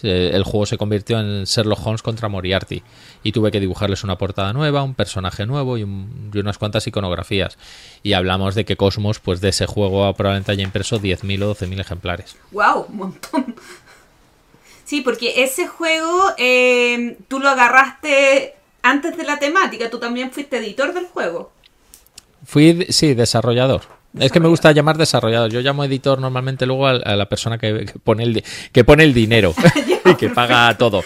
el 0.04 0.43
juego 0.43 0.66
se 0.66 0.78
convirtió 0.78 1.20
en 1.20 1.43
Sherlock 1.46 1.86
Holmes 1.86 2.02
contra 2.02 2.28
Moriarty 2.28 2.84
y 3.24 3.32
tuve 3.32 3.52
que 3.52 3.60
dibujarles 3.60 4.04
una 4.04 4.18
portada 4.18 4.54
nueva, 4.54 4.84
un 4.84 4.93
personaje 4.93 5.46
nuevo 5.46 5.78
y, 5.78 5.84
unas 5.84 6.58
cuantas 6.58 6.86
iconografías. 6.88 7.58
Y 8.04 8.14
hablamos 8.14 8.56
de 8.56 8.66
que 8.66 8.78
Cosmos, 8.78 9.20
pues 9.20 9.41
de 9.41 9.50
ese 9.50 9.66
juego 9.66 10.14
probablemente 10.14 10.52
haya 10.52 10.64
impreso 10.64 11.00
10.000 11.00 11.43
o 11.43 11.56
12.000 11.56 11.80
ejemplares. 11.80 12.36
¡Wow! 12.52 12.86
Un 12.89 12.98
montón. 12.98 13.56
Sí, 14.84 15.02
porque 15.02 15.43
ese 15.43 15.66
juego 15.68 16.34
eh, 16.38 17.18
tú 17.28 17.39
lo 17.39 17.50
agarraste 17.50 18.54
antes 18.84 19.18
de 19.18 19.24
la 19.24 19.39
temática, 19.39 19.89
tú 19.89 19.98
también 19.98 20.32
fuiste 20.32 20.58
editor 20.58 20.93
del 20.93 21.08
juego. 21.08 21.52
Fui, 22.46 22.86
sí, 22.89 23.16
desarrollador. 23.16 23.95
Es 24.20 24.32
que 24.32 24.39
me 24.39 24.47
gusta 24.47 24.72
llamar 24.72 24.97
desarrollador. 24.97 25.51
Yo 25.51 25.61
llamo 25.61 25.84
editor 25.84 26.20
normalmente 26.20 26.66
luego 26.66 26.88
a, 26.88 26.93
la 26.93 27.28
persona 27.28 27.57
que, 27.57 27.93
pone 28.03 28.24
el, 28.24 28.43
que 28.72 28.84
pone 28.84 29.03
el 29.03 29.13
dinero 29.13 29.53
y 30.05 30.16
que 30.16 30.30
paga 30.30 30.78
todo. 30.78 31.03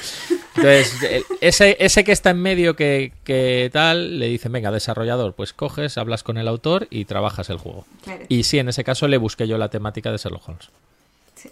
Entonces, 0.55 0.93
ese, 1.41 1.78
ese 1.80 2.03
que 2.03 2.12
está 2.12 2.32
en 2.32 2.41
medio 2.41 2.76
que, 2.76 3.70
tal, 3.72 4.20
le 4.20 4.28
dice, 4.28 4.49
venga, 4.49 4.72
desarrollador, 4.72 5.34
pues 5.34 5.53
coges, 5.53 5.97
hablas 5.97 6.24
con 6.24 6.38
el 6.38 6.47
autor 6.47 6.88
y 6.89 7.05
trabajas 7.05 7.49
el 7.49 7.57
juego. 7.57 7.86
Y 8.28 8.43
sí, 8.43 8.60
en 8.60 8.70
ese 8.70 8.84
caso 8.84 9.07
le 9.07 9.18
busqué 9.18 9.47
yo 9.47 9.57
la 9.57 9.70
temática 9.70 10.12
de 10.12 10.18
Sherlock 10.18 10.47
Holmes. 10.47 10.70
Sí. 11.36 11.49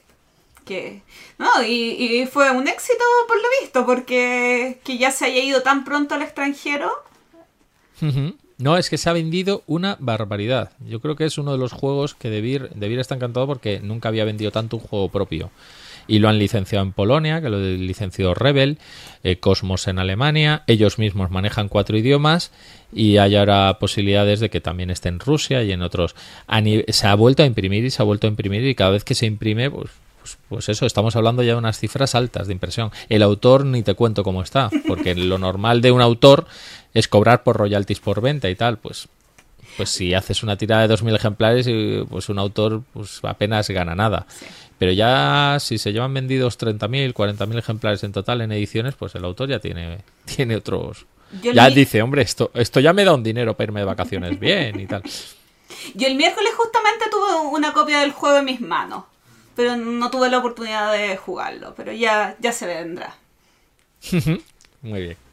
Que, 0.66 1.02
no, 1.38 1.64
y, 1.64 2.28
fue 2.32 2.52
un 2.52 2.68
éxito 2.68 3.04
por 3.28 3.38
lo 3.38 3.48
visto, 3.62 3.86
porque 3.86 4.80
que 4.84 4.98
ya 4.98 5.12
se 5.12 5.26
haya 5.26 5.42
ido 5.42 5.62
tan 5.62 5.86
pronto 5.86 6.16
al 6.16 6.22
extranjero. 6.22 6.92
No, 8.60 8.78
es 8.78 8.90
que 8.90 8.98
se 8.98 9.10
ha 9.10 9.14
vendido 9.14 9.64
una 9.68 9.98
barbaridad. 10.00 10.72
Yo 10.88 11.00
creo 11.00 11.16
que 11.16 11.26
es 11.26 11.38
uno 11.38 11.52
de 11.52 11.60
los 11.60 11.74
juegos 11.74 12.16
que 12.16 12.32
Debir, 12.32 12.70
Debir 12.74 13.00
está 13.00 13.14
encantado 13.14 13.46
porque 13.46 13.80
nunca 13.82 14.10
había 14.10 14.26
vendido 14.26 14.52
tanto 14.52 14.78
un 14.78 14.84
juego 14.84 15.10
propio. 15.10 15.52
Y 16.08 16.20
lo 16.20 16.30
han 16.30 16.40
licenciado 16.40 16.84
en 16.84 16.94
Polonia, 16.94 17.42
que 17.42 17.50
lo 17.50 17.60
licenció 17.60 18.34
Rebel, 18.34 18.80
eh, 19.24 19.40
Cosmos 19.40 19.88
en 19.88 20.00
Alemania, 20.00 20.64
ellos 20.66 20.98
mismos 20.98 21.30
manejan 21.30 21.68
cuatro 21.68 21.98
idiomas 21.98 22.52
y 22.94 23.18
hay 23.18 23.36
ahora 23.36 23.78
posibilidades 23.78 24.40
de 24.40 24.50
que 24.50 24.62
también 24.62 24.90
esté 24.90 25.10
en 25.10 25.20
Rusia 25.20 25.64
y 25.64 25.72
en 25.72 25.82
otros. 25.82 26.16
Se 26.88 27.08
ha 27.08 27.16
vuelto 27.16 27.44
a 27.44 27.46
imprimir 27.46 27.84
y 27.84 27.92
se 27.92 28.02
ha 28.02 28.06
vuelto 28.06 28.26
a 28.26 28.30
imprimir 28.30 28.66
y 28.66 28.74
cada 28.74 28.92
vez 28.92 29.04
que 29.04 29.16
se 29.16 29.26
imprime, 29.26 29.70
pues 29.70 29.92
pues, 30.28 30.38
pues, 30.50 30.70
eso, 30.70 30.86
estamos 30.86 31.16
hablando 31.16 31.42
ya 31.42 31.54
de 31.54 31.58
unas 31.58 31.80
cifras 31.80 32.14
altas 32.14 32.48
de 32.48 32.54
impresión. 32.54 32.92
El 33.08 33.24
autor 33.24 33.66
ni 33.66 33.82
te 33.82 33.94
cuento 33.94 34.24
cómo 34.24 34.42
está, 34.42 34.70
porque 34.86 35.16
lo 35.16 35.38
normal 35.38 35.80
de 35.82 35.92
un 35.92 36.02
autor 36.02 36.48
es 36.98 37.08
cobrar 37.08 37.44
por 37.44 37.58
royalties 37.58 38.00
por 38.00 38.22
venta 38.22 38.50
y 38.50 38.56
tal, 38.56 38.78
pues 38.78 39.08
pues 39.78 39.92
si 39.92 40.16
haces 40.16 40.42
una 40.42 40.58
tirada 40.58 40.88
de 40.88 40.94
2.000 40.96 41.16
ejemplares, 41.16 41.68
pues 42.10 42.30
un 42.30 42.40
autor 42.40 42.82
pues 42.94 43.20
apenas 43.24 43.70
gana 43.70 43.96
nada. 43.96 44.26
Pero 44.80 44.92
ya 44.92 45.58
si 45.60 45.78
se 45.78 45.94
llevan 45.94 46.14
vendidos 46.14 46.58
30.000, 46.60 47.14
40.000 47.14 47.60
ejemplares 47.60 48.04
en 48.04 48.12
total 48.12 48.42
en 48.42 48.52
ediciones, 48.52 48.96
pues 48.96 49.14
el 49.16 49.24
autor 49.24 49.50
ya 49.50 49.60
tiene, 49.60 50.00
tiene 50.26 50.56
otros... 50.56 51.06
ya 51.42 51.70
dice, 51.70 52.02
hombre, 52.02 52.24
esto, 52.24 52.50
esto 52.56 52.80
ya 52.80 52.92
me 52.94 53.06
da 53.06 53.14
un 53.14 53.24
dinero 53.24 53.56
para 53.56 53.66
irme 53.66 53.82
de 53.82 53.86
vacaciones 53.86 54.40
bien 54.40 54.80
y 54.80 54.88
tal. 54.88 55.04
Yo 55.94 56.08
el 56.08 56.16
miércoles 56.16 56.54
justamente 56.56 57.06
tuve 57.12 57.48
una 57.52 57.72
copia 57.74 58.00
del 58.00 58.12
juego 58.12 58.38
en 58.38 58.46
mis 58.46 58.62
manos, 58.62 59.04
pero 59.56 59.78
no 59.78 60.10
tuve 60.10 60.30
la 60.30 60.40
oportunidad 60.40 60.92
de 60.92 61.18
jugarlo, 61.18 61.76
pero 61.76 61.92
ya, 61.92 62.36
ya 62.40 62.52
se 62.52 62.66
vendrá. 62.66 63.16
Muy 64.82 65.02
bien. 65.02 65.27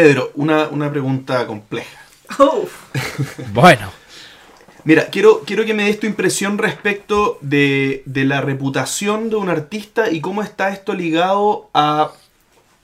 Pedro, 0.00 0.30
una, 0.36 0.90
pregunta 0.92 1.44
compleja. 1.48 1.98
bueno. 3.52 3.90
Mira, 4.84 5.06
quiero, 5.06 5.40
quiero 5.40 5.64
que 5.64 5.74
me 5.74 5.86
des 5.86 5.98
tu 5.98 6.06
impresión 6.06 6.56
respecto 6.56 7.36
de, 7.40 8.04
la 8.06 8.40
reputación 8.40 9.28
de 9.28 9.34
un 9.34 9.48
artista 9.48 10.08
y 10.08 10.20
cómo 10.20 10.44
está 10.44 10.68
esto 10.68 10.94
ligado 10.94 11.68
a 11.74 12.12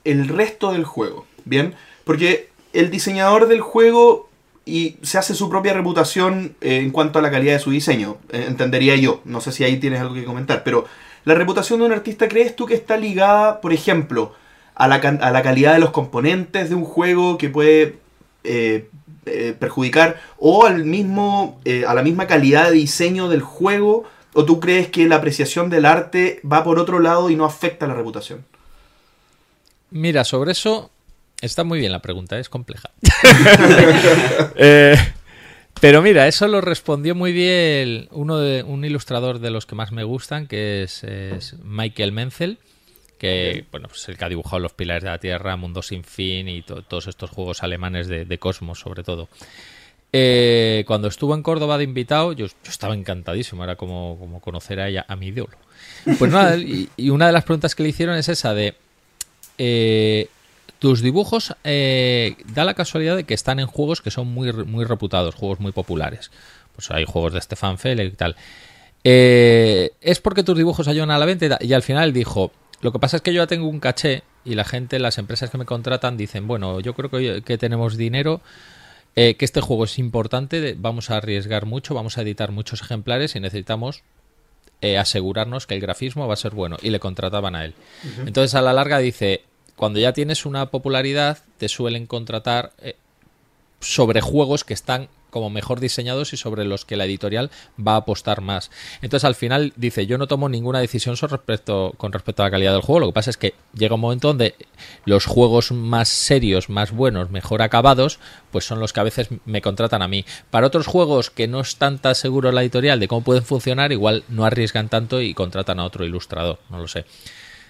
el 0.02 0.26
resto 0.26 0.72
del 0.72 0.82
juego. 0.82 1.24
¿Bien? 1.44 1.76
Porque 2.02 2.48
el 2.72 2.90
diseñador 2.90 3.46
del 3.46 3.60
juego 3.60 4.28
y 4.64 4.96
se 5.02 5.16
hace 5.16 5.36
su 5.36 5.48
propia 5.48 5.72
reputación 5.72 6.56
eh, 6.62 6.78
en 6.78 6.90
cuanto 6.90 7.20
a 7.20 7.22
la 7.22 7.30
calidad 7.30 7.52
de 7.52 7.60
su 7.60 7.70
diseño, 7.70 8.16
eh, 8.30 8.46
entendería 8.48 8.96
yo. 8.96 9.20
No 9.24 9.40
sé 9.40 9.52
si 9.52 9.62
ahí 9.62 9.76
tienes 9.76 10.00
algo 10.00 10.14
que 10.14 10.24
comentar, 10.24 10.64
pero 10.64 10.84
la 11.24 11.36
reputación 11.36 11.78
de 11.78 11.86
un 11.86 11.92
artista, 11.92 12.26
¿crees 12.26 12.56
tú 12.56 12.66
que 12.66 12.74
está 12.74 12.96
ligada, 12.96 13.60
por 13.60 13.72
ejemplo, 13.72 14.34
a 14.74 14.88
la, 14.88 14.96
a 14.96 15.30
la 15.30 15.42
calidad 15.42 15.74
de 15.74 15.80
los 15.80 15.90
componentes 15.90 16.68
de 16.68 16.74
un 16.74 16.84
juego 16.84 17.38
que 17.38 17.48
puede 17.48 17.98
eh, 18.44 18.88
eh, 19.26 19.56
perjudicar 19.58 20.20
o 20.36 20.66
al 20.66 20.84
mismo, 20.84 21.58
eh, 21.64 21.84
a 21.88 21.94
la 21.94 22.02
misma 22.02 22.26
calidad 22.26 22.68
de 22.68 22.72
diseño 22.72 23.28
del 23.28 23.40
juego? 23.40 24.04
¿O 24.34 24.44
tú 24.44 24.60
crees 24.60 24.88
que 24.88 25.06
la 25.06 25.16
apreciación 25.16 25.70
del 25.70 25.86
arte 25.86 26.40
va 26.50 26.62
por 26.64 26.78
otro 26.78 26.98
lado 26.98 27.30
y 27.30 27.36
no 27.36 27.44
afecta 27.46 27.86
la 27.86 27.94
reputación? 27.94 28.44
Mira, 29.90 30.24
sobre 30.24 30.52
eso 30.52 30.90
está 31.40 31.64
muy 31.64 31.78
bien 31.78 31.92
la 31.92 32.02
pregunta, 32.02 32.38
es 32.38 32.50
compleja. 32.50 32.90
pero 35.80 36.02
mira, 36.02 36.26
eso 36.26 36.48
lo 36.48 36.60
respondió 36.60 37.14
muy 37.14 37.32
bien 37.32 38.08
uno 38.10 38.38
de, 38.38 38.62
un 38.64 38.84
ilustrador 38.84 39.38
de 39.38 39.50
los 39.50 39.64
que 39.64 39.76
más 39.76 39.92
me 39.92 40.04
gustan, 40.04 40.48
que 40.48 40.82
es 40.82 41.02
Michael 41.62 42.12
Menzel 42.12 42.58
que 43.18 43.64
bueno, 43.70 43.88
pues 43.88 44.08
el 44.08 44.16
que 44.16 44.24
ha 44.24 44.28
dibujado 44.28 44.60
Los 44.60 44.72
Pilares 44.72 45.02
de 45.02 45.10
la 45.10 45.18
Tierra, 45.18 45.56
Mundo 45.56 45.82
Sin 45.82 46.04
Fin 46.04 46.48
y 46.48 46.62
todos 46.62 47.06
estos 47.06 47.30
juegos 47.30 47.62
alemanes 47.62 48.08
de, 48.08 48.38
Cosmos, 48.38 48.80
sobre 48.80 49.02
todo. 49.02 49.28
Eh, 50.12 50.84
cuando 50.86 51.08
estuvo 51.08 51.34
en 51.34 51.42
Córdoba 51.42 51.78
de 51.78 51.84
invitado, 51.84 52.32
yo, 52.32 52.46
estaba 52.64 52.94
encantadísimo, 52.94 53.64
era 53.64 53.76
como, 53.76 54.16
como 54.18 54.40
conocer 54.40 54.80
a 54.80 54.88
ella, 54.88 55.04
a 55.08 55.16
mi 55.16 55.28
ídolo. 55.28 55.56
Pues 56.18 56.30
nada, 56.30 56.56
y, 56.58 57.10
una 57.10 57.26
de 57.26 57.32
las 57.32 57.44
preguntas 57.44 57.74
que 57.74 57.82
le 57.82 57.88
hicieron 57.88 58.16
es 58.16 58.28
esa 58.28 58.54
de, 58.54 58.74
eh, 59.58 60.28
tus 60.78 61.00
dibujos 61.02 61.56
eh, 61.64 62.36
da 62.46 62.64
la 62.64 62.74
casualidad 62.74 63.16
de 63.16 63.24
que 63.24 63.34
están 63.34 63.58
en 63.58 63.66
juegos 63.66 64.02
que 64.02 64.10
son 64.10 64.28
muy, 64.28 64.52
muy 64.52 64.84
reputados, 64.84 65.34
juegos 65.34 65.60
muy 65.60 65.72
populares. 65.72 66.30
Pues 66.76 66.90
hay 66.90 67.04
juegos 67.04 67.32
de 67.32 67.40
Stefan 67.40 67.78
Feld 67.78 68.00
y 68.00 68.10
tal. 68.10 68.36
¿Es 69.02 70.20
porque 70.20 70.42
tus 70.42 70.56
dibujos 70.56 70.88
ayudan 70.88 71.10
a 71.10 71.18
la 71.18 71.26
venta? 71.26 71.58
Y 71.60 71.72
al 71.72 71.82
final 71.82 72.12
dijo, 72.12 72.52
lo 72.80 72.92
que 72.92 72.98
pasa 72.98 73.16
es 73.16 73.22
que 73.22 73.32
yo 73.32 73.42
ya 73.42 73.46
tengo 73.46 73.68
un 73.68 73.80
caché 73.80 74.22
y 74.44 74.54
la 74.54 74.64
gente, 74.64 74.98
las 74.98 75.18
empresas 75.18 75.50
que 75.50 75.58
me 75.58 75.64
contratan 75.64 76.16
dicen, 76.16 76.46
bueno, 76.46 76.80
yo 76.80 76.94
creo 76.94 77.10
que, 77.10 77.58
tenemos 77.58 77.96
dinero, 77.96 78.40
eh, 79.16 79.36
que 79.36 79.44
este 79.44 79.60
juego 79.60 79.84
es 79.84 79.98
importante, 79.98 80.74
vamos 80.78 81.10
a 81.10 81.16
arriesgar 81.16 81.66
mucho, 81.66 81.94
vamos 81.94 82.18
a 82.18 82.22
editar 82.22 82.50
muchos 82.52 82.82
ejemplares 82.82 83.36
y 83.36 83.40
necesitamos 83.40 84.02
eh, 84.80 84.98
asegurarnos 84.98 85.66
que 85.66 85.74
el 85.74 85.80
grafismo 85.80 86.26
va 86.28 86.34
a 86.34 86.36
ser 86.36 86.54
bueno. 86.54 86.76
Y 86.82 86.90
le 86.90 87.00
contrataban 87.00 87.54
a 87.54 87.64
él. 87.64 87.74
Entonces 88.26 88.54
a 88.54 88.60
la 88.60 88.72
larga 88.74 88.98
dice, 88.98 89.42
cuando 89.76 89.98
ya 89.98 90.12
tienes 90.12 90.44
una 90.44 90.66
popularidad, 90.66 91.38
te 91.58 91.68
suelen 91.68 92.06
contratar 92.06 92.72
eh, 92.82 92.96
sobre 93.80 94.20
juegos 94.20 94.64
que 94.64 94.74
están 94.74 95.08
como 95.34 95.50
mejor 95.50 95.80
diseñados 95.80 96.32
y 96.32 96.36
sobre 96.36 96.64
los 96.64 96.84
que 96.84 96.94
la 96.94 97.06
editorial 97.06 97.50
va 97.76 97.94
a 97.94 97.96
apostar 97.96 98.40
más. 98.40 98.70
Entonces 99.02 99.24
al 99.24 99.34
final 99.34 99.72
dice, 99.74 100.06
yo 100.06 100.16
no 100.16 100.28
tomo 100.28 100.48
ninguna 100.48 100.78
decisión 100.78 101.16
con 101.16 102.12
respecto 102.12 102.42
a 102.42 102.46
la 102.46 102.50
calidad 102.52 102.72
del 102.72 102.82
juego. 102.82 103.00
Lo 103.00 103.06
que 103.08 103.14
pasa 103.14 103.30
es 103.30 103.36
que 103.36 103.54
llega 103.74 103.96
un 103.96 104.00
momento 104.00 104.28
donde 104.28 104.54
los 105.06 105.26
juegos 105.26 105.72
más 105.72 106.08
serios, 106.08 106.70
más 106.70 106.92
buenos, 106.92 107.30
mejor 107.30 107.62
acabados, 107.62 108.20
pues 108.52 108.64
son 108.64 108.78
los 108.78 108.92
que 108.92 109.00
a 109.00 109.02
veces 109.02 109.28
me 109.44 109.60
contratan 109.60 110.02
a 110.02 110.08
mí. 110.08 110.24
Para 110.52 110.68
otros 110.68 110.86
juegos 110.86 111.30
que 111.30 111.48
no 111.48 111.60
están 111.60 111.98
tan 111.98 112.14
seguros 112.14 112.54
la 112.54 112.62
editorial 112.62 113.00
de 113.00 113.08
cómo 113.08 113.22
pueden 113.22 113.42
funcionar, 113.42 113.90
igual 113.90 114.22
no 114.28 114.44
arriesgan 114.44 114.88
tanto 114.88 115.20
y 115.20 115.34
contratan 115.34 115.80
a 115.80 115.84
otro 115.84 116.04
ilustrador, 116.04 116.60
no 116.70 116.78
lo 116.78 116.86
sé. 116.86 117.06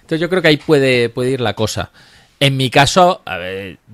Entonces 0.01 0.21
yo 0.21 0.29
creo 0.29 0.43
que 0.43 0.49
ahí 0.49 0.57
puede 0.57 1.11
ir 1.31 1.41
la 1.41 1.55
cosa. 1.55 1.89
En 2.39 2.57
mi 2.57 2.69
caso, 2.69 3.21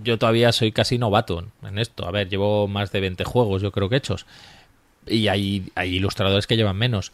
yo 0.03 0.17
todavía 0.17 0.51
soy 0.51 0.71
casi 0.71 0.97
novato 0.97 1.45
en 1.63 1.77
esto. 1.77 2.07
A 2.07 2.11
ver, 2.11 2.27
llevo 2.27 2.67
más 2.67 2.91
de 2.91 2.99
20 2.99 3.23
juegos, 3.23 3.61
yo 3.61 3.71
creo 3.71 3.89
que 3.89 3.97
hechos. 3.97 4.25
Y 5.05 5.27
hay, 5.27 5.71
hay 5.75 5.95
ilustradores 5.95 6.47
que 6.47 6.57
llevan 6.57 6.77
menos. 6.77 7.11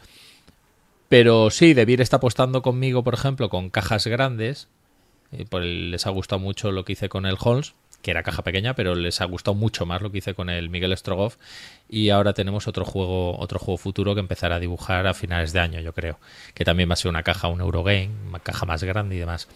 Pero 1.08 1.50
sí, 1.50 1.74
Debir 1.74 2.00
está 2.00 2.16
apostando 2.16 2.62
conmigo, 2.62 3.02
por 3.02 3.14
ejemplo, 3.14 3.48
con 3.48 3.70
cajas 3.70 4.06
grandes. 4.06 4.68
Por 5.50 5.62
les 5.62 6.06
ha 6.06 6.10
gustado 6.10 6.38
mucho 6.38 6.72
lo 6.72 6.84
que 6.84 6.92
hice 6.92 7.10
con 7.10 7.26
el 7.26 7.36
Holmes, 7.38 7.74
que 8.00 8.10
era 8.10 8.22
caja 8.22 8.42
pequeña, 8.42 8.74
pero 8.74 8.94
les 8.94 9.20
ha 9.20 9.26
gustado 9.26 9.54
mucho 9.54 9.84
más 9.84 10.00
lo 10.00 10.10
que 10.10 10.18
hice 10.18 10.32
con 10.32 10.48
el 10.48 10.70
Miguel 10.70 10.96
Strogoff. 10.96 11.36
Y 11.88 12.08
ahora 12.10 12.32
tenemos 12.32 12.66
otro 12.68 12.84
juego, 12.86 13.38
otro 13.38 13.58
juego 13.58 13.76
futuro 13.76 14.14
que 14.14 14.20
empezará 14.20 14.56
a 14.56 14.60
dibujar 14.60 15.06
a 15.06 15.14
finales 15.14 15.52
de 15.52 15.60
año, 15.60 15.80
yo 15.80 15.92
creo. 15.92 16.18
Que 16.54 16.64
también 16.64 16.88
va 16.88 16.94
a 16.94 16.96
ser 16.96 17.10
una 17.10 17.22
caja, 17.22 17.48
un 17.48 17.60
Eurogame, 17.60 18.10
una 18.28 18.38
caja 18.38 18.64
más 18.64 18.82
grande 18.82 19.16
y 19.16 19.18
demás. 19.18 19.48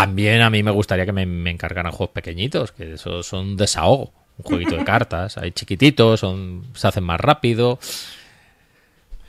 También 0.00 0.42
a 0.42 0.50
mí 0.50 0.62
me 0.62 0.70
gustaría 0.70 1.04
que 1.04 1.12
me, 1.12 1.50
encargaran 1.50 1.92
juegos 1.92 2.12
pequeñitos, 2.14 2.72
que 2.72 2.94
eso 2.94 3.22
son 3.22 3.56
desahogo. 3.56 4.12
Un 4.38 4.44
jueguito 4.44 4.76
de 4.76 4.84
cartas, 4.86 5.36
hay 5.38 5.50
chiquititos, 5.50 6.20
son, 6.20 6.66
se 6.74 6.86
hacen 6.86 7.04
más 7.04 7.20
rápido. 7.20 7.78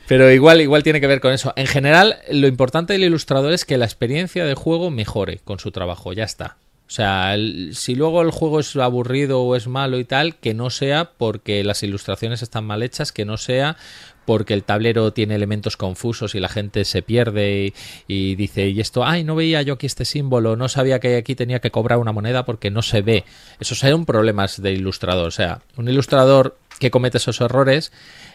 Pero 0.08 0.32
igual, 0.32 0.62
igual 0.62 0.84
tiene 0.84 1.02
que 1.02 1.08
ver 1.08 1.22
con 1.22 1.34
eso. 1.34 1.54
En 1.56 1.68
general, 1.68 2.18
lo 2.32 2.48
importante 2.48 2.94
del 2.94 3.04
ilustrador 3.04 3.54
es 3.54 3.66
que 3.66 3.78
la 3.78 3.86
experiencia 3.86 4.46
de 4.46 4.56
juego 4.56 4.90
mejore 4.92 5.40
con 5.44 5.60
su 5.60 5.72
trabajo, 5.72 6.14
ya 6.14 6.24
está. 6.24 6.58
O 6.88 6.92
sea, 6.92 7.36
el- 7.36 7.76
si 7.76 7.94
luego 7.94 8.22
el 8.24 8.32
juego 8.32 8.60
es 8.60 8.76
aburrido 8.76 9.42
o 9.42 9.56
es 9.56 9.68
malo 9.68 10.00
y 10.00 10.06
tal, 10.06 10.36
que 10.38 10.56
no 10.56 10.72
sea 10.72 11.12
porque 11.18 11.64
las 11.64 11.84
ilustraciones 11.84 12.42
están 12.42 12.66
mal 12.66 12.82
hechas, 12.82 13.12
que 13.12 13.26
no 13.26 13.38
sea 13.38 13.78
porque 14.30 14.54
el 14.54 14.64
tablero 14.64 15.12
tiene 15.12 15.34
elementos 15.34 15.76
confusos 15.76 16.36
y 16.36 16.40
la 16.40 16.50
gente 16.50 16.86
se 16.86 17.02
pierde 17.02 17.74
y, 18.08 18.36
dice, 18.36 18.70
y 18.70 18.80
esto, 18.80 19.04
ay, 19.04 19.24
no 19.24 19.34
veía 19.34 19.64
yo 19.64 19.74
aquí 19.74 19.88
este 19.88 20.06
símbolo, 20.06 20.56
no 20.56 20.70
sabía 20.70 21.00
que 21.00 21.18
aquí 21.18 21.34
tenía 21.34 21.62
que 21.62 21.72
cobrar 21.72 21.98
una 21.98 22.12
moneda 22.12 22.46
porque 22.46 22.70
no 22.70 22.84
se 22.84 23.02
ve. 23.02 23.26
Esos 23.60 23.80
son 23.80 24.06
problemas 24.06 24.62
de 24.62 24.72
ilustrador. 24.72 25.30
O 25.30 25.32
sea, 25.32 25.64
un 25.78 25.90
ilustrador 25.90 26.60
que 26.80 26.92
comete 26.92 27.18
esos 27.18 27.42
errores 27.42 27.92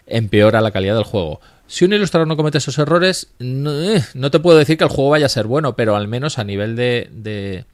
empeora 0.09 0.61
la 0.61 0.73
calidad 0.73 0.97
del 0.97 1.05
juego. 1.05 1.41
Si 1.69 1.85
un 1.85 1.93
ilustrador 1.93 2.27
no 2.27 2.37
comete 2.37 2.59
esos 2.59 2.77
errores, 2.79 3.29
no, 3.39 3.81
eh, 3.81 4.03
no 4.15 4.33
te 4.33 4.41
puedo 4.41 4.59
decir 4.59 4.77
que 4.77 4.83
el 4.83 4.91
juego 4.91 5.11
vaya 5.11 5.27
a 5.27 5.29
ser 5.29 5.47
bueno, 5.47 5.77
pero 5.77 5.95
al 5.95 6.09
menos 6.09 6.41
a 6.41 6.45
nivel 6.45 6.75
de, 6.75 7.09
de, 7.13 7.67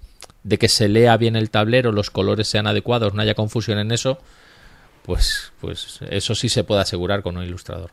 de 0.43 0.59
que 0.59 0.69
se 0.69 0.91
lea 0.91 1.17
bien 1.17 1.37
el 1.37 1.49
tablero, 1.49 1.91
los 1.91 2.11
colores 2.11 2.49
sean 2.49 2.67
adecuados, 2.67 3.15
no 3.15 3.23
haya 3.23 3.33
confusión 3.33 3.79
en 3.79 3.93
eso, 3.93 4.19
pues, 5.07 5.53
pues 5.63 6.01
eso 6.11 6.35
sí 6.35 6.51
se 6.51 6.65
puede 6.65 6.83
asegurar 6.83 7.23
con 7.23 7.39
un 7.39 7.45
ilustrador. 7.45 7.93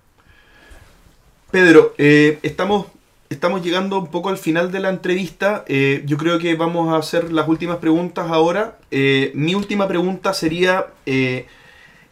Pedro, 1.52 1.94
eh, 1.98 2.40
estamos, 2.44 2.88
estamos 3.30 3.64
llegando 3.64 4.00
un 4.00 4.08
poco 4.08 4.30
al 4.30 4.38
final 4.38 4.72
de 4.72 4.80
la 4.80 4.90
entrevista. 4.90 5.64
Eh, 5.68 6.04
yo 6.06 6.18
creo 6.18 6.40
que 6.40 6.56
vamos 6.56 6.94
a 6.94 6.98
hacer 6.98 7.32
las 7.32 7.48
últimas 7.48 7.78
preguntas 7.78 8.30
ahora. 8.30 8.78
Eh, 8.92 9.32
mi 9.34 9.56
última 9.56 9.88
pregunta 9.88 10.34
sería 10.34 10.88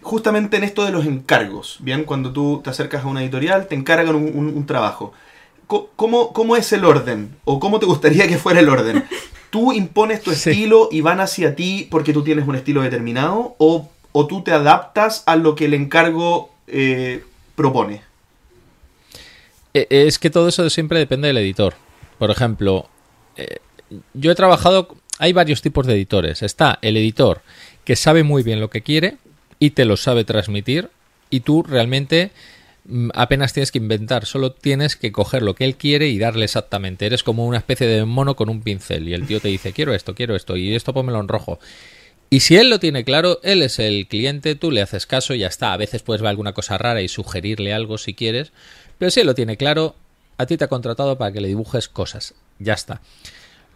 justamente 0.01 0.57
en 0.57 0.63
esto 0.63 0.85
de 0.85 0.91
los 0.91 1.05
encargos. 1.05 1.77
Bien, 1.81 2.03
cuando 2.03 2.31
tú 2.31 2.61
te 2.63 2.69
acercas 2.69 3.03
a 3.03 3.07
una 3.07 3.21
editorial, 3.23 3.67
te 3.67 3.75
encargan 3.75 4.15
un, 4.15 4.31
un- 4.35 4.55
un 4.55 4.65
trabajo. 4.65 5.13
¿Cómo, 5.67 6.31
¿Cómo 6.31 6.55
es 6.55 6.71
el 6.73 6.85
orden? 6.85 7.35
¿O 7.43 7.59
cómo 7.59 7.79
te 7.79 7.87
gustaría 7.87 8.27
que 8.27 8.37
fuera 8.37 8.59
el 8.59 8.69
orden? 8.69 9.03
¿Tú 9.49 9.73
impones 9.73 10.21
tu 10.21 10.31
Sí. 10.31 10.51
estilo 10.51 10.89
y 10.91 11.01
van 11.01 11.19
hacia 11.19 11.55
ti 11.55 11.87
porque 11.89 12.13
tú 12.13 12.23
tienes 12.23 12.47
un 12.47 12.55
estilo 12.55 12.81
determinado? 12.83 13.55
¿O, 13.57 13.89
o 14.11 14.27
tú 14.27 14.43
te 14.43 14.51
adaptas 14.51 15.23
a 15.25 15.35
lo 15.35 15.55
que 15.55 15.65
el 15.65 15.73
encargo 15.73 16.51
propone? 17.55 18.01
Eh, 19.75 19.87
Es 20.07 20.17
que 20.17 20.29
todo 20.31 20.47
eso 20.47 20.67
siempre 20.69 20.97
depende 20.97 21.27
del 21.27 21.37
editor. 21.37 21.75
Por 22.17 22.31
ejemplo, 22.31 22.89
eh, 23.35 23.57
yo 24.13 24.31
he 24.31 24.35
trabajado, 24.35 24.95
hay 25.19 25.33
varios 25.33 25.61
tipos 25.61 25.85
de 25.85 25.93
editores. 25.93 26.41
Está 26.41 26.79
el 26.81 26.97
editor 26.97 27.41
que 27.83 27.95
sabe 27.95 28.23
muy 28.23 28.41
bien 28.41 28.59
lo 28.59 28.69
que 28.69 28.81
quiere 28.81 29.17
y 29.59 29.71
te 29.71 29.85
lo 29.85 29.97
sabe 29.97 30.23
transmitir 30.23 30.89
y 31.29 31.41
tú 31.41 31.61
realmente 31.61 32.31
mm, 32.85 33.09
apenas 33.13 33.51
tienes 33.51 33.71
que 33.71 33.77
inventar, 33.79 34.25
solo 34.25 34.53
tienes 34.53 34.95
que 34.95 35.11
coger 35.11 35.41
lo 35.43 35.55
que 35.55 35.65
él 35.65 35.75
quiere 35.75 36.07
y 36.07 36.17
darle 36.19 36.45
exactamente. 36.45 37.05
Eres 37.05 37.23
como 37.23 37.45
una 37.45 37.57
especie 37.57 37.85
de 37.85 38.05
mono 38.05 38.35
con 38.37 38.49
un 38.49 38.61
pincel 38.61 39.09
y 39.09 39.13
el 39.13 39.27
tío 39.27 39.41
te 39.41 39.49
dice, 39.49 39.73
quiero 39.73 39.93
esto, 39.93 40.15
quiero 40.15 40.35
esto 40.35 40.55
y 40.55 40.73
esto 40.73 40.93
pónmelo 40.93 41.19
en 41.19 41.27
rojo. 41.27 41.59
Y 42.29 42.39
si 42.39 42.57
él 42.57 42.69
lo 42.69 42.79
tiene 42.79 43.03
claro, 43.03 43.39
él 43.43 43.61
es 43.61 43.77
el 43.79 44.07
cliente, 44.07 44.55
tú 44.55 44.71
le 44.71 44.81
haces 44.81 45.05
caso 45.05 45.33
y 45.33 45.39
ya 45.39 45.47
está. 45.47 45.73
A 45.73 45.77
veces 45.77 46.01
puedes 46.01 46.21
ver 46.21 46.29
alguna 46.29 46.53
cosa 46.53 46.77
rara 46.77 47.01
y 47.01 47.07
sugerirle 47.07 47.73
algo 47.73 47.97
si 47.97 48.13
quieres, 48.13 48.51
pero 48.97 49.11
si 49.11 49.21
él 49.21 49.27
lo 49.27 49.35
tiene 49.35 49.57
claro, 49.57 49.95
a 50.37 50.45
ti 50.45 50.57
te 50.57 50.65
ha 50.65 50.67
contratado 50.67 51.17
para 51.17 51.31
que 51.31 51.41
le 51.41 51.47
dibujes 51.47 51.87
cosas. 51.87 52.33
Ya 52.59 52.73
está. 52.73 53.01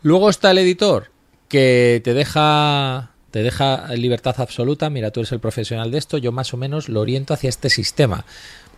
Luego 0.01 0.29
está 0.29 0.51
el 0.51 0.59
editor 0.59 1.11
que 1.47 2.01
te 2.03 2.13
deja 2.13 3.11
te 3.31 3.43
deja 3.43 3.93
libertad 3.95 4.35
absoluta. 4.39 4.89
Mira, 4.89 5.11
tú 5.11 5.19
eres 5.19 5.31
el 5.31 5.39
profesional 5.39 5.91
de 5.91 5.97
esto, 5.97 6.17
yo 6.17 6.31
más 6.31 6.53
o 6.53 6.57
menos 6.57 6.89
lo 6.89 7.01
oriento 7.01 7.33
hacia 7.33 7.49
este 7.49 7.69
sistema, 7.69 8.25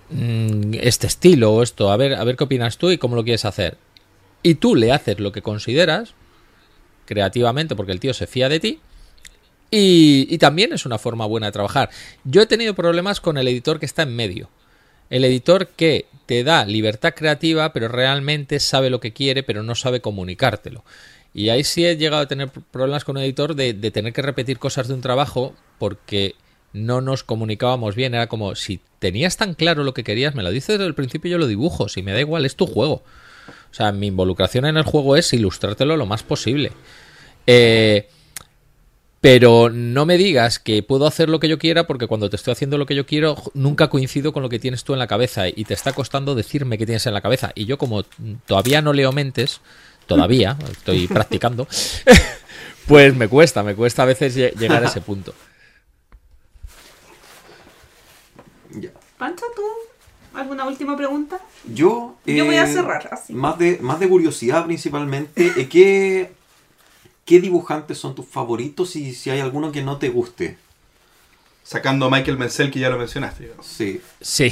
mm, 0.09 0.73
este 0.81 1.07
estilo 1.07 1.53
o 1.53 1.63
esto. 1.63 1.91
A 1.91 1.97
ver, 1.97 2.15
a 2.15 2.23
ver 2.23 2.35
qué 2.35 2.43
opinas 2.43 2.77
tú 2.77 2.91
y 2.91 2.97
cómo 2.97 3.15
lo 3.15 3.23
quieres 3.23 3.45
hacer. 3.45 3.77
Y 4.43 4.55
tú 4.55 4.75
le 4.75 4.91
haces 4.91 5.19
lo 5.19 5.31
que 5.31 5.41
consideras 5.41 6.13
creativamente 7.05 7.75
porque 7.75 7.91
el 7.91 7.99
tío 7.99 8.13
se 8.13 8.27
fía 8.27 8.49
de 8.49 8.59
ti. 8.59 8.79
Y, 9.69 10.27
y 10.29 10.37
también 10.37 10.73
es 10.73 10.85
una 10.85 10.97
forma 10.97 11.25
buena 11.25 11.47
de 11.47 11.53
trabajar. 11.53 11.89
Yo 12.25 12.41
he 12.41 12.45
tenido 12.45 12.73
problemas 12.73 13.21
con 13.21 13.37
el 13.37 13.47
editor 13.47 13.79
que 13.79 13.85
está 13.85 14.01
en 14.01 14.15
medio. 14.15 14.49
El 15.09 15.23
editor 15.23 15.67
que 15.67 16.07
te 16.31 16.45
da 16.45 16.63
libertad 16.63 17.13
creativa, 17.13 17.73
pero 17.73 17.89
realmente 17.89 18.61
sabe 18.61 18.89
lo 18.89 19.01
que 19.01 19.11
quiere, 19.11 19.43
pero 19.43 19.63
no 19.63 19.75
sabe 19.75 19.99
comunicártelo. 19.99 20.85
Y 21.33 21.49
ahí 21.49 21.65
sí 21.65 21.85
he 21.85 21.97
llegado 21.97 22.21
a 22.21 22.27
tener 22.29 22.49
problemas 22.49 23.03
con 23.03 23.17
un 23.17 23.23
editor 23.23 23.53
de, 23.53 23.73
tener 23.91 24.13
que 24.13 24.21
repetir 24.21 24.57
cosas 24.57 24.87
de 24.87 24.93
un 24.93 25.01
trabajo 25.01 25.53
porque 25.77 26.35
no 26.71 27.01
nos 27.01 27.25
comunicábamos 27.25 27.95
bien. 27.95 28.13
Era 28.13 28.27
como, 28.27 28.55
si 28.55 28.79
tenías 28.99 29.35
tan 29.35 29.55
claro 29.55 29.83
lo 29.83 29.93
que 29.93 30.05
querías, 30.05 30.33
me 30.33 30.41
lo 30.41 30.51
dices 30.51 30.77
desde 30.77 30.85
el 30.85 30.95
principio, 30.95 31.31
yo 31.31 31.37
lo 31.37 31.47
dibujo. 31.47 31.89
Si 31.89 32.01
me 32.01 32.13
da 32.13 32.21
igual, 32.21 32.45
es 32.45 32.55
tu 32.55 32.65
juego. 32.65 33.03
O 33.69 33.73
sea, 33.73 33.91
mi 33.91 34.07
involucración 34.07 34.63
en 34.63 34.77
el 34.77 34.83
juego 34.83 35.17
es 35.17 35.33
ilustrártelo 35.33 35.97
lo 35.97 36.05
más 36.05 36.23
posible. 36.23 36.71
Eh, 37.45 38.07
pero 39.21 39.69
no 39.69 40.05
me 40.07 40.17
digas 40.17 40.57
que 40.57 40.81
puedo 40.81 41.05
hacer 41.05 41.29
lo 41.29 41.39
que 41.39 41.47
yo 41.47 41.59
quiera 41.59 41.85
porque 41.85 42.07
cuando 42.07 42.29
te 42.29 42.35
estoy 42.35 42.53
haciendo 42.53 42.79
lo 42.79 42.87
que 42.87 42.95
yo 42.95 43.05
quiero 43.05 43.37
nunca 43.53 43.87
coincido 43.87 44.33
con 44.33 44.41
lo 44.41 44.49
que 44.49 44.57
tienes 44.57 44.83
tú 44.83 44.93
en 44.93 44.99
la 44.99 45.05
cabeza 45.07 45.47
y 45.47 45.63
te 45.63 45.75
está 45.75 45.93
costando 45.93 46.33
decirme 46.33 46.77
qué 46.79 46.85
tienes 46.87 47.05
en 47.05 47.13
la 47.13 47.21
cabeza. 47.21 47.51
Y 47.53 47.65
yo 47.65 47.77
como 47.77 48.03
todavía 48.47 48.81
no 48.81 48.93
leo 48.93 49.11
mentes, 49.11 49.61
todavía, 50.07 50.57
estoy 50.71 51.07
practicando, 51.07 51.67
pues 52.87 53.15
me 53.15 53.27
cuesta, 53.27 53.61
me 53.61 53.75
cuesta 53.75 54.01
a 54.03 54.05
veces 54.07 54.35
lle- 54.35 54.53
llegar 54.57 54.83
a 54.83 54.87
ese 54.87 55.01
punto. 55.01 55.33
Pancho, 59.19 59.45
¿tú? 59.55 59.61
¿Alguna 60.33 60.65
última 60.65 60.95
pregunta? 60.97 61.39
Yo, 61.65 62.15
Yo 62.25 62.45
voy 62.45 62.55
a 62.55 62.63
eh, 62.63 62.73
cerrar, 62.73 63.07
así. 63.11 63.33
Más 63.33 63.59
de, 63.59 63.77
más 63.81 63.99
de 63.99 64.07
curiosidad 64.07 64.65
principalmente, 64.65 65.51
eh, 65.57 65.67
¿qué, 65.67 66.31
¿qué 67.31 67.39
dibujantes 67.39 67.97
son 67.97 68.13
tus 68.13 68.25
favoritos 68.27 68.97
y 68.97 69.13
si 69.13 69.29
hay 69.29 69.39
alguno 69.39 69.71
que 69.71 69.81
no 69.81 69.95
te 69.99 70.09
guste? 70.09 70.57
Sacando 71.63 72.07
a 72.07 72.09
Michael 72.09 72.37
Menzel, 72.37 72.71
que 72.71 72.79
ya 72.81 72.89
lo 72.89 72.97
mencionaste. 72.97 73.43
digamos. 73.43 73.65
Sí. 73.65 74.01
Sí. 74.19 74.51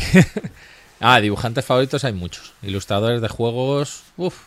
ah, 1.01 1.19
dibujantes 1.19 1.65
favoritos 1.65 2.05
hay 2.05 2.13
muchos. 2.13 2.53
Ilustradores 2.61 3.21
de 3.21 3.27
juegos, 3.27 4.03
uff. 4.15 4.37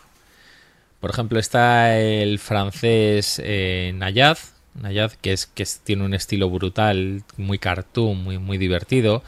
Por 1.00 1.10
ejemplo, 1.10 1.38
está 1.38 1.98
el 1.98 2.38
francés 2.38 3.38
eh, 3.44 3.92
Nayad, 3.96 4.38
Nayad, 4.80 5.12
que 5.20 5.34
es 5.34 5.44
que 5.46 5.64
es- 5.64 5.80
tiene 5.84 6.04
un 6.04 6.14
estilo 6.14 6.48
brutal, 6.48 7.22
muy 7.36 7.58
cartoon, 7.58 8.24
muy, 8.24 8.38
muy 8.38 8.56
divertido. 8.56 9.22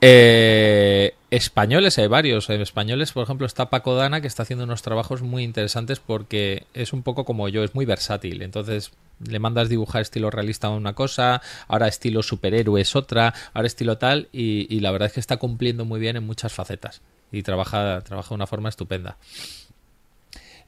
Eh, 0.00 1.14
españoles 1.30 1.98
hay 1.98 2.06
varios. 2.06 2.50
En 2.50 2.60
españoles, 2.60 3.12
por 3.12 3.24
ejemplo, 3.24 3.46
está 3.46 3.70
Paco 3.70 3.94
Dana, 3.94 4.20
que 4.20 4.26
está 4.26 4.42
haciendo 4.42 4.64
unos 4.64 4.82
trabajos 4.82 5.22
muy 5.22 5.42
interesantes 5.42 6.00
porque 6.00 6.64
es 6.74 6.92
un 6.92 7.02
poco 7.02 7.24
como 7.24 7.48
yo, 7.48 7.64
es 7.64 7.74
muy 7.74 7.86
versátil. 7.86 8.42
Entonces, 8.42 8.92
le 9.24 9.38
mandas 9.38 9.68
dibujar 9.68 10.02
estilo 10.02 10.30
realista 10.30 10.68
una 10.68 10.94
cosa, 10.94 11.40
ahora 11.68 11.88
estilo 11.88 12.22
superhéroe 12.22 12.80
es 12.80 12.94
otra, 12.96 13.34
ahora 13.54 13.66
estilo 13.66 13.98
tal, 13.98 14.28
y, 14.32 14.66
y 14.74 14.80
la 14.80 14.90
verdad 14.90 15.06
es 15.06 15.14
que 15.14 15.20
está 15.20 15.38
cumpliendo 15.38 15.84
muy 15.84 16.00
bien 16.00 16.16
en 16.16 16.26
muchas 16.26 16.52
facetas. 16.52 17.00
Y 17.32 17.42
trabaja, 17.42 18.02
trabaja 18.02 18.28
de 18.28 18.34
una 18.34 18.46
forma 18.46 18.68
estupenda. 18.68 19.16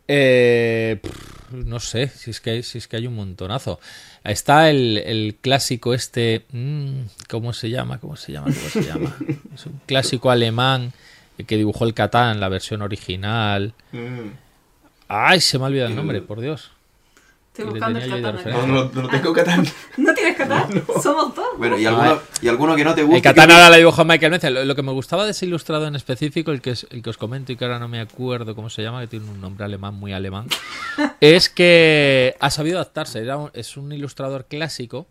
Eh, 0.08 0.98
pff, 1.02 1.52
no 1.52 1.80
sé, 1.80 2.08
si 2.08 2.30
es 2.30 2.40
que 2.40 2.50
hay, 2.50 2.62
si 2.62 2.78
es 2.78 2.88
que 2.88 2.96
hay 2.96 3.06
un 3.06 3.14
montonazo. 3.14 3.78
Está 4.24 4.70
el, 4.70 4.98
el 4.98 5.36
clásico 5.40 5.94
este, 5.94 6.46
mm, 6.52 7.00
¿cómo 7.28 7.52
se 7.52 7.70
llama? 7.70 7.98
¿Cómo 7.98 8.16
se 8.16 8.32
llama? 8.32 8.46
¿Cómo 8.46 8.68
se 8.68 8.82
llama? 8.82 9.16
Es 9.54 9.66
un 9.66 9.80
clásico 9.86 10.30
alemán 10.30 10.92
que 11.46 11.56
dibujó 11.56 11.84
el 11.84 11.94
Catán, 11.94 12.40
la 12.40 12.48
versión 12.48 12.82
original. 12.82 13.74
Mm. 13.92 14.30
Ay, 15.08 15.40
se 15.40 15.58
me 15.58 15.64
ha 15.64 15.68
olvidado 15.68 15.90
el 15.90 15.96
nombre, 15.96 16.20
por 16.20 16.40
Dios. 16.40 16.70
Estoy 17.62 17.70
buscando 17.72 17.98
el 17.98 18.10
katana. 18.22 18.42
No, 18.66 18.66
no, 18.66 19.02
no 19.02 19.08
tengo 19.08 19.32
Catán. 19.32 19.66
¿No 19.96 20.14
tienes 20.14 20.36
katana? 20.36 20.68
Somos 21.02 21.34
dos. 21.34 21.46
Bueno, 21.58 21.78
y 21.78 21.86
alguno, 21.86 22.20
y 22.40 22.48
alguno 22.48 22.76
que 22.76 22.84
no 22.84 22.94
te 22.94 23.02
guste. 23.02 23.16
El 23.16 23.22
Catán 23.22 23.50
ahora 23.50 23.70
la 23.70 23.76
dibujó 23.76 24.04
Michael 24.04 24.30
Menzel. 24.30 24.54
Lo, 24.54 24.64
lo 24.64 24.74
que 24.76 24.82
me 24.82 24.92
gustaba 24.92 25.24
de 25.24 25.32
ese 25.32 25.46
ilustrado 25.46 25.86
en 25.86 25.96
específico, 25.96 26.50
el 26.52 26.60
que, 26.60 26.70
es- 26.70 26.86
el 26.90 27.02
que 27.02 27.10
os 27.10 27.16
comento 27.18 27.50
y 27.52 27.56
que 27.56 27.64
ahora 27.64 27.78
no 27.78 27.88
me 27.88 28.00
acuerdo 28.00 28.54
cómo 28.54 28.70
se 28.70 28.82
llama, 28.82 29.00
que 29.00 29.08
tiene 29.08 29.28
un 29.28 29.40
nombre 29.40 29.64
alemán 29.64 29.94
muy 29.94 30.12
alemán, 30.12 30.46
es 31.20 31.48
que 31.48 32.36
ha 32.40 32.50
sabido 32.50 32.78
adaptarse. 32.78 33.18
Era 33.20 33.36
un- 33.36 33.50
es 33.54 33.76
un 33.76 33.90
ilustrador 33.92 34.46
clásico 34.46 35.06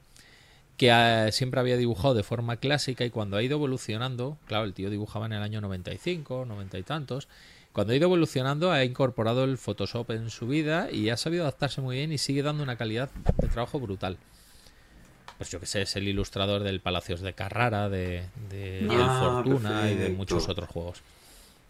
que 0.78 0.90
eh, 0.92 1.32
siempre 1.32 1.60
había 1.60 1.76
dibujado 1.76 2.14
de 2.14 2.24
forma 2.24 2.58
clásica 2.58 3.04
y 3.04 3.10
cuando 3.10 3.36
ha 3.36 3.42
ido 3.44 3.56
evolucionando, 3.58 4.38
claro, 4.46 4.64
el 4.66 4.74
tío 4.74 4.90
dibujaba 4.90 5.26
en 5.26 5.34
el 5.34 5.42
año 5.42 5.60
95, 5.60 6.46
90 6.48 6.78
y 6.78 6.84
tantos, 6.84 7.28
cuando 7.78 7.94
ha 7.94 7.96
ido 7.96 8.06
evolucionando 8.06 8.72
ha 8.72 8.84
incorporado 8.84 9.44
el 9.44 9.60
Photoshop 9.60 10.10
en 10.10 10.32
su 10.32 10.48
vida 10.48 10.90
y 10.92 11.12
ha 11.12 11.16
sabido 11.18 11.44
adaptarse 11.44 11.80
muy 11.80 11.98
bien 11.98 12.12
y 12.12 12.18
sigue 12.18 12.42
dando 12.42 12.64
una 12.64 12.76
calidad 12.76 13.08
de 13.40 13.48
trabajo 13.50 13.80
brutal. 13.80 14.18
Pues 15.38 15.52
yo 15.52 15.60
que 15.60 15.68
sé, 15.68 15.84
es 15.84 15.96
el 15.96 16.08
ilustrador 16.08 16.64
del 16.64 16.80
Palacios 16.80 17.22
de 17.22 17.34
Carrara, 17.34 17.88
de, 17.88 18.24
de 18.50 18.80
El 18.80 18.90
Ah, 19.00 19.20
Fortuna 19.44 19.92
y 19.92 19.96
de 19.96 20.10
muchos 20.10 20.50
otros 20.50 20.68
juegos. 20.72 21.02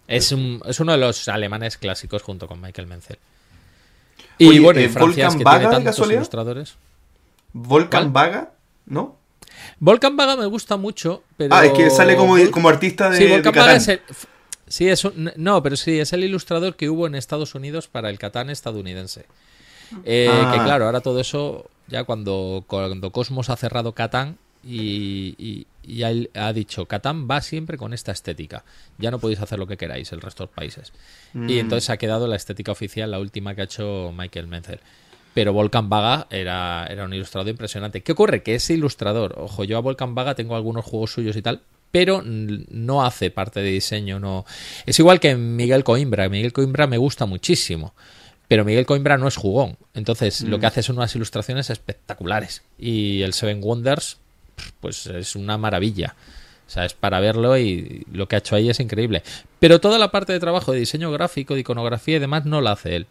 Es, 0.07 0.31
un- 0.31 0.61
es 0.65 0.79
uno 0.79 0.93
de 0.93 0.97
los 0.97 1.27
alemanes 1.27 1.75
clásicos 1.77 2.21
junto 2.23 2.47
con 2.47 2.61
Michael 2.61 2.88
Menzel. 2.88 3.17
Y 4.38 4.47
Oye, 4.47 4.59
bueno, 4.61 4.79
y 4.79 4.84
eh, 4.85 4.89
Francia 4.89 5.27
es 5.27 5.34
¿Volcan 5.34 5.38
que 5.39 5.43
Vaga, 5.43 5.59
tiene 5.59 5.73
tantos 5.73 5.91
casualidad? 5.95 6.19
ilustradores. 6.21 6.75
Volcan 7.51 8.11
¿Cuál? 8.11 8.11
Vaga, 8.13 8.51
¿no? 8.85 9.17
Volcan 9.81 10.15
Vaga 10.15 10.38
me 10.38 10.45
gusta 10.45 10.77
mucho, 10.77 11.23
pero... 11.35 11.53
Ah, 11.53 11.65
es 11.65 11.73
que 11.73 11.89
sale 11.89 12.15
como, 12.15 12.38
como 12.51 12.69
artista 12.69 13.09
de, 13.09 13.17
Sí, 13.17 13.27
Volcan. 13.27 13.53
Vaga 13.53 13.75
es 13.75 13.88
el... 13.89 14.01
Sí, 14.68 14.88
es 14.89 15.06
un- 15.06 15.31
no, 15.35 15.64
pero 15.64 15.76
sí, 15.77 15.99
es 15.99 16.14
el 16.14 16.23
ilustrador 16.23 16.76
que 16.76 16.89
hubo 16.89 17.07
en 17.07 17.15
Estados 17.15 17.56
Unidos 17.56 17.88
para 17.88 18.10
el 18.10 18.19
Catán 18.19 18.49
estadounidense. 18.49 19.26
Eh, 20.03 20.27
Ah. 20.30 20.52
Que 20.53 20.64
claro, 20.64 20.85
ahora 20.85 20.99
todo 21.02 21.19
eso, 21.19 21.69
ya 21.88 22.03
cuando, 22.03 22.64
cuando 22.68 23.11
Cosmos 23.11 23.49
ha 23.49 23.56
cerrado 23.56 23.94
Catán 23.94 24.38
y, 24.65 25.35
y- 25.38 25.68
y 25.84 26.03
ha, 26.03 26.11
ha 26.48 26.52
dicho, 26.52 26.85
Catán 26.88 27.30
va 27.30 27.39
siempre 27.39 27.77
con 27.77 27.94
esta 27.94 28.11
estética. 28.11 28.65
Ya 28.98 29.11
no 29.11 29.19
podéis 29.19 29.39
hacer 29.39 29.57
lo 29.57 29.68
que 29.68 29.77
queráis 29.77 30.11
el 30.11 30.19
resto 30.19 30.44
de 30.44 30.48
los 30.48 30.56
países. 30.56 30.91
Mm. 31.34 31.49
Y 31.49 31.60
entonces 31.60 31.89
ha 31.89 31.95
quedado 31.98 32.27
la 32.27 32.35
estética 32.35 32.73
oficial, 32.73 33.10
la 33.11 33.19
última 33.19 33.56
que 33.56 33.61
ha 33.61 33.65
hecho 33.65 34.11
Michael 34.14 34.48
Menzel. 34.48 34.80
Pero 35.34 35.53
Volkan 35.53 35.88
Vaga 35.88 36.27
era, 36.31 36.85
era 36.89 37.06
un 37.06 37.14
ilustrador 37.14 37.48
impresionante. 37.49 38.02
¿Qué 38.02 38.11
ocurre? 38.11 38.44
Que 38.44 38.56
ese 38.56 38.73
ilustrador, 38.73 39.35
ojo, 39.38 39.64
yo 39.64 39.77
a 39.77 39.81
Volkan 39.81 40.15
Vaga 40.15 40.35
tengo 40.35 40.56
algunos 40.57 40.84
juegos 40.84 41.11
suyos 41.14 41.38
y 41.38 41.41
tal, 41.41 41.61
pero 41.91 42.22
no 42.23 43.05
hace 43.05 43.31
parte 43.31 43.61
de 43.61 43.69
diseño, 43.69 44.19
no. 44.19 44.45
Es 44.85 44.99
igual 44.99 45.19
que 45.19 45.35
Miguel 45.35 45.84
Coimbra. 45.84 46.30
Miguel 46.30 46.53
Coimbra 46.53 46.88
me 46.88 46.97
gusta 46.97 47.26
muchísimo. 47.26 47.93
Pero 48.47 48.64
Miguel 48.64 48.85
Coimbra 48.85 49.18
no 49.18 49.27
es 49.27 49.35
jugón. 49.35 49.77
Entonces, 49.93 50.41
lo 50.41 50.59
que 50.59 50.68
hace 50.68 50.84
son 50.84 50.97
unas 50.97 51.14
ilustraciones 51.15 51.69
espectaculares. 51.69 52.64
Y 52.77 53.22
el 53.22 53.34
Seven 53.34 53.61
Wonders, 53.61 54.18
pues 54.80 55.05
es 55.07 55.35
una 55.35 55.57
maravilla. 55.57 56.15
O 56.65 56.69
sea, 56.69 56.85
es 56.85 56.93
para 56.93 57.19
verlo 57.19 57.57
y 57.57 58.05
lo 58.11 58.27
que 58.27 58.35
ha 58.35 58.39
hecho 58.39 58.55
ahí 58.55 58.69
es 58.69 58.80
increíble. 58.80 59.23
Pero 59.59 59.80
toda 59.80 59.97
la 59.97 60.11
parte 60.11 60.34
de 60.34 60.39
trabajo 60.39 60.72
de 60.72 60.80
diseño 60.80 61.11
gráfico, 61.11 61.53
de 61.53 61.61
iconografía 61.61 62.18
y 62.18 62.19
demás 62.19 62.45
no 62.45 62.61
la 62.61 62.73
hace 62.73 62.95
él. 62.95 63.07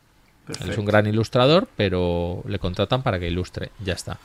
Él 0.60 0.70
es 0.70 0.78
un 0.78 0.84
gran 0.84 1.06
ilustrador, 1.06 1.68
pero 1.76 2.42
le 2.46 2.58
contratan 2.58 3.02
para 3.02 3.18
que 3.18 3.28
ilustre. 3.28 3.70
Ya 3.84 3.94
está. 3.94 4.18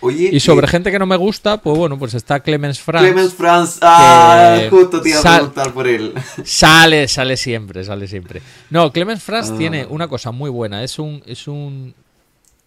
Oye, 0.00 0.30
Y 0.32 0.40
sobre 0.40 0.66
eh, 0.66 0.70
gente 0.70 0.90
que 0.90 0.98
no 0.98 1.06
me 1.06 1.16
gusta, 1.16 1.60
pues 1.60 1.76
bueno, 1.76 1.98
pues 1.98 2.14
está 2.14 2.40
Clemens 2.40 2.80
Franz. 2.80 3.04
Clemens 3.04 3.34
Franz, 3.34 3.78
ah, 3.82 4.58
justo 4.70 5.00
te 5.00 5.10
iba 5.10 5.20
a 5.20 5.22
preguntar 5.36 5.72
por 5.72 5.86
él. 5.86 6.14
Sale, 6.44 7.06
sale 7.08 7.36
siempre, 7.36 7.84
sale 7.84 8.08
siempre. 8.08 8.40
No, 8.70 8.92
Clemens 8.92 9.22
Franz 9.22 9.50
Ah. 9.50 9.58
tiene 9.58 9.86
una 9.86 10.08
cosa 10.08 10.30
muy 10.30 10.50
buena. 10.50 10.82
Es 10.82 10.98
un, 10.98 11.22
es 11.26 11.46
un 11.48 11.94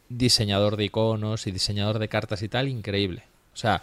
diseñador 0.10 0.78
de 0.78 0.86
iconos 0.86 1.48
y 1.48 1.52
diseñador 1.52 2.00
de 2.00 2.08
cartas 2.08 2.42
y 2.44 2.50
tal 2.50 2.68
increíble. 2.68 3.24
O 3.54 3.58
sea, 3.58 3.82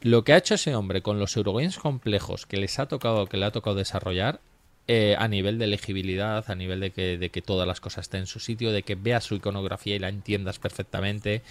lo 0.00 0.24
que 0.24 0.32
ha 0.32 0.38
hecho 0.38 0.54
ese 0.54 0.74
hombre 0.74 1.02
con 1.02 1.18
los 1.18 1.36
Eurogames 1.36 1.78
complejos 1.78 2.46
que 2.46 2.56
les 2.56 2.78
ha 2.78 2.86
tocado, 2.86 3.26
que 3.26 3.36
le 3.36 3.44
ha 3.46 3.50
tocado 3.52 3.76
desarrollar, 3.76 4.40
eh, 4.88 5.14
a 5.18 5.28
nivel 5.28 5.58
de 5.58 5.66
legibilidad, 5.68 6.44
a 6.50 6.54
nivel 6.54 6.80
de 6.80 6.90
que, 6.90 7.16
de 7.18 7.30
que 7.30 7.42
todas 7.42 7.66
las 7.66 7.80
cosas 7.80 8.02
estén 8.06 8.20
en 8.20 8.26
su 8.26 8.40
sitio, 8.40 8.72
de 8.72 8.82
que 8.82 8.94
veas 8.96 9.24
su 9.24 9.34
iconografía 9.36 9.94
y 9.94 9.98
la 9.98 10.08
entiendas 10.08 10.58
perfectamente 10.58 11.42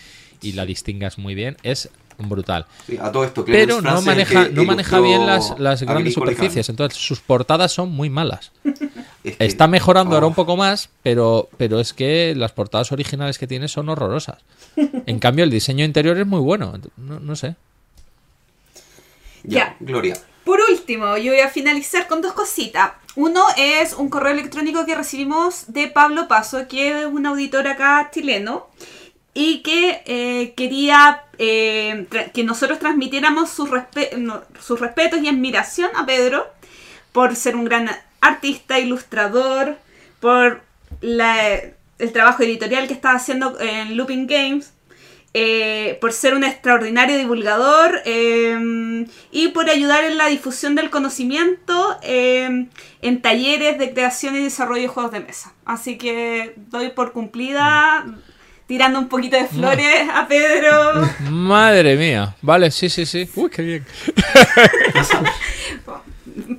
y 0.41 0.53
la 0.53 0.65
distingas 0.65 1.17
muy 1.17 1.35
bien, 1.35 1.55
es 1.63 1.89
brutal. 2.17 2.65
Sí, 2.85 2.97
a 2.99 3.11
todo 3.11 3.23
esto, 3.23 3.45
Clemens 3.45 3.65
Pero 3.67 3.81
no 3.81 4.01
maneja, 4.01 4.47
que 4.47 4.53
no 4.53 4.65
maneja 4.65 4.99
bien 4.99 5.25
las, 5.25 5.57
las 5.57 5.81
grandes 5.83 6.13
superficies, 6.13 6.67
entonces 6.67 6.99
sus 7.01 7.21
portadas 7.21 7.71
son 7.71 7.91
muy 7.91 8.09
malas. 8.09 8.51
Carne. 8.63 8.89
Es 9.21 9.35
que- 9.35 9.45
Está 9.45 9.67
mejorando 9.67 10.15
ahora 10.15 10.27
un 10.27 10.33
poco 10.33 10.55
más, 10.55 10.89
pero, 11.03 11.49
pero 11.57 11.81
es 11.81 11.91
que 11.93 12.33
las 12.37 12.53
portadas 12.53 12.93
originales 12.93 13.37
que 13.37 13.47
tiene 13.47 13.67
son 13.67 13.89
horrorosas. 13.89 14.37
En 14.77 15.19
cambio, 15.19 15.43
el 15.43 15.51
diseño 15.51 15.83
interior 15.83 16.17
es 16.17 16.25
muy 16.25 16.39
bueno. 16.39 16.79
No, 16.95 17.19
no 17.19 17.35
sé. 17.35 17.55
Ya, 19.43 19.59
Ya. 19.59 19.75
Gloria. 19.81 20.15
Por 20.49 20.61
último, 20.61 21.15
yo 21.15 21.31
voy 21.31 21.41
a 21.41 21.49
finalizar 21.49 22.07
con 22.07 22.23
dos 22.23 22.33
cositas. 22.33 22.93
Uno 23.15 23.45
es 23.55 23.93
un 23.93 24.09
correo 24.09 24.33
electrónico 24.33 24.83
que 24.83 24.95
recibimos 24.95 25.71
de 25.71 25.89
Pablo 25.89 26.27
Paso, 26.27 26.67
que 26.67 27.01
es 27.01 27.05
un 27.05 27.27
auditor 27.27 27.67
acá 27.67 28.09
chileno, 28.11 28.67
y 29.35 29.59
que 29.61 30.01
eh, 30.07 30.55
quería 30.57 31.21
eh, 31.37 32.07
que 32.33 32.43
nosotros 32.43 32.79
transmitiéramos 32.79 33.51
sus, 33.51 33.69
respetos 33.69 35.21
y 35.21 35.27
admiración 35.27 35.91
a 35.95 36.07
Pedro 36.07 36.47
por 37.11 37.35
ser 37.35 37.55
un 37.55 37.65
gran 37.65 37.87
artista, 38.19 38.79
ilustrador, 38.79 39.77
por 40.19 40.63
el 41.03 42.11
trabajo 42.11 42.41
editorial 42.41 42.87
que 42.87 42.95
está 42.95 43.11
haciendo 43.11 43.59
en 43.59 43.95
Looping 43.95 44.25
Games, 44.25 44.73
eh, 45.33 45.97
por 46.01 46.11
ser 46.11 46.33
un 46.33 46.43
extraordinario 46.43 47.17
divulgador 47.17 48.01
eh, 48.05 49.05
y 49.31 49.49
por 49.49 49.69
ayudar 49.69 50.03
en 50.03 50.17
la 50.17 50.27
difusión 50.27 50.75
del 50.75 50.89
conocimiento 50.89 51.97
eh, 52.01 52.67
en 53.01 53.21
talleres 53.21 53.77
de 53.77 53.93
creación 53.93 54.35
y 54.35 54.43
desarrollo 54.43 54.81
de 54.81 54.87
juegos 54.87 55.11
de 55.11 55.19
mesa. 55.19 55.53
Así 55.65 55.97
que 55.97 56.53
doy 56.55 56.89
por 56.89 57.11
cumplida 57.11 58.05
tirando 58.65 58.99
un 58.99 59.07
poquito 59.07 59.35
de 59.35 59.47
flores 59.47 60.07
a 60.13 60.27
Pedro. 60.27 61.07
Madre 61.31 61.95
mía. 61.95 62.35
Vale, 62.41 62.71
sí, 62.71 62.89
sí, 62.89 63.05
sí. 63.05 63.29
Uy, 63.35 63.49
qué 63.49 63.61
bien. 63.61 63.85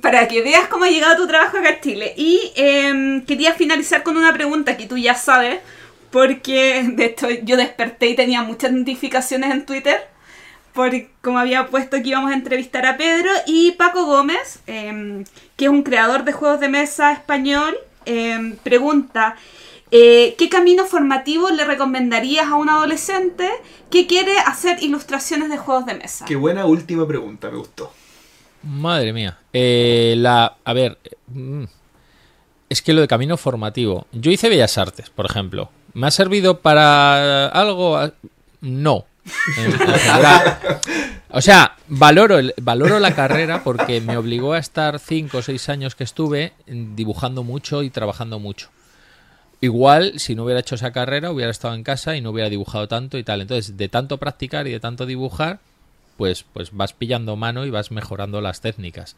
para 0.01 0.27
que 0.27 0.41
veas 0.41 0.67
cómo 0.67 0.85
ha 0.85 0.89
llegado 0.89 1.15
tu 1.15 1.27
trabajo 1.27 1.57
acá 1.57 1.69
en 1.69 1.81
Chile. 1.81 2.13
Y 2.17 2.51
eh, 2.55 3.23
quería 3.27 3.53
finalizar 3.53 4.03
con 4.03 4.17
una 4.17 4.33
pregunta 4.33 4.77
que 4.77 4.87
tú 4.87 4.97
ya 4.97 5.15
sabes, 5.15 5.59
porque 6.11 6.83
de 6.93 7.05
hecho 7.05 7.29
yo 7.29 7.57
desperté 7.57 8.09
y 8.09 8.15
tenía 8.15 8.43
muchas 8.43 8.71
notificaciones 8.71 9.51
en 9.51 9.65
Twitter, 9.65 9.99
por 10.73 10.91
como 11.21 11.39
había 11.39 11.67
puesto 11.67 12.01
que 12.01 12.09
íbamos 12.09 12.31
a 12.31 12.35
entrevistar 12.35 12.85
a 12.85 12.97
Pedro 12.97 13.29
y 13.47 13.71
Paco 13.71 14.05
Gómez, 14.05 14.59
eh, 14.67 15.23
que 15.55 15.65
es 15.65 15.71
un 15.71 15.83
creador 15.83 16.23
de 16.23 16.31
juegos 16.31 16.59
de 16.59 16.69
mesa 16.69 17.11
español, 17.11 17.75
eh, 18.05 18.55
pregunta... 18.63 19.35
eh, 19.91 20.35
¿Qué 20.37 20.47
camino 20.47 20.85
formativo 20.85 21.49
le 21.49 21.65
recomendarías 21.65 22.47
a 22.47 22.55
un 22.55 22.69
adolescente 22.69 23.49
que 23.89 24.07
quiere 24.07 24.37
hacer 24.39 24.81
ilustraciones 24.81 25.49
de 25.49 25.57
juegos 25.57 25.85
de 25.85 25.95
mesa? 25.95 26.23
Qué 26.25 26.37
buena 26.37 26.65
última 26.65 27.05
pregunta, 27.05 27.49
me 27.51 27.57
gustó. 27.57 27.91
Madre 28.63 29.11
mía. 29.11 29.37
Eh, 29.51 30.13
la, 30.17 30.55
a 30.63 30.73
ver, 30.73 30.97
mm, 31.27 31.63
es 32.69 32.81
que 32.81 32.93
lo 32.93 33.01
de 33.01 33.07
camino 33.07 33.35
formativo. 33.35 34.07
Yo 34.13 34.31
hice 34.31 34.47
Bellas 34.47 34.77
Artes, 34.77 35.09
por 35.09 35.25
ejemplo. 35.25 35.69
¿Me 35.93 36.07
ha 36.07 36.11
servido 36.11 36.59
para 36.59 37.47
algo? 37.47 37.99
No. 38.61 39.05
O 41.33 41.39
sea, 41.39 41.77
valoro, 41.87 42.39
el- 42.39 42.53
valoro 42.61 42.99
la 42.99 43.15
carrera 43.15 43.63
porque 43.63 44.01
me 44.01 44.17
obligó 44.17 44.51
a 44.53 44.59
estar 44.59 44.99
cinco 44.99 45.37
o 45.37 45.41
seis 45.41 45.69
años 45.69 45.95
que 45.95 46.03
estuve 46.03 46.51
dibujando 46.67 47.43
mucho 47.43 47.83
y 47.83 47.89
trabajando 47.89 48.37
mucho. 48.39 48.67
Igual, 49.61 50.19
si 50.19 50.35
no 50.35 50.43
hubiera 50.43 50.59
hecho 50.59 50.75
esa 50.75 50.91
carrera, 50.91 51.31
hubiera 51.31 51.51
estado 51.51 51.73
en 51.75 51.83
casa 51.83 52.17
y 52.17 52.21
no 52.21 52.31
hubiera 52.31 52.49
dibujado 52.49 52.89
tanto 52.89 53.17
y 53.17 53.23
tal. 53.23 53.39
Entonces, 53.41 53.77
de 53.77 53.87
tanto 53.87 54.17
practicar 54.17 54.67
y 54.67 54.71
de 54.71 54.81
tanto 54.81 55.05
dibujar, 55.05 55.59
pues, 56.17 56.43
pues 56.51 56.71
vas 56.73 56.91
pillando 56.91 57.37
mano 57.37 57.65
y 57.65 57.69
vas 57.69 57.91
mejorando 57.91 58.41
las 58.41 58.59
técnicas. 58.59 59.15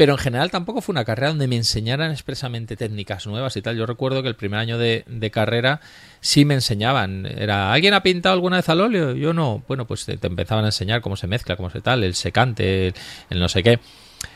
Pero 0.00 0.12
en 0.12 0.18
general 0.18 0.50
tampoco 0.50 0.80
fue 0.80 0.94
una 0.94 1.04
carrera 1.04 1.28
donde 1.28 1.46
me 1.46 1.56
enseñaran 1.56 2.10
expresamente 2.10 2.74
técnicas 2.74 3.26
nuevas 3.26 3.54
y 3.58 3.60
tal. 3.60 3.76
Yo 3.76 3.84
recuerdo 3.84 4.22
que 4.22 4.30
el 4.30 4.34
primer 4.34 4.58
año 4.58 4.78
de, 4.78 5.04
de 5.06 5.30
carrera 5.30 5.82
sí 6.20 6.46
me 6.46 6.54
enseñaban. 6.54 7.26
Era, 7.26 7.70
¿alguien 7.70 7.92
ha 7.92 8.02
pintado 8.02 8.32
alguna 8.32 8.56
vez 8.56 8.70
al 8.70 8.80
óleo? 8.80 9.14
Yo 9.14 9.34
no. 9.34 9.62
Bueno, 9.68 9.86
pues 9.86 10.06
te, 10.06 10.18
empezaban 10.22 10.64
a 10.64 10.68
enseñar 10.68 11.02
cómo 11.02 11.16
se 11.16 11.26
mezcla, 11.26 11.54
cómo 11.54 11.68
se 11.68 11.82
tal, 11.82 12.02
el 12.02 12.14
secante, 12.14 12.86
el, 12.86 12.94
el 13.28 13.40
no 13.40 13.50
sé 13.50 13.62
qué. 13.62 13.78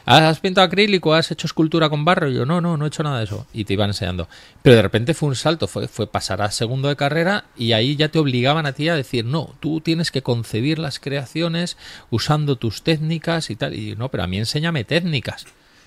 ¿Has 0.06 0.40
pintado 0.40 0.66
acrílico? 0.66 1.14
¿Has 1.14 1.30
hecho 1.30 1.46
escultura 1.46 1.88
con 1.88 2.04
barro? 2.04 2.28
Y 2.28 2.34
yo, 2.34 2.44
no, 2.44 2.60
no, 2.60 2.76
no 2.76 2.84
he 2.84 2.88
hecho 2.88 3.02
nada 3.02 3.18
de 3.18 3.24
eso. 3.24 3.46
Y 3.52 3.64
te 3.64 3.72
iban 3.72 3.90
enseñando. 3.90 4.28
Pero 4.62 4.76
de 4.76 4.82
repente 4.82 5.14
fue 5.14 5.30
un 5.30 5.34
salto, 5.34 5.66
fue, 5.66 5.88
fue 5.88 6.06
pasar 6.06 6.42
a 6.42 6.50
segundo 6.50 6.88
de 6.88 6.96
carrera 6.96 7.44
y 7.56 7.72
ahí 7.72 7.96
ya 7.96 8.08
te 8.08 8.18
obligaban 8.18 8.66
a 8.66 8.72
ti 8.72 8.88
a 8.88 8.96
decir, 8.96 9.24
no, 9.24 9.54
tú 9.60 9.80
tienes 9.80 10.10
que 10.10 10.22
concebir 10.22 10.78
las 10.78 11.00
creaciones 11.00 11.78
usando 12.10 12.56
tus 12.56 12.82
técnicas 12.82 13.48
y 13.48 13.56
tal. 13.56 13.74
Y 13.74 13.96
no, 13.96 14.10
pero 14.10 14.24
a 14.24 14.26
mí 14.26 14.38
enséñame 14.38 14.84
técnicas. 14.84 15.46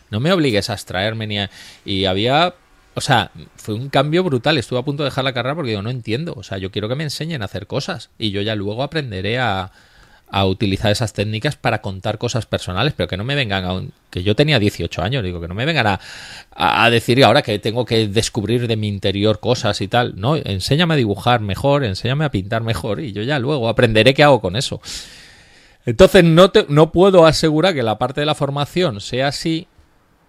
No 0.10 0.20
me 0.20 0.32
obligues 0.32 0.70
a 0.70 0.74
extraerme 0.74 1.28
ni 1.28 1.40
a... 1.40 1.50
Y 1.86 2.06
había... 2.06 2.56
O 2.96 3.02
sea, 3.02 3.30
fue 3.56 3.76
un 3.76 3.90
cambio 3.90 4.24
brutal. 4.24 4.58
Estuve 4.58 4.80
a 4.80 4.84
punto 4.84 5.04
de 5.04 5.10
dejar 5.10 5.24
la 5.24 5.34
carrera 5.34 5.54
porque 5.54 5.70
digo, 5.70 5.84
no 5.84 5.92
entiendo. 5.92 6.34
O 6.36 6.42
sea, 6.42 6.58
yo 6.58 6.72
quiero 6.72 6.90
que 6.90 6.96
me 6.96 7.04
enseñen 7.04 7.44
a 7.44 7.46
hacer 7.46 7.68
cosas. 7.68 8.10
Y 8.18 8.32
yo 8.32 8.42
ya 8.42 8.56
luego 8.56 8.82
aprenderé 8.82 9.38
a, 9.38 9.72
a 10.30 10.46
utilizar 10.46 10.92
esas 10.92 11.14
técnicas 11.14 11.56
para 11.56 11.82
contar 11.82 12.18
cosas 12.18 12.46
personales, 12.46 12.94
pero 12.96 13.08
que 13.08 13.16
no 13.18 13.24
me 13.24 13.34
vengan 13.36 13.64
a 13.66 13.74
un- 13.74 13.94
que 14.10 14.24
yo 14.24 14.36
tenía 14.36 14.60
18 14.60 15.02
años, 15.02 15.24
digo, 15.24 15.40
que 15.40 15.48
no 15.48 15.54
me 15.54 15.66
vengan 15.66 15.88
a, 15.88 16.00
a 16.52 16.90
decir 16.90 17.24
ahora 17.24 17.42
que 17.42 17.60
tengo 17.60 17.86
que 17.86 18.08
descubrir 18.08 18.68
de 18.68 18.76
mi 18.76 18.88
interior 18.90 19.40
cosas 19.40 19.80
y 19.82 19.88
tal. 19.88 20.20
No, 20.20 20.36
enséñame 20.36 20.96
a 20.96 20.98
dibujar 20.98 21.40
mejor, 21.40 21.84
enséñame 21.86 22.26
a 22.26 22.32
pintar 22.32 22.62
mejor 22.64 23.00
y 23.00 23.14
yo 23.14 23.22
ya 23.24 23.40
luego 23.40 23.70
aprenderé 23.70 24.14
qué 24.14 24.24
hago 24.24 24.42
con 24.42 24.56
eso. 24.58 24.82
Entonces 25.86 26.24
no, 26.26 26.52
te- 26.52 26.66
no 26.68 26.92
puedo 26.92 27.26
asegurar 27.26 27.74
que 27.74 27.84
la 27.84 27.98
parte 27.98 28.20
de 28.20 28.26
la 28.26 28.36
formación 28.36 29.00
sea 29.00 29.30
así, 29.30 29.68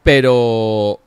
pero 0.05 1.01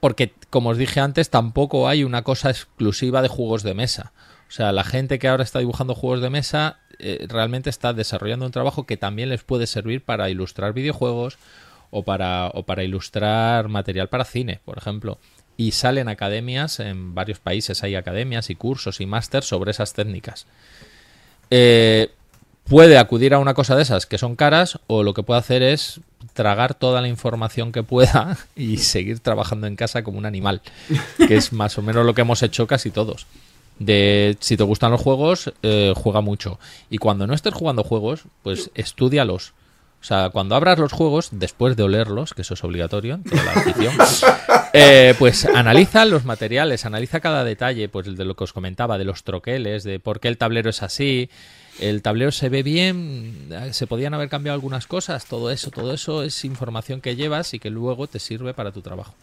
porque 0.00 0.32
como 0.50 0.70
os 0.70 0.78
dije 0.78 1.00
antes 1.00 1.30
tampoco 1.30 1.88
hay 1.88 2.04
una 2.04 2.22
cosa 2.22 2.50
exclusiva 2.50 3.22
de 3.22 3.28
juegos 3.28 3.62
de 3.64 3.74
mesa. 3.74 4.12
O 4.48 4.52
sea, 4.52 4.70
la 4.70 4.84
gente 4.84 5.18
que 5.18 5.26
ahora 5.26 5.42
está 5.42 5.58
dibujando 5.58 5.94
juegos 5.96 6.20
de 6.20 6.30
mesa 6.30 6.78
eh, 6.98 7.26
realmente 7.28 7.70
está 7.70 7.92
desarrollando 7.92 8.46
un 8.46 8.52
trabajo 8.52 8.86
que 8.86 8.96
también 8.96 9.28
les 9.28 9.42
puede 9.42 9.66
servir 9.66 10.02
para 10.02 10.30
ilustrar 10.30 10.72
videojuegos 10.72 11.38
o 11.90 12.02
para, 12.02 12.48
o 12.54 12.64
para 12.64 12.84
ilustrar 12.84 13.68
material 13.68 14.08
para 14.08 14.24
cine, 14.24 14.60
por 14.64 14.78
ejemplo. 14.78 15.18
Y 15.56 15.72
salen 15.72 16.08
academias, 16.08 16.80
en 16.80 17.14
varios 17.14 17.38
países 17.38 17.82
hay 17.82 17.94
academias 17.94 18.50
y 18.50 18.54
cursos 18.54 19.00
y 19.00 19.06
másters 19.06 19.46
sobre 19.46 19.70
esas 19.70 19.94
técnicas. 19.94 20.46
Eh, 21.50 22.10
puede 22.64 22.98
acudir 22.98 23.32
a 23.34 23.38
una 23.38 23.54
cosa 23.54 23.76
de 23.76 23.82
esas 23.82 24.06
que 24.06 24.18
son 24.18 24.36
caras 24.36 24.78
o 24.86 25.02
lo 25.02 25.14
que 25.14 25.22
puede 25.22 25.40
hacer 25.40 25.62
es 25.62 26.00
tragar 26.34 26.74
toda 26.74 27.00
la 27.00 27.08
información 27.08 27.72
que 27.72 27.82
pueda 27.82 28.36
y 28.56 28.78
seguir 28.78 29.20
trabajando 29.20 29.66
en 29.66 29.76
casa 29.76 30.02
como 30.02 30.18
un 30.18 30.26
animal, 30.26 30.60
que 31.26 31.36
es 31.36 31.52
más 31.52 31.78
o 31.78 31.82
menos 31.82 32.04
lo 32.04 32.14
que 32.14 32.22
hemos 32.22 32.42
hecho 32.42 32.66
casi 32.66 32.90
todos. 32.90 33.26
De 33.78 34.36
si 34.40 34.56
te 34.56 34.64
gustan 34.64 34.90
los 34.90 35.00
juegos, 35.00 35.52
eh, 35.62 35.92
juega 35.96 36.20
mucho. 36.20 36.58
Y 36.88 36.98
cuando 36.98 37.26
no 37.26 37.34
estés 37.34 37.54
jugando 37.54 37.84
juegos, 37.84 38.24
pues 38.42 38.70
estudialos. 38.74 39.52
O 40.00 40.04
sea, 40.06 40.30
cuando 40.30 40.54
abras 40.54 40.78
los 40.78 40.92
juegos, 40.92 41.30
después 41.32 41.74
de 41.76 41.82
olerlos, 41.82 42.32
que 42.32 42.42
eso 42.42 42.54
es 42.54 42.62
obligatorio 42.62 43.14
en 43.14 43.24
toda 43.24 43.42
la 43.42 43.52
afición, 43.52 43.94
eh, 44.72 45.14
pues 45.18 45.46
analiza 45.46 46.04
los 46.04 46.24
materiales, 46.24 46.86
analiza 46.86 47.18
cada 47.18 47.42
detalle, 47.42 47.88
pues 47.88 48.16
de 48.16 48.24
lo 48.24 48.36
que 48.36 48.44
os 48.44 48.52
comentaba, 48.52 48.98
de 48.98 49.04
los 49.04 49.24
troqueles, 49.24 49.82
de 49.82 49.98
por 49.98 50.20
qué 50.20 50.28
el 50.28 50.38
tablero 50.38 50.70
es 50.70 50.82
así, 50.84 51.28
el 51.80 52.02
tablero 52.02 52.30
se 52.30 52.48
ve 52.48 52.62
bien, 52.62 53.48
se 53.72 53.86
podían 53.88 54.14
haber 54.14 54.28
cambiado 54.28 54.54
algunas 54.54 54.86
cosas, 54.86 55.26
todo 55.26 55.50
eso, 55.50 55.70
todo 55.70 55.92
eso 55.92 56.22
es 56.22 56.44
información 56.44 57.00
que 57.00 57.16
llevas 57.16 57.52
y 57.54 57.58
que 57.58 57.70
luego 57.70 58.06
te 58.06 58.20
sirve 58.20 58.54
para 58.54 58.70
tu 58.70 58.82
trabajo. 58.82 59.14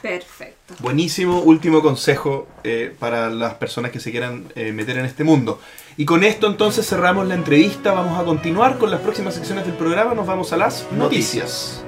Perfecto. 0.00 0.74
Buenísimo 0.80 1.40
último 1.40 1.82
consejo 1.82 2.46
eh, 2.62 2.94
para 2.98 3.30
las 3.30 3.54
personas 3.54 3.90
que 3.90 4.00
se 4.00 4.10
quieran 4.10 4.44
eh, 4.54 4.72
meter 4.72 4.98
en 4.98 5.04
este 5.04 5.24
mundo. 5.24 5.60
Y 5.96 6.04
con 6.04 6.22
esto 6.22 6.46
entonces 6.46 6.86
cerramos 6.86 7.26
la 7.26 7.34
entrevista. 7.34 7.92
Vamos 7.92 8.18
a 8.18 8.24
continuar 8.24 8.78
con 8.78 8.90
las 8.90 9.00
próximas 9.00 9.34
secciones 9.34 9.66
del 9.66 9.74
programa. 9.74 10.14
Nos 10.14 10.26
vamos 10.26 10.52
a 10.52 10.56
las 10.56 10.86
noticias. 10.92 11.82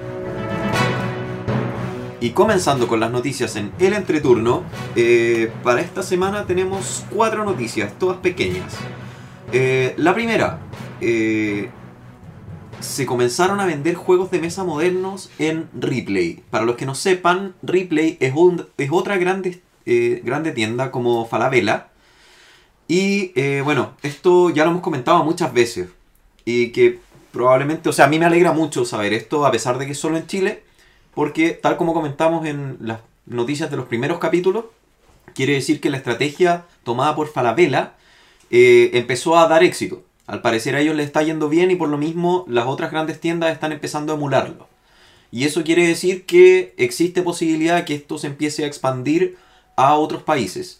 Y 2.20 2.31
comenzando 2.31 2.87
con 2.87 3.01
las 3.01 3.11
noticias 3.11 3.57
en 3.57 3.73
el 3.78 3.95
entreturno, 3.95 4.65
eh, 4.95 5.51
para 5.62 5.81
esta 5.81 6.03
semana 6.03 6.45
tenemos 6.45 7.05
cuatro 7.11 7.45
noticias, 7.45 7.99
todas 7.99 8.19
pequeñas. 8.19 8.74
Eh, 9.53 9.95
la 9.97 10.12
primera, 10.12 10.59
eh, 11.01 11.70
se 12.81 13.07
comenzaron 13.07 13.61
a 13.61 13.66
vender 13.66 13.94
juegos 13.94 14.31
de 14.31 14.40
mesa 14.40 14.65
modernos 14.65 15.31
en 15.39 15.69
Replay. 15.78 16.43
Para 16.51 16.65
los 16.65 16.77
que 16.77 16.86
no 16.86 16.94
sepan, 16.94 17.55
Replay 17.62 18.16
es, 18.20 18.35
un- 18.35 18.66
es 18.78 18.90
otra 18.93 19.16
grande, 19.19 19.61
eh, 19.86 20.20
grande 20.24 20.52
tienda 20.52 20.90
como 20.90 21.27
Falabella. 21.27 21.89
Y 22.89 23.32
eh, 23.36 23.62
bueno, 23.65 23.93
esto 24.02 24.51
ya 24.51 24.65
lo 24.65 24.70
hemos 24.70 24.82
comentado 24.82 25.23
muchas 25.24 25.52
veces. 25.52 25.89
Y 26.44 26.70
que 26.70 26.98
probablemente, 27.32 27.89
o 27.89 27.93
sea, 27.93 28.07
a 28.07 28.09
mí 28.09 28.19
me 28.19 28.27
alegra 28.27 28.52
mucho 28.52 28.85
saber 28.85 29.12
esto, 29.12 29.47
a 29.47 29.51
pesar 29.52 29.78
de 29.78 29.86
que 29.86 29.93
es 29.93 29.98
solo 29.98 30.16
en 30.16 30.27
Chile. 30.27 30.62
Porque 31.15 31.51
tal 31.51 31.77
como 31.77 31.93
comentamos 31.94 32.47
en 32.47 32.77
las 32.81 33.01
noticias 33.27 33.70
de 33.70 33.77
los 33.77 33.86
primeros 33.86 34.19
capítulos, 34.19 34.65
quiere 35.35 35.55
decir 35.55 35.81
que 35.81 35.90
la 35.90 35.97
estrategia 35.98 36.65
tomada 36.85 37.15
por 37.15 37.28
Falabella 37.28 37.94
eh, 38.51 38.90
empezó 38.94 39.36
a 39.39 39.47
dar 39.48 39.62
éxito. 39.62 40.02
Al 40.31 40.43
parecer 40.43 40.77
a 40.77 40.81
ellos 40.81 40.94
les 40.94 41.07
está 41.07 41.24
yendo 41.24 41.48
bien 41.48 41.73
y 41.73 41.74
por 41.74 41.89
lo 41.89 41.98
mismo 41.98 42.44
las 42.47 42.66
otras 42.69 42.93
grandes 42.93 43.19
tiendas 43.19 43.52
están 43.52 43.73
empezando 43.73 44.12
a 44.12 44.16
emularlo. 44.16 44.69
Y 45.32 45.44
eso 45.44 45.65
quiere 45.65 45.85
decir 45.89 46.24
que 46.24 46.73
existe 46.77 47.23
posibilidad 47.23 47.74
de 47.74 47.85
que 47.85 47.97
esto 47.97 48.16
se 48.16 48.28
empiece 48.28 48.62
a 48.62 48.69
expandir 48.69 49.36
a 49.74 49.94
otros 49.97 50.23
países. 50.23 50.78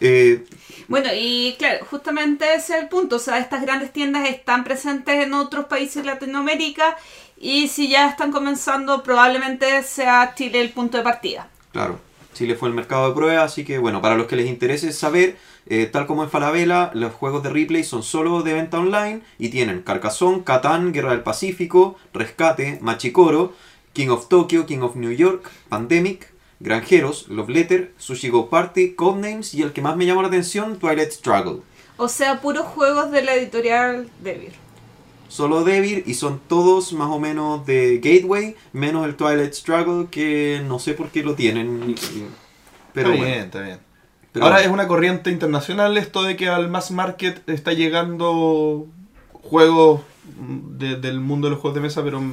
Eh, 0.00 0.44
Bueno, 0.86 1.08
y 1.14 1.56
claro, 1.58 1.86
justamente 1.90 2.44
ese 2.54 2.76
es 2.76 2.82
el 2.82 2.88
punto. 2.90 3.16
O 3.16 3.18
sea, 3.18 3.38
estas 3.38 3.62
grandes 3.62 3.90
tiendas 3.90 4.28
están 4.28 4.64
presentes 4.64 5.24
en 5.24 5.32
otros 5.32 5.64
países 5.64 6.02
de 6.02 6.10
Latinoamérica 6.10 6.94
y 7.38 7.68
si 7.68 7.88
ya 7.88 8.10
están 8.10 8.32
comenzando, 8.32 9.02
probablemente 9.02 9.82
sea 9.82 10.34
Chile 10.34 10.60
el 10.60 10.72
punto 10.72 10.98
de 10.98 11.04
partida. 11.04 11.48
Claro, 11.72 12.00
Chile 12.34 12.54
fue 12.54 12.68
el 12.68 12.74
mercado 12.74 13.08
de 13.08 13.14
prueba, 13.14 13.44
así 13.44 13.64
que 13.64 13.78
bueno, 13.78 14.02
para 14.02 14.14
los 14.14 14.26
que 14.26 14.36
les 14.36 14.46
interese 14.46 14.92
saber, 14.92 15.38
eh, 15.70 15.84
tal 15.86 16.06
como 16.06 16.22
en 16.22 16.30
Falabella, 16.30 16.90
los 16.94 17.12
juegos 17.12 17.42
de 17.42 17.50
replay 17.50 17.84
son 17.84 18.02
solo 18.02 18.42
de 18.42 18.54
venta 18.54 18.78
online 18.78 19.20
y 19.38 19.50
tienen 19.50 19.82
Carcassonne, 19.82 20.42
Catán, 20.42 20.92
Guerra 20.92 21.10
del 21.10 21.22
Pacífico, 21.22 21.96
Rescate, 22.14 22.78
Machicoro, 22.80 23.52
King 23.92 24.08
of 24.08 24.28
Tokyo, 24.28 24.64
King 24.64 24.80
of 24.80 24.96
New 24.96 25.12
York, 25.12 25.50
Pandemic, 25.68 26.32
Granjeros, 26.60 27.28
Love 27.28 27.50
Letter, 27.50 27.92
Sushi 27.98 28.30
Go 28.30 28.48
Party, 28.48 28.94
Codenames 28.94 29.52
y 29.52 29.62
el 29.62 29.74
que 29.74 29.82
más 29.82 29.94
me 29.96 30.06
llamó 30.06 30.22
la 30.22 30.28
atención, 30.28 30.78
Twilight 30.78 31.10
Struggle. 31.10 31.60
O 31.98 32.08
sea, 32.08 32.40
puros 32.40 32.64
juegos 32.64 33.10
de 33.10 33.22
la 33.22 33.34
editorial 33.34 34.08
Devir. 34.22 34.52
Solo 35.28 35.64
Devil 35.64 36.02
y 36.06 36.14
son 36.14 36.40
todos 36.48 36.94
más 36.94 37.10
o 37.10 37.20
menos 37.20 37.66
de 37.66 37.98
Gateway, 37.98 38.56
menos 38.72 39.04
el 39.04 39.16
Twilight 39.16 39.52
Struggle 39.52 40.06
que 40.10 40.62
no 40.66 40.78
sé 40.78 40.94
por 40.94 41.10
qué 41.10 41.22
lo 41.22 41.34
tienen. 41.34 41.94
Pero 42.94 43.10
está 43.10 43.22
bueno. 43.22 43.24
bien, 43.24 43.44
está 43.44 43.60
bien. 43.60 43.87
Pero 44.32 44.44
Ahora 44.44 44.56
bueno. 44.58 44.68
es 44.68 44.74
una 44.74 44.86
corriente 44.88 45.30
internacional 45.30 45.96
esto 45.96 46.22
de 46.22 46.36
que 46.36 46.48
al 46.48 46.68
mass 46.70 46.90
market 46.90 47.48
está 47.48 47.72
llegando 47.72 48.86
juegos 49.32 50.00
de- 50.78 50.96
del 50.96 51.20
mundo 51.20 51.46
de 51.48 51.52
los 51.52 51.60
juegos 51.60 51.74
de 51.76 51.80
mesa, 51.80 52.02
pero 52.04 52.20
mm, 52.20 52.32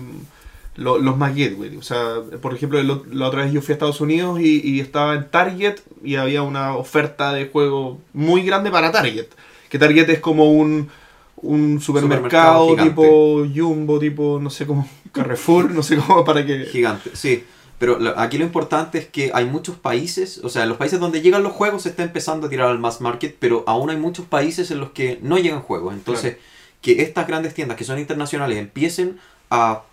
lo- 0.76 0.97
los 0.99 1.17
más 1.17 1.34
gateway. 1.35 1.77
O 1.77 1.81
sea, 1.81 2.15
por 2.41 2.53
ejemplo, 2.53 2.81
la 2.84 3.27
otra 3.27 3.43
vez 3.43 3.53
yo 3.53 3.61
fui 3.61 3.72
a 3.72 3.76
Estados 3.76 4.01
Unidos 4.01 4.39
y, 4.41 4.61
y 4.61 4.80
estaba 4.81 5.15
en 5.15 5.30
Target 5.30 5.76
y 6.03 6.15
había 6.15 6.41
una 6.43 6.76
oferta 6.76 7.31
de 7.34 7.47
juego 7.47 7.99
muy 8.13 8.43
grande 8.43 8.72
para 8.72 8.91
Target. 8.91 9.27
Que 9.69 9.80
Target 9.80 10.09
es 10.09 10.19
como 10.19 10.51
un, 10.51 10.89
un 11.38 11.80
supermercado, 11.81 12.69
Supermercado 12.69 12.89
tipo 12.89 13.45
Jumbo, 13.55 13.99
tipo, 13.99 14.39
no 14.41 14.49
sé 14.49 14.65
cómo, 14.65 14.88
Carrefour, 15.13 15.72
no 15.72 15.81
sé 15.81 15.95
cómo, 15.97 16.26
para 16.26 16.45
que... 16.45 16.65
Gigante, 16.65 17.11
sí. 17.13 17.43
Pero 17.77 17.99
aquí 18.18 18.38
lo 18.38 18.45
importante 18.45 18.97
es 18.97 19.06
que 19.07 19.31
hay 19.34 19.45
muchos 19.45 19.76
países, 19.76 20.39
o 20.43 20.49
sea, 20.49 20.64
en 20.64 20.69
los 20.69 20.77
países 20.77 20.99
donde 20.99 21.22
llegan 21.22 21.43
los 21.43 21.52
juegos 21.52 21.84
se 21.84 21.89
está 21.89 22.03
empezando 22.03 22.47
a 22.47 22.49
tirar 22.49 22.69
al 22.69 22.80
mass 22.80 23.02
market, 23.02 23.35
pero 23.38 23.64
aún 23.68 23.89
hay 23.89 23.97
muchos 23.97 24.26
países 24.26 24.72
en 24.72 24.80
los 24.80 24.91
que 24.91 25.19
no 25.22 25.38
llegan 25.38 25.61
juegos. 25.61 25.93
Entonces, 25.93 26.38
que 26.81 27.02
estas 27.02 27.27
grandes 27.27 27.53
tiendas 27.53 27.77
que 27.77 27.84
son 27.84 27.99
internacionales 27.99 28.57
empiecen 28.57 29.19
a, 29.49 29.84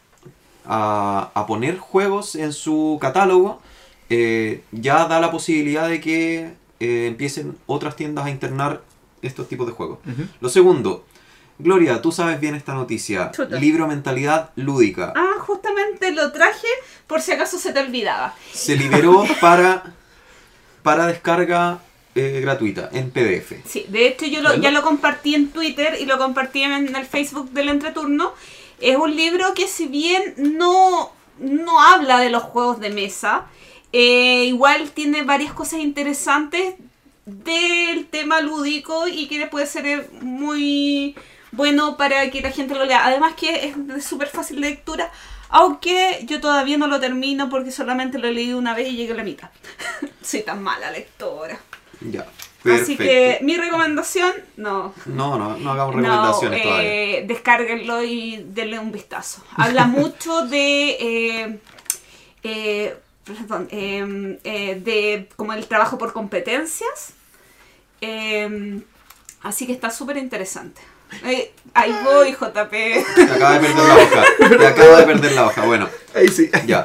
a, 0.65 1.31
a 1.35 1.47
poner 1.47 1.79
juegos 1.79 2.37
en 2.37 2.53
su 2.53 2.99
catálogo, 3.01 3.61
eh, 4.11 4.63
ya 4.71 5.09
da 5.09 5.19
la 5.21 5.31
posibilidad 5.31 5.89
de 5.89 6.01
que 6.01 6.53
eh, 6.81 7.07
empiecen 7.07 7.57
otras 7.67 7.97
tiendas 7.97 8.27
a 8.27 8.31
internar 8.31 8.83
estos 9.23 9.49
tipos 9.49 9.67
de 9.67 9.73
juegos. 9.73 9.99
Lo 10.41 10.49
segundo, 10.49 11.05
Gloria, 11.59 12.03
tú 12.03 12.11
sabes 12.13 12.41
bien 12.41 12.55
esta 12.55 12.75
noticia. 12.75 13.31
Chuta. 13.31 13.57
Libro 13.57 13.87
Mentalidad 13.87 14.51
Lúdica. 14.57 15.13
Ah, 15.17 15.35
justamente 15.41 16.11
lo 16.13 16.33
traje 16.33 16.67
por 17.07 17.21
si 17.21 17.33
acaso 17.33 17.59
se 17.59 17.73
te 17.73 17.81
olvidaba. 17.81 18.35
se 18.53 18.75
liberó 18.77 19.25
para, 19.41 19.95
para 20.83 21.07
descarga 21.07 21.79
eh, 22.15 22.41
gratuita 22.43 22.89
en 22.93 23.11
PDF. 23.11 23.53
Sí, 23.67 23.87
de 23.89 24.09
hecho 24.09 24.27
yo 24.27 24.43
lo- 24.43 24.57
ya 24.57 24.71
lo 24.71 24.83
compartí 24.83 25.35
en 25.35 25.51
Twitter 25.51 25.97
y 26.01 26.07
lo 26.07 26.19
compartí 26.19 26.63
en 26.63 26.95
el 26.95 27.07
Facebook 27.07 27.51
del 27.51 27.69
entreturno. 27.69 28.33
Es 28.81 28.97
un 28.97 29.15
libro 29.15 29.55
que 29.55 29.69
si 29.69 29.87
bien 29.87 30.35
no, 30.37 31.13
no 31.39 31.81
habla 31.81 32.19
de 32.19 32.31
los 32.31 32.43
juegos 32.43 32.81
de 32.81 32.91
mesa, 32.91 33.47
eh, 33.93 34.45
igual 34.47 34.91
tiene 34.91 35.23
varias 35.23 35.53
cosas 35.53 35.81
interesantes 35.81 36.75
del 37.25 38.07
tema 38.09 38.41
lúdico 38.41 39.07
y 39.07 39.29
que 39.29 39.47
puede 39.47 39.67
ser 39.67 40.11
muy 40.21 41.15
bueno 41.53 41.97
para 41.97 42.31
que 42.31 42.41
la 42.41 42.51
gente 42.51 42.75
lo 42.75 42.85
lea. 42.85 43.07
Además 43.07 43.35
que 43.35 43.67
es 43.69 43.87
de 43.87 44.01
súper 44.01 44.29
fácil 44.29 44.61
de 44.61 44.71
lectura, 44.71 45.11
aunque 45.51 46.21
yo 46.25 46.41
todavía 46.41 46.79
no 46.79 46.87
lo 46.89 46.99
termino 47.01 47.49
porque 47.49 47.71
solamente 47.71 48.19
lo 48.19 48.29
he 48.29 48.33
leído 48.33 48.59
una 48.59 48.75
vez 48.75 48.89
y 48.89 48.97
llegué 48.97 49.13
a 49.13 49.17
la 49.17 49.25
mitad. 49.25 49.51
Soy 50.23 50.43
tan 50.43 50.63
mala 50.63 50.91
lectora. 50.91 51.59
Ya. 52.01 52.27
Así 52.65 52.97
Perfecto. 52.97 53.03
que 53.03 53.39
mi 53.43 53.57
recomendación, 53.57 54.33
no. 54.57 54.95
No, 55.07 55.37
no, 55.37 55.57
no 55.57 55.73
hagamos 55.73 55.97
No, 55.97 56.01
recomendaciones 56.03 56.63
todavía. 56.63 56.93
eh, 57.19 57.25
descárguenlo 57.27 58.05
y 58.05 58.45
denle 58.47 58.79
un 58.79 58.93
vistazo. 58.93 59.43
Habla 59.57 59.87
mucho 59.87 60.47
de, 60.47 60.91
eh, 61.01 61.59
eh, 62.45 62.97
perdón, 63.25 63.69
eh, 63.71 64.39
eh, 64.45 64.81
de 64.81 65.29
como 65.37 65.53
el 65.55 65.67
trabajo 65.67 65.99
por 65.99 66.13
competencias. 66.13 67.15
Eh, 68.01 68.81
así 69.43 69.67
que 69.67 69.73
está 69.73 69.91
súper 69.91 70.17
interesante. 70.17 70.81
Eh, 71.25 71.53
ahí 71.75 71.95
voy, 72.05 72.33
JP. 72.33 72.71
Te 72.71 73.23
acaba 73.23 73.59
de 73.59 73.61
perder 73.61 73.85
la 73.87 73.95
hoja. 73.97 74.25
Te 74.59 74.67
acaba 74.67 74.97
de 74.99 75.05
perder 75.07 75.33
la 75.33 75.47
hoja. 75.47 75.65
Bueno, 75.67 75.89
Ahí 76.15 76.29
sí. 76.29 76.51
ya. 76.67 76.85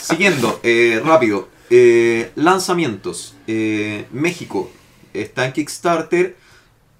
Siguiendo, 0.00 0.60
eh, 0.62 1.00
rápido. 1.04 1.48
Eh, 1.70 2.30
lanzamientos. 2.36 3.34
Eh, 3.46 4.06
México. 4.12 4.70
Está 5.14 5.46
en 5.46 5.52
Kickstarter. 5.52 6.36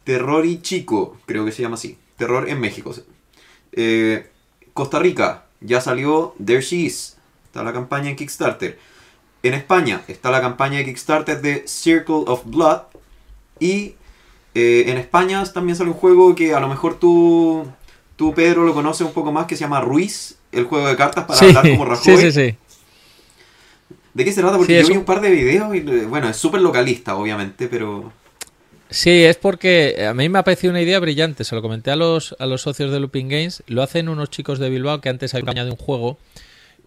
Terror 0.04 0.44
y 0.46 0.60
Chico. 0.62 1.16
Creo 1.26 1.44
que 1.44 1.52
se 1.52 1.62
llama 1.62 1.74
así. 1.76 1.98
Terror 2.16 2.48
en 2.48 2.60
México. 2.60 2.94
Eh, 3.72 4.28
Costa 4.72 4.98
Rica. 4.98 5.44
Ya 5.60 5.80
salió 5.80 6.34
There 6.44 6.60
She 6.60 6.76
Is. 6.76 7.16
Está 7.46 7.62
la 7.62 7.72
campaña 7.72 8.10
en 8.10 8.16
Kickstarter. 8.16 8.78
En 9.44 9.54
España 9.54 10.02
está 10.08 10.30
la 10.30 10.40
campaña 10.40 10.78
de 10.78 10.84
Kickstarter 10.86 11.40
de 11.40 11.64
Circle 11.66 12.24
of 12.26 12.42
Blood. 12.46 12.80
Y 13.60 13.94
eh, 14.54 14.84
en 14.88 14.98
España 14.98 15.42
también 15.52 15.76
sale 15.76 15.90
un 15.90 15.96
juego 15.96 16.34
que 16.34 16.54
a 16.54 16.60
lo 16.60 16.68
mejor 16.68 16.98
tú, 16.98 17.66
tú 18.16 18.34
Pedro, 18.34 18.64
lo 18.64 18.74
conoces 18.74 19.06
un 19.06 19.12
poco 19.12 19.32
más, 19.32 19.46
que 19.46 19.56
se 19.56 19.62
llama 19.62 19.80
Ruiz, 19.80 20.36
el 20.52 20.64
juego 20.64 20.86
de 20.88 20.96
cartas 20.96 21.24
para 21.24 21.38
Sí, 21.38 21.46
hablar 21.46 21.70
como 21.70 21.84
Rajoy. 21.86 22.16
sí, 22.16 22.30
sí, 22.30 22.32
sí. 22.50 22.56
¿De 24.14 24.24
qué 24.24 24.32
se 24.32 24.42
trata? 24.42 24.58
Porque 24.58 24.76
Sí, 24.76 24.82
yo 24.82 24.88
vi 24.92 24.98
un- 24.98 25.04
par 25.04 25.20
de 25.20 25.30
videos 25.30 25.74
y 25.74 25.78
eh, 25.78 26.06
bueno, 26.06 26.28
es 26.28 26.36
súper 26.36 26.60
localista, 26.60 27.16
obviamente, 27.16 27.68
pero... 27.68 28.12
Sí, 28.90 29.24
es 29.24 29.38
porque 29.38 30.04
a 30.06 30.12
mí 30.12 30.28
me 30.28 30.38
ha 30.38 30.44
parecido 30.44 30.70
una 30.70 30.82
idea 30.82 31.00
brillante. 31.00 31.44
Se 31.44 31.54
lo 31.54 31.62
comenté 31.62 31.90
a 31.90 31.96
los, 31.96 32.36
a 32.38 32.44
los 32.44 32.60
socios 32.60 32.90
de 32.92 33.00
Looping 33.00 33.26
Games. 33.26 33.62
Lo 33.66 33.82
hacen 33.82 34.10
unos 34.10 34.28
chicos 34.28 34.58
de 34.58 34.68
Bilbao 34.68 35.00
que 35.00 35.08
antes 35.08 35.34
habían 35.34 35.54
de 35.64 35.70
un 35.70 35.78
juego 35.78 36.18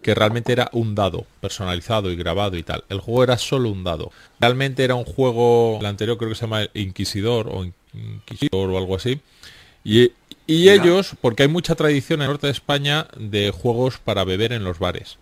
que 0.02 0.14
realmente 0.14 0.52
era 0.52 0.68
un 0.72 0.94
dado 0.94 1.26
personalizado 1.40 2.10
y 2.10 2.16
grabado 2.16 2.56
y 2.56 2.62
tal. 2.62 2.84
El 2.88 3.00
juego 3.00 3.24
era 3.24 3.38
solo 3.38 3.70
un 3.70 3.84
dado. 3.84 4.12
Realmente 4.38 4.84
era 4.84 4.94
un 4.94 5.04
juego, 5.04 5.78
el 5.80 5.86
anterior 5.86 6.16
creo 6.16 6.30
que 6.30 6.36
se 6.36 6.42
llama 6.42 6.68
Inquisidor 6.74 7.48
o 7.48 7.64
Inquisidor 7.64 8.70
o 8.70 8.78
algo 8.78 8.96
así. 8.96 9.20
Y, 9.84 10.12
y 10.46 10.68
ellos, 10.68 11.14
porque 11.20 11.44
hay 11.44 11.48
mucha 11.48 11.74
tradición 11.74 12.20
en 12.20 12.24
el 12.24 12.30
norte 12.30 12.46
de 12.46 12.52
España 12.52 13.08
de 13.16 13.50
juegos 13.50 13.98
para 13.98 14.24
beber 14.24 14.52
en 14.52 14.64
los 14.64 14.78
bares. 14.78 15.18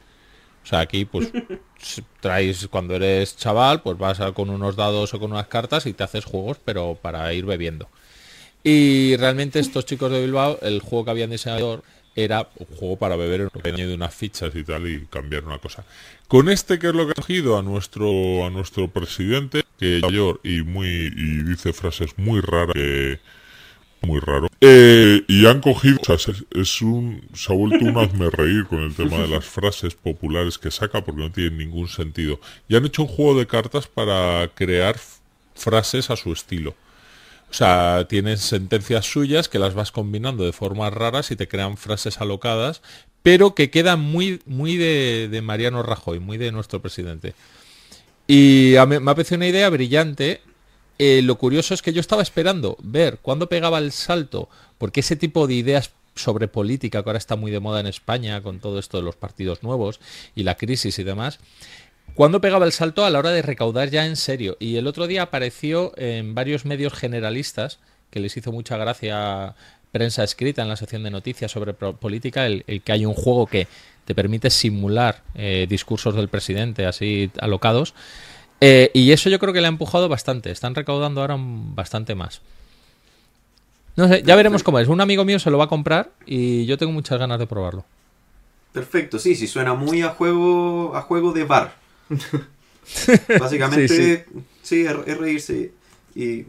O 0.64 0.66
sea, 0.66 0.80
aquí 0.80 1.04
pues 1.04 1.30
traes 2.20 2.66
cuando 2.68 2.94
eres 2.94 3.36
chaval, 3.36 3.82
pues 3.82 3.98
vas 3.98 4.20
a, 4.20 4.32
con 4.32 4.50
unos 4.50 4.76
dados 4.76 5.12
o 5.12 5.20
con 5.20 5.32
unas 5.32 5.46
cartas 5.48 5.86
y 5.86 5.92
te 5.92 6.02
haces 6.02 6.24
juegos, 6.24 6.58
pero 6.64 6.98
para 7.00 7.32
ir 7.34 7.44
bebiendo. 7.44 7.88
Y 8.62 9.16
realmente 9.16 9.58
estos 9.58 9.84
chicos 9.84 10.10
de 10.10 10.22
Bilbao, 10.22 10.58
el 10.62 10.80
juego 10.80 11.04
que 11.04 11.10
habían 11.10 11.30
diseñado 11.30 11.82
era 12.16 12.48
un 12.56 12.76
juego 12.76 12.96
para 12.96 13.16
beber 13.16 13.50
en 13.64 13.76
de 13.76 13.94
unas 13.94 14.14
fichas 14.14 14.54
y 14.54 14.64
tal 14.64 14.88
y 14.88 15.06
cambiar 15.06 15.44
una 15.44 15.58
cosa. 15.58 15.84
Con 16.28 16.48
este 16.48 16.78
que 16.78 16.88
es 16.88 16.94
lo 16.94 17.06
que 17.06 17.12
ha 17.12 17.14
cogido 17.14 17.58
a 17.58 17.62
nuestro 17.62 18.46
a 18.46 18.50
nuestro 18.50 18.88
presidente, 18.88 19.64
que 19.78 19.98
es 19.98 20.02
mayor 20.02 20.40
y 20.42 20.62
muy 20.62 20.86
y 20.86 21.42
dice 21.42 21.72
frases 21.72 22.16
muy 22.16 22.40
raras 22.40 22.74
muy 24.04 24.20
raro. 24.20 24.48
Eh, 24.60 25.22
y 25.28 25.46
han 25.46 25.60
cogido, 25.60 25.98
o 26.06 26.18
sea, 26.18 26.34
es, 26.50 26.82
un, 26.82 27.22
se 27.34 27.52
ha 27.52 27.56
vuelto 27.56 27.84
un 27.84 27.96
hazme 27.96 28.30
reír 28.30 28.66
con 28.66 28.80
el 28.80 28.94
tema 28.94 29.18
de 29.18 29.28
las 29.28 29.44
frases 29.44 29.94
populares 29.94 30.58
que 30.58 30.70
saca 30.70 31.04
porque 31.04 31.22
no 31.22 31.32
tienen 31.32 31.58
ningún 31.58 31.88
sentido. 31.88 32.40
Y 32.68 32.76
han 32.76 32.84
hecho 32.84 33.02
un 33.02 33.08
juego 33.08 33.38
de 33.38 33.46
cartas 33.46 33.86
para 33.86 34.48
crear 34.54 34.96
frases 35.54 36.10
a 36.10 36.16
su 36.16 36.32
estilo. 36.32 36.74
O 37.54 37.56
sea, 37.56 38.06
tienes 38.08 38.40
sentencias 38.40 39.06
suyas 39.06 39.48
que 39.48 39.60
las 39.60 39.74
vas 39.74 39.92
combinando 39.92 40.44
de 40.44 40.52
formas 40.52 40.92
raras 40.92 41.30
y 41.30 41.36
te 41.36 41.46
crean 41.46 41.76
frases 41.76 42.20
alocadas, 42.20 42.82
pero 43.22 43.54
que 43.54 43.70
quedan 43.70 44.00
muy, 44.00 44.42
muy 44.44 44.76
de, 44.76 45.40
Mariano 45.40 45.84
Rajoy, 45.84 46.18
muy 46.18 46.36
de 46.36 46.50
nuestro 46.50 46.82
presidente. 46.82 47.34
Y 48.26 48.74
me 48.88 48.96
ha 48.96 49.14
parecido 49.14 49.36
una 49.36 49.46
idea 49.46 49.70
brillante. 49.70 50.40
Eh, 50.98 51.22
lo 51.22 51.38
curioso 51.38 51.74
es 51.74 51.82
que 51.82 51.92
yo 51.92 52.00
estaba 52.00 52.22
esperando 52.22 52.76
ver 52.82 53.18
cuándo 53.22 53.48
pegaba 53.48 53.78
el 53.78 53.92
salto, 53.92 54.48
porque 54.76 54.98
ese 54.98 55.14
tipo 55.14 55.46
de 55.46 55.54
ideas 55.54 55.92
sobre 56.16 56.48
política, 56.48 57.04
que 57.04 57.08
ahora 57.08 57.18
está 57.18 57.36
muy 57.36 57.52
de 57.52 57.60
moda 57.60 57.78
en 57.78 57.86
España, 57.86 58.42
con 58.42 58.58
todo 58.58 58.80
esto 58.80 58.96
de 58.96 59.04
los 59.04 59.14
partidos 59.14 59.62
nuevos 59.62 60.00
y 60.34 60.42
la 60.42 60.56
crisis 60.56 60.98
y 60.98 61.04
demás, 61.04 61.38
¿Cuándo 62.14 62.40
pegaba 62.40 62.64
el 62.64 62.72
salto 62.72 63.04
a 63.04 63.10
la 63.10 63.18
hora 63.18 63.30
de 63.30 63.42
recaudar 63.42 63.90
ya 63.90 64.06
en 64.06 64.14
serio? 64.14 64.56
Y 64.60 64.76
el 64.76 64.86
otro 64.86 65.08
día 65.08 65.22
apareció 65.22 65.92
en 65.96 66.34
varios 66.34 66.64
medios 66.64 66.92
generalistas, 66.92 67.80
que 68.10 68.20
les 68.20 68.36
hizo 68.36 68.52
mucha 68.52 68.76
gracia 68.76 69.56
prensa 69.90 70.22
escrita 70.22 70.62
en 70.62 70.68
la 70.68 70.76
sección 70.76 71.02
de 71.02 71.10
noticias 71.10 71.50
sobre 71.50 71.74
política, 71.74 72.46
el, 72.46 72.64
que 72.84 72.92
hay 72.92 73.04
un 73.04 73.14
juego 73.14 73.46
que 73.46 73.66
te 74.04 74.14
permite 74.14 74.50
simular 74.50 75.22
eh, 75.34 75.66
discursos 75.68 76.14
del 76.14 76.28
presidente 76.28 76.86
así 76.86 77.32
alocados. 77.40 77.94
Eh, 78.60 78.92
y 78.94 79.10
eso 79.10 79.28
yo 79.28 79.40
creo 79.40 79.52
que 79.52 79.60
le 79.60 79.66
ha 79.66 79.68
empujado 79.68 80.08
bastante. 80.08 80.52
Están 80.52 80.76
recaudando 80.76 81.20
ahora 81.20 81.36
bastante 81.38 82.14
más. 82.14 82.40
No 83.96 84.06
sé, 84.06 84.22
ya 84.24 84.36
veremos 84.36 84.62
cómo 84.62 84.78
es. 84.78 84.86
Un 84.86 85.00
amigo 85.00 85.24
mío 85.24 85.40
se 85.40 85.50
lo 85.50 85.58
va 85.58 85.64
a 85.64 85.68
comprar 85.68 86.10
y 86.26 86.64
yo 86.66 86.78
tengo 86.78 86.92
muchas 86.92 87.18
ganas 87.18 87.40
de 87.40 87.48
probarlo. 87.48 87.84
Perfecto, 88.72 89.18
sí, 89.18 89.34
sí, 89.34 89.48
suena 89.48 89.74
muy 89.74 90.02
a 90.02 90.10
juego, 90.10 90.94
a 90.94 91.02
juego 91.02 91.32
de 91.32 91.44
bar. 91.44 91.83
Básicamente, 93.38 94.26
sí, 94.62 94.84
es, 94.84 95.18
reírse 95.18 95.72
y, 96.14 96.44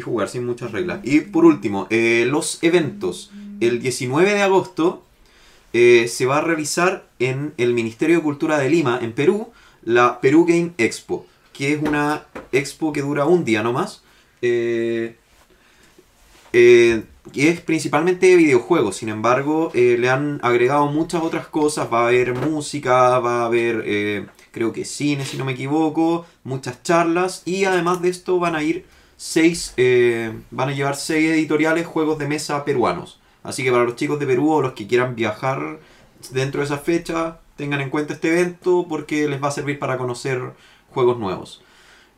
jugar 0.00 0.28
sin 0.28 0.46
muchas 0.46 0.72
reglas. 0.72 1.00
Y 1.02 1.20
por 1.20 1.44
último, 1.44 1.86
eh, 1.90 2.26
los 2.28 2.62
eventos. 2.62 3.30
El 3.60 3.80
19 3.80 4.34
de 4.34 4.42
agosto 4.42 5.04
eh, 5.72 6.06
se 6.08 6.26
va 6.26 6.38
a 6.38 6.40
realizar 6.42 7.06
en 7.18 7.54
el 7.56 7.72
Ministerio 7.72 8.16
de 8.16 8.22
Cultura 8.22 8.58
de 8.58 8.68
Lima, 8.68 8.98
en 9.00 9.12
Perú, 9.12 9.52
la 9.82 10.20
Perú 10.20 10.44
Game 10.44 10.72
Expo, 10.76 11.26
que 11.52 11.72
es 11.72 11.82
una 11.82 12.26
expo 12.52 12.92
que 12.92 13.00
dura 13.00 13.24
un 13.24 13.44
día 13.44 13.62
nomás. 13.62 14.02
Eh, 14.42 15.16
eh, 16.52 17.04
y 17.32 17.46
es 17.46 17.60
principalmente 17.60 18.26
de 18.26 18.36
videojuegos, 18.36 18.96
sin 18.96 19.08
embargo, 19.08 19.70
le 19.74 20.10
han 20.10 20.40
agregado 20.42 20.86
muchas 20.88 21.22
otras 21.22 21.46
cosas. 21.46 21.90
Va 21.90 22.02
a 22.04 22.08
haber 22.08 22.34
música, 22.34 23.18
va 23.20 23.42
a 23.42 23.46
haber 23.46 24.28
creo 24.52 24.72
que 24.72 24.84
cine, 24.84 25.24
si 25.24 25.36
no 25.36 25.44
me 25.44 25.52
equivoco, 25.52 26.26
muchas 26.44 26.82
charlas 26.82 27.42
y 27.44 27.64
además 27.64 28.00
de 28.00 28.10
esto 28.10 28.38
van 28.38 28.54
a 28.54 28.62
ir 28.62 28.86
seis, 29.16 29.74
eh, 29.76 30.32
van 30.50 30.68
a 30.68 30.72
llevar 30.72 30.94
seis 30.94 31.30
editoriales 31.30 31.86
juegos 31.86 32.18
de 32.18 32.28
mesa 32.28 32.64
peruanos. 32.64 33.20
Así 33.42 33.64
que 33.64 33.72
para 33.72 33.84
los 33.84 33.96
chicos 33.96 34.20
de 34.20 34.26
Perú 34.26 34.52
o 34.52 34.62
los 34.62 34.74
que 34.74 34.86
quieran 34.86 35.16
viajar 35.16 35.80
dentro 36.30 36.60
de 36.60 36.66
esa 36.66 36.78
fecha, 36.78 37.40
tengan 37.56 37.80
en 37.80 37.90
cuenta 37.90 38.14
este 38.14 38.28
evento 38.28 38.86
porque 38.88 39.28
les 39.28 39.42
va 39.42 39.48
a 39.48 39.52
servir 39.52 39.78
para 39.78 39.98
conocer 39.98 40.52
juegos 40.90 41.18
nuevos. 41.18 41.62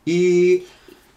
Y 0.05 0.65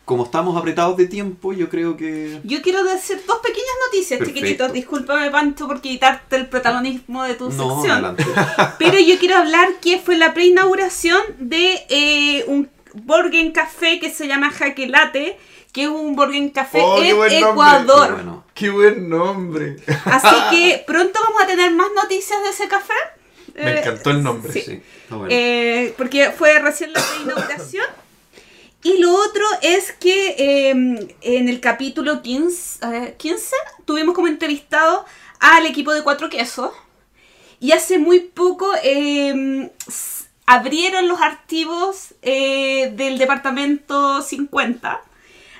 como 0.07 0.23
estamos 0.23 0.55
apretados 0.55 0.95
de 0.95 1.05
tiempo, 1.05 1.51
yo 1.51 1.67
creo 1.67 1.97
que... 1.97 2.39
Yo 2.45 2.61
quiero 2.61 2.81
decir 2.85 3.21
dos 3.27 3.39
pequeñas 3.39 3.75
noticias, 3.87 4.25
chiquititos. 4.25 4.71
Discúlpame, 4.71 5.29
Pancho, 5.29 5.67
por 5.67 5.81
quitarte 5.81 6.37
el 6.37 6.47
protagonismo 6.47 7.25
de 7.25 7.33
tu 7.33 7.49
no, 7.49 7.81
sección. 7.81 8.15
Pero 8.79 8.99
yo 8.99 9.19
quiero 9.19 9.35
hablar 9.35 9.67
que 9.81 9.99
fue 9.99 10.17
la 10.17 10.33
preinauguración 10.33 11.21
de 11.39 11.85
eh, 11.89 12.45
un 12.47 12.69
Borgen 12.93 13.51
Café 13.51 13.99
que 13.99 14.09
se 14.09 14.29
llama 14.29 14.49
Jaque 14.49 14.87
Late, 14.87 15.37
que 15.73 15.83
es 15.83 15.89
un 15.89 16.15
Borgen 16.15 16.51
Café 16.51 16.79
oh, 16.81 17.03
en 17.03 17.43
Ecuador. 17.43 18.43
Qué, 18.53 18.69
buen 18.69 19.09
nombre. 19.09 19.75
Así 20.05 20.35
que 20.51 20.85
pronto 20.87 21.19
vamos 21.21 21.43
a 21.43 21.47
tener 21.47 21.69
más 21.73 21.89
noticias 21.93 22.41
de 22.43 22.49
ese 22.51 22.69
café. 22.69 22.93
Me 23.55 23.71
eh, 23.71 23.79
encantó 23.79 24.11
el 24.11 24.23
nombre, 24.23 24.53
sí. 24.53 24.81
Eh, 25.27 25.93
porque 25.97 26.31
fue 26.31 26.59
recién 26.59 26.93
la 26.93 27.01
preinauguración. 27.01 28.06
Y 28.87 28.99
lo 28.99 29.13
otro 29.13 29.43
es 29.61 29.91
que 29.91 30.69
em, 30.69 31.09
en 31.19 31.49
el 31.49 31.59
capítulo 31.59 32.21
15, 32.21 33.15
15 33.17 33.55
tuvimos 33.83 34.15
como 34.15 34.29
entrevistado 34.29 35.03
al 35.41 35.65
equipo 35.65 35.93
de 35.93 36.03
Cuatro 36.03 36.29
Quesos. 36.29 36.71
Y 37.59 37.73
hace 37.73 37.97
muy 37.97 38.21
poco 38.21 38.71
em, 38.83 39.69
abrieron 40.45 41.09
los 41.09 41.19
archivos 41.19 42.15
eh, 42.21 42.93
del 42.95 43.17
departamento 43.17 44.21
50. 44.21 45.01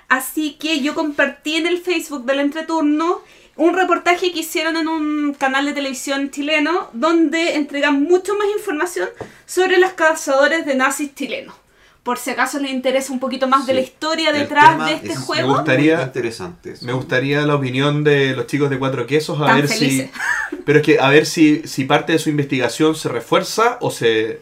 Así 0.08 0.54
que 0.54 0.80
yo 0.80 0.96
compartí 0.96 1.58
en 1.58 1.68
el 1.68 1.80
Facebook 1.80 2.24
del 2.24 2.40
entreturno 2.40 3.24
un 3.58 3.74
reportaje 3.74 4.32
que 4.32 4.40
hicieron 4.40 4.78
en 4.78 4.88
un 4.88 5.34
canal 5.34 5.66
de 5.66 5.74
televisión 5.74 6.32
chileno 6.32 6.92
donde 6.94 7.56
entregan 7.56 8.04
mucho 8.04 8.38
más 8.38 8.48
información 8.58 9.10
sobre 9.46 9.80
los 9.80 9.92
cazadores 9.92 10.66
de 10.66 10.76
nazis 10.76 11.14
chilenos 11.14 11.67
por 12.08 12.18
si 12.18 12.30
acaso 12.30 12.58
les 12.58 12.72
interesa 12.72 13.12
un 13.12 13.20
poquito 13.20 13.50
más 13.50 13.68
de 13.68 13.74
la 13.74 13.82
historia 13.82 14.32
detrás 14.32 14.86
de 14.86 14.94
este 14.94 15.14
juego. 15.14 15.50
Me 15.50 15.54
gustaría, 15.56 16.02
interesante 16.02 16.76
me 16.84 16.94
gustaría 16.94 17.42
la 17.46 17.56
opinión 17.56 18.06
de 18.06 18.34
los 18.34 18.48
chicos 18.48 18.70
de 18.70 18.80
Cuatro 18.80 19.06
Quesos 19.06 19.42
a 19.42 19.54
ver 19.54 19.68
si... 19.68 20.10
Pero 20.66 20.80
es 20.80 20.86
que 20.86 21.02
a 21.02 21.10
ver 21.10 21.26
si, 21.26 21.64
si 21.68 21.84
parte 21.84 22.14
de 22.14 22.20
su 22.20 22.30
investigación 22.30 22.96
se 22.96 23.10
refuerza 23.10 23.78
o 23.82 23.92
se, 23.92 24.40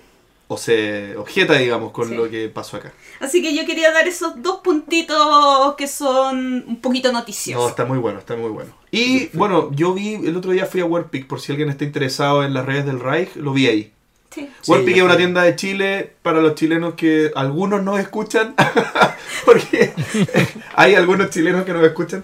o 0.48 0.58
se 0.58 1.18
objeta, 1.18 1.56
digamos, 1.56 1.92
con 1.92 2.16
lo 2.16 2.30
que 2.30 2.50
pasó 2.50 2.78
acá. 2.78 2.94
Así 3.20 3.42
que 3.42 3.56
yo 3.56 3.66
quería 3.66 3.92
dar 3.92 4.08
esos 4.08 4.44
dos 4.44 4.60
puntitos 4.64 5.74
que 5.76 5.88
son 5.88 6.66
un 6.68 6.82
poquito 6.82 7.12
noticiosos. 7.12 7.64
No, 7.64 7.68
está 7.68 7.86
muy 7.86 7.98
bueno, 7.98 8.20
está 8.20 8.36
muy 8.36 8.52
bueno. 8.52 8.70
Y 8.92 9.30
bueno, 9.34 9.72
yo 9.74 9.96
vi, 9.96 10.14
el 10.14 10.38
otro 10.38 10.52
día 10.52 10.68
fui 10.68 10.82
a 10.82 10.86
Warpic, 10.86 11.26
por 11.26 11.42
si 11.42 11.52
alguien 11.52 11.70
está 11.70 11.84
interesado 11.84 12.44
en 12.44 12.54
las 12.54 12.64
redes 12.64 12.86
del 12.86 13.00
Reich, 13.00 13.36
lo 13.36 13.54
vi 13.54 13.66
ahí. 13.66 13.92
Sí. 14.36 14.50
es 14.62 15.02
una 15.02 15.16
tienda 15.16 15.44
de 15.44 15.56
Chile 15.56 16.12
para 16.22 16.42
los 16.42 16.56
chilenos 16.56 16.96
que 16.96 17.32
algunos 17.36 17.82
no 17.82 17.98
escuchan, 17.98 18.54
porque 19.46 19.94
hay 20.76 20.96
algunos 20.96 21.30
chilenos 21.30 21.64
que 21.64 21.72
no 21.72 21.86
escuchan. 21.86 22.24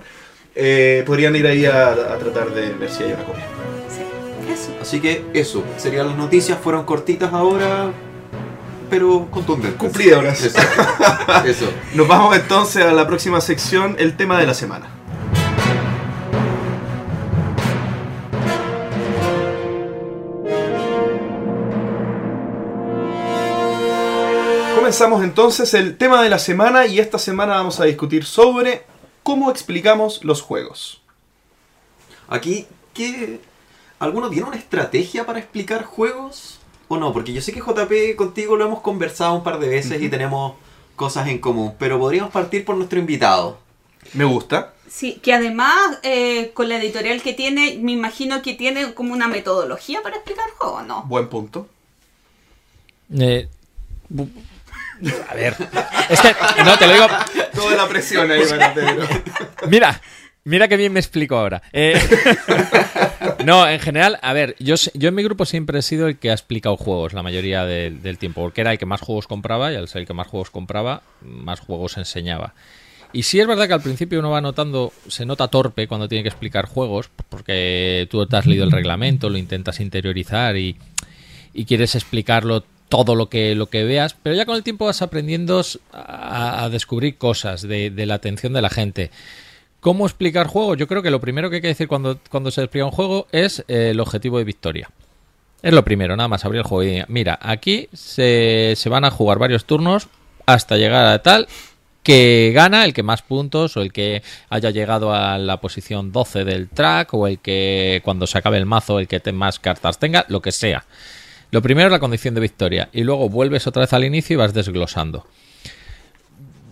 Eh, 0.53 1.03
podrían 1.07 1.33
ir 1.37 1.47
ahí 1.47 1.65
a, 1.65 2.17
tratar 2.19 2.53
de 2.53 2.73
ver 2.73 2.91
si 2.91 3.03
hay 3.03 3.13
una 3.13 3.23
copia. 3.23 3.45
Sí, 3.87 4.51
eso. 4.51 4.75
Así 4.81 4.99
que 4.99 5.23
eso, 5.33 5.63
serían 5.77 6.07
las 6.07 6.17
noticias, 6.17 6.59
fueron 6.61 6.83
cortitas 6.83 7.31
ahora, 7.31 7.93
pero 8.89 9.29
contundentes. 9.31 9.79
Cumplidas. 9.79 10.43
Eso. 10.43 10.59
eso. 11.45 11.71
Nos 11.95 12.09
vamos 12.09 12.35
entonces 12.35 12.83
a 12.83 12.91
la 12.91 13.07
próxima 13.07 13.39
sección, 13.39 13.95
el 13.99 14.17
tema 14.17 14.37
de 14.37 14.47
la 14.47 14.53
semana. 14.53 15.00
Comenzamos 24.91 25.23
entonces 25.23 25.73
el 25.73 25.97
tema 25.97 26.21
de 26.21 26.29
la 26.29 26.37
semana 26.37 26.85
y 26.85 26.99
esta 26.99 27.17
semana 27.17 27.53
vamos 27.53 27.79
a 27.79 27.85
discutir 27.85 28.25
sobre 28.25 28.83
cómo 29.23 29.49
explicamos 29.49 30.21
los 30.25 30.41
juegos. 30.41 30.99
Aquí, 32.27 32.67
¿qué? 32.93 33.39
¿Alguno 33.99 34.29
tiene 34.29 34.49
una 34.49 34.57
estrategia 34.57 35.25
para 35.25 35.39
explicar 35.39 35.85
juegos? 35.85 36.59
¿O 36.89 36.97
no? 36.97 37.13
Porque 37.13 37.31
yo 37.31 37.39
sé 37.39 37.53
que 37.53 37.61
JP 37.61 38.17
contigo 38.17 38.57
lo 38.57 38.65
hemos 38.65 38.81
conversado 38.81 39.33
un 39.33 39.43
par 39.43 39.59
de 39.59 39.69
veces 39.69 40.01
y 40.01 40.09
tenemos 40.09 40.55
cosas 40.97 41.29
en 41.29 41.39
común, 41.39 41.73
pero 41.79 41.97
podríamos 41.97 42.33
partir 42.33 42.65
por 42.65 42.75
nuestro 42.75 42.99
invitado. 42.99 43.59
Me 44.11 44.25
gusta. 44.25 44.73
Sí, 44.89 45.21
que 45.23 45.33
además 45.33 45.99
eh, 46.03 46.51
con 46.53 46.67
la 46.67 46.75
editorial 46.75 47.21
que 47.21 47.31
tiene, 47.31 47.79
me 47.81 47.93
imagino 47.93 48.41
que 48.41 48.55
tiene 48.55 48.93
como 48.93 49.13
una 49.13 49.29
metodología 49.29 50.01
para 50.03 50.17
explicar 50.17 50.49
juegos, 50.57 50.85
¿no? 50.85 51.03
Buen 51.03 51.29
punto. 51.29 51.69
Eh, 53.17 53.47
a 55.29 55.33
ver, 55.33 55.55
es 56.09 56.19
que 56.21 56.33
no 56.63 56.77
te 56.77 56.87
lo 56.87 56.93
digo. 56.93 57.07
Toda 57.53 57.75
la 57.75 57.87
presión 57.87 58.29
ahí 58.31 58.41
Pedro. 58.75 59.07
Mira, 59.67 60.01
mira 60.43 60.67
que 60.67 60.77
bien 60.77 60.93
me 60.93 60.99
explico 60.99 61.37
ahora. 61.37 61.61
Eh, 61.73 61.99
no, 63.45 63.67
en 63.67 63.79
general, 63.79 64.19
a 64.21 64.33
ver, 64.33 64.55
yo, 64.59 64.75
yo 64.93 65.09
en 65.09 65.15
mi 65.15 65.23
grupo 65.23 65.45
siempre 65.45 65.79
he 65.79 65.81
sido 65.81 66.07
el 66.07 66.17
que 66.17 66.29
ha 66.29 66.33
explicado 66.33 66.77
juegos 66.77 67.13
la 67.13 67.23
mayoría 67.23 67.65
del- 67.65 68.01
del 68.01 68.17
tiempo, 68.17 68.41
porque 68.41 68.61
era 68.61 68.71
el 68.71 68.77
que 68.77 68.85
más 68.85 69.01
juegos 69.01 69.27
compraba 69.27 69.71
y 69.71 69.75
al 69.75 69.87
ser 69.87 70.01
el 70.01 70.07
que 70.07 70.13
más 70.13 70.27
juegos 70.27 70.49
compraba, 70.49 71.01
más 71.21 71.59
juegos 71.59 71.97
enseñaba. 71.97 72.53
Y 73.13 73.23
sí 73.23 73.41
es 73.41 73.47
verdad 73.47 73.67
que 73.67 73.73
al 73.73 73.81
principio 73.81 74.19
uno 74.19 74.29
va 74.29 74.39
notando, 74.39 74.93
se 75.09 75.25
nota 75.25 75.49
torpe 75.49 75.85
cuando 75.87 76.07
tiene 76.07 76.23
que 76.23 76.29
explicar 76.29 76.65
juegos, 76.65 77.09
porque 77.27 78.07
tú 78.09 78.25
te 78.25 78.37
has 78.37 78.45
leído 78.45 78.63
el 78.63 78.71
reglamento, 78.71 79.29
lo 79.29 79.37
intentas 79.37 79.81
interiorizar 79.81 80.55
y, 80.55 80.77
y 81.53 81.65
quieres 81.65 81.95
explicarlo 81.95 82.63
todo 82.91 83.15
lo 83.15 83.29
que, 83.29 83.55
lo 83.55 83.67
que 83.67 83.85
veas, 83.85 84.17
pero 84.21 84.35
ya 84.35 84.45
con 84.45 84.57
el 84.57 84.63
tiempo 84.63 84.85
vas 84.85 85.01
aprendiendo 85.01 85.63
a, 85.93 86.67
descubrir 86.69 87.17
cosas 87.17 87.61
de, 87.61 87.93
la 88.05 88.15
atención 88.15 88.51
de 88.51 88.61
la 88.61 88.69
gente. 88.69 89.11
¿Cómo 89.79 90.05
explicar 90.05 90.47
juegos? 90.47 90.77
Yo 90.77 90.89
creo 90.89 91.01
que 91.01 91.09
lo 91.09 91.21
primero 91.21 91.49
que 91.49 91.55
hay 91.55 91.61
que 91.61 91.69
decir 91.69 91.87
cuando, 91.87 92.19
cuando 92.29 92.51
se 92.51 92.61
explica 92.61 92.83
un 92.83 92.91
juego 92.91 93.27
es 93.31 93.63
eh, 93.69 93.91
el 93.91 94.01
objetivo 94.01 94.39
de 94.39 94.43
victoria. 94.43 94.89
Es 95.63 95.73
lo 95.73 95.85
primero, 95.85 96.17
nada 96.17 96.27
más 96.27 96.43
abrir 96.43 96.59
el 96.59 96.67
juego 96.67 96.83
y 96.83 97.01
mira, 97.07 97.39
aquí 97.41 97.87
se, 97.93 98.73
se 98.75 98.89
van 98.89 99.05
a 99.05 99.11
jugar 99.11 99.39
varios 99.39 99.63
turnos 99.63 100.09
hasta 100.45 100.75
llegar 100.75 101.05
a 101.05 101.23
tal 101.23 101.47
que 102.03 102.51
gana 102.53 102.83
el 102.83 102.93
que 102.93 103.03
más 103.03 103.21
puntos 103.21 103.77
o 103.77 103.81
el 103.81 103.93
que 103.93 104.21
haya 104.49 104.69
llegado 104.69 105.13
a 105.13 105.37
la 105.37 105.61
posición 105.61 106.11
12 106.11 106.43
del 106.43 106.67
track 106.67 107.13
o 107.13 107.25
el 107.25 107.39
que 107.39 108.01
cuando 108.03 108.27
se 108.27 108.37
acabe 108.37 108.57
el 108.57 108.65
mazo 108.65 108.99
el 108.99 109.07
que 109.07 109.31
más 109.31 109.59
cartas 109.59 109.97
tenga, 109.97 110.25
lo 110.27 110.41
que 110.41 110.51
sea. 110.51 110.83
Lo 111.51 111.61
primero 111.61 111.87
es 111.87 111.91
la 111.91 111.99
condición 111.99 112.33
de 112.33 112.41
victoria 112.41 112.89
y 112.93 113.03
luego 113.03 113.29
vuelves 113.29 113.67
otra 113.67 113.81
vez 113.81 113.93
al 113.93 114.05
inicio 114.05 114.33
y 114.33 114.37
vas 114.37 114.53
desglosando. 114.53 115.25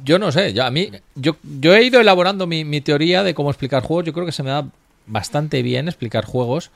Yo 0.06 0.18
no 0.18 0.32
sé, 0.32 0.54
yo, 0.54 0.64
a 0.64 0.72
mí, 0.72 0.90
yo, 1.16 1.36
yo 1.44 1.76
he 1.76 1.84
ido 1.84 2.00
elaborando 2.00 2.48
mi, 2.48 2.64
mi 2.64 2.82
teoría 2.82 3.24
de 3.24 3.34
cómo 3.34 3.50
explicar 3.50 3.84
juegos. 3.84 4.06
Yo 4.06 4.14
creo 4.14 4.26
que 4.26 4.32
se 4.32 4.44
me 4.44 4.50
da 4.50 4.66
bastante 5.06 5.62
bien 5.62 5.88
explicar 5.88 6.26
juegos. 6.26 6.72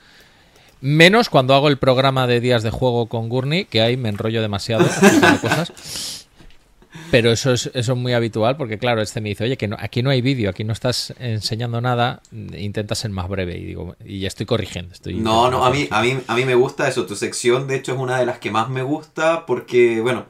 Menos 0.82 1.30
cuando 1.30 1.56
hago 1.56 1.70
el 1.70 1.78
programa 1.78 2.28
de 2.28 2.42
días 2.42 2.62
de 2.62 2.70
juego 2.70 3.08
con 3.08 3.30
Gurney, 3.30 3.64
que 3.66 3.82
ahí 3.82 3.96
me 3.96 4.10
enrollo 4.10 4.42
demasiado 4.42 4.86
cosas. 5.42 6.23
Pero 7.14 7.32
eso 7.32 7.54
es, 7.54 7.70
eso 7.76 7.92
es 7.94 7.98
muy 7.98 8.14
habitual 8.14 8.58
porque, 8.58 8.80
claro, 8.80 9.00
este 9.02 9.22
me 9.22 9.30
dice, 9.30 9.44
oye, 9.44 9.56
que 9.56 9.68
no- 9.68 9.78
aquí 9.80 10.02
no 10.02 10.10
hay 10.10 10.22
vídeo, 10.22 10.50
aquí 10.50 10.64
no 10.64 10.74
estás 10.74 11.14
enseñando 11.20 11.80
nada, 11.80 12.22
intenta 12.58 12.96
ser 12.96 13.12
más 13.12 13.30
breve. 13.30 13.56
Y 13.56 13.66
digo, 13.66 13.96
y 14.04 14.20
ya 14.22 14.28
estoy 14.28 14.48
corrigiendo. 14.48 14.94
Estoy 14.94 15.14
No, 15.14 15.52
no, 15.52 15.64
a 15.64 15.70
mí, 15.70 15.88
a, 15.92 16.02
mí, 16.02 16.18
a 16.26 16.36
mí 16.36 16.44
me 16.46 16.56
gusta 16.56 16.88
eso. 16.88 17.06
Tu 17.06 17.16
sección, 17.16 17.68
de 17.68 17.76
hecho, 17.76 17.94
es 17.94 18.00
una 18.00 18.18
de 18.18 18.26
las 18.26 18.40
que 18.40 18.50
más 18.50 18.68
me 18.70 18.82
gusta 18.82 19.46
porque, 19.46 20.02
bueno, 20.02 20.26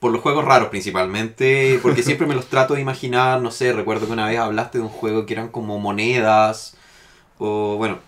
por 0.00 0.12
los 0.12 0.22
juegos 0.22 0.46
raros 0.46 0.68
principalmente, 0.68 1.78
porque 1.82 2.02
siempre 2.08 2.26
me 2.26 2.34
los 2.34 2.46
trato 2.46 2.72
de 2.74 2.80
imaginar, 2.80 3.42
no 3.42 3.50
sé, 3.50 3.74
recuerdo 3.74 4.06
que 4.06 4.12
una 4.14 4.26
vez 4.26 4.38
hablaste 4.38 4.78
de 4.78 4.84
un 4.84 4.90
juego 4.90 5.26
que 5.26 5.34
eran 5.34 5.48
como 5.48 5.78
monedas, 5.78 6.76
o 7.38 7.76
bueno, 7.76 7.98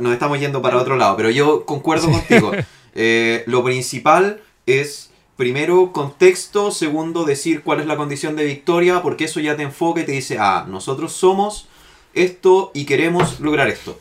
nos 0.00 0.12
estamos 0.12 0.40
yendo 0.40 0.62
para 0.62 0.78
otro 0.78 0.96
lado, 0.96 1.16
pero 1.16 1.30
yo 1.30 1.64
concuerdo 1.64 2.10
contigo. 2.10 2.52
Eh, 2.98 3.44
lo 3.46 3.62
principal 3.62 4.40
es, 4.64 5.05
primero, 5.36 5.92
contexto, 5.92 6.70
segundo, 6.70 7.24
decir 7.24 7.62
cuál 7.62 7.80
es 7.80 7.86
la 7.86 7.96
condición 7.96 8.36
de 8.36 8.44
victoria, 8.44 9.02
porque 9.02 9.24
eso 9.24 9.40
ya 9.40 9.56
te 9.56 9.62
enfoca 9.62 10.00
y 10.00 10.06
te 10.06 10.12
dice, 10.12 10.38
ah, 10.38 10.66
nosotros 10.68 11.12
somos 11.12 11.68
esto 12.14 12.70
y 12.74 12.86
queremos 12.86 13.40
lograr 13.40 13.68
esto. 13.68 14.00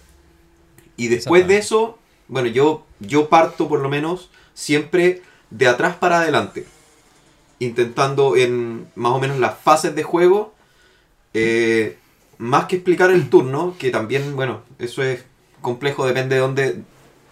Y 0.97 1.09
después 1.09 1.47
de 1.47 1.57
eso, 1.57 1.99
bueno, 2.27 2.47
yo, 2.47 2.85
yo 2.99 3.27
parto 3.27 3.67
por 3.67 3.81
lo 3.81 3.89
menos 3.89 4.29
siempre 4.53 5.21
de 5.49 5.67
atrás 5.67 5.97
para 5.97 6.19
adelante. 6.19 6.65
Intentando 7.59 8.35
en 8.37 8.87
más 8.95 9.11
o 9.11 9.19
menos 9.19 9.39
las 9.39 9.57
fases 9.59 9.93
de 9.93 10.03
juego, 10.03 10.53
eh, 11.33 11.97
más 12.37 12.65
que 12.65 12.77
explicar 12.77 13.11
el 13.11 13.29
turno, 13.29 13.75
que 13.77 13.91
también, 13.91 14.35
bueno, 14.35 14.61
eso 14.79 15.03
es 15.03 15.25
complejo, 15.61 16.05
depende 16.05 16.35
de 16.35 16.41
dónde, 16.41 16.81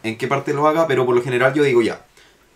en 0.04 0.18
qué 0.18 0.28
parte 0.28 0.54
lo 0.54 0.68
haga, 0.68 0.88
pero 0.88 1.06
por 1.06 1.16
lo 1.16 1.22
general 1.22 1.54
yo 1.54 1.64
digo 1.64 1.82
ya, 1.82 2.06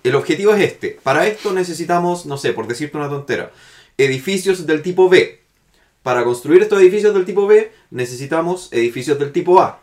el 0.03 0.15
objetivo 0.15 0.53
es 0.53 0.61
este. 0.61 0.99
Para 1.03 1.27
esto 1.27 1.53
necesitamos, 1.53 2.25
no 2.25 2.37
sé, 2.37 2.53
por 2.53 2.67
decirte 2.67 2.97
una 2.97 3.09
tontera, 3.09 3.51
edificios 3.97 4.65
del 4.65 4.81
tipo 4.81 5.09
B. 5.09 5.41
Para 6.03 6.23
construir 6.23 6.61
estos 6.61 6.81
edificios 6.81 7.13
del 7.13 7.25
tipo 7.25 7.47
B 7.47 7.71
necesitamos 7.91 8.69
edificios 8.71 9.19
del 9.19 9.31
tipo 9.31 9.59
A. 9.59 9.81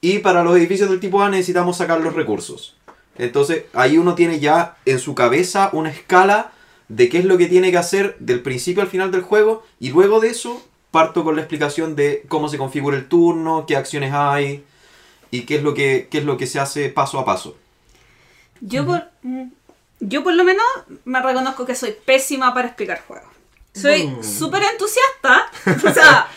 Y 0.00 0.18
para 0.18 0.42
los 0.42 0.56
edificios 0.56 0.88
del 0.90 1.00
tipo 1.00 1.22
A 1.22 1.28
necesitamos 1.28 1.76
sacar 1.76 2.00
los 2.00 2.14
recursos. 2.14 2.76
Entonces 3.18 3.64
ahí 3.72 3.98
uno 3.98 4.14
tiene 4.14 4.40
ya 4.40 4.76
en 4.86 4.98
su 4.98 5.14
cabeza 5.14 5.70
una 5.72 5.90
escala 5.90 6.52
de 6.88 7.08
qué 7.08 7.18
es 7.18 7.24
lo 7.24 7.38
que 7.38 7.46
tiene 7.46 7.70
que 7.70 7.78
hacer 7.78 8.16
del 8.18 8.40
principio 8.40 8.82
al 8.82 8.88
final 8.88 9.10
del 9.10 9.22
juego. 9.22 9.62
Y 9.78 9.90
luego 9.90 10.20
de 10.20 10.28
eso 10.28 10.62
parto 10.90 11.24
con 11.24 11.36
la 11.36 11.42
explicación 11.42 11.96
de 11.96 12.24
cómo 12.28 12.48
se 12.48 12.58
configura 12.58 12.96
el 12.96 13.08
turno, 13.08 13.64
qué 13.66 13.76
acciones 13.76 14.12
hay 14.12 14.64
y 15.30 15.42
qué 15.42 15.56
es 15.56 15.62
lo 15.62 15.74
que, 15.74 16.08
qué 16.10 16.18
es 16.18 16.24
lo 16.24 16.36
que 16.36 16.46
se 16.46 16.60
hace 16.60 16.88
paso 16.88 17.18
a 17.18 17.24
paso. 17.24 17.56
Yo 18.64 18.86
por, 18.86 19.10
mm, 19.22 19.44
yo 20.00 20.22
por 20.22 20.34
lo 20.34 20.44
menos 20.44 20.64
me 21.04 21.20
reconozco 21.20 21.66
que 21.66 21.74
soy 21.74 21.92
pésima 22.04 22.54
para 22.54 22.68
explicar 22.68 23.02
juegos. 23.06 23.28
Soy 23.74 24.06
Mm. 24.06 24.22
súper 24.22 24.62
entusiasta. 24.64 25.50
O 25.90 25.92
sea, 25.94 26.28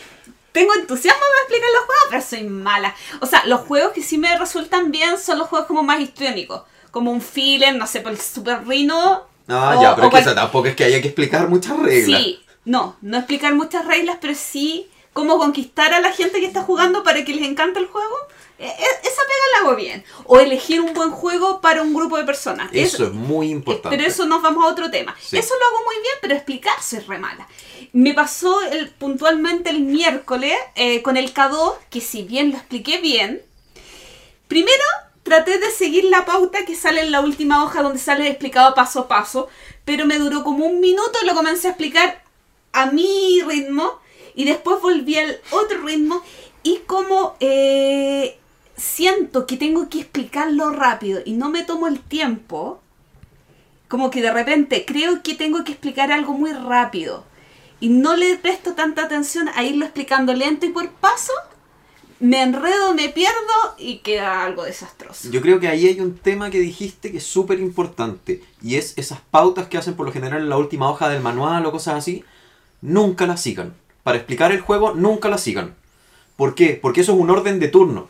tengo 0.52 0.74
entusiasmo 0.74 1.20
para 1.20 1.40
explicar 1.42 1.68
los 1.74 1.84
juegos, 1.84 2.04
pero 2.10 2.22
soy 2.22 2.44
mala. 2.48 2.94
O 3.20 3.26
sea, 3.26 3.44
los 3.46 3.60
juegos 3.60 3.92
que 3.92 4.02
sí 4.02 4.18
me 4.18 4.36
resultan 4.38 4.90
bien 4.90 5.18
son 5.18 5.38
los 5.38 5.48
juegos 5.48 5.66
como 5.68 5.82
más 5.82 6.00
histriónicos. 6.00 6.62
Como 6.90 7.10
un 7.12 7.20
filler, 7.20 7.74
no 7.76 7.86
sé, 7.86 8.00
por 8.00 8.12
el 8.12 8.20
Super 8.20 8.66
Rhino. 8.66 9.26
Ah, 9.48 9.76
o- 9.78 9.82
ya, 9.82 9.94
pero 9.94 10.08
o 10.08 10.10
que 10.10 10.22
cual- 10.22 10.34
tampoco 10.34 10.66
es 10.68 10.74
que 10.76 10.84
haya 10.84 11.00
que 11.02 11.08
explicar 11.08 11.48
muchas 11.48 11.78
reglas. 11.78 12.20
Sí, 12.22 12.40
no, 12.64 12.96
no 13.02 13.18
explicar 13.18 13.54
muchas 13.54 13.84
reglas, 13.86 14.16
pero 14.20 14.34
sí 14.34 14.88
cómo 15.12 15.38
conquistar 15.38 15.92
a 15.94 16.00
la 16.00 16.10
gente 16.12 16.40
que 16.40 16.46
está 16.46 16.62
jugando 16.62 17.02
para 17.04 17.24
que 17.24 17.32
les 17.34 17.46
encante 17.46 17.78
el 17.78 17.86
juego. 17.86 18.14
E- 18.58 18.64
e- 18.66 18.68
esa 19.08 19.22
pega 19.22 19.46
la 19.52 19.58
hago 19.66 19.76
bien. 19.76 20.04
O 20.24 20.38
elegir 20.38 20.80
un 20.80 20.94
buen 20.94 21.10
juego 21.10 21.60
para 21.60 21.82
un 21.82 21.92
grupo 21.94 22.16
de 22.16 22.24
personas. 22.24 22.70
Eso 22.72 23.04
Es- 23.04 23.08
es 23.10 23.14
muy 23.14 23.50
importante. 23.50 23.96
pero 23.96 24.08
eso 24.08 24.24
nos 24.26 24.40
vamos 24.42 24.64
a 24.64 24.68
otro 24.68 24.90
tema. 24.90 25.14
Sí. 25.20 25.36
Eso 25.38 25.54
lo 25.58 25.66
hago 25.66 25.84
muy 25.84 25.96
bien, 25.96 26.14
pero 26.22 26.34
explicar 26.34 26.82
soy 26.82 27.00
re 27.00 27.18
mala. 27.18 27.46
Me 27.92 28.14
pasó 28.14 28.60
el, 28.62 28.88
puntualmente 28.90 29.70
el 29.70 29.80
miércoles 29.80 30.54
eh, 30.74 31.02
con 31.02 31.16
el 31.16 31.32
K2, 31.34 31.74
que 31.90 32.00
si 32.00 32.22
bien 32.22 32.50
lo 32.50 32.56
expliqué 32.56 32.98
bien, 32.98 33.42
primero 34.48 34.82
traté 35.22 35.58
de 35.58 35.70
seguir 35.70 36.04
la 36.04 36.24
pauta 36.24 36.64
que 36.64 36.76
sale 36.76 37.00
en 37.00 37.10
la 37.12 37.20
última 37.20 37.64
hoja 37.64 37.82
donde 37.82 37.98
sale 37.98 38.28
explicado 38.28 38.74
paso 38.74 39.00
a 39.00 39.08
paso, 39.08 39.48
pero 39.84 40.06
me 40.06 40.18
duró 40.18 40.44
como 40.44 40.66
un 40.66 40.80
minuto 40.80 41.18
y 41.22 41.26
lo 41.26 41.34
comencé 41.34 41.66
a 41.68 41.70
explicar 41.70 42.22
a 42.72 42.86
mi 42.86 43.40
ritmo 43.42 43.98
y 44.34 44.44
después 44.44 44.80
volví 44.80 45.16
al 45.18 45.40
otro 45.50 45.80
ritmo 45.82 46.22
y 46.62 46.78
como 46.86 47.36
eh, 47.40 48.38
siento 48.76 49.46
que 49.46 49.56
tengo 49.56 49.88
que 49.88 50.00
explicarlo 50.00 50.70
rápido 50.70 51.20
y 51.24 51.32
no 51.32 51.50
me 51.50 51.64
tomo 51.64 51.88
el 51.88 52.00
tiempo, 52.00 52.80
como 53.88 54.10
que 54.10 54.22
de 54.22 54.32
repente 54.32 54.84
creo 54.86 55.22
que 55.22 55.34
tengo 55.34 55.64
que 55.64 55.72
explicar 55.72 56.12
algo 56.12 56.32
muy 56.32 56.52
rápido 56.52 57.24
y 57.80 57.88
no 57.88 58.16
le 58.16 58.36
presto 58.36 58.74
tanta 58.74 59.04
atención 59.04 59.48
a 59.54 59.64
irlo 59.64 59.84
explicando 59.84 60.32
lento 60.34 60.66
y 60.66 60.70
por 60.70 60.88
paso, 60.90 61.32
me 62.18 62.42
enredo, 62.42 62.94
me 62.94 63.10
pierdo 63.10 63.34
y 63.78 63.98
queda 63.98 64.44
algo 64.44 64.64
desastroso. 64.64 65.30
Yo 65.30 65.42
creo 65.42 65.60
que 65.60 65.68
ahí 65.68 65.86
hay 65.86 66.00
un 66.00 66.16
tema 66.16 66.50
que 66.50 66.58
dijiste 66.58 67.12
que 67.12 67.18
es 67.18 67.26
súper 67.26 67.60
importante 67.60 68.42
y 68.62 68.76
es 68.76 68.96
esas 68.96 69.20
pautas 69.30 69.68
que 69.68 69.76
hacen 69.76 69.94
por 69.94 70.06
lo 70.06 70.12
general 70.12 70.42
en 70.42 70.48
la 70.48 70.56
última 70.56 70.88
hoja 70.90 71.08
del 71.08 71.22
manual 71.22 71.66
o 71.66 71.72
cosas 71.72 71.96
así, 71.96 72.24
nunca 72.80 73.26
las 73.26 73.42
sigan. 73.42 73.74
Para 74.02 74.18
explicar 74.18 74.52
el 74.52 74.60
juego, 74.60 74.94
nunca 74.94 75.28
las 75.28 75.42
sigan. 75.42 75.74
¿Por 76.36 76.54
qué? 76.54 76.78
Porque 76.80 77.02
eso 77.02 77.12
es 77.12 77.18
un 77.18 77.30
orden 77.30 77.58
de 77.58 77.68
turno. 77.68 78.08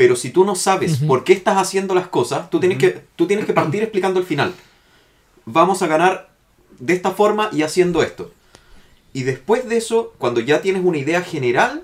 Pero 0.00 0.16
si 0.16 0.30
tú 0.30 0.46
no 0.46 0.54
sabes 0.54 0.96
por 0.96 1.24
qué 1.24 1.34
estás 1.34 1.58
haciendo 1.58 1.94
las 1.94 2.08
cosas, 2.08 2.48
tú 2.48 2.58
tienes, 2.58 2.78
que, 2.78 3.02
tú 3.16 3.26
tienes 3.26 3.44
que 3.44 3.52
partir 3.52 3.82
explicando 3.82 4.18
el 4.18 4.24
final. 4.24 4.54
Vamos 5.44 5.82
a 5.82 5.86
ganar 5.86 6.30
de 6.78 6.94
esta 6.94 7.10
forma 7.10 7.50
y 7.52 7.64
haciendo 7.64 8.02
esto. 8.02 8.32
Y 9.12 9.24
después 9.24 9.68
de 9.68 9.76
eso, 9.76 10.14
cuando 10.16 10.40
ya 10.40 10.62
tienes 10.62 10.82
una 10.82 10.96
idea 10.96 11.20
general, 11.20 11.82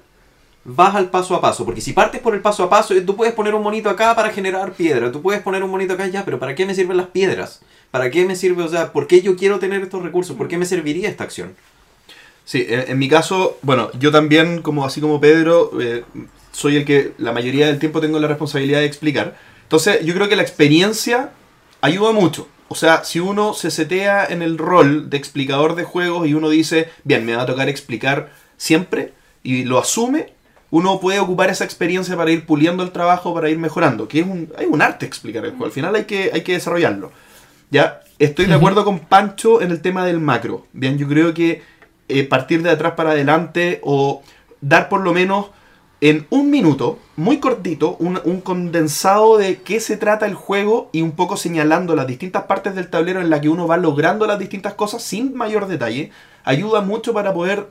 vas 0.65 0.95
al 0.95 1.11
paso 1.11 1.35
a 1.35 1.43
paso. 1.43 1.67
Porque 1.67 1.83
si 1.83 1.93
partes 1.93 2.23
por 2.23 2.35
el 2.35 2.41
paso 2.41 2.65
a 2.65 2.71
paso, 2.71 2.95
tú 3.05 3.17
puedes 3.17 3.35
poner 3.35 3.55
un 3.55 3.63
monito 3.63 3.91
acá 3.91 4.17
para 4.17 4.31
generar 4.31 4.73
piedra. 4.73 5.13
Tú 5.13 5.21
puedes 5.21 5.43
poner 5.43 5.63
un 5.63 5.71
monito 5.71 5.93
acá 5.93 6.07
ya, 6.07 6.25
pero 6.25 6.39
¿para 6.39 6.55
qué 6.55 6.65
me 6.65 6.75
sirven 6.75 6.97
las 6.97 7.09
piedras? 7.09 7.61
¿Para 7.91 8.11
qué 8.11 8.25
me 8.25 8.35
sirve? 8.35 8.63
O 8.63 8.69
sea, 8.69 8.95
¿por 8.95 9.09
qué 9.09 9.21
yo 9.21 9.37
quiero 9.37 9.59
tener 9.59 9.83
estos 9.83 10.03
recursos? 10.03 10.39
¿Por 10.39 10.49
qué 10.49 10.57
me 10.57 10.65
serviría 10.65 11.11
esta 11.11 11.25
acción? 11.25 11.55
Sí, 12.47 12.65
en, 12.67 12.93
en 12.93 12.99
mi 12.99 13.11
caso, 13.11 13.59
bueno, 13.61 13.91
yo 13.99 14.11
también, 14.11 14.63
como 14.63 14.87
así 14.87 15.03
como 15.03 15.21
Pedro, 15.21 15.73
eh, 15.83 16.03
soy 16.57 16.77
el 16.77 16.87
que 16.87 17.13
la 17.19 17.33
mayoría 17.33 17.67
del 17.67 17.79
tiempo 17.79 18.01
tengo 18.01 18.19
la 18.19 18.29
responsabilidad 18.29 18.79
de 18.79 18.87
explicar. 18.87 19.37
Entonces, 19.65 20.03
yo 20.07 20.15
creo 20.15 20.27
que 20.31 20.37
la 20.37 20.43
experiencia 20.43 21.33
ayuda 21.83 22.13
mucho. 22.13 22.49
O 22.69 22.75
sea, 22.75 23.05
si 23.05 23.21
uno 23.21 23.53
se 23.53 23.71
setea 23.71 24.25
en 24.25 24.41
el 24.41 24.57
rol 24.57 25.11
de 25.11 25.19
explicador 25.19 25.75
de 25.75 25.85
juegos 25.85 26.27
y 26.27 26.33
uno 26.33 26.49
dice, 26.49 26.89
bien, 27.05 27.27
me 27.27 27.37
va 27.37 27.43
a 27.43 27.47
tocar 27.47 27.69
explicar 27.69 28.33
siempre, 28.57 29.13
y 29.43 29.65
lo 29.65 29.79
asume, 29.79 30.33
uno 30.71 30.99
puede 30.99 31.21
ocupar 31.21 31.51
esa 31.51 31.65
experiencia 31.65 32.17
para 32.17 32.31
ir 32.31 32.47
puliendo 32.47 32.83
el 32.83 32.91
trabajo, 32.91 33.35
para 33.35 33.51
ir 33.51 33.59
mejorando, 33.59 34.09
que 34.09 34.21
es 34.21 34.27
un, 34.27 34.51
hay 34.57 34.65
un 34.65 34.81
arte 34.81 35.05
explicar 35.05 35.45
el 35.45 35.51
juego, 35.51 35.67
al 35.67 35.73
final 35.73 35.95
hay 35.95 36.05
que, 36.05 36.31
hay 36.33 36.41
que 36.41 36.55
desarrollarlo. 36.55 37.13
Ya, 37.71 38.01
estoy 38.19 38.47
de 38.47 38.55
acuerdo 38.55 38.83
con 38.83 39.01
Pancho 39.01 39.61
en 39.61 39.73
el 39.73 39.83
tema 39.83 40.07
del 40.07 40.21
macro. 40.21 40.67
Bien, 40.73 40.97
yo 40.97 41.07
creo 41.07 41.35
que 41.35 41.61
eh, 42.09 42.25
partir 42.25 42.63
de 42.63 42.71
atrás 42.71 42.95
para 42.97 43.11
adelante 43.11 43.81
o 43.83 44.23
dar 44.63 44.89
por 44.89 45.03
lo 45.03 45.13
menos 45.13 45.51
en 46.11 46.25
un 46.31 46.51
minuto, 46.51 47.01
muy 47.17 47.41
cortito, 47.41 47.97
un, 47.99 48.41
condensado 48.41 49.39
de 49.39 49.63
qué 49.63 49.81
se 49.81 49.97
trata 49.97 50.27
el 50.27 50.35
juego 50.35 50.89
y 50.93 51.03
un 51.03 51.11
poco 51.11 51.37
señalando 51.37 51.97
las 51.97 52.07
distintas 52.07 52.45
partes 52.45 52.77
del 52.77 52.91
tablero 52.91 53.21
en 53.21 53.29
la 53.29 53.41
que 53.41 53.49
uno 53.49 53.67
va 53.67 53.77
logrando 53.77 54.25
las 54.25 54.39
distintas 54.39 54.75
cosas 54.75 55.03
sin 55.03 55.35
mayor 55.35 55.67
detalle, 55.67 56.13
ayuda 56.45 56.81
mucho 56.81 57.13
para 57.13 57.35
poder 57.35 57.67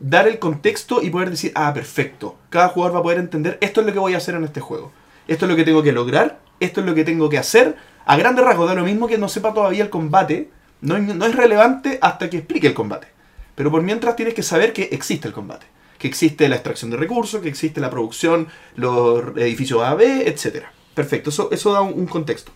dar 0.00 0.26
el 0.26 0.40
contexto 0.40 1.00
y 1.00 1.10
poder 1.10 1.30
decir, 1.30 1.52
ah, 1.54 1.72
perfecto, 1.72 2.34
cada 2.50 2.70
jugador 2.70 2.96
va 2.96 3.00
a 3.00 3.04
poder 3.04 3.18
entender, 3.18 3.56
esto 3.60 3.82
es 3.82 3.86
lo 3.86 3.92
que 3.92 4.00
voy 4.00 4.14
a 4.14 4.16
hacer 4.16 4.34
en 4.34 4.42
este 4.42 4.60
juego, 4.60 4.90
esto 5.28 5.44
es 5.44 5.50
lo 5.50 5.56
que 5.56 5.62
tengo 5.62 5.84
que 5.84 5.92
lograr, 5.92 6.40
esto 6.58 6.80
es 6.80 6.86
lo 6.86 6.94
que 6.96 7.04
tengo 7.04 7.28
que 7.28 7.38
hacer, 7.38 7.76
a 8.04 8.16
grandes 8.16 8.44
rasgos 8.44 8.66
da 8.66 8.74
lo 8.74 8.82
mismo 8.82 9.06
que 9.06 9.16
no 9.16 9.28
sepa 9.28 9.54
todavía 9.54 9.84
el 9.84 9.90
combate, 9.90 10.50
no, 10.80 10.98
no 10.98 11.24
es 11.24 11.36
relevante 11.36 12.00
hasta 12.02 12.28
que 12.30 12.38
explique 12.38 12.66
el 12.66 12.74
combate, 12.74 13.06
pero 13.54 13.70
por 13.70 13.82
mientras 13.82 14.16
tienes 14.16 14.34
que 14.34 14.42
saber 14.42 14.72
que 14.72 14.88
existe 14.90 15.28
el 15.28 15.34
combate, 15.34 15.66
que 15.98 16.08
existe 16.08 16.48
la 16.48 16.56
extracción 16.56 16.90
de 16.90 16.96
recursos, 16.96 17.40
que 17.40 17.48
existe 17.48 17.80
la 17.80 17.90
producción, 17.90 18.48
los 18.74 19.36
edificios 19.36 19.82
A, 19.82 19.94
B, 19.94 20.28
etc. 20.28 20.64
Perfecto, 20.94 21.30
eso, 21.50 21.72
da 21.72 21.80
un, 21.80 22.06
contexto. 22.06 22.52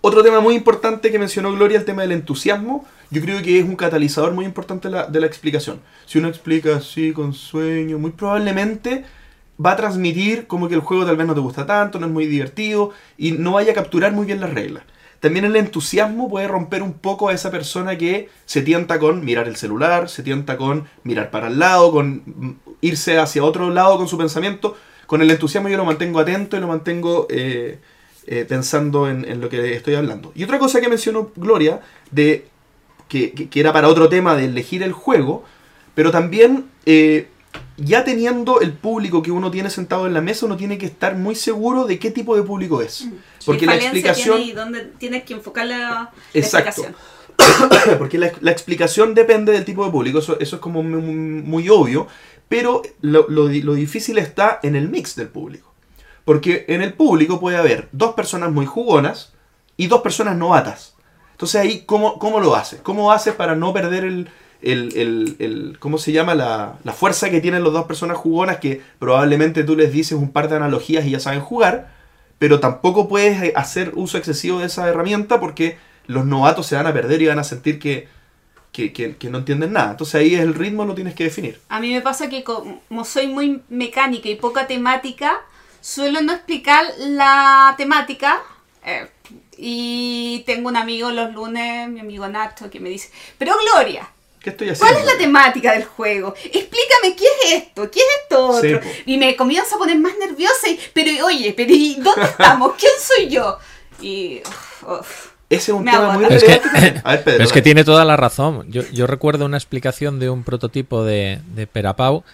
Otro 0.00 0.22
tema 0.22 0.40
muy 0.40 0.54
importante 0.54 1.10
que 1.10 1.18
mencionó 1.18 1.52
Gloria, 1.52 1.78
el 1.78 1.84
tema 1.84 2.02
del 2.02 2.12
entusiasmo, 2.12 2.86
yo 3.10 3.22
creo 3.22 3.42
que 3.42 3.58
es 3.58 3.64
un 3.64 3.76
catalizador 3.76 4.32
muy 4.32 4.44
importante 4.44 4.88
de 4.88 5.20
la 5.20 5.26
explicación. 5.26 5.80
Si 6.06 6.18
uno 6.18 6.28
explica 6.28 6.76
así, 6.76 7.12
con 7.12 7.32
sueño, 7.32 7.98
muy 7.98 8.10
probablemente 8.10 9.04
va 9.64 9.72
a 9.72 9.76
transmitir 9.76 10.46
como 10.46 10.68
que 10.68 10.74
el 10.74 10.80
juego 10.80 11.06
tal 11.06 11.16
vez 11.16 11.26
no 11.26 11.34
te 11.34 11.40
gusta 11.40 11.66
tanto, 11.66 11.98
no 11.98 12.06
es 12.06 12.12
muy 12.12 12.26
divertido 12.26 12.90
y 13.16 13.32
no 13.32 13.52
vaya 13.52 13.72
a 13.72 13.74
capturar 13.74 14.12
muy 14.12 14.26
bien 14.26 14.40
las 14.40 14.52
reglas. 14.52 14.84
También 15.24 15.46
el 15.46 15.56
entusiasmo 15.56 16.28
puede 16.28 16.46
romper 16.48 16.82
un 16.82 16.92
poco 16.92 17.30
a 17.30 17.32
esa 17.32 17.50
persona 17.50 17.96
que 17.96 18.28
se 18.44 18.60
tienta 18.60 18.98
con 18.98 19.24
mirar 19.24 19.48
el 19.48 19.56
celular, 19.56 20.10
se 20.10 20.22
tienta 20.22 20.58
con 20.58 20.84
mirar 21.02 21.30
para 21.30 21.46
el 21.46 21.58
lado, 21.58 21.92
con 21.92 22.22
mm, 22.26 22.56
irse 22.82 23.16
hacia 23.16 23.42
otro 23.42 23.70
lado 23.70 23.96
con 23.96 24.06
su 24.06 24.18
pensamiento. 24.18 24.76
Con 25.06 25.22
el 25.22 25.30
entusiasmo 25.30 25.70
yo 25.70 25.78
lo 25.78 25.86
mantengo 25.86 26.20
atento 26.20 26.58
y 26.58 26.60
lo 26.60 26.68
mantengo 26.68 27.26
eh, 27.30 27.78
eh, 28.26 28.44
pensando 28.46 29.08
en, 29.08 29.40
lo 29.40 29.48
que 29.48 29.74
estoy 29.74 29.94
hablando. 29.94 30.30
Y 30.34 30.44
otra 30.44 30.58
cosa 30.58 30.78
que 30.82 30.90
mencionó 30.90 31.30
Gloria, 31.36 31.80
de 32.10 32.46
que, 33.08 33.48
era 33.54 33.72
para 33.72 33.88
otro 33.88 34.10
tema 34.10 34.36
de 34.36 34.44
elegir 34.44 34.82
el 34.82 34.92
juego, 34.92 35.42
pero 35.94 36.10
también 36.10 36.66
eh, 36.84 37.28
ya 37.78 38.04
teniendo 38.04 38.60
el 38.60 38.74
público 38.74 39.22
que 39.22 39.30
uno 39.30 39.50
tiene 39.50 39.70
sentado 39.70 40.06
en 40.06 40.12
la 40.12 40.20
mesa, 40.20 40.44
uno 40.44 40.58
tiene 40.58 40.76
que 40.76 40.84
estar 40.84 41.16
muy 41.16 41.34
seguro 41.34 41.86
de 41.86 41.98
qué 41.98 42.10
tipo 42.10 42.36
de 42.36 42.42
público 42.42 42.82
es. 42.82 43.08
Porque 43.44 43.60
¿Qué 43.60 43.66
la 43.66 43.74
explicación... 43.76 44.36
tiene 44.36 44.50
y 44.50 44.54
dónde 44.54 44.80
tienes 44.98 45.24
que 45.24 45.34
enfocar 45.34 45.66
la, 45.66 45.78
la 45.78 46.12
Exacto. 46.32 46.82
explicación? 46.82 46.94
Porque 47.98 48.18
la, 48.18 48.30
la 48.40 48.50
explicación 48.50 49.14
depende 49.14 49.52
del 49.52 49.64
tipo 49.64 49.84
de 49.84 49.90
público, 49.90 50.18
eso, 50.20 50.38
eso 50.40 50.56
es 50.56 50.62
como 50.62 50.82
muy, 50.82 51.00
muy 51.02 51.68
obvio, 51.68 52.06
pero 52.48 52.82
lo, 53.00 53.26
lo 53.28 53.48
lo 53.48 53.74
difícil 53.74 54.18
está 54.18 54.60
en 54.62 54.76
el 54.76 54.88
mix 54.88 55.16
del 55.16 55.28
público. 55.28 55.72
Porque 56.24 56.64
en 56.68 56.80
el 56.82 56.94
público 56.94 57.40
puede 57.40 57.56
haber 57.56 57.88
dos 57.92 58.14
personas 58.14 58.50
muy 58.52 58.66
jugonas 58.66 59.32
y 59.76 59.88
dos 59.88 60.00
personas 60.02 60.36
novatas. 60.36 60.94
Entonces 61.32 61.60
ahí, 61.60 61.82
¿cómo, 61.84 62.18
cómo 62.18 62.38
lo 62.40 62.54
haces? 62.54 62.80
¿Cómo 62.82 63.10
haces 63.12 63.34
para 63.34 63.56
no 63.56 63.72
perder 63.72 64.04
el, 64.04 64.28
el, 64.62 64.96
el- 64.96 65.36
el- 65.40 65.76
¿cómo 65.80 65.98
se 65.98 66.12
llama? 66.12 66.34
La, 66.34 66.78
la 66.84 66.92
fuerza 66.92 67.28
que 67.28 67.40
tienen 67.40 67.64
las 67.64 67.72
dos 67.72 67.86
personas 67.86 68.16
jugonas 68.16 68.58
que 68.58 68.80
probablemente 69.00 69.64
tú 69.64 69.74
les 69.76 69.92
dices 69.92 70.16
un 70.16 70.30
par 70.30 70.48
de 70.48 70.56
analogías 70.56 71.04
y 71.04 71.10
ya 71.10 71.20
saben 71.20 71.40
jugar, 71.40 71.92
pero 72.38 72.60
tampoco 72.60 73.08
puedes 73.08 73.42
eh, 73.42 73.52
hacer 73.56 73.92
uso 73.94 74.18
excesivo 74.18 74.58
de 74.60 74.66
esa 74.66 74.88
herramienta 74.88 75.40
porque 75.40 75.78
los 76.06 76.24
novatos 76.26 76.66
se 76.66 76.76
van 76.76 76.86
a 76.86 76.92
perder 76.92 77.22
y 77.22 77.26
van 77.26 77.38
a 77.38 77.44
sentir 77.44 77.78
que, 77.78 78.08
que, 78.72 78.92
que- 78.92 79.30
no 79.30 79.38
entienden 79.38 79.72
nada. 79.72 79.92
Entonces 79.92 80.16
ahí 80.16 80.34
el 80.34 80.54
ritmo 80.54 80.84
lo 80.84 80.94
tienes 80.94 81.14
que 81.14 81.24
definir. 81.24 81.60
A 81.68 81.80
mí 81.80 81.92
me 81.92 82.00
pasa 82.00 82.28
que 82.28 82.42
como 82.44 83.04
soy 83.04 83.28
muy 83.28 83.62
mecánica 83.68 84.28
y 84.28 84.34
poca 84.36 84.66
temática, 84.66 85.40
suelo 85.80 86.20
no 86.22 86.32
explicar 86.32 86.84
la 86.98 87.74
temática. 87.78 88.42
eh, 88.84 89.08
y 89.56 90.42
tengo 90.46 90.68
un 90.68 90.76
amigo 90.76 91.10
los 91.12 91.32
lunes, 91.32 91.88
mi 91.88 92.00
amigo 92.00 92.26
Nacho, 92.28 92.68
que 92.70 92.80
me 92.80 92.88
dice, 92.88 93.10
pero 93.38 93.52
Gloria, 93.72 94.08
¿Qué 94.44 94.50
estoy 94.50 94.68
haciendo? 94.68 94.94
¿cuál 94.94 95.06
es 95.08 95.12
la 95.12 95.18
temática 95.18 95.72
del 95.72 95.84
juego? 95.84 96.34
Explícame 96.36 97.16
qué 97.16 97.24
es 97.24 97.52
esto, 97.54 97.90
qué 97.90 97.98
es 97.98 98.06
esto 98.22 98.46
otro. 98.48 98.82
Sí, 98.82 99.02
y 99.06 99.16
me 99.16 99.34
comienzo 99.36 99.76
a 99.76 99.78
poner 99.78 99.98
más 99.98 100.12
nerviosa 100.18 100.68
y, 100.68 100.78
pero 100.92 101.26
oye, 101.26 101.54
pero 101.56 101.72
¿y 101.72 101.94
dónde 101.94 102.24
estamos? 102.24 102.72
¿Quién 102.78 102.92
soy 103.00 103.28
yo? 103.30 103.58
Y... 104.00 104.42
uf, 104.46 104.82
uf. 105.00 105.26
Ese 105.48 105.70
es 105.72 105.76
un 105.76 105.84
Me 105.84 105.92
tema 105.92 106.12
muy. 106.12 106.24
Es 106.26 106.44
que. 106.44 106.52
A 106.72 106.80
ver, 106.80 107.02
Pedro. 107.02 107.22
pero 107.24 107.44
es 107.44 107.52
que 107.52 107.62
tiene 107.62 107.84
toda 107.84 108.04
la 108.04 108.16
razón. 108.16 108.64
Yo, 108.68 108.82
yo 108.92 109.06
recuerdo 109.06 109.44
una 109.46 109.56
explicación 109.56 110.18
de 110.18 110.30
un 110.30 110.42
prototipo 110.42 111.04
de, 111.04 111.40
de 111.54 111.66
Perapau 111.66 112.24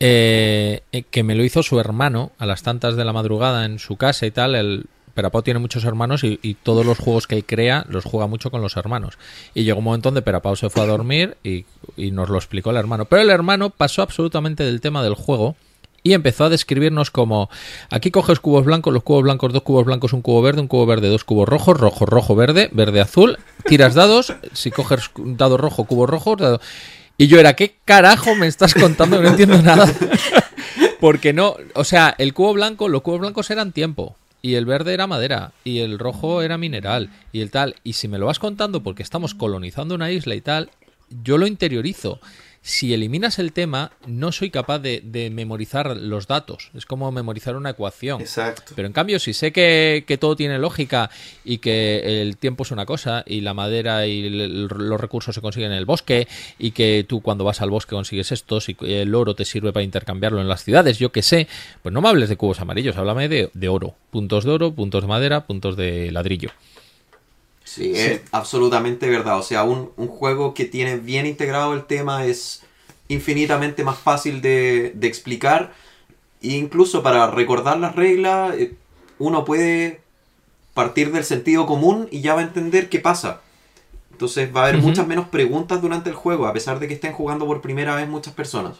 eh, 0.00 0.82
eh, 0.92 1.02
que 1.02 1.22
me 1.22 1.34
lo 1.34 1.44
hizo 1.44 1.62
su 1.62 1.78
hermano 1.78 2.32
a 2.38 2.46
las 2.46 2.62
tantas 2.62 2.96
de 2.96 3.04
la 3.04 3.12
madrugada 3.12 3.66
en 3.66 3.78
su 3.78 3.96
casa 3.96 4.26
y 4.26 4.30
tal. 4.30 4.54
El 4.54 4.86
Perapau 5.14 5.42
tiene 5.42 5.60
muchos 5.60 5.84
hermanos 5.84 6.24
y, 6.24 6.56
todos 6.62 6.84
los 6.84 6.98
juegos 6.98 7.26
que 7.26 7.36
él 7.36 7.44
crea 7.44 7.84
los 7.88 8.04
juega 8.04 8.26
mucho 8.26 8.50
con 8.50 8.62
los 8.62 8.76
hermanos. 8.76 9.18
Y 9.54 9.64
llegó 9.64 9.78
un 9.78 9.84
momento 9.84 10.08
donde 10.08 10.22
Perapau 10.22 10.56
se 10.56 10.70
fue 10.70 10.82
a 10.82 10.86
dormir 10.86 11.36
y, 11.42 11.64
y 11.96 12.10
nos 12.10 12.28
lo 12.28 12.36
explicó 12.36 12.70
el 12.70 12.76
hermano. 12.76 13.04
Pero 13.04 13.22
el 13.22 13.30
hermano 13.30 13.70
pasó 13.70 14.02
absolutamente 14.02 14.64
del 14.64 14.80
tema 14.80 15.02
del 15.02 15.14
juego 15.14 15.56
y 16.02 16.14
empezó 16.14 16.44
a 16.44 16.48
describirnos 16.48 17.10
como 17.10 17.50
aquí 17.90 18.10
coges 18.10 18.40
cubos 18.40 18.64
blancos, 18.64 18.92
los 18.92 19.02
cubos 19.02 19.22
blancos, 19.22 19.52
dos 19.52 19.62
cubos 19.62 19.84
blancos, 19.84 20.12
un 20.12 20.22
cubo 20.22 20.42
verde, 20.42 20.60
un 20.60 20.68
cubo 20.68 20.86
verde, 20.86 21.08
dos 21.08 21.24
cubos 21.24 21.48
rojos, 21.48 21.78
rojo, 21.78 22.06
rojo, 22.06 22.34
verde, 22.34 22.70
verde, 22.72 23.00
azul, 23.00 23.38
tiras 23.66 23.94
dados, 23.94 24.34
si 24.52 24.70
coges 24.70 25.10
dado 25.14 25.56
rojo, 25.56 25.84
cubos 25.84 26.08
rojos, 26.08 26.38
dado... 26.38 26.60
y 27.18 27.26
yo 27.26 27.38
era, 27.38 27.54
¿qué 27.54 27.76
carajo 27.84 28.34
me 28.34 28.46
estás 28.46 28.74
contando? 28.74 29.20
No 29.20 29.28
entiendo 29.28 29.60
nada. 29.60 29.92
Porque 31.00 31.32
no, 31.32 31.56
o 31.74 31.84
sea, 31.84 32.14
el 32.18 32.34
cubo 32.34 32.54
blanco, 32.54 32.88
los 32.88 33.02
cubos 33.02 33.20
blancos 33.20 33.50
eran 33.50 33.72
tiempo. 33.72 34.16
Y 34.42 34.54
el 34.54 34.64
verde 34.64 34.94
era 34.94 35.06
madera, 35.06 35.52
y 35.64 35.80
el 35.80 35.98
rojo 35.98 36.42
era 36.42 36.56
mineral, 36.56 37.10
y 37.32 37.40
el 37.40 37.50
tal. 37.50 37.76
Y 37.84 37.94
si 37.94 38.08
me 38.08 38.18
lo 38.18 38.26
vas 38.26 38.38
contando 38.38 38.82
porque 38.82 39.02
estamos 39.02 39.34
colonizando 39.34 39.94
una 39.94 40.10
isla 40.10 40.34
y 40.34 40.40
tal, 40.40 40.70
yo 41.22 41.38
lo 41.38 41.46
interiorizo. 41.46 42.20
Si 42.62 42.92
eliminas 42.92 43.38
el 43.38 43.54
tema, 43.54 43.90
no 44.06 44.32
soy 44.32 44.50
capaz 44.50 44.80
de, 44.80 45.00
de 45.02 45.30
memorizar 45.30 45.96
los 45.96 46.26
datos. 46.26 46.70
Es 46.74 46.84
como 46.84 47.10
memorizar 47.10 47.56
una 47.56 47.70
ecuación. 47.70 48.20
Exacto. 48.20 48.74
Pero 48.76 48.86
en 48.86 48.92
cambio, 48.92 49.18
si 49.18 49.32
sé 49.32 49.50
que, 49.50 50.04
que 50.06 50.18
todo 50.18 50.36
tiene 50.36 50.58
lógica 50.58 51.08
y 51.42 51.56
que 51.58 52.20
el 52.20 52.36
tiempo 52.36 52.64
es 52.64 52.70
una 52.70 52.84
cosa 52.84 53.24
y 53.26 53.40
la 53.40 53.54
madera 53.54 54.06
y 54.06 54.26
el- 54.26 54.66
los 54.66 55.00
recursos 55.00 55.34
se 55.34 55.40
consiguen 55.40 55.72
en 55.72 55.78
el 55.78 55.86
bosque 55.86 56.28
y 56.58 56.72
que 56.72 57.06
tú 57.08 57.22
cuando 57.22 57.44
vas 57.44 57.62
al 57.62 57.70
bosque 57.70 57.94
consigues 57.94 58.30
estos 58.30 58.68
y 58.68 58.76
el 58.80 59.14
oro 59.14 59.34
te 59.34 59.46
sirve 59.46 59.72
para 59.72 59.82
intercambiarlo 59.84 60.40
en 60.42 60.48
las 60.48 60.62
ciudades, 60.62 60.98
yo 60.98 61.12
que 61.12 61.22
sé, 61.22 61.48
pues 61.82 61.94
no 61.94 62.02
me 62.02 62.10
hables 62.10 62.28
de 62.28 62.36
cubos 62.36 62.60
amarillos, 62.60 62.96
háblame 62.98 63.28
de, 63.30 63.50
de 63.54 63.68
oro. 63.70 63.94
Puntos 64.10 64.44
de 64.44 64.50
oro, 64.50 64.74
puntos 64.74 65.02
de 65.02 65.08
madera, 65.08 65.46
puntos 65.46 65.76
de 65.76 66.10
ladrillo. 66.12 66.50
Sí, 67.74 67.94
Sí. 67.94 68.00
es 68.00 68.20
absolutamente 68.32 69.08
verdad. 69.08 69.38
O 69.38 69.42
sea, 69.42 69.62
un, 69.64 69.90
un 69.96 70.08
juego 70.08 70.54
que 70.54 70.64
tiene 70.64 70.96
bien 70.96 71.24
integrado 71.26 71.72
el 71.74 71.84
tema 71.84 72.24
es 72.26 72.62
infinitamente 73.08 73.84
más 73.84 73.98
fácil 73.98 74.40
de, 74.42 74.92
de 74.94 75.06
explicar. 75.06 75.72
E 76.42 76.48
incluso 76.56 77.02
para 77.02 77.30
recordar 77.30 77.78
las 77.78 77.94
reglas, 77.94 78.54
eh, 78.56 78.74
uno 79.18 79.44
puede 79.44 80.00
partir 80.74 81.12
del 81.12 81.24
sentido 81.24 81.66
común 81.66 82.08
y 82.10 82.22
ya 82.22 82.34
va 82.34 82.40
a 82.40 82.44
entender 82.44 82.88
qué 82.88 82.98
pasa. 82.98 83.40
Entonces 84.12 84.54
va 84.54 84.62
a 84.64 84.68
haber 84.68 84.82
muchas 84.82 85.06
menos 85.06 85.28
preguntas 85.28 85.80
durante 85.80 86.10
el 86.10 86.16
juego, 86.16 86.46
a 86.46 86.52
pesar 86.52 86.78
de 86.80 86.88
que 86.88 86.94
estén 86.94 87.12
jugando 87.12 87.46
por 87.46 87.60
primera 87.62 87.94
vez 87.94 88.08
muchas 88.08 88.34
personas. 88.34 88.76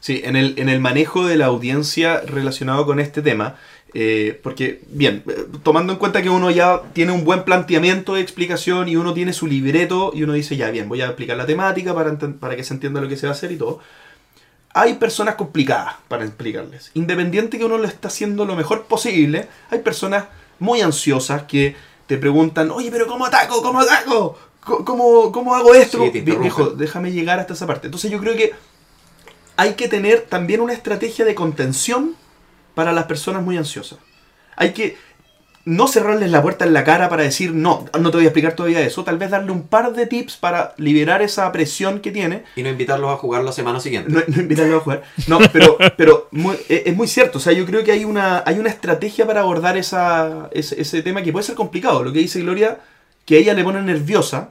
Sí, 0.00 0.20
en 0.24 0.36
el, 0.36 0.54
en 0.58 0.68
el 0.68 0.78
manejo 0.80 1.26
de 1.26 1.36
la 1.36 1.46
audiencia 1.46 2.20
relacionado 2.20 2.86
con 2.86 3.00
este 3.00 3.22
tema, 3.22 3.56
eh, 3.98 4.38
porque, 4.42 4.82
bien, 4.88 5.24
eh, 5.26 5.46
tomando 5.62 5.94
en 5.94 5.98
cuenta 5.98 6.20
que 6.20 6.28
uno 6.28 6.50
ya 6.50 6.82
tiene 6.92 7.12
un 7.12 7.24
buen 7.24 7.44
planteamiento 7.44 8.12
de 8.12 8.20
explicación 8.20 8.90
y 8.90 8.96
uno 8.96 9.14
tiene 9.14 9.32
su 9.32 9.46
libreto 9.46 10.12
y 10.14 10.22
uno 10.22 10.34
dice, 10.34 10.54
ya, 10.54 10.70
bien, 10.70 10.86
voy 10.86 11.00
a 11.00 11.06
explicar 11.06 11.34
la 11.38 11.46
temática 11.46 11.94
para, 11.94 12.14
para 12.18 12.56
que 12.56 12.62
se 12.62 12.74
entienda 12.74 13.00
lo 13.00 13.08
que 13.08 13.16
se 13.16 13.26
va 13.26 13.32
a 13.32 13.34
hacer 13.34 13.52
y 13.52 13.56
todo. 13.56 13.80
Hay 14.74 14.96
personas 14.96 15.36
complicadas 15.36 15.94
para 16.08 16.26
explicarles. 16.26 16.90
Independiente 16.92 17.56
que 17.56 17.64
uno 17.64 17.78
lo 17.78 17.88
está 17.88 18.08
haciendo 18.08 18.44
lo 18.44 18.54
mejor 18.54 18.84
posible, 18.84 19.48
hay 19.70 19.78
personas 19.78 20.26
muy 20.58 20.82
ansiosas 20.82 21.44
que 21.44 21.74
te 22.06 22.18
preguntan, 22.18 22.70
oye, 22.72 22.90
pero 22.90 23.06
¿cómo 23.06 23.24
ataco? 23.24 23.62
¿Cómo 23.62 23.80
ataco? 23.80 24.38
¿Cómo, 24.60 25.32
cómo, 25.32 25.54
hago 25.54 25.74
esto? 25.74 26.04
Sí. 26.12 26.20
Viejo, 26.20 26.66
déjame 26.66 27.12
llegar 27.12 27.40
hasta 27.40 27.54
esa 27.54 27.66
parte. 27.66 27.86
Entonces 27.86 28.10
yo 28.10 28.20
creo 28.20 28.36
que 28.36 28.52
hay 29.56 29.72
que 29.72 29.88
tener 29.88 30.26
también 30.28 30.60
una 30.60 30.74
estrategia 30.74 31.24
de 31.24 31.34
contención 31.34 32.14
para 32.76 32.92
las 32.92 33.06
personas 33.06 33.42
muy 33.42 33.56
ansiosas. 33.56 33.98
Hay 34.54 34.72
que 34.72 34.96
no 35.64 35.88
cerrarles 35.88 36.30
la 36.30 36.42
puerta 36.42 36.64
en 36.64 36.72
la 36.72 36.84
cara 36.84 37.08
para 37.08 37.24
decir, 37.24 37.52
no, 37.52 37.86
no 37.98 38.10
te 38.12 38.18
voy 38.18 38.24
a 38.26 38.28
explicar 38.28 38.52
todavía 38.54 38.80
eso. 38.82 39.02
Tal 39.02 39.18
vez 39.18 39.30
darle 39.30 39.50
un 39.50 39.66
par 39.66 39.92
de 39.94 40.06
tips 40.06 40.36
para 40.36 40.74
liberar 40.76 41.22
esa 41.22 41.50
presión 41.50 41.98
que 42.00 42.12
tiene. 42.12 42.44
Y 42.54 42.62
no 42.62 42.68
invitarlos 42.68 43.10
a 43.10 43.16
jugar 43.16 43.42
la 43.42 43.50
semana 43.50 43.80
siguiente. 43.80 44.12
No, 44.12 44.20
no 44.28 44.40
invitarlo 44.42 44.76
a 44.76 44.80
jugar. 44.80 45.02
No, 45.26 45.38
pero, 45.52 45.76
pero 45.96 46.28
muy- 46.30 46.54
es, 46.68 46.82
es 46.86 46.94
muy 46.94 47.08
cierto. 47.08 47.38
O 47.38 47.40
sea, 47.40 47.52
yo 47.54 47.66
creo 47.66 47.82
que 47.82 47.90
hay 47.92 48.04
una, 48.04 48.44
hay 48.46 48.60
una 48.60 48.68
estrategia 48.68 49.26
para 49.26 49.40
abordar 49.40 49.76
esa, 49.76 50.48
ese, 50.52 50.80
ese 50.80 51.02
tema 51.02 51.22
que 51.22 51.32
puede 51.32 51.44
ser 51.46 51.56
complicado. 51.56 52.04
Lo 52.04 52.12
que 52.12 52.20
dice 52.20 52.40
Gloria 52.42 52.78
que 53.24 53.34
a 53.36 53.38
ella 53.38 53.54
le 53.54 53.64
pone 53.64 53.82
nerviosa, 53.82 54.50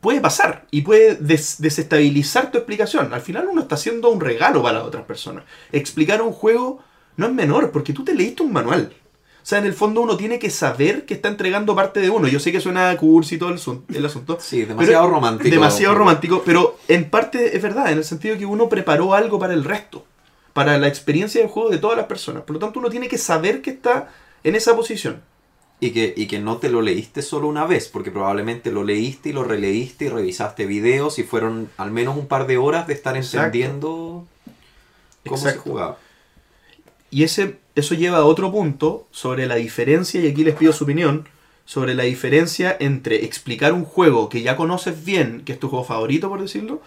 puede 0.00 0.20
pasar 0.22 0.64
y 0.70 0.80
puede 0.82 1.16
des- 1.16 1.60
desestabilizar 1.60 2.50
tu 2.50 2.56
explicación. 2.58 3.12
Al 3.12 3.20
final 3.20 3.46
uno 3.50 3.60
está 3.60 3.74
haciendo 3.74 4.08
un 4.08 4.20
regalo 4.20 4.62
para 4.62 4.78
las 4.78 4.86
otras 4.86 5.04
personas. 5.04 5.44
Explicar 5.72 6.22
un 6.22 6.32
juego 6.32 6.82
no 7.18 7.26
es 7.26 7.32
menor, 7.34 7.70
porque 7.70 7.92
tú 7.92 8.02
te 8.04 8.14
leíste 8.14 8.42
un 8.42 8.52
manual. 8.54 8.92
O 9.42 9.46
sea, 9.48 9.58
en 9.58 9.66
el 9.66 9.72
fondo 9.74 10.02
uno 10.02 10.16
tiene 10.16 10.38
que 10.38 10.50
saber 10.50 11.04
que 11.06 11.14
está 11.14 11.28
entregando 11.28 11.74
parte 11.74 12.00
de 12.00 12.10
uno. 12.10 12.28
Yo 12.28 12.38
sé 12.38 12.52
que 12.52 12.60
suena 12.60 12.94
cursi 12.96 13.34
y 13.34 13.38
todo 13.38 13.50
el, 13.50 13.60
el 13.96 14.04
asunto. 14.06 14.36
Sí, 14.40 14.64
demasiado 14.64 15.04
pero- 15.04 15.14
romántico. 15.14 15.50
Demasiado 15.50 15.94
romántico, 15.94 16.42
pero 16.44 16.78
en 16.86 17.08
parte 17.10 17.56
es 17.56 17.62
verdad, 17.62 17.90
en 17.90 17.98
el 17.98 18.04
sentido 18.04 18.36
que 18.38 18.44
uno 18.46 18.68
preparó 18.68 19.14
algo 19.14 19.38
para 19.38 19.54
el 19.54 19.64
resto. 19.64 20.04
Para 20.52 20.76
la 20.78 20.88
experiencia 20.88 21.40
del 21.40 21.50
juego 21.50 21.70
de 21.70 21.78
todas 21.78 21.96
las 21.96 22.06
personas. 22.06 22.42
Por 22.42 22.54
lo 22.54 22.60
tanto, 22.60 22.78
uno 22.80 22.90
tiene 22.90 23.08
que 23.08 23.16
saber 23.18 23.62
que 23.62 23.70
está 23.70 24.08
en 24.44 24.54
esa 24.54 24.74
posición. 24.76 25.22
Y 25.80 25.90
que, 25.92 26.12
y 26.16 26.26
que 26.26 26.40
no 26.40 26.56
te 26.58 26.68
lo 26.70 26.82
leíste 26.82 27.22
solo 27.22 27.46
una 27.46 27.64
vez, 27.64 27.86
porque 27.88 28.10
probablemente 28.10 28.72
lo 28.72 28.82
leíste 28.82 29.28
y 29.28 29.32
lo 29.32 29.44
releíste 29.44 30.06
y 30.06 30.08
revisaste 30.08 30.66
videos 30.66 31.20
y 31.20 31.22
fueron 31.22 31.70
al 31.76 31.92
menos 31.92 32.16
un 32.16 32.26
par 32.26 32.48
de 32.48 32.58
horas 32.58 32.88
de 32.88 32.94
estar 32.94 33.16
Exacto. 33.16 33.46
entendiendo 33.46 34.26
cómo 35.24 35.36
Exacto. 35.36 35.50
se 35.50 35.56
jugaba. 35.70 35.98
Y 37.10 37.22
ese, 37.22 37.58
eso 37.74 37.94
lleva 37.94 38.18
a 38.18 38.24
otro 38.24 38.52
punto 38.52 39.06
sobre 39.10 39.46
la 39.46 39.54
diferencia, 39.56 40.20
y 40.20 40.28
aquí 40.28 40.44
les 40.44 40.54
pido 40.54 40.72
su 40.72 40.84
opinión, 40.84 41.28
sobre 41.64 41.94
la 41.94 42.04
diferencia 42.04 42.76
entre 42.80 43.24
explicar 43.24 43.72
un 43.72 43.84
juego 43.84 44.28
que 44.28 44.42
ya 44.42 44.56
conoces 44.56 45.04
bien, 45.04 45.42
que 45.44 45.52
es 45.52 45.60
tu 45.60 45.68
juego 45.68 45.84
favorito, 45.84 46.28
por 46.28 46.40
decirlo, 46.40 46.80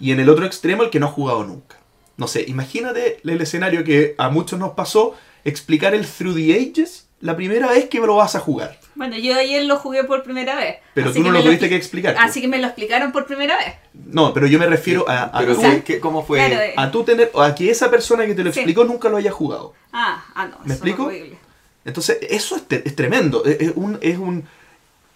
y 0.00 0.12
en 0.12 0.20
el 0.20 0.28
otro 0.28 0.46
extremo 0.46 0.82
el 0.82 0.90
que 0.90 1.00
no 1.00 1.06
has 1.06 1.12
jugado 1.12 1.44
nunca. 1.44 1.76
No 2.16 2.26
sé, 2.26 2.44
imagínate 2.48 3.20
el 3.22 3.40
escenario 3.40 3.84
que 3.84 4.14
a 4.18 4.28
muchos 4.28 4.58
nos 4.58 4.72
pasó, 4.72 5.14
explicar 5.44 5.94
el 5.94 6.06
Through 6.06 6.34
the 6.34 6.54
Ages 6.54 7.08
la 7.20 7.36
primera 7.36 7.68
vez 7.68 7.88
que 7.88 8.00
lo 8.00 8.16
vas 8.16 8.34
a 8.34 8.40
jugar. 8.40 8.78
Bueno, 8.96 9.16
yo 9.18 9.34
ayer 9.36 9.64
lo 9.64 9.76
jugué 9.76 10.04
por 10.04 10.22
primera 10.22 10.56
vez. 10.56 10.76
Pero 10.94 11.12
tú 11.12 11.22
no 11.22 11.30
lo 11.30 11.42
tuviste 11.42 11.68
que 11.68 11.76
explicar. 11.76 12.16
Así 12.18 12.40
que 12.40 12.48
me 12.48 12.58
lo 12.58 12.66
explicaron 12.66 13.12
por 13.12 13.26
primera 13.26 13.56
vez. 13.56 13.74
No, 13.92 14.32
pero 14.32 14.46
yo 14.46 14.58
me 14.58 14.66
refiero 14.66 15.08
a, 15.08 15.24
a, 15.24 15.38
Pero 15.38 15.54
tú, 15.54 15.60
¿qué- 15.60 15.82
qué- 15.84 16.00
¿cómo 16.00 16.24
fue? 16.24 16.38
Claro, 16.38 16.62
eh. 16.62 16.74
a 16.76 16.90
tú 16.90 17.04
tener, 17.04 17.30
a 17.38 17.54
que 17.54 17.70
esa 17.70 17.90
persona 17.90 18.26
que 18.26 18.34
te 18.34 18.42
lo 18.42 18.52
Sí. 18.52 18.60
explicó 18.60 18.84
nunca 18.84 19.08
lo 19.08 19.18
haya 19.18 19.30
jugado. 19.30 19.74
Ah, 19.92 20.24
ah 20.34 20.46
no. 20.46 20.56
¿Me 20.64 20.64
eso 20.64 20.72
explico? 20.74 21.02
es 21.10 21.18
horrible. 21.20 21.38
Entonces, 21.84 22.18
eso 22.30 22.56
es, 22.56 22.62
es 22.84 22.96
tremendo. 22.96 23.44
Es, 23.44 23.60
es 23.60 23.72
un, 23.76 23.98
es 24.00 24.18
un. 24.18 24.44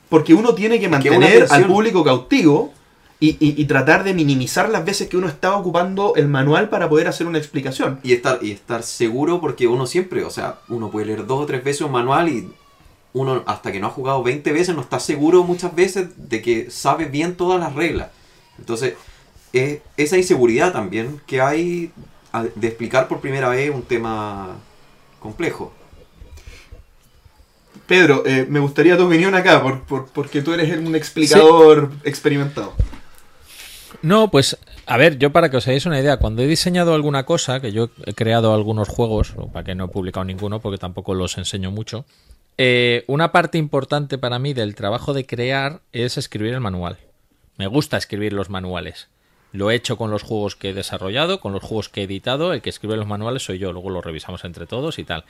Porque 0.09 0.35
uno 0.35 0.55
tiene 0.55 0.77
que 0.77 0.83
que 0.83 0.89
mantener 0.89 1.47
al 1.51 1.67
público 1.67 2.05
cautivo 2.05 2.73
y, 3.19 3.31
y- 3.41 3.61
y 3.61 3.65
tratar 3.67 4.05
de 4.05 4.13
minimizar 4.15 4.69
las 4.69 4.85
veces 4.85 5.09
que 5.09 5.17
uno 5.17 5.29
estaba 5.29 5.57
ocupando 5.57 6.15
el 6.17 6.27
manual 6.29 6.69
para 6.69 6.89
poder 6.89 7.07
hacer 7.09 7.27
una 7.27 7.39
explicación. 7.39 7.99
Y 8.03 8.13
estar, 8.13 8.39
y 8.43 8.51
estar 8.51 8.83
seguro 8.83 9.41
porque 9.41 9.67
uno 9.67 9.87
siempre, 9.87 10.25
o 10.25 10.31
sea, 10.31 10.59
uno 10.69 10.91
puede 10.91 11.07
leer 11.07 11.27
dos 11.27 11.41
o 11.43 11.47
tres 11.47 11.63
veces 11.65 11.83
un 11.83 11.93
manual 11.93 12.29
y 12.29 12.51
uno 13.13 13.43
hasta 13.47 13.73
que 13.73 13.81
no 13.81 13.89
ha 13.89 13.91
jugado 13.91 14.23
20 14.23 14.53
veces 14.53 14.75
no 14.75 14.83
está 14.83 15.01
seguro 15.01 15.43
muchas 15.45 15.75
veces 15.75 16.09
de 16.29 16.43
que 16.43 16.71
sabe 16.71 17.07
bien 17.07 17.37
todas 17.37 17.59
las 17.61 17.75
reglas. 17.75 18.09
Entonces, 18.59 18.95
es 19.53 19.81
esa 19.97 20.17
inseguridad 20.17 20.73
también 20.73 21.21
que 21.27 21.41
hay 21.41 21.91
de 22.55 22.69
explicar 22.69 23.09
por 23.09 23.21
primera 23.21 23.49
vez 23.49 23.71
un 23.75 23.83
tema 23.83 24.57
complejo. 25.19 25.73
Pedro, 27.87 28.23
eh, 28.25 28.47
me 28.49 28.61
gustaría 28.61 28.97
tu 28.97 29.07
opinión 29.07 29.35
acá, 29.35 29.61
por, 29.63 29.81
por- 29.83 30.07
porque 30.09 30.43
tú 30.43 30.53
eres 30.53 30.77
un 30.79 30.95
explicador 30.95 31.91
experimentado. 32.05 32.73
No, 34.03 34.31
pues 34.31 34.57
a 34.87 34.97
ver, 34.97 35.19
yo 35.19 35.31
para 35.33 35.51
que 35.51 35.57
os 35.57 35.67
hagáis 35.67 35.87
una 35.87 36.01
idea, 36.01 36.19
cuando 36.19 36.43
he 36.43 36.47
diseñado 36.47 36.95
alguna 36.95 37.27
cosa, 37.27 37.61
que 37.61 37.73
yo 37.73 37.91
he 38.07 38.15
creado 38.15 38.55
algunos 38.55 38.89
juegos, 38.89 39.35
para 39.53 39.65
que 39.65 39.75
no 39.75 39.87
he 39.87 39.89
publicado 39.89 40.25
ninguno 40.25 40.61
porque 40.61 40.79
tampoco 40.79 41.15
los 41.15 41.37
enseño 41.39 41.71
mucho, 41.71 42.05
eh, 42.63 43.05
una 43.07 43.33
parte 43.33 43.57
importante 43.57 44.19
para 44.19 44.39
mí 44.39 44.53
del 44.53 44.75
trabajo 44.75 45.15
de 45.15 45.25
crear 45.25 45.81
es 45.93 46.19
escribir 46.19 46.53
el 46.53 46.61
manual. 46.61 46.99
Me 47.57 47.67
gusta 47.67 47.97
escribir 47.97 48.35
los 48.35 48.51
manuales. 48.51 49.09
Lo 49.51 49.71
he 49.71 49.75
hecho 49.75 49.97
con 49.97 50.11
los 50.11 50.23
juegos 50.23 50.57
que 50.57 50.69
he 50.69 50.75
desarrollado, 50.75 51.41
con 51.41 51.55
los 51.55 51.63
juegos 51.63 51.89
que 51.89 52.03
he 52.03 52.05
editado, 52.05 52.53
el 52.53 52.61
que 52.61 52.69
escribe 52.69 52.99
los 52.99 53.07
manuales 53.07 53.45
soy 53.45 53.59
yo, 53.59 53.73
luego 53.73 53.89
los 53.89 54.05
revisamos 54.05 54.45
entre 54.45 54.67
todos 54.67 54.99
y 54.99 55.05
tal. 55.05 55.25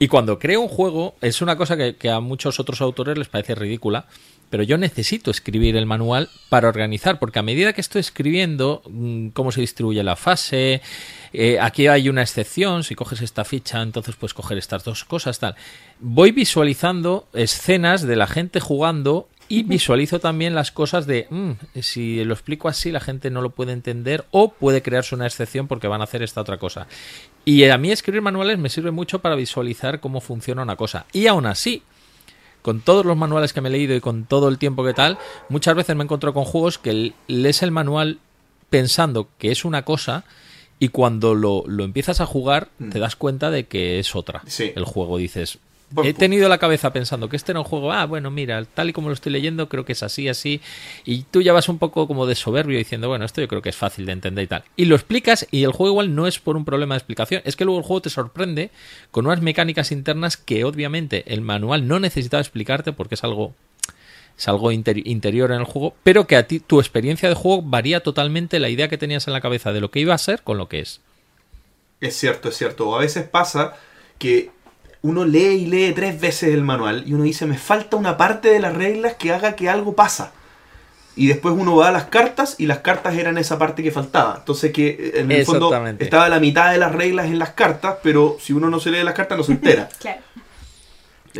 Y 0.00 0.08
cuando 0.08 0.40
creo 0.40 0.60
un 0.60 0.66
juego, 0.66 1.14
es 1.20 1.42
una 1.42 1.56
cosa 1.56 1.76
que 1.92 2.10
a 2.10 2.18
muchos 2.18 2.58
otros 2.58 2.80
autores 2.80 3.16
les 3.16 3.28
parece 3.28 3.54
ridícula, 3.54 4.06
pero 4.50 4.62
yo 4.62 4.78
necesito 4.78 5.30
escribir 5.30 5.76
el 5.76 5.86
manual 5.86 6.28
para 6.48 6.68
organizar, 6.68 7.18
porque 7.18 7.38
a 7.38 7.42
medida 7.42 7.72
que 7.72 7.80
estoy 7.80 8.00
escribiendo 8.00 8.82
mm, 8.88 9.28
cómo 9.28 9.52
se 9.52 9.60
distribuye 9.60 10.02
la 10.02 10.16
fase, 10.16 10.80
eh, 11.32 11.58
aquí 11.60 11.86
hay 11.86 12.08
una 12.08 12.22
excepción, 12.22 12.84
si 12.84 12.94
coges 12.94 13.20
esta 13.20 13.44
ficha, 13.44 13.82
entonces 13.82 14.16
puedes 14.16 14.34
coger 14.34 14.58
estas 14.58 14.84
dos 14.84 15.04
cosas, 15.04 15.38
tal. 15.38 15.54
Voy 16.00 16.32
visualizando 16.32 17.28
escenas 17.32 18.02
de 18.02 18.16
la 18.16 18.26
gente 18.26 18.60
jugando 18.60 19.28
y 19.48 19.62
visualizo 19.62 20.20
también 20.20 20.54
las 20.54 20.70
cosas 20.70 21.06
de, 21.06 21.26
mm, 21.30 21.52
si 21.80 22.22
lo 22.24 22.34
explico 22.34 22.68
así, 22.68 22.90
la 22.90 23.00
gente 23.00 23.30
no 23.30 23.40
lo 23.40 23.50
puede 23.50 23.72
entender 23.72 24.26
o 24.30 24.52
puede 24.52 24.82
crearse 24.82 25.14
una 25.14 25.26
excepción 25.26 25.68
porque 25.68 25.88
van 25.88 26.02
a 26.02 26.04
hacer 26.04 26.22
esta 26.22 26.42
otra 26.42 26.58
cosa. 26.58 26.86
Y 27.44 27.64
a 27.64 27.78
mí 27.78 27.90
escribir 27.90 28.20
manuales 28.20 28.58
me 28.58 28.68
sirve 28.68 28.90
mucho 28.90 29.20
para 29.20 29.36
visualizar 29.36 30.00
cómo 30.00 30.20
funciona 30.20 30.62
una 30.62 30.76
cosa. 30.76 31.06
Y 31.12 31.26
aún 31.28 31.46
así, 31.46 31.82
con 32.68 32.82
todos 32.82 33.06
los 33.06 33.16
manuales 33.16 33.54
que 33.54 33.62
me 33.62 33.70
he 33.70 33.72
leído 33.72 33.96
y 33.96 34.02
con 34.02 34.26
todo 34.26 34.50
el 34.50 34.58
tiempo 34.58 34.84
que 34.84 34.92
tal, 34.92 35.16
muchas 35.48 35.74
veces 35.74 35.96
me 35.96 36.04
encuentro 36.04 36.34
con 36.34 36.44
juegos 36.44 36.76
que 36.76 37.14
lees 37.26 37.62
el 37.62 37.70
manual 37.70 38.18
pensando 38.68 39.30
que 39.38 39.50
es 39.50 39.64
una 39.64 39.86
cosa 39.86 40.24
y 40.78 40.88
cuando 40.88 41.34
lo, 41.34 41.64
lo 41.66 41.84
empiezas 41.84 42.20
a 42.20 42.26
jugar 42.26 42.68
te 42.92 42.98
das 42.98 43.16
cuenta 43.16 43.50
de 43.50 43.64
que 43.64 43.98
es 43.98 44.14
otra. 44.14 44.42
Sí. 44.48 44.70
El 44.76 44.84
juego 44.84 45.16
dices... 45.16 45.58
Buen 45.90 46.06
He 46.06 46.12
tenido 46.12 46.50
la 46.50 46.58
cabeza 46.58 46.92
pensando 46.92 47.30
que 47.30 47.36
este 47.36 47.52
era 47.52 47.60
un 47.60 47.64
juego, 47.64 47.92
ah, 47.92 48.04
bueno, 48.04 48.30
mira, 48.30 48.62
tal 48.66 48.90
y 48.90 48.92
como 48.92 49.08
lo 49.08 49.14
estoy 49.14 49.32
leyendo, 49.32 49.70
creo 49.70 49.86
que 49.86 49.92
es 49.92 50.02
así, 50.02 50.28
así. 50.28 50.60
Y 51.06 51.22
tú 51.22 51.40
ya 51.40 51.54
vas 51.54 51.70
un 51.70 51.78
poco 51.78 52.06
como 52.06 52.26
de 52.26 52.34
soberbio 52.34 52.76
diciendo, 52.76 53.08
bueno, 53.08 53.24
esto 53.24 53.40
yo 53.40 53.48
creo 53.48 53.62
que 53.62 53.70
es 53.70 53.76
fácil 53.76 54.04
de 54.04 54.12
entender 54.12 54.44
y 54.44 54.46
tal. 54.48 54.64
Y 54.76 54.84
lo 54.84 54.96
explicas 54.96 55.46
y 55.50 55.64
el 55.64 55.72
juego 55.72 55.92
igual 55.92 56.14
no 56.14 56.26
es 56.26 56.38
por 56.40 56.56
un 56.56 56.66
problema 56.66 56.94
de 56.94 56.98
explicación, 56.98 57.40
es 57.46 57.56
que 57.56 57.64
luego 57.64 57.80
el 57.80 57.86
juego 57.86 58.02
te 58.02 58.10
sorprende 58.10 58.70
con 59.10 59.26
unas 59.26 59.40
mecánicas 59.40 59.90
internas 59.90 60.36
que 60.36 60.64
obviamente 60.64 61.24
el 61.32 61.40
manual 61.40 61.88
no 61.88 61.98
necesitaba 62.00 62.42
explicarte 62.42 62.92
porque 62.92 63.14
es 63.14 63.24
algo 63.24 63.54
es 64.36 64.46
algo 64.46 64.70
interi- 64.70 65.02
interior 65.04 65.50
en 65.50 65.58
el 65.60 65.64
juego, 65.64 65.96
pero 66.04 66.26
que 66.26 66.36
a 66.36 66.46
ti 66.46 66.60
tu 66.60 66.78
experiencia 66.78 67.28
de 67.28 67.34
juego 67.34 67.62
varía 67.62 68.00
totalmente 68.00 68.60
la 68.60 68.68
idea 68.68 68.88
que 68.88 68.98
tenías 68.98 69.26
en 69.26 69.32
la 69.32 69.40
cabeza 69.40 69.72
de 69.72 69.80
lo 69.80 69.90
que 69.90 70.00
iba 70.00 70.14
a 70.14 70.18
ser 70.18 70.42
con 70.42 70.58
lo 70.58 70.68
que 70.68 70.80
es. 70.80 71.00
Es 72.00 72.16
cierto, 72.16 72.50
es 72.50 72.56
cierto. 72.56 72.94
A 72.94 73.00
veces 73.00 73.26
pasa 73.26 73.74
que 74.18 74.50
uno 75.08 75.24
lee 75.24 75.62
y 75.62 75.66
lee 75.66 75.92
tres 75.94 76.20
veces 76.20 76.54
el 76.54 76.62
manual 76.62 77.04
y 77.06 77.14
uno 77.14 77.24
dice, 77.24 77.46
me 77.46 77.58
falta 77.58 77.96
una 77.96 78.16
parte 78.16 78.48
de 78.48 78.60
las 78.60 78.74
reglas 78.74 79.14
que 79.14 79.32
haga 79.32 79.56
que 79.56 79.68
algo 79.68 79.94
pasa. 79.94 80.32
Y 81.16 81.26
después 81.26 81.52
uno 81.58 81.74
va 81.74 81.88
a 81.88 81.92
las 81.92 82.04
cartas 82.04 82.54
y 82.58 82.66
las 82.66 82.78
cartas 82.78 83.16
eran 83.16 83.38
esa 83.38 83.58
parte 83.58 83.82
que 83.82 83.90
faltaba. 83.90 84.36
Entonces 84.38 84.72
que 84.72 84.88
eh, 84.88 85.12
en 85.20 85.32
el 85.32 85.38
fondo 85.46 85.68
estaba 86.04 86.28
la 86.28 86.38
mitad 86.38 86.70
de 86.70 86.78
las 86.78 86.92
reglas 86.92 87.26
en 87.26 87.38
las 87.40 87.50
cartas, 87.50 87.96
pero 88.04 88.36
si 88.40 88.52
uno 88.52 88.70
no 88.70 88.78
se 88.78 88.90
lee 88.92 89.02
las 89.02 89.14
cartas 89.14 89.36
no 89.36 89.42
se 89.44 89.52
entera. 89.52 89.88
Claro. 89.98 90.20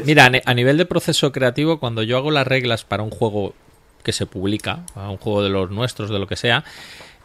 Mira, 0.04 0.26
a 0.26 0.30
ni- 0.30 0.40
a 0.44 0.54
nivel 0.54 0.76
de 0.78 0.84
proceso 0.86 1.32
creativo, 1.32 1.80
cuando 1.80 2.02
yo 2.02 2.16
hago 2.18 2.30
las 2.30 2.46
reglas 2.46 2.84
para 2.84 3.02
un 3.02 3.10
juego 3.10 3.54
que 4.02 4.12
se 4.12 4.26
publica, 4.26 4.80
a 4.94 5.10
un 5.10 5.16
juego 5.16 5.42
de 5.42 5.48
los 5.48 5.70
nuestros, 5.70 6.10
de 6.10 6.18
lo 6.18 6.26
que 6.26 6.36
sea, 6.36 6.64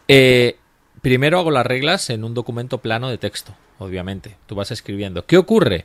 eh, 0.08 0.56
primero 1.02 1.38
hago 1.38 1.50
las 1.50 1.66
reglas 1.66 2.08
en 2.10 2.24
un 2.24 2.34
documento 2.34 2.78
plano 2.78 3.08
de 3.10 3.18
texto, 3.18 3.54
obviamente. 3.78 4.36
Tú 4.46 4.54
vas 4.54 4.70
escribiendo. 4.70 5.24
¿Qué 5.26 5.36
ocurre? 5.36 5.84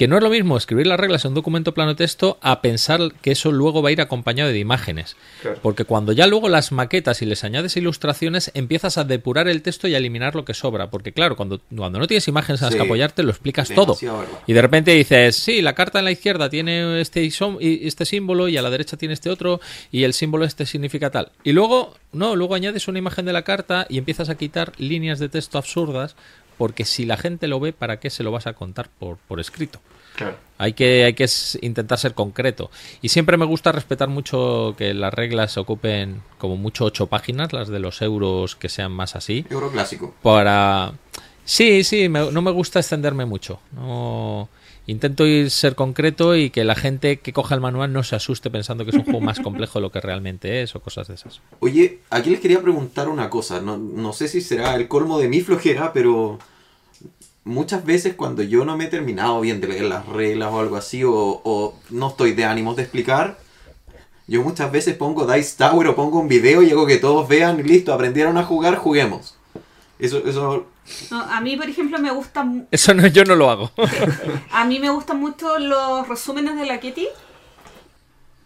Que 0.00 0.08
no 0.08 0.16
es 0.16 0.22
lo 0.22 0.30
mismo 0.30 0.56
escribir 0.56 0.86
las 0.86 0.98
reglas 0.98 1.26
en 1.26 1.32
un 1.32 1.34
documento 1.34 1.74
plano 1.74 1.90
de 1.90 1.96
texto 1.96 2.38
a 2.40 2.62
pensar 2.62 3.12
que 3.20 3.32
eso 3.32 3.52
luego 3.52 3.82
va 3.82 3.90
a 3.90 3.92
ir 3.92 4.00
acompañado 4.00 4.48
de 4.48 4.58
imágenes. 4.58 5.14
Claro. 5.42 5.58
Porque 5.60 5.84
cuando 5.84 6.12
ya 6.12 6.26
luego 6.26 6.48
las 6.48 6.72
maquetas 6.72 7.20
y 7.20 7.26
les 7.26 7.44
añades 7.44 7.76
ilustraciones, 7.76 8.50
empiezas 8.54 8.96
a 8.96 9.04
depurar 9.04 9.46
el 9.46 9.60
texto 9.60 9.88
y 9.88 9.94
a 9.94 9.98
eliminar 9.98 10.34
lo 10.34 10.46
que 10.46 10.54
sobra. 10.54 10.88
Porque 10.88 11.12
claro, 11.12 11.36
cuando, 11.36 11.60
cuando 11.76 11.98
no 11.98 12.06
tienes 12.06 12.26
imágenes 12.28 12.62
en 12.62 12.68
las 12.68 12.72
Sí. 12.72 12.78
que 12.78 12.84
apoyarte, 12.86 13.22
lo 13.22 13.28
explicas 13.28 13.68
todo. 13.74 13.94
Verdad. 14.00 14.24
Y 14.46 14.54
de 14.54 14.62
repente 14.62 14.92
dices, 14.92 15.36
sí, 15.36 15.60
la 15.60 15.74
carta 15.74 15.98
en 15.98 16.06
la 16.06 16.12
izquierda 16.12 16.48
tiene 16.48 16.98
este, 17.02 17.30
este 17.60 18.06
símbolo 18.06 18.48
y 18.48 18.56
a 18.56 18.62
la 18.62 18.70
derecha 18.70 18.96
tiene 18.96 19.12
este 19.12 19.28
otro 19.28 19.60
y 19.92 20.04
el 20.04 20.14
símbolo 20.14 20.46
este 20.46 20.64
significa 20.64 21.10
tal. 21.10 21.30
Y 21.44 21.52
luego, 21.52 21.92
no, 22.14 22.36
luego 22.36 22.54
añades 22.54 22.88
una 22.88 22.98
imagen 23.00 23.26
de 23.26 23.34
la 23.34 23.42
carta 23.42 23.86
y 23.90 23.98
empiezas 23.98 24.30
a 24.30 24.38
quitar 24.38 24.72
líneas 24.78 25.18
de 25.18 25.28
texto 25.28 25.58
absurdas 25.58 26.16
porque 26.60 26.84
si 26.84 27.06
la 27.06 27.16
gente 27.16 27.48
lo 27.48 27.58
ve, 27.58 27.72
¿para 27.72 28.00
qué 28.00 28.10
se 28.10 28.22
lo 28.22 28.30
vas 28.30 28.46
a 28.46 28.52
contar 28.52 28.90
por, 28.98 29.16
por 29.16 29.40
escrito? 29.40 29.80
Claro. 30.14 30.36
Hay 30.58 30.74
que, 30.74 31.04
hay 31.04 31.14
que 31.14 31.26
intentar 31.62 31.96
ser 31.98 32.12
concreto. 32.12 32.70
Y 33.00 33.08
siempre 33.08 33.38
me 33.38 33.46
gusta 33.46 33.72
respetar 33.72 34.10
mucho 34.10 34.74
que 34.76 34.92
las 34.92 35.14
reglas 35.14 35.56
ocupen 35.56 36.20
como 36.36 36.56
mucho 36.58 36.84
ocho 36.84 37.06
páginas, 37.06 37.54
las 37.54 37.68
de 37.68 37.78
los 37.78 38.02
euros 38.02 38.56
que 38.56 38.68
sean 38.68 38.92
más 38.92 39.16
así 39.16 39.46
Euro 39.48 39.70
clásico. 39.70 40.14
para 40.20 40.92
sí 41.46 41.82
sí 41.82 42.10
me- 42.10 42.30
no 42.30 42.42
me 42.42 42.50
gusta 42.50 42.78
extenderme 42.80 43.24
mucho 43.24 43.60
no 43.72 44.50
intento 44.86 45.24
ir 45.26 45.50
ser 45.50 45.74
concreto 45.74 46.34
y 46.36 46.50
que 46.50 46.64
la 46.64 46.74
gente 46.74 47.18
que 47.20 47.32
coja 47.32 47.54
el 47.54 47.60
manual 47.60 47.92
no 47.92 48.02
se 48.02 48.16
asuste 48.16 48.50
pensando 48.50 48.84
que 48.84 48.90
es 48.90 48.96
un 48.96 49.04
juego 49.04 49.20
más 49.20 49.38
complejo 49.40 49.78
de 49.78 49.82
lo 49.82 49.90
que 49.92 50.00
realmente 50.00 50.62
es 50.62 50.74
o 50.74 50.80
cosas 50.80 51.08
de 51.08 51.14
esas 51.14 51.40
Oye, 51.60 52.00
aquí 52.10 52.30
les 52.30 52.40
quería 52.40 52.60
preguntar 52.60 53.08
una 53.08 53.30
cosa. 53.30 53.60
No, 53.60 53.78
no 53.78 54.12
sé 54.12 54.26
si 54.28 54.40
será 54.40 54.74
el 54.74 54.88
colmo 54.88 55.18
de 55.18 55.28
mi 55.28 55.40
flojera, 55.42 55.92
pero 55.92 56.38
muchas 57.44 57.84
veces 57.84 58.14
cuando 58.14 58.42
yo 58.42 58.64
no 58.64 58.76
me 58.76 58.84
he 58.84 58.88
terminado 58.88 59.40
bien 59.40 59.60
de 59.60 59.68
leer 59.68 59.84
las 59.84 60.06
reglas 60.06 60.50
o 60.52 60.60
algo 60.60 60.76
así, 60.76 61.04
o, 61.04 61.12
o 61.14 61.74
no 61.90 62.08
estoy 62.08 62.32
de 62.32 62.44
ánimos 62.44 62.76
de 62.76 62.82
explicar, 62.82 63.38
Yo 64.26 64.42
muchas 64.42 64.70
veces 64.70 64.94
pongo 64.96 65.26
Dice 65.26 65.56
Tower 65.58 65.88
o 65.88 65.96
pongo 65.96 66.20
un 66.20 66.28
video 66.28 66.62
y 66.62 66.70
hago 66.70 66.86
que 66.86 66.98
todos 66.98 67.26
vean, 67.28 67.58
y 67.60 67.62
listo, 67.64 67.92
aprendieron 67.92 68.38
a 68.38 68.44
jugar, 68.44 68.76
juguemos. 68.76 69.36
Eso, 69.98 70.18
eso 70.24 70.66
No, 71.10 71.20
a 71.20 71.40
mí, 71.40 71.56
por 71.56 71.68
ejemplo, 71.68 71.98
me 71.98 72.10
gusta 72.10 72.46
Eso 72.70 72.94
no, 72.94 73.06
yo 73.06 73.24
no 73.24 73.34
lo 73.34 73.50
hago. 73.50 73.70
A 74.52 74.64
mí 74.64 74.78
me 74.78 74.90
gustan 74.90 75.20
mucho 75.20 75.58
los 75.58 76.08
resúmenes 76.08 76.56
de 76.56 76.64
la 76.66 76.80
Ketty. 76.80 77.08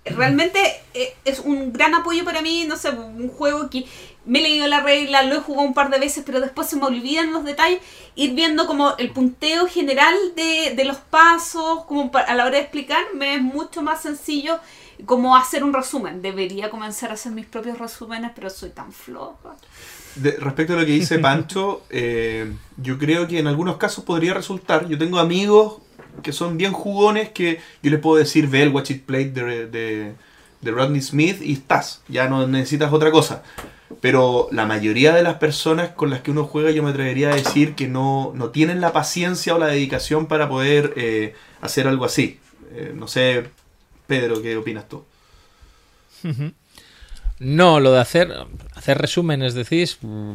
Realmente 0.06 0.58
eh, 0.94 1.14
es 1.24 1.40
un 1.40 1.72
gran 1.72 1.94
apoyo 1.94 2.24
para 2.24 2.42
mí, 2.42 2.64
no 2.66 2.76
sé, 2.76 2.90
un 2.90 3.28
juego 3.28 3.70
que 3.70 3.86
me 4.26 4.38
he 4.38 4.42
leído 4.42 4.66
la 4.68 4.80
regla, 4.80 5.22
lo 5.22 5.36
he 5.36 5.40
jugado 5.40 5.66
un 5.66 5.74
par 5.74 5.90
de 5.90 5.98
veces, 5.98 6.22
pero 6.24 6.40
después 6.40 6.68
se 6.68 6.76
me 6.76 6.84
olvidan 6.84 7.32
los 7.32 7.44
detalles. 7.44 7.80
Ir 8.14 8.34
viendo 8.34 8.66
como 8.66 8.96
el 8.96 9.10
punteo 9.10 9.66
general 9.66 10.14
de, 10.36 10.74
de 10.74 10.84
los 10.84 10.96
pasos, 10.98 11.84
como 11.86 12.10
a 12.14 12.34
la 12.34 12.44
hora 12.44 12.56
de 12.56 12.60
explicar, 12.62 13.02
me 13.14 13.34
es 13.36 13.42
mucho 13.42 13.82
más 13.82 14.02
sencillo 14.02 14.58
como 15.06 15.36
hacer 15.36 15.64
un 15.64 15.72
resumen. 15.74 16.22
Debería 16.22 16.70
comenzar 16.70 17.10
a 17.10 17.14
hacer 17.14 17.32
mis 17.32 17.46
propios 17.46 17.78
resúmenes, 17.78 18.30
pero 18.34 18.48
soy 18.50 18.70
tan 18.70 18.92
floja. 18.92 19.56
De- 20.14 20.36
respecto 20.38 20.74
a 20.74 20.76
lo 20.76 20.86
que 20.86 20.92
dice 20.92 21.18
Pancho, 21.20 21.82
eh, 21.90 22.52
yo 22.76 22.98
creo 22.98 23.26
que 23.26 23.38
en 23.40 23.46
algunos 23.46 23.76
casos 23.76 24.04
podría 24.04 24.32
resultar. 24.34 24.86
Yo 24.88 24.96
tengo 24.96 25.18
amigos 25.18 25.78
que 26.22 26.32
son 26.32 26.56
bien 26.56 26.72
jugones 26.72 27.30
que 27.30 27.60
yo 27.82 27.90
les 27.90 28.00
puedo 28.00 28.16
decir, 28.16 28.46
ve 28.48 28.62
el 28.62 28.68
Watch 28.70 28.90
It 28.92 29.02
Play 29.04 29.30
de, 29.30 29.66
de, 29.66 30.14
de 30.60 30.70
Rodney 30.70 31.02
Smith 31.02 31.42
y 31.42 31.54
estás. 31.54 32.02
Ya 32.08 32.28
no 32.28 32.46
necesitas 32.46 32.92
otra 32.92 33.10
cosa. 33.10 33.42
Pero 34.04 34.48
la 34.52 34.66
mayoría 34.66 35.14
de 35.14 35.22
las 35.22 35.36
personas 35.36 35.88
con 35.92 36.10
las 36.10 36.20
que 36.20 36.30
uno 36.30 36.44
juega, 36.44 36.70
yo 36.70 36.82
me 36.82 36.90
atrevería 36.90 37.30
a 37.30 37.36
decir 37.36 37.74
que 37.74 37.88
no, 37.88 38.32
no 38.34 38.50
tienen 38.50 38.82
la 38.82 38.92
paciencia 38.92 39.54
o 39.54 39.58
la 39.58 39.68
dedicación 39.68 40.26
para 40.26 40.46
poder 40.46 40.92
eh, 40.98 41.32
hacer 41.62 41.88
algo 41.88 42.04
así. 42.04 42.38
Eh, 42.74 42.92
no 42.94 43.08
sé, 43.08 43.44
Pedro, 44.06 44.42
¿qué 44.42 44.58
opinas 44.58 44.86
tú? 44.90 45.04
No, 47.38 47.80
lo 47.80 47.92
de 47.92 48.00
hacer, 48.00 48.30
hacer 48.74 48.98
resúmenes, 48.98 49.54
decís. 49.54 49.96
mm, 50.02 50.34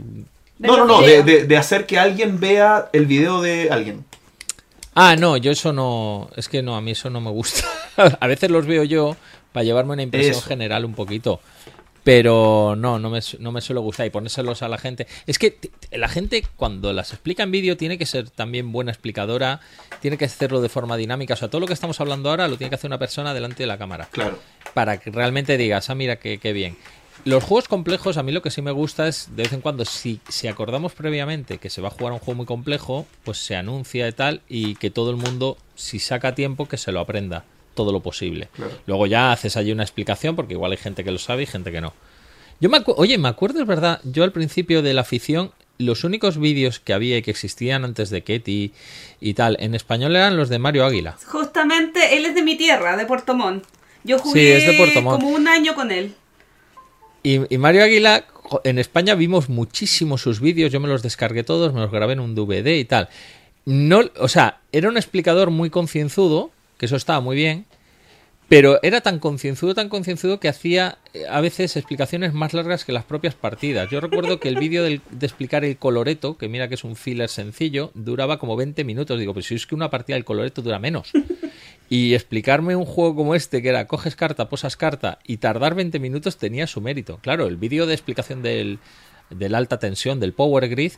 No, 0.60 0.78
no, 0.78 0.86
no, 0.86 1.02
de, 1.02 1.08
videos. 1.22 1.26
de- 1.28 1.44
de 1.46 1.58
hacer 1.58 1.86
que 1.86 2.00
alguien 2.00 2.40
vea 2.40 2.90
el 2.91 3.06
video 3.06 3.40
de 3.41 3.70
alguien. 3.70 4.04
Ah, 4.96 5.16
no, 5.16 5.38
yo 5.38 5.52
eso 5.52 5.72
no. 5.74 6.30
Es 6.36 6.50
que 6.50 6.64
no, 6.64 6.76
a 6.76 6.82
mí 6.82 6.91
eso 6.91 7.12
no 7.12 7.22
me 7.22 7.30
gusta. 7.30 7.64
a 8.20 8.26
veces 8.26 8.50
los 8.50 8.66
veo 8.66 8.84
yo 8.84 9.16
para 9.54 9.64
llevarme 9.64 9.94
una 9.94 10.02
impresión 10.02 10.36
Eso. 10.38 10.48
general 10.48 10.86
un 10.86 10.96
poquito. 10.96 11.40
Pero 12.10 12.76
no, 12.76 12.98
no 12.98 13.11
me, 13.11 13.19
no 13.38 13.52
me 13.52 13.61
suele 13.61 13.81
gustar 13.81 14.07
y 14.07 14.10
ponérselos 14.10 14.64
a 14.64 14.68
la 14.68 14.80
gente. 14.80 15.06
Es 15.27 15.38
que 15.38 15.60
la 15.91 16.07
gente 16.07 16.44
cuando 16.56 16.91
las 16.91 17.14
explica 17.14 17.44
en 17.44 17.52
vídeo 17.52 17.77
tiene 17.77 17.99
que 17.99 18.07
ser 18.07 18.31
también 18.31 18.72
buena 18.72 18.90
explicadora, 18.90 19.60
tiene 20.02 20.18
que 20.18 20.26
hacerlo 20.26 20.60
de 20.60 20.69
forma 20.69 20.98
dinámica. 20.98 21.36
O 21.36 21.38
sea, 21.38 21.49
todo 21.49 21.61
lo 21.61 21.68
que 21.68 21.73
estamos 21.73 22.02
hablando 22.02 22.31
ahora 22.31 22.48
lo 22.48 22.57
tiene 22.57 22.69
que 22.69 22.77
hacer 22.77 22.90
una 22.90 22.98
persona 22.98 23.36
delante 23.36 23.61
de 23.61 23.68
la 23.68 23.77
cámara. 23.77 24.07
Claro. 24.10 24.40
Para 24.73 24.99
que 24.99 25.11
realmente 25.11 25.56
digas, 25.56 25.91
ah, 25.91 25.94
mira, 25.94 26.15
qué, 26.15 26.40
qué 26.40 26.52
bien. 26.52 26.77
Los 27.26 27.44
juegos 27.44 27.68
complejos, 27.68 28.18
a 28.18 28.23
mí 28.23 28.31
lo 28.31 28.41
que 28.41 28.49
sí 28.49 28.64
me 28.64 28.72
gusta 28.72 29.07
es, 29.07 29.27
de 29.36 29.44
vez 29.44 29.53
en 29.53 29.61
cuando, 29.61 29.86
si, 29.86 30.19
si 30.30 30.48
acordamos 30.48 30.94
previamente 30.94 31.60
que 31.60 31.69
se 31.69 31.80
va 31.80 31.90
a 31.90 31.91
jugar 31.91 32.14
un 32.14 32.19
juego 32.19 32.38
muy 32.38 32.48
complejo, 32.48 33.06
pues 33.23 33.38
se 33.38 33.56
anuncia 33.56 34.07
y 34.07 34.14
tal, 34.14 34.41
y 34.49 34.73
que 34.77 34.90
todo 34.90 35.11
el 35.11 35.18
mundo, 35.18 35.57
si 35.76 35.99
saca 35.99 36.34
tiempo, 36.34 36.68
que 36.68 36.77
se 36.77 36.91
lo 36.91 37.02
aprenda 37.02 37.45
todo 37.84 37.94
lo 37.94 38.02
posible. 38.02 38.50
Claro. 38.54 38.72
Luego 38.88 39.08
ya 39.08 39.32
haces 39.32 39.56
allí 39.56 39.72
una 39.72 39.84
explicación, 39.84 40.36
porque 40.36 40.54
igual 40.56 40.72
hay 40.74 40.78
gente 40.78 41.04
que 41.06 41.12
lo 41.12 41.18
sabe 41.18 41.44
y 41.44 41.46
gente 41.46 41.72
que 41.72 41.80
no. 41.80 41.94
Yo 42.60 42.68
me 42.70 42.78
acu- 42.78 42.94
Oye, 42.98 43.18
me 43.18 43.30
acuerdo, 43.30 43.62
es 43.62 43.66
verdad, 43.68 44.02
yo 44.04 44.26
al 44.26 44.34
principio 44.34 44.82
de 44.82 44.94
la 44.94 45.02
afición, 45.02 45.52
los 45.78 46.04
únicos 46.04 46.38
vídeos 46.38 46.82
que 46.82 46.92
había 46.92 47.16
y 47.18 47.22
que 47.22 47.32
existían 47.32 47.86
antes 47.86 48.10
de 48.10 48.22
Ketty 48.22 48.74
y 49.22 49.34
tal, 49.34 49.56
en 49.62 49.76
español 49.76 50.14
eran 50.18 50.36
los 50.36 50.50
de 50.50 50.60
Mario 50.60 50.84
Águila. 50.86 51.18
Justamente, 51.26 52.18
él 52.18 52.26
es 52.26 52.36
de 52.36 52.42
mi 52.44 52.58
tierra, 52.58 52.98
de 52.98 53.06
Puerto 53.06 53.34
Montt. 53.34 53.64
Yo 54.04 54.18
Sí, 54.18 54.24
jugué 54.26 54.58
es 54.58 54.66
de 54.68 54.74
Puerto 54.74 55.02
Montt. 55.02 55.22
como 55.22 55.34
un 55.34 55.48
año 55.48 55.74
con 55.76 55.92
él. 55.92 56.14
Y, 57.24 57.54
y 57.54 57.58
Mario 57.58 57.84
Águila, 57.84 58.26
en 58.66 58.80
España 58.80 59.16
vimos 59.16 59.48
muchísimo 59.50 60.18
sus 60.18 60.40
vídeos, 60.42 60.72
yo 60.72 60.80
me 60.80 60.88
los 60.90 61.02
descargué 61.04 61.44
todos, 61.44 61.74
me 61.74 61.80
los 61.82 61.92
grabé 61.92 62.14
en 62.14 62.20
un 62.22 62.36
DVD 62.36 62.78
y 62.78 62.86
tal. 62.86 63.10
No, 63.66 64.02
o 64.20 64.28
sea, 64.28 64.60
era 64.72 64.88
un 64.90 64.98
explicador 64.98 65.50
muy 65.52 65.70
concienzudo, 65.70 66.52
que 66.78 66.86
eso 66.88 66.96
estaba 66.96 67.20
muy 67.20 67.36
bien, 67.36 67.66
pero 68.50 68.80
era 68.82 69.02
tan 69.02 69.20
concienzudo, 69.20 69.76
tan 69.76 69.90
concienzudo 69.90 70.40
que 70.40 70.50
hacía 70.50 70.98
eh, 71.14 71.26
a 71.30 71.40
veces 71.40 71.78
explicaciones 71.78 72.34
más 72.34 72.54
largas 72.56 72.84
que 72.84 72.92
las 72.92 73.06
propias 73.06 73.36
partidas. 73.36 73.90
Yo 73.92 74.02
recuerdo 74.02 74.40
que 74.40 74.50
el 74.50 74.58
vídeo 74.58 74.84
de 74.84 75.00
explicar 75.22 75.64
el 75.64 75.78
coloreto, 75.78 76.36
que 76.36 76.50
mira 76.50 76.68
que 76.68 76.74
es 76.74 76.84
un 76.84 76.96
filler 76.96 77.30
sencillo, 77.30 77.92
duraba 77.94 78.40
como 78.40 78.56
20 78.56 78.84
minutos. 78.84 79.20
Digo, 79.20 79.34
pues 79.34 79.46
si 79.46 79.54
es 79.54 79.68
que 79.68 79.76
una 79.76 79.92
partida 79.92 80.16
del 80.16 80.26
coloreto 80.26 80.64
dura 80.64 80.80
menos. 80.80 81.12
Y 81.92 82.14
explicarme 82.14 82.76
un 82.76 82.86
juego 82.86 83.16
como 83.16 83.36
este, 83.36 83.62
que 83.62 83.70
era 83.70 83.88
coges 83.88 84.16
carta, 84.16 84.50
posas 84.50 84.78
carta, 84.78 85.20
y 85.26 85.38
tardar 85.38 85.76
20 85.76 86.00
minutos 86.00 86.38
tenía 86.38 86.68
su 86.68 86.82
mérito. 86.82 87.18
Claro, 87.22 87.48
el 87.48 87.58
vídeo 87.58 87.86
de 87.86 87.94
explicación 87.94 88.42
del, 88.42 88.80
del 89.30 89.56
alta 89.56 89.80
tensión, 89.80 90.20
del 90.20 90.34
Power 90.34 90.70
Grid, 90.70 90.94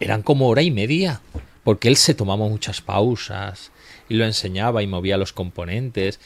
eran 0.00 0.22
como 0.22 0.48
hora 0.48 0.62
y 0.62 0.70
media. 0.70 1.20
Porque 1.64 1.88
él 1.88 1.96
se 1.96 2.14
tomaba 2.14 2.46
muchas 2.46 2.80
pausas 2.80 3.72
y 4.08 4.14
lo 4.14 4.24
enseñaba 4.24 4.82
y 4.82 4.86
movía 4.86 5.16
los 5.16 5.32
componentes. 5.32 6.20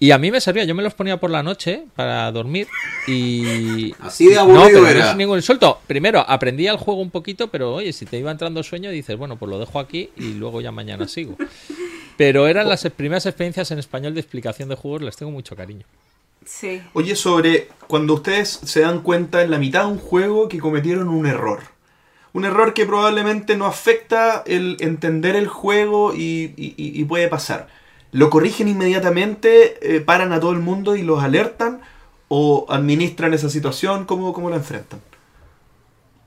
Y 0.00 0.10
a 0.10 0.18
mí 0.18 0.30
me 0.30 0.40
servía, 0.40 0.64
yo 0.64 0.74
me 0.74 0.82
los 0.82 0.92
ponía 0.94 1.18
por 1.18 1.30
la 1.30 1.42
noche 1.42 1.84
para 1.94 2.30
dormir 2.32 2.66
y... 3.06 3.94
Así 4.00 4.28
de 4.28 4.38
aburrido 4.38 4.64
no, 4.64 4.66
pero 4.66 4.88
era. 4.88 5.04
No 5.04 5.10
es 5.12 5.16
ningún 5.16 5.38
insulto. 5.38 5.80
Primero, 5.86 6.20
aprendía 6.28 6.72
el 6.72 6.76
juego 6.78 7.00
un 7.00 7.10
poquito, 7.10 7.48
pero 7.48 7.74
oye, 7.74 7.92
si 7.92 8.04
te 8.04 8.18
iba 8.18 8.30
entrando 8.30 8.62
sueño, 8.62 8.90
dices, 8.90 9.16
bueno, 9.16 9.36
pues 9.36 9.48
lo 9.50 9.58
dejo 9.58 9.78
aquí 9.78 10.10
y 10.16 10.34
luego 10.34 10.60
ya 10.60 10.72
mañana 10.72 11.08
sigo. 11.08 11.36
Pero 12.16 12.46
eran 12.46 12.68
las 12.68 12.84
primeras 12.96 13.26
experiencias 13.26 13.72
en 13.72 13.80
español 13.80 14.14
de 14.14 14.20
explicación 14.20 14.68
de 14.68 14.76
juegos, 14.76 15.02
les 15.02 15.16
tengo 15.16 15.32
mucho 15.32 15.56
cariño. 15.56 15.84
Sí. 16.44 16.80
Oye, 16.92 17.16
sobre 17.16 17.68
cuando 17.88 18.14
ustedes 18.14 18.50
se 18.62 18.80
dan 18.82 19.00
cuenta 19.00 19.42
en 19.42 19.50
la 19.50 19.58
mitad 19.58 19.86
de 19.86 19.92
un 19.92 19.98
juego 19.98 20.48
que 20.48 20.58
cometieron 20.60 21.08
un 21.08 21.26
error. 21.26 21.60
Un 22.32 22.44
error 22.44 22.72
que 22.72 22.86
probablemente 22.86 23.56
no 23.56 23.66
afecta 23.66 24.44
el 24.46 24.76
entender 24.78 25.34
el 25.34 25.48
juego 25.48 26.14
y, 26.14 26.52
y- 26.56 26.74
y- 26.76 27.00
y 27.00 27.04
puede 27.04 27.26
pasar. 27.28 27.66
¿Lo 28.14 28.30
corrigen 28.30 28.68
inmediatamente, 28.68 29.96
eh, 29.96 30.00
paran 30.00 30.32
a 30.32 30.38
todo 30.38 30.52
el 30.52 30.60
mundo 30.60 30.94
y 30.94 31.02
los 31.02 31.20
alertan? 31.24 31.80
¿O 32.28 32.64
administran 32.68 33.34
esa 33.34 33.50
situación? 33.50 34.04
¿Cómo, 34.04 34.32
cómo 34.32 34.50
la 34.50 34.56
enfrentan? 34.56 35.00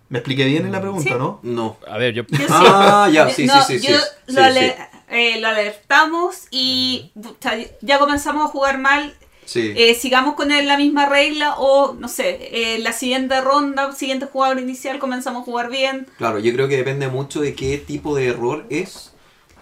¿Me 0.10 0.20
expliqué 0.20 0.44
bien 0.46 0.66
en 0.66 0.74
la 0.74 0.82
pregunta, 0.82 1.10
Sí. 1.12 1.16
no? 1.18 1.40
No. 1.44 1.78
A 1.88 1.98
ver, 1.98 2.14
yo... 2.14 2.24
Yo 2.28 2.38
sí. 2.38 2.46
Ah, 2.50 3.10
ya, 3.12 3.30
sí, 3.30 3.46
No, 3.46 3.64
sí, 3.64 3.80
sí, 3.80 3.88
yo 3.88 3.98
sí, 4.28 4.34
lo, 4.36 4.44
ale- 4.44 4.76
eh, 5.10 5.40
lo 5.40 5.48
alertamos 5.48 6.48
y 6.52 7.12
pucha, 7.22 7.54
ya 7.82 8.00
comenzamos 8.00 8.44
a 8.46 8.48
jugar 8.50 8.78
mal. 8.80 9.16
Sí. 9.46 9.72
Eh, 9.78 9.96
sigamos 9.96 10.36
con 10.36 10.50
la 10.50 10.76
misma 10.78 11.06
regla 11.08 11.56
o, 11.58 11.94
no 11.94 12.10
sé, 12.10 12.50
eh, 12.52 12.80
la 12.80 12.92
siguiente 12.92 13.40
ronda, 13.40 13.94
siguiente 13.94 14.26
jugador 14.26 14.60
inicial, 14.60 15.00
comenzamos 15.00 15.44
a 15.44 15.46
jugar 15.46 15.70
bien. 15.70 16.06
Claro, 16.18 16.40
yo 16.40 16.52
creo 16.52 16.68
que 16.68 16.76
depende 16.76 17.08
mucho 17.08 17.40
de 17.40 17.56
qué 17.56 17.78
tipo 17.78 18.14
de 18.14 18.28
error 18.28 18.66
es. 18.70 19.14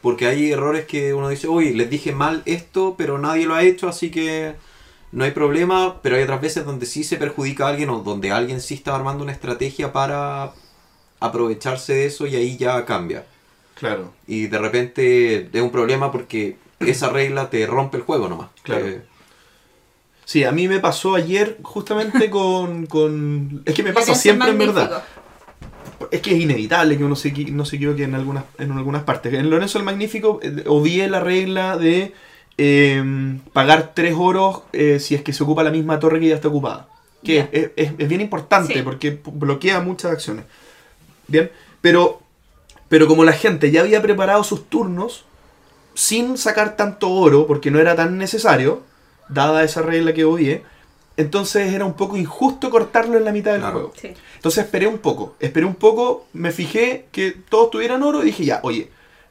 Porque 0.05 0.27
hay 0.27 0.51
errores 0.51 0.85
que 0.85 1.15
uno 1.15 1.29
dice, 1.29 1.47
uy, 1.47 1.73
les 1.73 1.89
dije 1.89 2.11
mal 2.11 2.43
esto, 2.45 2.93
pero 2.95 3.17
nadie 3.17 3.47
lo 3.47 3.55
ha 3.55 3.63
hecho, 3.63 3.89
así 3.89 4.11
que 4.11 4.53
no 5.11 5.23
hay 5.23 5.31
problema. 5.31 5.99
Pero 6.03 6.15
hay 6.15 6.21
otras 6.21 6.41
veces 6.41 6.63
donde 6.63 6.85
sí 6.85 7.03
se 7.03 7.17
perjudica 7.17 7.65
a 7.65 7.69
alguien 7.69 7.89
o 7.89 8.03
donde 8.03 8.31
alguien 8.31 8.61
sí 8.61 8.75
está 8.75 8.95
armando 8.95 9.23
una 9.23 9.31
estrategia 9.31 9.91
para 9.91 10.53
aprovecharse 11.19 11.93
de 11.93 12.05
eso 12.05 12.27
y 12.27 12.35
ahí 12.35 12.55
ya 12.55 12.85
cambia. 12.85 13.25
Claro. 13.73 14.13
Y 14.27 14.45
de 14.45 14.59
repente 14.59 15.49
es 15.51 15.61
un 15.63 15.71
problema 15.71 16.11
porque 16.11 16.57
esa 16.79 17.09
regla 17.09 17.49
te 17.49 17.65
rompe 17.65 17.97
el 17.97 18.03
juego 18.03 18.29
nomás. 18.29 18.49
Claro. 18.61 18.85
Eh, 18.85 19.01
Sí, 20.25 20.43
a 20.43 20.51
mí 20.51 20.67
me 20.67 20.79
pasó 20.79 21.13
ayer 21.13 21.59
justamente 21.61 22.29
con... 22.31 22.87
con... 22.87 23.61
Es 23.65 23.75
que 23.75 23.83
me 23.83 23.93
pasa 23.93 24.15
siempre 24.15 24.49
en 24.49 24.57
verdad. 24.57 25.03
Es 26.11 26.21
que 26.21 26.35
es 26.35 26.41
inevitable 26.41 26.97
que 26.97 27.03
uno 27.03 27.15
se, 27.15 27.31
no 27.51 27.65
se 27.65 27.75
equivoque 27.77 28.03
en 28.03 28.15
algunas, 28.15 28.43
en 28.57 28.71
algunas 28.71 29.03
partes. 29.03 29.33
En 29.33 29.49
Lorenzo 29.49 29.77
el 29.79 29.83
Magnífico 29.85 30.39
eh, 30.43 30.63
obvié 30.67 31.07
la 31.09 31.19
regla 31.19 31.77
de 31.77 32.13
eh, 32.57 33.37
pagar 33.53 33.91
tres 33.93 34.15
oros 34.17 34.61
eh, 34.73 34.99
si 34.99 35.15
es 35.15 35.21
que 35.21 35.33
se 35.33 35.43
ocupa 35.43 35.63
la 35.63 35.71
misma 35.71 35.99
torre 35.99 36.19
que 36.19 36.27
ya 36.29 36.35
está 36.35 36.47
ocupada. 36.47 36.87
Que 37.23 37.39
es, 37.51 37.71
es- 37.75 37.91
es 37.97 38.07
bien 38.07 38.21
importante 38.21 38.73
Sí. 38.73 38.81
porque 38.81 39.19
bloquea 39.25 39.79
muchas 39.81 40.11
acciones. 40.11 40.45
Bien, 41.27 41.49
pero, 41.81 42.21
pero 42.87 43.07
como 43.07 43.23
la 43.23 43.33
gente 43.33 43.71
ya 43.71 43.81
había 43.81 44.01
preparado 44.01 44.43
sus 44.43 44.69
turnos 44.69 45.25
sin 45.95 46.37
sacar 46.37 46.75
tanto 46.75 47.09
oro, 47.09 47.47
porque 47.47 47.71
no 47.71 47.79
era 47.79 47.95
tan 47.95 48.17
necesario, 48.17 48.83
dada 49.29 49.63
esa 49.63 49.81
regla 49.81 50.13
que 50.13 50.25
obvié, 50.25 50.63
entonces 51.17 51.73
era 51.73 51.85
un 51.85 51.93
poco 51.93 52.17
injusto 52.17 52.69
cortarlo 52.69 53.17
en 53.17 53.23
la 53.25 53.31
mitad 53.31 53.51
del 53.51 53.61
Claro. 53.61 53.73
juego. 53.75 53.93
Sí. 53.99 54.13
Entonces 54.35 54.65
esperé 54.65 54.87
un 54.87 54.97
poco, 54.99 55.35
esperé 55.39 55.65
un 55.65 55.75
poco, 55.75 56.25
me 56.33 56.51
fijé 56.51 57.05
que 57.11 57.31
todos 57.49 57.71
tuvieran 57.71 58.03
oro 58.03 58.21
y 58.21 58.25
dije 58.27 58.45
ya, 58.45 58.59
oye, 58.63 58.89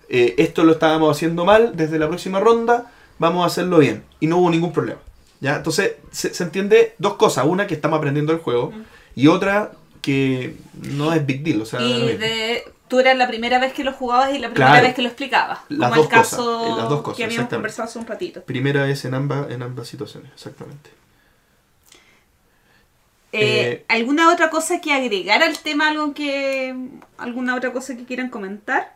eh, 0.08 0.34
esto 0.38 0.64
lo 0.64 0.72
estábamos 0.72 1.14
haciendo 1.16 1.44
mal, 1.44 1.72
desde 1.76 1.98
la 1.98 2.08
próxima 2.08 2.40
ronda 2.40 2.90
vamos 3.18 3.44
a 3.44 3.46
hacerlo 3.46 3.78
bien. 3.78 4.02
Y 4.20 4.26
no 4.26 4.38
hubo 4.38 4.50
ningún 4.50 4.72
problema. 4.72 5.00
¿ya? 5.40 5.56
Entonces 5.56 5.92
se, 6.10 6.32
se 6.34 6.42
entiende 6.44 6.94
dos 6.98 7.14
cosas, 7.14 7.44
una 7.46 7.66
que 7.66 7.74
estamos 7.74 7.98
aprendiendo 7.98 8.32
el 8.32 8.38
juego 8.38 8.72
y 9.14 9.26
otra 9.28 9.72
que 10.02 10.56
no 10.82 11.12
es 11.12 11.24
big 11.24 11.42
deal. 11.44 11.62
O 11.62 11.66
sea, 11.66 11.80
Y 11.80 12.16
de, 12.16 12.62
tú 12.88 12.98
eras 13.00 13.16
la 13.16 13.26
primera 13.28 13.58
vez 13.58 13.72
que 13.72 13.84
lo 13.84 13.92
jugabas 13.92 14.34
y 14.34 14.38
la 14.38 14.48
primera 14.50 14.70
Claro. 14.72 14.86
vez 14.86 14.94
que 14.94 15.02
lo 15.02 15.08
explicabas. 15.08 15.60
Las 15.68 15.90
como 15.90 16.02
dos 16.02 16.12
el 16.12 16.18
caso 16.18 16.36
cosas, 16.36 16.66
eh, 16.72 16.76
las 16.80 16.88
dos 16.88 17.02
cosas, 17.02 17.16
que 17.18 17.24
habíamos 17.24 17.48
conversado 17.50 17.88
hace 17.88 17.98
un 17.98 18.06
ratito. 18.06 18.42
Primera 18.42 18.82
vez 18.84 19.04
en 19.04 19.14
ambas, 19.14 19.50
en 19.50 19.62
ambas 19.62 19.88
situaciones, 19.88 20.30
exactamente. 20.34 20.90
Eh, 23.36 23.84
¿Alguna 23.88 24.32
otra 24.32 24.48
cosa 24.50 24.80
que 24.80 24.92
agregar 24.92 25.42
al 25.42 25.58
tema? 25.58 25.88
¿Algo 25.88 26.14
que, 26.14 26.74
¿Alguna 27.18 27.56
otra 27.56 27.72
cosa 27.72 27.96
que 27.96 28.04
quieran 28.04 28.30
comentar? 28.30 28.94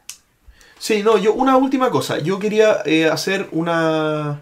Sí, 0.78 1.02
no, 1.02 1.18
yo 1.18 1.34
una 1.34 1.56
última 1.56 1.90
cosa. 1.90 2.18
Yo 2.18 2.38
quería 2.38 2.78
eh, 2.84 3.06
hacer 3.06 3.48
una 3.50 4.40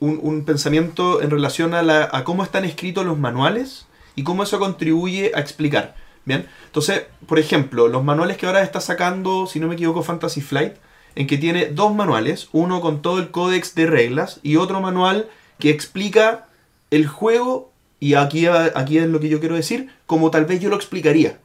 un, 0.00 0.20
un 0.22 0.44
pensamiento 0.44 1.22
en 1.22 1.30
relación 1.30 1.74
a, 1.74 1.82
la, 1.82 2.08
a 2.12 2.24
cómo 2.24 2.42
están 2.42 2.64
escritos 2.64 3.06
los 3.06 3.18
manuales 3.18 3.86
y 4.14 4.22
cómo 4.22 4.42
eso 4.42 4.58
contribuye 4.58 5.32
a 5.34 5.40
explicar. 5.40 5.94
Bien, 6.24 6.48
entonces, 6.66 7.04
por 7.26 7.38
ejemplo, 7.38 7.86
los 7.88 8.02
manuales 8.02 8.36
que 8.36 8.46
ahora 8.46 8.62
está 8.62 8.80
sacando, 8.80 9.46
si 9.46 9.60
no 9.60 9.68
me 9.68 9.74
equivoco, 9.74 10.02
Fantasy 10.02 10.40
Flight, 10.40 10.74
en 11.14 11.26
que 11.26 11.38
tiene 11.38 11.66
dos 11.66 11.94
manuales, 11.94 12.48
uno 12.52 12.80
con 12.80 13.00
todo 13.00 13.20
el 13.20 13.30
códex 13.30 13.74
de 13.74 13.86
reglas 13.86 14.40
y 14.42 14.56
otro 14.56 14.80
manual 14.80 15.28
que 15.58 15.70
explica 15.70 16.48
el 16.90 17.06
juego, 17.06 17.72
y 18.00 18.14
aquí, 18.14 18.46
aquí 18.46 18.98
es 18.98 19.08
lo 19.08 19.20
que 19.20 19.28
yo 19.28 19.40
quiero 19.40 19.54
decir, 19.54 19.90
como 20.06 20.30
tal 20.30 20.44
vez 20.44 20.60
yo 20.60 20.68
lo 20.68 20.76
explicaría. 20.76 21.38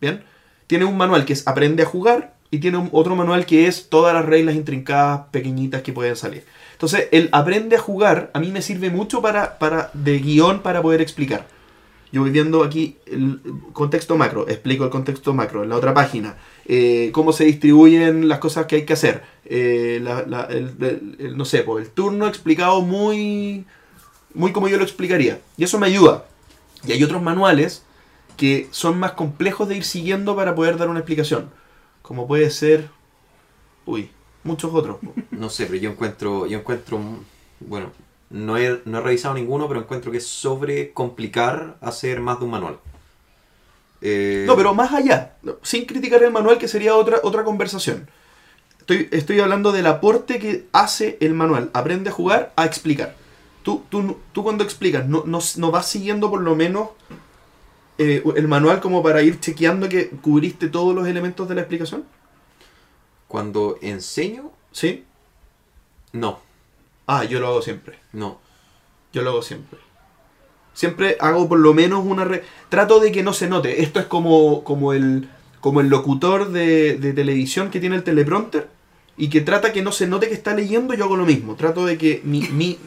Bien, 0.00 0.24
tiene 0.66 0.84
un 0.84 0.96
manual 0.96 1.24
que 1.24 1.32
es 1.32 1.46
aprende 1.46 1.82
a 1.82 1.86
jugar 1.86 2.34
y 2.50 2.58
tiene 2.58 2.88
otro 2.92 3.16
manual 3.16 3.46
que 3.46 3.66
es 3.66 3.88
todas 3.88 4.14
las 4.14 4.24
reglas 4.24 4.54
intrincadas, 4.54 5.22
pequeñitas 5.30 5.82
que 5.82 5.92
pueden 5.92 6.16
salir. 6.16 6.44
Entonces, 6.72 7.08
el 7.12 7.28
aprende 7.32 7.76
a 7.76 7.80
jugar 7.80 8.30
a 8.34 8.40
mí 8.40 8.50
me 8.50 8.62
sirve 8.62 8.90
mucho 8.90 9.22
para, 9.22 9.58
para 9.58 9.90
de 9.94 10.18
guion 10.18 10.60
para 10.60 10.82
poder 10.82 11.00
explicar. 11.00 11.46
Yo 12.12 12.20
voy 12.20 12.30
viendo 12.30 12.62
aquí 12.62 12.96
el 13.06 13.40
contexto 13.72 14.16
macro, 14.16 14.48
explico 14.48 14.84
el 14.84 14.90
contexto 14.90 15.34
macro 15.34 15.64
en 15.64 15.70
la 15.70 15.76
otra 15.76 15.92
página, 15.94 16.36
eh, 16.64 17.10
cómo 17.12 17.32
se 17.32 17.44
distribuyen 17.44 18.28
las 18.28 18.38
cosas 18.38 18.66
que 18.66 18.76
hay 18.76 18.84
que 18.84 18.92
hacer, 18.92 19.22
eh, 19.44 19.96
el, 19.98 21.36
no 21.36 21.44
sé, 21.44 21.64
pues, 21.64 21.86
el 21.86 21.90
turno 21.90 22.28
explicado 22.28 22.82
muy, 22.82 23.64
muy 24.34 24.52
como 24.52 24.68
yo 24.68 24.76
lo 24.76 24.84
explicaría. 24.84 25.40
Y 25.56 25.64
eso 25.64 25.78
me 25.78 25.86
ayuda. 25.86 26.26
Y 26.86 26.92
hay 26.92 27.02
otros 27.02 27.22
manuales 27.22 27.84
que 28.36 28.68
son 28.70 28.98
más 28.98 29.12
complejos 29.12 29.68
de 29.68 29.76
ir 29.76 29.84
siguiendo 29.84 30.36
para 30.36 30.54
poder 30.54 30.76
dar 30.76 30.88
una 30.88 31.00
explicación. 31.00 31.50
Como 32.02 32.26
puede 32.26 32.50
ser... 32.50 32.90
Uy, 33.86 34.10
muchos 34.42 34.72
otros. 34.74 34.98
No 35.30 35.50
sé, 35.50 35.66
pero 35.66 35.78
yo 35.78 35.90
encuentro, 35.90 36.46
yo 36.46 36.58
encuentro, 36.58 37.00
bueno, 37.60 37.90
no 38.30 38.56
he, 38.56 38.80
no 38.84 38.98
he 38.98 39.00
revisado 39.00 39.34
ninguno, 39.34 39.68
pero 39.68 39.80
encuentro 39.80 40.10
que 40.10 40.18
es 40.18 40.26
sobre 40.26 40.92
complicar 40.92 41.76
hacer 41.80 42.20
más 42.20 42.38
de 42.38 42.44
un 42.44 42.50
manual. 42.50 42.78
Eh, 44.00 44.44
no, 44.46 44.56
pero 44.56 44.74
más 44.74 44.92
allá, 44.92 45.36
sin 45.62 45.86
criticar 45.86 46.22
el 46.22 46.30
manual, 46.30 46.58
que 46.58 46.68
sería 46.68 46.94
otra, 46.94 47.20
otra 47.22 47.44
conversación. 47.44 48.08
Estoy, 48.80 49.08
estoy 49.12 49.40
hablando 49.40 49.72
del 49.72 49.86
aporte 49.86 50.38
que 50.38 50.66
hace 50.72 51.16
el 51.20 51.32
manual. 51.32 51.70
Aprende 51.72 52.10
a 52.10 52.12
jugar, 52.12 52.52
a 52.56 52.66
explicar. 52.66 53.16
Tú, 53.64 53.82
tú, 53.88 54.18
tú 54.32 54.44
cuando 54.44 54.62
explicas, 54.62 55.08
¿no, 55.08 55.24
no, 55.26 55.70
vas 55.72 55.88
siguiendo 55.88 56.30
por 56.30 56.42
lo 56.42 56.54
menos 56.54 56.90
eh, 57.98 58.22
el 58.36 58.46
manual 58.46 58.80
como 58.80 59.02
para 59.02 59.22
ir 59.22 59.40
chequeando 59.40 59.88
que 59.88 60.10
cubriste 60.10 60.68
todos 60.68 60.94
los 60.94 61.08
elementos 61.08 61.48
de 61.48 61.56
la 61.56 61.62
explicación? 61.62 62.04
Cuando 63.26 63.78
enseño, 63.82 64.52
¿Sí? 64.70 65.04
no, 66.12 66.38
Ah, 67.06 67.24
yo 67.24 67.40
lo 67.40 67.48
hago 67.48 67.62
siempre. 67.62 67.98
no. 68.12 68.38
Yo 69.12 69.22
lo 69.22 69.30
hago 69.30 69.42
siempre. 69.42 69.78
Siempre 70.72 71.16
hago 71.20 71.48
por 71.48 71.60
lo 71.60 71.72
menos 71.72 72.04
una... 72.04 72.24
Re... 72.24 72.42
Trato 72.68 72.98
de 72.98 73.12
que 73.12 73.22
no 73.22 73.32
se 73.32 73.48
note. 73.48 73.82
Esto 73.82 74.00
es 74.00 74.06
como, 74.06 74.64
como, 74.64 74.92
el, 74.92 75.28
como 75.60 75.80
el 75.80 75.88
locutor 75.88 76.50
de, 76.50 76.98
de 76.98 77.12
televisión 77.12 77.70
que 77.70 77.78
tiene 77.78 77.96
el 77.96 78.02
teleprompter 78.02 78.68
y 79.16 79.30
que 79.30 79.40
trata 79.40 79.72
que 79.72 79.82
no 79.82 79.92
se 79.92 80.08
note 80.08 80.28
que 80.28 80.34
está 80.34 80.52
leyendo, 80.54 80.94
yo 80.94 81.04
hago 81.04 81.16
lo 81.16 81.24
mismo. 81.26 81.54
Trato 81.54 81.86
de 81.86 81.96
que 81.96 82.20
mi, 82.24 82.40
mi, 82.48 82.78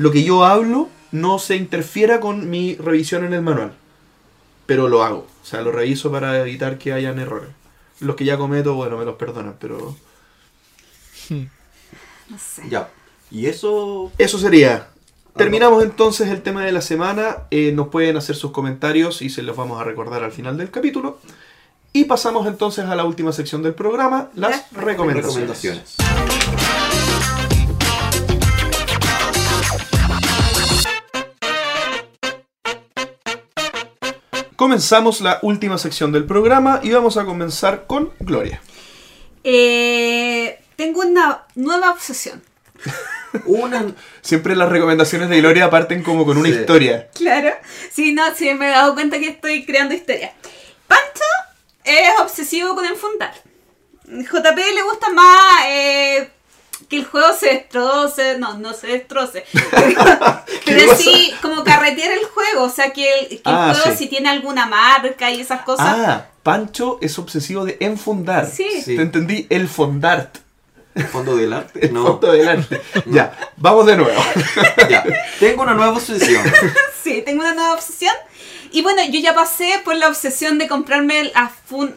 lo 0.00 0.10
que 0.10 0.22
yo 0.24 0.46
hablo 0.46 0.88
no 1.12 1.38
se 1.38 1.56
interfiera 1.56 2.20
con 2.20 2.48
mi 2.48 2.74
revisión 2.76 3.22
en 3.22 3.34
el 3.34 3.42
manual. 3.42 3.74
Pero 4.64 4.88
lo 4.88 5.02
hago. 5.02 5.26
O 5.42 5.46
sea, 5.46 5.60
lo 5.60 5.72
reviso 5.72 6.10
para 6.10 6.40
evitar 6.40 6.78
que 6.78 6.94
hayan 6.94 7.18
errores. 7.18 7.50
Los 7.98 8.16
que 8.16 8.24
ya 8.24 8.38
cometo, 8.38 8.72
bueno, 8.74 8.96
me 8.96 9.04
los 9.04 9.16
perdonan, 9.16 9.56
pero... 9.60 9.94
No 12.30 12.38
sé. 12.38 12.62
Ya. 12.70 12.88
Y 13.30 13.44
eso. 13.46 14.10
Eso 14.16 14.38
sería. 14.38 14.88
Terminamos 15.36 15.82
entonces 15.82 16.28
el 16.28 16.40
tema 16.40 16.64
de 16.64 16.72
la 16.72 16.80
semana. 16.80 17.38
Eh, 17.50 17.72
nos 17.72 17.88
pueden 17.88 18.16
hacer 18.16 18.36
sus 18.36 18.52
comentarios 18.52 19.20
y 19.20 19.28
se 19.28 19.42
los 19.42 19.54
vamos 19.54 19.80
a 19.80 19.84
recordar 19.84 20.24
al 20.24 20.32
final 20.32 20.56
del 20.56 20.70
capítulo. 20.70 21.18
Y 21.92 22.04
pasamos 22.04 22.46
entonces 22.46 22.86
a 22.86 22.94
la 22.94 23.04
última 23.04 23.32
sección 23.32 23.62
del 23.62 23.74
programa, 23.74 24.30
las 24.34 24.50
Las 24.72 24.72
recomendaciones. 24.72 25.64
recomendaciones. 25.64 26.39
Comenzamos 34.60 35.22
la 35.22 35.38
última 35.40 35.78
sección 35.78 36.12
del 36.12 36.26
programa 36.26 36.80
y 36.82 36.90
vamos 36.90 37.16
a 37.16 37.24
comenzar 37.24 37.86
con 37.86 38.12
Gloria. 38.18 38.60
Eh, 39.42 40.60
tengo 40.76 41.00
una 41.00 41.46
nueva 41.54 41.92
obsesión. 41.92 42.42
Una. 43.46 43.86
Siempre 44.20 44.54
las 44.54 44.68
recomendaciones 44.68 45.30
de 45.30 45.40
Gloria 45.40 45.70
parten 45.70 46.02
como 46.02 46.26
con 46.26 46.36
una 46.36 46.50
Sí. 46.50 46.56
historia. 46.56 47.08
Claro. 47.14 47.54
Sí, 47.90 48.12
no, 48.12 48.34
sí, 48.34 48.52
me 48.52 48.66
he 48.68 48.72
dado 48.72 48.92
cuenta 48.92 49.18
que 49.18 49.28
estoy 49.28 49.64
creando 49.64 49.94
historia. 49.94 50.34
Pancho 50.86 51.24
es 51.82 52.20
obsesivo 52.20 52.74
con 52.74 52.84
enfundar. 52.84 53.32
JP 54.04 54.56
le 54.74 54.82
gusta 54.82 55.08
más 55.08 55.64
eh, 55.68 56.30
que 56.90 56.96
el 56.98 57.04
juego 57.06 57.28
se 57.32 57.46
destroce. 57.46 58.36
No, 58.38 58.58
no 58.58 58.74
se 58.74 58.88
destroce. 58.88 59.44
Pero 60.66 60.94
sí, 60.96 61.32
como 61.40 61.64
carretear 61.64 62.12
el 62.12 62.24
juego. 62.26 62.64
O 62.64 62.68
sea, 62.70 62.92
que 62.92 63.20
el, 63.20 63.28
que 63.28 63.34
el 63.36 63.40
Ah, 63.46 63.72
juego 63.74 63.96
sí. 63.96 64.04
si 64.04 64.10
tiene 64.10 64.28
alguna 64.28 64.66
marca 64.66 65.30
y 65.30 65.40
esas 65.40 65.62
cosas. 65.62 65.86
Ah, 65.88 66.26
Pancho 66.42 66.98
es 67.00 67.18
obsesivo 67.18 67.64
de 67.64 67.76
enfundar. 67.80 68.46
Sí. 68.50 68.66
Sí. 68.84 68.96
Te 68.96 69.02
entendí, 69.02 69.46
el 69.50 69.68
fondart. 69.68 70.38
¿El 70.94 71.06
fondo 71.06 71.36
del 71.36 71.52
arte? 71.52 71.86
El 71.86 71.94
No. 71.94 72.04
fondo 72.04 72.32
del 72.32 72.48
arte. 72.48 72.80
Ya, 73.06 73.32
vamos 73.56 73.86
de 73.86 73.96
nuevo. 73.96 74.20
Ya. 74.88 75.04
Tengo 75.38 75.62
una 75.62 75.74
nueva 75.74 75.92
obsesión. 75.92 76.42
Sí, 77.02 77.22
tengo 77.24 77.40
una 77.40 77.54
nueva 77.54 77.72
obsesión. 77.72 78.12
Y 78.72 78.82
bueno, 78.82 79.02
yo 79.10 79.18
ya 79.20 79.34
pasé 79.34 79.80
por 79.86 79.96
la 79.96 80.06
obsesión 80.08 80.58
de 80.58 80.68
comprarme 80.68 81.24
las, 81.34 81.50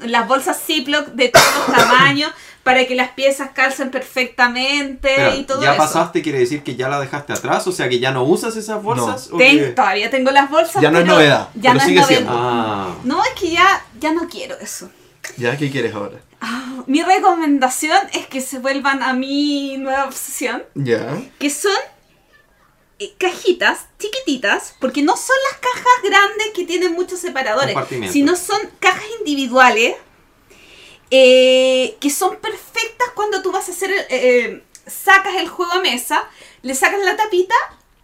las 0.03 0.27
bolsas 0.29 0.57
Ziploc 0.65 1.07
de 1.07 1.27
todos 1.27 1.45
los 1.67 1.75
tamaños 1.77 2.31
para 2.63 2.85
que 2.87 2.95
las 2.95 3.09
piezas 3.09 3.49
calcen 3.53 3.91
perfectamente 3.91 5.35
y 5.37 5.43
todo 5.43 5.61
¿Ya 5.61 5.71
eso. 5.73 5.77
pasaste 5.77 6.21
quiere 6.21 6.39
decir 6.39 6.63
que 6.63 6.75
ya 6.75 6.87
la 6.89 6.99
dejaste 6.99 7.33
atrás? 7.33 7.67
O 7.67 7.71
sea, 7.71 7.89
que 7.89 7.99
ya 7.99 8.11
no 8.11 8.23
usas 8.23 8.55
esas 8.55 8.81
bolsas. 8.81 9.29
¿O 9.31 9.37
Ten- 9.37 9.59
qué? 9.59 9.65
todavía 9.71 10.09
tengo 10.09 10.31
las 10.31 10.49
bolsas. 10.49 10.81
Ya 10.81 10.89
no 10.91 10.99
es 10.99 11.05
novedad, 11.05 11.49
Ya 11.55 11.71
pero 11.71 11.81
no 11.83 11.87
sigue 11.87 11.99
es 11.99 12.07
siendo. 12.07 12.31
novedad. 12.31 12.47
Ah. 12.53 12.95
No, 13.03 13.23
es 13.23 13.31
que 13.39 13.51
ya, 13.51 13.85
ya 13.99 14.13
no 14.13 14.27
quiero 14.29 14.57
eso. 14.59 14.89
ya, 15.37 15.57
¿qué 15.57 15.69
quieres 15.71 15.93
ahora? 15.93 16.19
Mi 16.87 17.01
recomendación 17.01 17.97
es 18.13 18.27
que 18.27 18.41
se 18.41 18.59
vuelvan 18.59 19.01
a 19.03 19.13
mi 19.13 19.77
nueva 19.77 20.05
obsesión, 20.05 20.63
Ya. 20.75 21.17
que 21.39 21.49
son 21.49 21.71
eh, 22.99 23.13
cajitas 23.17 23.85
chiquititas, 23.99 24.75
porque 24.79 25.01
no 25.01 25.15
son 25.17 25.35
las 25.51 25.59
cajas 25.59 25.93
grandes 26.03 26.47
que 26.53 26.65
tienen 26.65 26.93
muchos 26.93 27.19
separadores, 27.19 27.75
sino 28.11 28.35
son 28.35 28.59
cajas 28.79 29.03
individuales 29.19 29.95
eh, 31.15 31.95
que 31.99 32.09
son 32.09 32.37
perfectas 32.37 33.09
cuando 33.13 33.43
tú 33.43 33.51
vas 33.51 33.69
a 33.69 33.71
hacer, 33.71 33.91
eh, 33.91 34.07
eh, 34.09 34.63
sacas 34.87 35.35
el 35.35 35.47
juego 35.47 35.71
a 35.73 35.79
mesa, 35.79 36.27
le 36.63 36.73
sacas 36.73 37.01
la 37.05 37.15
tapita 37.15 37.53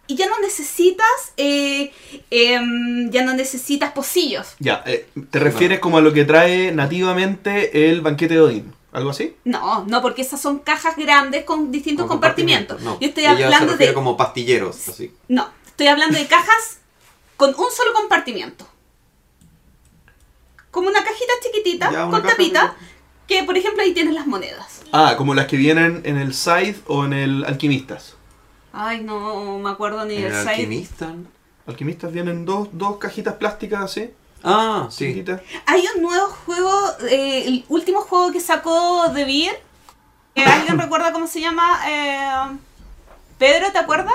y 0.06 0.14
ya 0.14 0.28
no 0.28 0.38
necesitas, 0.38 1.32
eh, 1.36 1.90
em, 2.30 3.10
ya 3.10 3.24
no 3.24 3.34
necesitas 3.34 3.90
pocillos. 3.90 4.54
Ya, 4.60 4.84
eh, 4.86 5.08
¿te 5.28 5.40
refieres 5.40 5.80
como 5.80 5.98
a 5.98 6.00
lo 6.00 6.12
que 6.12 6.24
trae 6.24 6.70
nativamente 6.70 7.90
el 7.90 8.00
banquete 8.00 8.34
de 8.34 8.40
Odín? 8.42 8.74
¿Algo 8.92 9.10
así? 9.10 9.34
No, 9.42 9.84
no, 9.86 10.02
porque 10.02 10.22
esas 10.22 10.40
son 10.40 10.60
cajas 10.60 10.94
grandes 10.96 11.44
con 11.44 11.72
distintos 11.72 12.06
Con 12.06 12.18
compartimentos. 12.18 12.80
No. 12.80 12.96
Yo 13.00 13.08
estoy 13.08 13.24
Ella 13.24 13.46
hablando 13.46 13.76
de 13.76 13.92
como 13.92 14.16
pastilleros, 14.16 14.88
así. 14.88 15.12
No, 15.26 15.50
estoy 15.66 15.88
hablando 15.88 16.16
de 16.16 16.28
cajas 16.28 16.78
con 17.36 17.50
un 17.50 17.72
solo 17.72 17.92
compartimento. 17.92 18.68
Como 20.70 20.88
una 20.88 21.02
cajita 21.02 21.32
chiquitita, 21.42 21.90
Ya, 21.90 22.06
una 22.06 22.20
con 22.20 22.30
tapita, 22.30 22.76
que 22.78 22.90
por 23.46 23.56
ejemplo 23.56 23.82
ahí 23.82 23.92
tienes 23.94 24.14
las 24.14 24.26
monedas. 24.26 24.82
Ah, 24.92 25.14
como 25.16 25.34
las 25.34 25.46
que 25.46 25.56
vienen 25.56 26.02
en 26.04 26.16
el 26.18 26.34
Scythe 26.34 26.80
o 26.86 27.04
en 27.04 27.12
el 27.12 27.44
Alquimistas. 27.44 28.16
Ay, 28.72 29.00
no 29.02 29.58
me 29.58 29.70
acuerdo 29.70 30.04
ni 30.04 30.14
del 30.16 30.26
el 30.32 30.38
site. 30.38 30.50
alquimista. 30.50 31.14
Alquimistas 31.66 32.12
vienen 32.12 32.44
dos, 32.44 32.68
dos 32.72 32.96
cajitas 32.98 33.34
plásticas 33.34 33.82
así, 33.82 34.10
Ah, 34.42 34.86
sí. 34.90 35.06
chiquititas. 35.06 35.40
Hay 35.66 35.84
un 35.96 36.02
nuevo 36.02 36.26
juego, 36.46 36.72
eh, 37.08 37.44
el 37.46 37.64
último 37.68 38.00
juego 38.02 38.32
que 38.32 38.40
sacó 38.40 39.08
De 39.10 39.24
Beer. 39.24 39.60
Eh, 40.34 40.44
¿Alguien 40.44 40.78
recuerda 40.80 41.12
cómo 41.12 41.26
se 41.26 41.40
llama? 41.40 41.80
Eh, 41.88 42.56
Pedro, 43.38 43.70
¿te 43.72 43.78
acuerdas? 43.78 44.14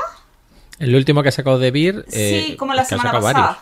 El 0.79 0.95
último 0.95 1.21
que 1.23 1.29
ha 1.29 1.31
sacado 1.31 1.57
de 1.59 1.71
Beer. 1.71 2.05
eh, 2.11 2.45
sí, 2.47 2.55
como 2.57 2.73
la 2.73 2.83
que 2.83 2.89
semana 2.89 3.11
pasada. 3.13 3.59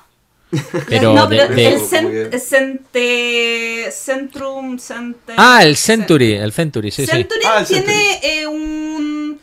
Pero 0.88 1.14
no, 1.14 1.28
pero 1.30 1.48
de- 1.48 1.68
el 1.68 1.74
Como 1.76 1.88
cen- 1.90 2.12
bien. 2.12 2.40
cente- 2.40 3.92
Centrum... 3.92 4.78
Cente- 4.80 5.34
Ah, 5.38 5.64
el 5.64 5.76
Century, 5.78 6.34
el 6.34 6.52
Century, 6.54 6.92
sí, 6.92 7.06
sí. 7.06 7.12
Century 7.12 7.40
Ah, 7.46 7.60
el 7.60 7.66
tiene 7.68 8.20
eh, 8.24 8.48
un 8.48 9.40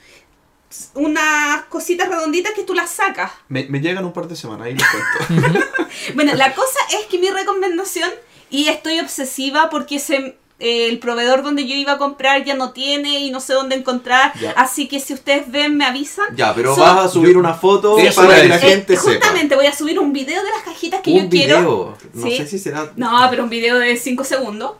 unas 0.95 1.62
cositas 1.65 2.09
redonditas 2.09 2.53
que 2.53 2.62
tú 2.62 2.74
las 2.74 2.91
sacas. 2.91 3.31
Me, 3.49 3.65
me 3.65 3.81
llegan 3.81 4.05
un 4.05 4.12
par 4.12 4.28
de 4.28 4.37
semanas, 4.37 4.66
ahí 4.66 4.74
les 4.74 4.87
cuento. 4.87 5.51
Bueno, 6.15 6.35
la 6.35 6.55
cosa 6.55 6.78
es 7.01 7.07
que 7.07 7.19
mi 7.19 7.28
recomendación, 7.31 8.09
y 8.51 8.69
estoy 8.69 9.01
obsesiva 9.01 9.69
porque 9.70 9.99
se, 9.99 10.37
el 10.61 10.99
proveedor 10.99 11.43
donde 11.43 11.66
yo 11.66 11.74
iba 11.74 11.93
a 11.93 11.99
comprar 11.99 12.45
ya 12.45 12.55
no 12.55 12.73
tiene 12.73 13.20
y 13.20 13.31
no 13.31 13.41
sé 13.41 13.55
dónde 13.55 13.74
encontrar, 13.77 14.32
Ya. 14.39 14.53
así 14.53 14.87
que 14.89 15.01
si 15.01 15.15
ustedes 15.15 15.51
ven 15.51 15.77
me 15.77 15.85
avisan. 15.87 16.27
Ya, 16.37 16.55
pero 16.55 16.77
vas 16.77 17.07
a 17.07 17.09
subir 17.09 17.37
una 17.39 17.55
foto 17.55 17.97
Sí, 17.99 18.07
para 18.15 18.37
es. 18.37 18.43
que 18.43 18.49
la 18.49 18.57
Eh, 18.57 18.59
gente 18.61 18.97
sepa. 18.97 19.11
justamente 19.12 19.55
voy 19.57 19.66
a 19.66 19.73
subir 19.74 19.99
un 19.99 20.12
video 20.12 20.43
de 20.43 20.51
las 20.51 20.62
cajitas 20.62 21.01
que 21.01 21.11
Un 21.12 21.23
yo 21.24 21.28
quiero. 21.31 21.59
video. 21.61 21.99
No 22.15 22.27
Sí. 22.27 22.37
sé 22.37 22.47
si 22.47 22.59
será. 22.59 22.93
No, 22.97 23.11
pero 23.31 23.45
un 23.45 23.51
video 23.51 23.78
de 23.78 23.97
5 23.97 24.23
segundos. 24.24 24.73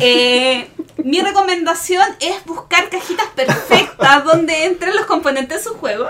Eh, 0.00 0.68
mi 1.04 1.20
recomendación 1.20 2.04
es 2.20 2.44
buscar 2.44 2.88
cajitas 2.90 3.26
perfectas 3.34 4.24
donde 4.24 4.64
entren 4.64 4.94
los 4.96 5.06
componentes 5.06 5.58
de 5.64 5.70
su 5.70 5.76
juego. 5.76 6.06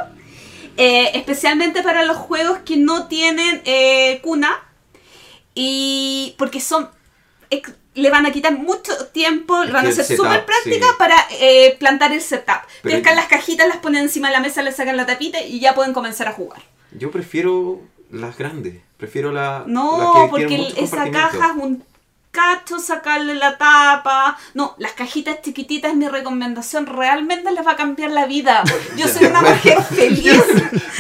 Eh, 0.77 1.11
especialmente 1.15 1.83
para 1.83 2.05
los 2.05 2.17
juegos 2.17 2.59
que 2.65 2.77
no 2.77 3.09
tienen 3.09 3.63
eh, 3.65 4.21
cuna. 4.23 4.51
Y 5.55 6.35
porque 6.39 6.61
son. 6.61 6.89
Le 7.99 8.11
van 8.11 8.27
a 8.27 8.33
quitar 8.33 8.57
mucho 8.57 8.93
tiempo, 9.09 9.63
Es 9.63 9.73
van 9.73 9.87
a 9.87 9.93
ser 9.93 10.05
súper 10.05 10.45
prácticas 10.45 10.91
sí. 10.91 10.95
para 10.99 11.17
eh, 11.41 11.77
plantar 11.79 12.13
el 12.13 12.21
setup. 12.21 12.63
Pescan 12.83 13.17
las 13.17 13.27
cajitas, 13.27 13.69
las 13.69 13.79
ponen 13.79 14.03
encima 14.03 14.29
de 14.29 14.35
la 14.35 14.41
mesa, 14.41 14.63
le 14.63 14.73
sacan 14.73 14.97
la 14.97 15.07
tapita 15.07 15.41
y 15.41 15.61
ya 15.61 15.75
pueden 15.75 15.93
comenzar 15.93 16.29
a 16.29 16.33
jugar. 16.33 16.63
Yo 16.93 17.11
prefiero 17.11 17.81
las 18.11 18.37
grandes. 18.39 18.77
Prefiero 18.97 19.33
la. 19.33 19.65
No, 19.67 20.13
que 20.15 20.31
porque 20.31 20.75
esa 20.77 21.11
caja 21.11 21.53
es 21.57 21.63
un 21.63 21.85
cacho 22.39 22.79
sacarle 22.79 23.35
la 23.35 23.59
tapa. 23.59 24.39
No, 24.55 24.75
las 24.79 24.93
cajitas 24.93 25.43
chiquititas 25.43 25.91
es 25.91 25.97
mi 25.97 26.09
recomendación. 26.09 26.87
Realmente 26.87 27.51
les 27.51 27.67
va 27.67 27.73
a 27.73 27.77
cambiar 27.77 28.11
la 28.13 28.27
vida. 28.27 28.63
Yo 28.97 29.09
soy 29.09 29.27
una 29.27 29.41
mujer 29.43 29.83
feliz. 29.83 30.41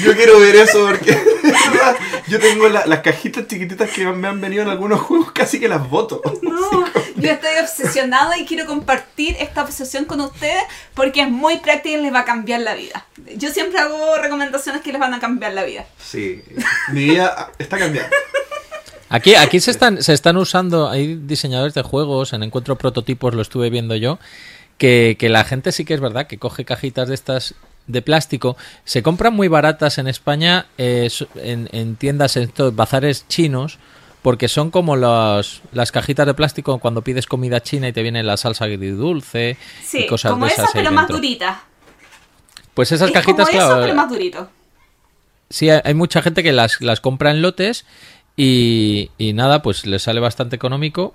Yo 0.00 0.14
quiero 0.16 0.38
ver 0.40 0.56
eso 0.56 0.86
porque 0.86 1.12
verdad, 1.42 1.96
yo 2.28 2.38
tengo 2.40 2.68
la- 2.68 2.86
las 2.86 3.00
cajitas 3.00 3.46
chiquititas 3.46 3.90
que 3.90 4.04
me 4.06 4.28
han 4.28 4.40
venido 4.40 4.62
en 4.62 4.68
algunos 4.68 5.00
juegos, 5.00 5.32
casi 5.32 5.60
que 5.60 5.68
las 5.68 5.88
voto. 5.88 6.20
No, 6.58 6.84
yo 7.16 7.30
estoy 7.30 7.56
obsesionada 7.62 8.36
y 8.38 8.44
quiero 8.44 8.66
compartir 8.66 9.36
esta 9.38 9.62
obsesión 9.62 10.04
con 10.06 10.20
ustedes 10.20 10.62
porque 10.94 11.22
es 11.22 11.30
muy 11.30 11.58
práctica 11.58 11.96
y 11.96 12.02
les 12.02 12.12
va 12.12 12.20
a 12.20 12.24
cambiar 12.24 12.60
la 12.60 12.74
vida. 12.74 13.06
Yo 13.36 13.50
siempre 13.50 13.78
hago 13.78 14.16
recomendaciones 14.18 14.82
que 14.82 14.90
les 14.92 15.00
van 15.00 15.14
a 15.14 15.20
cambiar 15.20 15.52
la 15.52 15.62
vida. 15.64 15.86
Sí. 16.04 16.42
Mi 16.92 17.04
vida 17.10 17.50
está 17.58 17.78
cambiando. 17.78 18.14
Aquí, 19.10 19.34
aquí 19.34 19.60
se 19.60 19.70
están, 19.70 20.02
se 20.02 20.12
están 20.12 20.36
usando, 20.36 20.88
hay 20.88 21.14
diseñadores 21.14 21.74
de 21.74 21.82
juegos, 21.82 22.32
en 22.32 22.42
Encuentro 22.42 22.76
Prototipos 22.76 23.34
lo 23.34 23.42
estuve 23.42 23.70
viendo 23.70 23.96
yo, 23.96 24.18
que, 24.76 25.16
que 25.18 25.28
la 25.28 25.44
gente 25.44 25.72
sí 25.72 25.84
que 25.84 25.94
es 25.94 26.00
verdad 26.00 26.26
que 26.26 26.38
coge 26.38 26.64
cajitas 26.64 27.08
de 27.08 27.14
estas 27.14 27.54
de 27.86 28.02
plástico, 28.02 28.56
se 28.84 29.02
compran 29.02 29.34
muy 29.34 29.48
baratas 29.48 29.96
en 29.96 30.08
España 30.08 30.66
eh, 30.76 31.08
en, 31.36 31.68
en 31.72 31.96
tiendas, 31.96 32.36
en 32.36 32.44
estos 32.44 32.76
bazares 32.76 33.26
chinos, 33.28 33.78
porque 34.22 34.48
son 34.48 34.70
como 34.70 34.94
los, 34.94 35.62
las 35.72 35.90
cajitas 35.90 36.26
de 36.26 36.34
plástico 36.34 36.78
cuando 36.78 37.02
pides 37.02 37.26
comida 37.26 37.62
china 37.62 37.88
y 37.88 37.92
te 37.92 38.02
viene 38.02 38.22
la 38.22 38.36
salsa 38.36 38.66
agridulce 38.66 39.56
Sí, 39.82 40.00
y 40.00 40.06
cosas 40.06 40.32
como 40.32 40.44
de 40.44 40.52
esas 40.52 40.66
ahí 40.66 40.82
pero 40.82 40.92
más 40.92 41.08
duritas. 41.08 41.56
Pues 42.74 42.92
esas 42.92 43.08
es 43.08 43.14
cajitas, 43.14 43.48
como 43.48 43.58
claro, 43.58 43.74
eso, 43.74 43.82
pero 43.82 43.94
más 43.94 44.08
durito. 44.08 44.50
Sí, 45.50 45.70
hay 45.70 45.94
mucha 45.94 46.20
gente 46.20 46.42
que 46.42 46.52
las, 46.52 46.80
las 46.82 47.00
compra 47.00 47.30
en 47.30 47.40
lotes 47.40 47.86
y, 48.40 49.10
y 49.18 49.32
nada, 49.32 49.62
pues 49.62 49.84
les 49.84 50.00
sale 50.00 50.20
bastante 50.20 50.54
económico. 50.54 51.12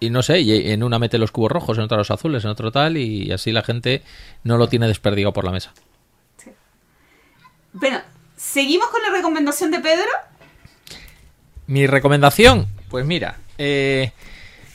Y 0.00 0.08
no 0.08 0.22
sé, 0.22 0.40
y 0.40 0.70
en 0.72 0.82
una 0.82 0.98
mete 0.98 1.18
los 1.18 1.30
cubos 1.30 1.52
rojos, 1.52 1.76
en 1.76 1.84
otra 1.84 1.98
los 1.98 2.10
azules, 2.10 2.42
en 2.44 2.50
otro 2.50 2.72
tal, 2.72 2.96
y 2.96 3.30
así 3.30 3.52
la 3.52 3.62
gente 3.62 4.02
no 4.42 4.56
lo 4.56 4.66
tiene 4.66 4.88
desperdigado 4.88 5.34
por 5.34 5.44
la 5.44 5.52
mesa. 5.52 5.74
Bueno, 7.74 8.00
seguimos 8.36 8.88
con 8.88 9.02
la 9.02 9.10
recomendación 9.10 9.70
de 9.70 9.80
Pedro. 9.80 10.08
Mi 11.66 11.86
recomendación, 11.86 12.68
pues 12.88 13.04
mira, 13.04 13.36
eh, 13.58 14.12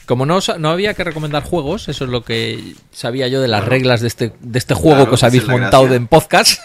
como 0.06 0.26
no, 0.26 0.38
no 0.56 0.70
había 0.70 0.94
que 0.94 1.02
recomendar 1.02 1.42
juegos, 1.42 1.88
eso 1.88 2.04
es 2.04 2.10
lo 2.10 2.22
que 2.22 2.74
sabía 2.92 3.26
yo 3.26 3.40
de 3.40 3.48
las 3.48 3.64
reglas 3.64 4.00
de 4.00 4.06
este, 4.06 4.32
de 4.38 4.58
este 4.58 4.74
juego 4.74 4.98
Claro, 4.98 5.10
que 5.10 5.14
os 5.16 5.24
habéis 5.24 5.48
montado 5.48 5.92
en 5.92 6.06
podcast. 6.06 6.60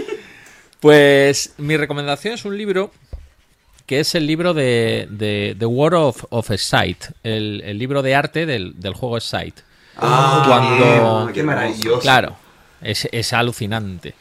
pues 0.80 1.52
mi 1.58 1.76
recomendación 1.76 2.32
es 2.32 2.46
un 2.46 2.56
libro 2.56 2.92
que 3.90 3.98
es 3.98 4.14
el 4.14 4.24
libro 4.24 4.54
de, 4.54 5.08
de 5.10 5.56
The 5.58 5.66
War 5.66 5.94
of, 5.96 6.24
of 6.30 6.48
Sight, 6.56 7.06
el, 7.24 7.60
el 7.64 7.76
libro 7.76 8.02
de 8.02 8.14
arte 8.14 8.46
del, 8.46 8.78
del 8.78 8.94
juego 8.94 9.18
Sight. 9.18 9.56
Ah, 9.96 10.44
Cuando- 10.46 11.24
bien, 11.24 11.34
Qué 11.34 11.42
maravilloso. 11.42 11.98
Claro, 11.98 12.36
es, 12.80 13.08
es 13.10 13.32
alucinante. 13.32 14.14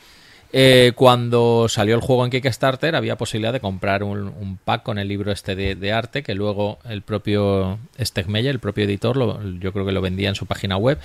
Eh, 0.52 0.94
cuando 0.96 1.68
salió 1.70 1.94
el 1.94 2.02
juego 2.02 2.26
en 2.26 2.32
Kickstarter 2.32 2.96
había 2.96 3.16
posibilidad 3.16 3.54
de 3.54 3.60
comprar 3.60 4.02
un, 4.02 4.22
un 4.22 4.58
pack 4.58 4.82
con 4.82 4.98
el 4.98 5.08
libro 5.08 5.32
este 5.32 5.56
de, 5.56 5.76
de 5.76 5.94
arte 5.94 6.24
que 6.24 6.34
luego 6.34 6.80
el 6.90 7.04
propio 7.04 7.78
Stegmeyer, 8.02 8.50
el 8.50 8.60
propio 8.60 8.86
editor, 8.86 9.16
lo- 9.18 9.40
yo 9.60 9.72
creo 9.72 9.86
que 9.86 9.91
lo 9.91 10.02
vendía 10.02 10.30
en 10.30 10.34
su 10.36 10.48
página 10.48 10.78
web. 10.78 10.98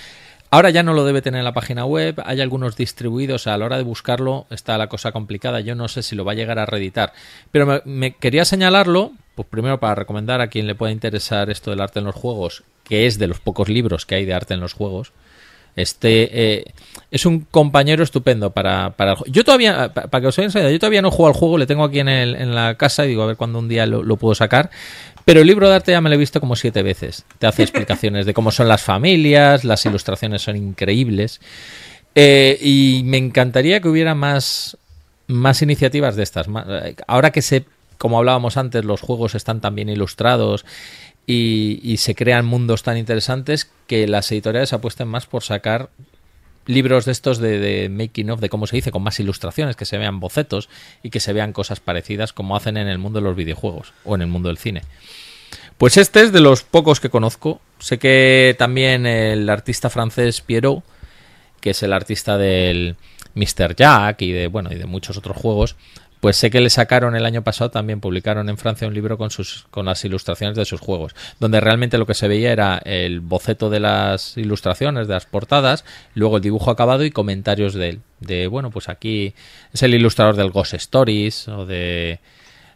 Ahora 0.55 0.71
ya 0.71 0.85
no 0.85 0.93
lo 0.95 1.05
debe 1.05 1.21
tener 1.21 1.41
en 1.41 1.45
la 1.45 1.53
página 1.53 1.85
web, 1.85 2.23
hay 2.25 2.41
algunos 2.41 2.77
distribuidos, 2.77 3.49
a 3.49 3.59
la 3.59 3.65
hora 3.65 3.77
de 3.77 3.83
buscarlo 3.83 4.47
está 4.51 4.79
la 4.79 4.87
cosa 4.87 5.11
complicada, 5.11 5.59
yo 5.59 5.75
no 5.75 5.89
sé 5.89 6.01
si 6.05 6.15
lo 6.15 6.25
va 6.25 6.31
a 6.31 6.35
llegar 6.37 6.61
a 6.61 6.65
reeditar. 6.65 7.13
Pero 7.51 7.83
me, 7.85 8.13
quería 8.15 8.45
señalarlo, 8.45 9.11
pues 9.35 9.49
primero 9.49 9.81
para 9.81 9.97
recomendar 9.97 10.41
a 10.41 10.47
quien 10.47 10.69
le 10.69 10.77
pueda 10.77 10.93
interesar 10.93 11.51
esto 11.51 11.73
del 11.73 11.81
arte 11.81 11.99
en 11.99 12.05
los 12.05 12.15
juegos, 12.15 12.63
que 12.85 13.07
es 13.07 13.19
de 13.19 13.27
los 13.27 13.41
pocos 13.41 13.69
libros 13.69 14.07
que 14.07 14.15
hay 14.15 14.27
de 14.27 14.33
arte 14.33 14.55
en 14.55 14.61
los 14.61 14.75
juegos. 14.75 15.11
Este 15.75 16.59
eh, 16.61 16.65
es 17.11 17.27
un 17.27 17.41
compañero 17.41 18.05
estupendo 18.05 18.51
para, 18.51 18.91
para 18.91 19.17
Yo 19.27 19.43
todavía, 19.43 19.93
pa- 19.93 20.03
para 20.03 20.21
que 20.23 20.29
os 20.29 20.39
idea, 20.39 20.71
yo 20.71 20.79
todavía 20.79 21.03
no 21.03 21.11
juego 21.11 21.27
al 21.27 21.35
juego, 21.35 21.59
le 21.59 21.67
tengo 21.67 21.83
aquí 21.83 21.99
en, 21.99 22.09
el- 22.09 22.37
en 22.37 22.55
la 22.55 22.77
casa 22.77 23.05
y 23.05 23.09
digo 23.09 23.25
a 23.25 23.27
ver 23.27 23.37
cuándo 23.37 23.59
un 23.59 23.67
día 23.69 23.85
lo 23.87 24.17
puedo 24.17 24.37
sacar. 24.37 24.71
Pero 25.25 25.41
el 25.41 25.47
libro 25.47 25.69
de 25.69 25.77
arte 25.77 25.93
ya 25.93 26.01
me 26.01 26.11
lo 26.11 26.17
he 26.17 26.19
visto 26.19 26.41
como 26.41 26.57
siete 26.57 26.83
veces. 26.83 27.25
Te 27.39 27.47
hace 27.47 27.63
explicaciones 27.63 28.27
de 28.27 28.35
cómo 28.35 28.51
son 28.51 28.69
las 28.69 28.83
familias, 28.83 29.65
las 29.65 29.85
ilustraciones 29.87 30.43
son 30.43 30.57
increíbles. 30.57 31.41
Eh, 32.15 32.59
y 32.61 33.03
me 33.05 33.17
encantaría 33.17 33.81
que 33.81 33.89
hubiera 33.89 34.15
más, 34.15 34.77
más 35.27 35.63
iniciativas 35.63 36.17
de 36.17 36.23
estas. 36.23 36.47
Eh, 36.49 36.97
ahora 37.07 37.33
que 37.33 37.43
se, 37.43 37.65
como 37.97 38.19
hablábamos 38.19 38.57
antes, 38.57 38.85
los 38.85 39.01
juegos 39.01 39.35
están 39.35 39.61
tan 39.61 39.75
bien 39.75 39.89
ilustrados 39.89 40.65
y 41.27 41.97
se 41.97 42.15
crean 42.15 42.45
mundos 42.45 42.83
tan 42.83 42.99
interesantes 42.99 43.71
que 43.87 44.07
las 44.07 44.31
editoriales 44.31 44.75
apuesten 44.75 45.09
más 45.09 45.25
por 45.25 45.43
sacar 45.43 45.89
libros 46.67 47.05
de 47.05 47.13
estos 47.13 47.39
de, 47.39 47.89
making 47.91 48.31
of, 48.31 48.41
de 48.41 48.49
cómo 48.49 48.67
se 48.67 48.77
dice, 48.77 48.91
con 48.91 49.03
más 49.03 49.21
ilustraciones, 49.21 49.77
que 49.77 49.85
se 49.85 49.99
vean 49.99 50.21
bocetos 50.21 50.69
y 51.03 51.11
que 51.11 51.21
se 51.21 51.33
vean 51.33 51.53
cosas 51.53 51.81
parecidas 51.81 52.33
como 52.33 52.57
hacen 52.57 52.77
en 52.77 52.89
el 52.89 52.99
mundo 52.99 53.21
de 53.21 53.25
los 53.25 53.37
videojuegos 53.37 53.93
o 54.05 54.15
en 54.15 54.23
el 54.23 54.29
mundo 54.29 54.49
del 54.49 54.59
cine. 54.59 54.83
Pues 55.79 55.97
este 55.97 56.23
es 56.23 56.33
de 56.33 56.41
los 56.41 56.63
pocos 56.63 57.01
que 57.01 57.11
conozco. 57.11 57.61
Sé 57.79 57.99
que 57.99 58.55
también 58.59 59.07
el 59.07 59.49
artista 59.49 59.91
francés 59.91 60.41
Pierrot, 60.41 60.83
que 61.61 61.71
es 61.71 61.83
el 61.83 61.93
artista 61.93 62.39
del 62.39 62.97
Mr. 63.35 63.75
Jack 63.75 64.23
y 64.23 64.33
de 64.33 64.47
bueno 64.47 64.71
y 64.73 64.77
de 64.77 64.87
muchos 64.87 65.17
otros 65.17 65.37
juegos, 65.37 65.77
pues 66.25 66.39
sé 66.39 66.51
que 66.51 66.63
le 66.63 66.71
sacaron 66.71 67.15
el 67.15 67.27
año 67.27 67.45
pasado 67.45 67.71
también 67.71 68.01
publicaron 68.01 68.49
en 68.49 68.57
Francia 68.57 68.89
un 68.89 68.95
libro 68.95 69.19
con 69.19 69.31
sus 69.31 69.67
con 69.71 69.85
las 69.85 70.03
ilustraciones 70.07 70.57
de 70.57 70.65
sus 70.65 70.81
juegos, 70.81 71.15
donde 71.39 71.61
realmente 71.61 71.99
lo 71.99 72.07
que 72.07 72.15
se 72.15 72.29
veía 72.29 72.51
era 72.51 72.79
el 72.79 73.21
boceto 73.21 73.69
de 73.69 73.79
las 73.79 74.39
ilustraciones, 74.39 75.07
de 75.07 75.13
las 75.13 75.27
portadas, 75.27 75.85
luego 76.15 76.39
el 76.39 76.43
dibujo 76.43 76.71
acabado 76.71 77.05
y 77.05 77.11
comentarios 77.11 77.75
de 77.75 77.89
él. 77.91 78.01
De 78.21 78.47
bueno, 78.47 78.71
pues 78.71 78.89
aquí 78.89 79.35
es 79.75 79.83
el 79.83 79.93
ilustrador 79.93 80.35
del 80.35 80.51
Ghost 80.51 80.73
Stories 80.73 81.47
o 81.49 81.67
de 81.67 82.21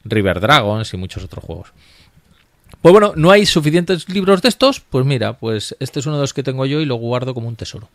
River 0.05 0.41
Dragons 0.41 0.93
y 0.93 0.99
muchos 0.99 1.25
otros 1.25 1.43
juegos. 1.43 1.73
Pues 2.83 2.93
bueno, 2.93 3.15
no 3.17 3.31
hay 3.31 3.47
suficientes 3.47 4.11
libros 4.11 4.43
de 4.43 4.51
estos, 4.51 4.81
pues 4.81 5.07
mira, 5.07 5.39
pues 5.39 5.75
este 5.81 6.01
es 6.01 6.07
uno 6.07 6.17
de 6.17 6.21
los 6.21 6.35
que 6.35 6.43
tengo 6.43 6.67
yo 6.67 6.83
y 6.83 6.85
lo 6.85 6.97
guardo 6.97 7.33
como 7.33 7.49
un 7.49 7.57
tesoro. 7.57 7.89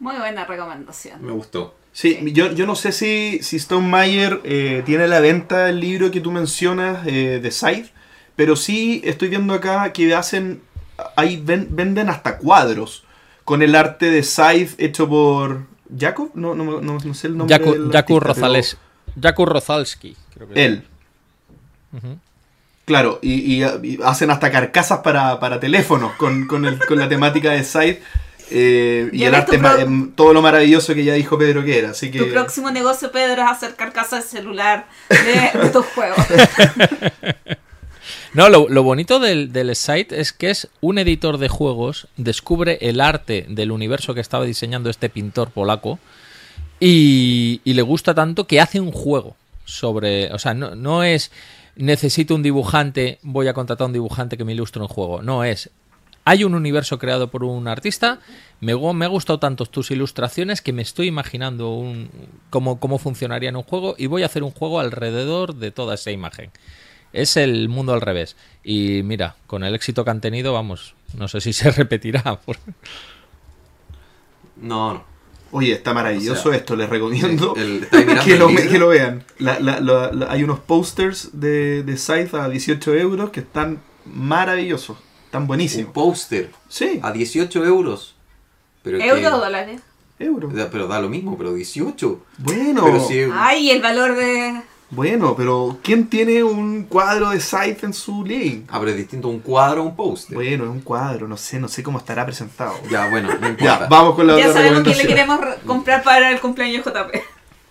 Muy 0.00 0.16
buena 0.16 0.44
recomendación. 0.44 1.24
Me 1.24 1.30
gustó. 1.30 1.85
Sí, 1.98 2.18
yo, 2.34 2.52
yo 2.52 2.66
no 2.66 2.74
sé 2.74 2.92
si, 2.92 3.38
si 3.42 3.56
Stone 3.56 3.88
Meyer 3.88 4.42
eh, 4.44 4.82
tiene 4.84 5.04
a 5.04 5.06
la 5.06 5.20
venta 5.20 5.70
el 5.70 5.80
libro 5.80 6.10
que 6.10 6.20
tú 6.20 6.30
mencionas 6.30 7.06
eh, 7.06 7.40
de 7.42 7.50
Scythe, 7.50 7.90
pero 8.36 8.54
sí 8.54 9.00
estoy 9.02 9.28
viendo 9.30 9.54
acá 9.54 9.90
que 9.94 10.14
hacen, 10.14 10.60
ahí 11.16 11.40
ven- 11.42 11.68
venden 11.70 12.10
hasta 12.10 12.36
cuadros 12.36 13.04
con 13.44 13.62
el 13.62 13.74
arte 13.74 14.10
de 14.10 14.22
Scythe 14.22 14.74
hecho 14.84 15.08
por 15.08 15.62
Jacob, 15.98 16.32
no, 16.34 16.54
no, 16.54 16.64
no- 16.82 16.98
no 17.02 17.14
sé 17.14 17.28
el 17.28 17.38
nombre 17.38 17.56
Jaku, 17.56 17.72
del 17.72 17.84
Jaku 17.90 17.96
artista, 18.16 18.28
Rozales, 18.28 18.76
Jaku 19.18 19.46
Rozalski, 19.46 20.16
creo 20.34 20.48
que 20.48 20.52
es. 20.52 20.66
Él. 20.66 20.84
Claro, 22.84 23.20
y, 23.22 23.32
y- 23.32 23.64
y 23.82 23.98
hacen 24.04 24.30
hasta 24.30 24.50
carcasas 24.52 24.98
para, 24.98 25.40
para 25.40 25.58
teléfonos 25.58 26.12
con, 26.16 26.46
con, 26.46 26.66
el- 26.66 26.78
con 26.84 26.98
la 26.98 27.08
temática 27.08 27.52
de 27.52 27.64
Scythe. 27.64 28.02
Eh, 28.50 29.10
y 29.12 29.24
el 29.24 29.34
arte, 29.34 29.58
pro- 29.58 29.78
em, 29.78 30.12
todo 30.12 30.32
lo 30.32 30.42
maravilloso 30.42 30.94
que 30.94 31.04
ya 31.04 31.14
dijo 31.14 31.36
Pedro 31.38 31.64
que 31.64 31.78
era. 31.78 31.90
Así 31.90 32.10
que... 32.10 32.18
Tu 32.18 32.30
próximo 32.30 32.70
negocio, 32.70 33.10
Pedro, 33.10 33.42
es 33.42 33.48
hacer 33.50 33.74
carcasas 33.74 34.24
de 34.24 34.38
celular 34.38 34.86
de, 35.08 35.58
de 35.60 35.70
tus 35.72 35.84
juegos. 35.86 36.18
No, 38.34 38.50
lo, 38.50 38.68
lo 38.68 38.82
bonito 38.82 39.18
del, 39.18 39.50
del 39.50 39.74
site 39.74 40.20
es 40.20 40.32
que 40.34 40.50
es 40.50 40.68
un 40.82 40.98
editor 40.98 41.38
de 41.38 41.48
juegos, 41.48 42.06
descubre 42.18 42.76
el 42.82 43.00
arte 43.00 43.46
del 43.48 43.72
universo 43.72 44.12
que 44.12 44.20
estaba 44.20 44.44
diseñando 44.44 44.90
este 44.90 45.08
pintor 45.08 45.50
polaco 45.50 45.98
y, 46.78 47.62
y 47.64 47.72
le 47.72 47.80
gusta 47.80 48.14
tanto 48.14 48.46
que 48.46 48.60
hace 48.60 48.78
un 48.78 48.92
juego 48.92 49.36
sobre... 49.64 50.30
O 50.34 50.38
sea, 50.38 50.52
no, 50.52 50.74
no 50.74 51.02
es 51.02 51.30
necesito 51.76 52.34
un 52.34 52.42
dibujante, 52.42 53.18
voy 53.22 53.48
a 53.48 53.54
contratar 53.54 53.84
a 53.84 53.88
un 53.88 53.92
dibujante 53.94 54.36
que 54.36 54.44
me 54.44 54.52
ilustre 54.52 54.82
un 54.82 54.88
juego. 54.88 55.22
No 55.22 55.42
es... 55.42 55.70
Hay 56.28 56.42
un 56.44 56.54
universo 56.54 56.98
creado 56.98 57.30
por 57.30 57.44
un 57.44 57.68
artista, 57.68 58.18
me, 58.60 58.74
me 58.74 59.04
ha 59.04 59.08
gustado 59.08 59.38
tanto 59.38 59.64
tus 59.64 59.90
ilustraciones 59.92 60.60
que 60.60 60.72
me 60.72 60.82
estoy 60.82 61.06
imaginando 61.06 61.70
un, 61.70 62.10
cómo, 62.50 62.80
cómo 62.80 62.98
funcionaría 62.98 63.48
en 63.48 63.56
un 63.56 63.62
juego 63.62 63.94
y 63.96 64.06
voy 64.06 64.24
a 64.24 64.26
hacer 64.26 64.42
un 64.42 64.50
juego 64.50 64.80
alrededor 64.80 65.54
de 65.54 65.70
toda 65.70 65.94
esa 65.94 66.10
imagen. 66.10 66.50
Es 67.12 67.36
el 67.36 67.68
mundo 67.68 67.92
al 67.94 68.00
revés. 68.00 68.36
Y 68.64 69.02
mira, 69.04 69.36
con 69.46 69.62
el 69.62 69.74
éxito 69.74 70.04
que 70.04 70.10
han 70.10 70.20
tenido, 70.20 70.52
vamos, 70.52 70.96
no 71.16 71.28
sé 71.28 71.40
si 71.40 71.52
se 71.52 71.70
repetirá. 71.82 72.40
por- 72.44 72.58
No, 74.56 74.94
no. 74.94 75.04
Oye, 75.52 75.72
está 75.74 75.94
maravilloso 75.94 76.48
O 76.48 76.52
sea, 76.52 76.58
esto, 76.58 76.74
les 76.74 76.88
recomiendo 76.90 77.54
el- 77.56 77.62
el- 77.62 77.82
¿estáis 77.84 78.04
mirando 78.06 78.24
que, 78.26 78.36
lo, 78.36 78.48
vídeo? 78.48 78.70
que 78.70 78.78
lo 78.80 78.88
vean. 78.88 79.24
La- 79.38 79.60
la- 79.60 79.78
la- 79.80 80.10
la- 80.12 80.26
hay 80.32 80.42
unos 80.42 80.58
posters 80.58 81.30
de, 81.40 81.84
de 81.84 81.96
Scythe 81.96 82.36
a 82.36 82.48
18 82.48 82.94
euros 82.94 83.30
que 83.30 83.40
están 83.40 83.80
maravillosos, 84.04 84.98
están 85.26 85.42
Un 85.42 85.48
buenísimos. 85.48 85.92
póster 85.92 86.50
Sí, 86.68 86.98
a 87.02 87.12
18 87.12 87.64
euros. 87.64 88.14
Pero 88.82 88.96
es 88.98 89.02
que- 89.04 89.08
¿Euro 89.10 89.36
o 89.36 89.40
dólares? 89.40 89.80
euros. 90.18 90.54
Da- 90.54 90.70
Pero 90.70 90.86
da 90.86 91.00
lo 91.00 91.08
mismo, 91.08 91.36
pero 91.36 91.52
18. 91.54 92.20
Bueno, 92.38 92.84
Pero 92.84 93.06
si 93.06 93.20
Ay, 93.34 93.70
el 93.70 93.82
valor 93.82 94.14
de... 94.16 94.62
bueno, 94.90 95.34
pero 95.36 95.78
¿quién 95.82 96.06
tiene 96.08 96.42
un 96.42 96.84
cuadro 96.84 97.30
de 97.30 97.40
Scythe 97.40 97.84
en 97.84 97.92
su 97.92 98.24
living? 98.24 98.62
Ah, 98.68 98.78
pero 98.78 98.92
es 98.92 98.96
distinto 98.96 99.28
un 99.28 99.40
cuadro 99.40 99.82
a 99.82 99.84
un 99.84 99.94
póster. 99.96 100.34
Bueno, 100.36 100.64
es 100.64 100.70
un 100.70 100.80
cuadro, 100.80 101.28
no 101.28 101.36
sé, 101.36 101.58
no 101.60 101.68
sé 101.68 101.82
cómo 101.82 101.98
estará 101.98 102.24
presentado. 102.24 102.74
Ya, 102.90 103.10
bueno, 103.10 103.28
no 103.28 103.40
Ya, 103.40 103.48
importa. 103.48 103.86
vamos 103.90 104.14
con 104.14 104.26
la 104.26 104.38
Ya 104.38 104.48
otra 104.48 104.62
sabemos 104.62 104.84
que 104.84 104.94
le 104.94 105.06
queremos 105.06 105.40
re- 105.40 105.56
comprar 105.66 106.02
para 106.02 106.30
el 106.30 106.40
cumpleaños 106.40 106.84
JP. 106.84 107.14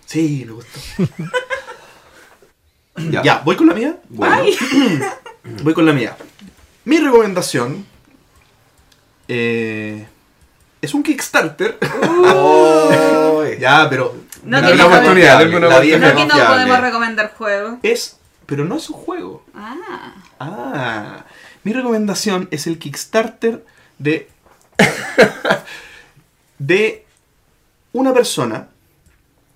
Sí, 0.04 0.44
me 0.46 0.52
gustó. 0.52 0.78
Ya. 3.10 3.22
Ya, 3.22 3.42
¿voy 3.44 3.56
con 3.56 3.66
la 3.66 3.74
mía? 3.74 3.96
Bueno, 4.08 4.36
Ay. 4.36 4.56
Voy 5.62 5.74
con 5.74 5.84
la 5.86 5.92
mía. 5.92 6.16
Mi 6.86 6.98
recomendación 6.98 7.84
eh, 9.26 10.06
es 10.80 10.94
un 10.94 11.02
Kickstarter. 11.02 11.78
Ya, 13.60 13.88
pero 13.88 14.14
No 14.44 14.60
que 14.60 14.72
una 14.72 14.76
no 14.76 14.86
oportunidad, 14.88 15.38
denme 15.38 15.56
una 15.56 15.78
vieja 15.78 15.98
No 15.98 16.06
oportunidad. 16.08 16.36
que 16.36 16.42
no 16.42 16.48
podemos 16.48 16.80
recomendar 16.80 17.34
juegos. 17.34 17.78
Es, 17.82 18.18
pero 18.44 18.64
no 18.64 18.76
es 18.76 18.90
un 18.90 18.96
juego. 18.96 19.44
Ah. 19.54 20.14
Ah, 20.38 21.24
mi 21.64 21.72
recomendación 21.72 22.48
es 22.50 22.66
el 22.66 22.78
Kickstarter 22.78 23.64
de 23.98 24.28
de 26.58 27.06
una 27.92 28.12
persona 28.12 28.68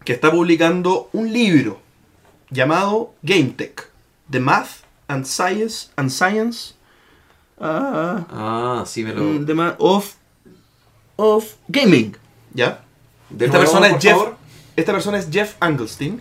que 0.05 0.15
está 0.15 0.31
publicando 0.31 1.11
un 1.12 1.31
libro 1.32 1.81
llamado 2.48 3.12
GameTech, 3.23 3.86
The 4.31 4.40
Math 4.40 4.70
and 5.09 5.27
Science 5.27 5.90
and 5.97 6.11
Science 6.11 6.74
ah, 7.61 8.27
Ah, 8.31 8.85
sí 8.87 9.05
me 9.05 9.12
lo. 9.15 9.45
the 9.45 9.55
ma- 9.55 9.77
of 9.78 10.15
of 11.16 11.45
gaming, 11.69 12.16
¿ya? 12.55 12.82
De 13.28 13.45
esta 13.47 13.59
nuevo, 13.59 13.73
persona 13.73 13.95
es 13.97 14.03
Jeff. 14.03 14.12
favor. 14.16 14.37
Esta 14.77 14.93
persona 14.93 15.19
es 15.19 15.28
Jeff 15.31 15.55
Angelstein, 15.61 16.20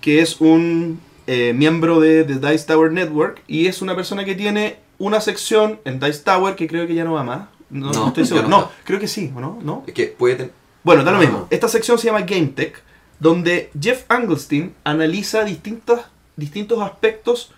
que 0.00 0.20
es 0.20 0.40
un 0.40 1.00
eh, 1.26 1.52
miembro 1.54 2.00
de, 2.00 2.24
de 2.24 2.34
Dice 2.38 2.66
Tower 2.66 2.92
Network 2.92 3.42
y 3.46 3.66
es 3.66 3.80
una 3.82 3.94
persona 3.96 4.24
que 4.24 4.34
tiene 4.34 4.76
una 4.98 5.20
sección 5.20 5.80
en 5.84 5.98
Dice 6.00 6.20
Tower 6.22 6.54
que 6.56 6.66
creo 6.66 6.86
que 6.86 6.94
ya 6.94 7.04
no 7.04 7.14
va 7.14 7.22
más. 7.24 7.48
No, 7.70 7.90
no 7.92 8.08
estoy 8.08 8.26
seguro. 8.26 8.48
no 8.48 8.68
creo 8.84 8.98
que 8.98 9.06
sí, 9.08 9.32
¿o 9.34 9.40
no? 9.40 9.58
¿No? 9.62 9.84
Es 9.86 9.94
que 9.94 10.06
puede 10.08 10.34
tener. 10.36 10.52
Bueno, 10.82 11.04
da 11.04 11.12
lo 11.12 11.18
Ah. 11.18 11.20
mismo. 11.20 11.46
Esta 11.50 11.68
sección 11.68 11.98
se 11.98 12.06
llama 12.06 12.22
Game 12.22 12.48
Tech, 12.48 12.82
donde 13.18 13.70
Jeff 13.80 14.04
Angelstein 14.08 14.74
analiza 14.84 15.44
distintos, 15.44 16.00
distintos 16.36 16.80
aspectos 16.82 17.52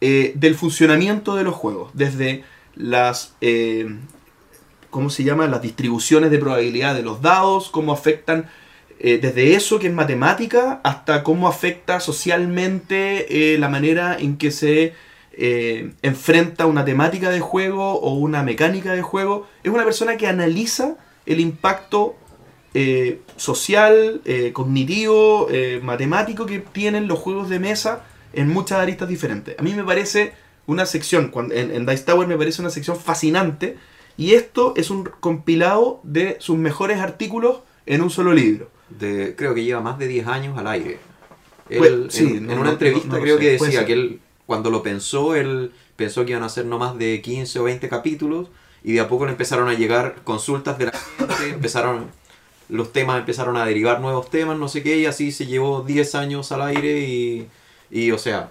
eh, 0.00 0.32
del 0.34 0.54
funcionamiento 0.54 1.34
de 1.36 1.44
los 1.44 1.54
juegos. 1.54 1.90
Desde 1.94 2.44
las. 2.74 3.34
eh, 3.40 3.86
¿Cómo 4.90 5.10
se 5.10 5.24
llama? 5.24 5.46
Las 5.46 5.62
distribuciones 5.62 6.30
de 6.30 6.38
probabilidad 6.38 6.94
de 6.94 7.02
los 7.02 7.20
dados, 7.22 7.70
cómo 7.70 7.92
afectan. 7.92 8.50
eh, 9.00 9.18
desde 9.20 9.54
eso 9.54 9.78
que 9.78 9.88
es 9.88 9.92
matemática 9.92 10.80
hasta 10.84 11.22
cómo 11.24 11.48
afecta 11.48 12.00
socialmente 12.00 13.56
la 13.58 13.68
manera 13.68 14.16
en 14.18 14.36
que 14.36 14.50
se 14.50 14.92
enfrenta 16.02 16.66
una 16.66 16.84
temática 16.84 17.30
de 17.30 17.40
juego 17.40 17.98
o 18.00 18.14
una 18.14 18.42
mecánica 18.44 18.92
de 18.92 19.02
juego. 19.02 19.48
Es 19.64 19.72
una 19.72 19.84
persona 19.84 20.16
que 20.16 20.28
analiza 20.28 20.96
el 21.26 21.40
impacto 21.40 22.14
social, 23.36 24.20
cognitivo, 24.52 25.48
matemático 25.82 26.46
que 26.46 26.60
tienen 26.60 27.08
los 27.08 27.18
juegos 27.18 27.48
de 27.48 27.58
mesa 27.58 28.04
en 28.36 28.48
muchas 28.48 28.78
aristas 28.80 29.08
diferentes. 29.08 29.56
A 29.58 29.62
mí 29.62 29.72
me 29.74 29.84
parece 29.84 30.32
una 30.66 30.86
sección, 30.86 31.30
en, 31.52 31.70
en 31.70 31.86
Dice 31.86 32.04
Tower 32.04 32.26
me 32.26 32.36
parece 32.38 32.60
una 32.62 32.70
sección 32.70 32.96
fascinante 32.98 33.76
y 34.16 34.34
esto 34.34 34.74
es 34.76 34.90
un 34.90 35.04
compilado 35.20 36.00
de 36.04 36.36
sus 36.40 36.56
mejores 36.56 36.98
artículos 37.00 37.60
en 37.86 38.00
un 38.02 38.10
solo 38.10 38.32
libro. 38.32 38.70
De, 38.88 39.34
creo 39.36 39.54
que 39.54 39.64
lleva 39.64 39.80
más 39.80 39.98
de 39.98 40.06
10 40.08 40.26
años 40.26 40.56
al 40.58 40.66
aire. 40.68 40.98
Él, 41.68 41.78
Pues, 41.78 41.92
sí, 42.14 42.24
en, 42.24 42.46
no- 42.46 42.52
en 42.52 42.56
no- 42.56 42.62
una 42.62 42.70
entrevista 42.72 43.08
no- 43.16 43.20
creo 43.20 43.36
sé, 43.36 43.42
que 43.42 43.50
decía 43.52 43.84
que 43.86 43.92
él, 43.94 44.20
cuando 44.46 44.70
lo 44.70 44.82
pensó, 44.82 45.34
él 45.34 45.72
pensó 45.96 46.24
que 46.24 46.32
iban 46.32 46.42
a 46.42 46.48
ser 46.48 46.66
no 46.66 46.78
más 46.78 46.96
de 46.98 47.20
15 47.22 47.58
o 47.60 47.64
20 47.64 47.88
capítulos 47.88 48.48
y 48.82 48.92
de 48.94 49.00
a 49.00 49.08
poco 49.08 49.24
le 49.26 49.32
empezaron 49.32 49.68
a 49.68 49.74
llegar 49.74 50.16
consultas 50.24 50.76
de 50.78 50.86
la 50.86 50.92
gente, 50.92 51.50
empezaron, 51.50 52.06
los 52.68 52.92
temas 52.92 53.18
empezaron 53.18 53.56
a 53.56 53.64
derivar 53.64 54.00
nuevos 54.00 54.28
temas, 54.30 54.58
no 54.58 54.68
sé 54.68 54.82
qué, 54.82 54.98
y 54.98 55.06
así 55.06 55.32
se 55.32 55.46
llevó 55.46 55.82
10 55.82 56.14
años 56.14 56.52
al 56.52 56.62
aire 56.62 57.00
y, 57.00 57.48
y 57.94 58.10
o 58.10 58.18
sea, 58.18 58.50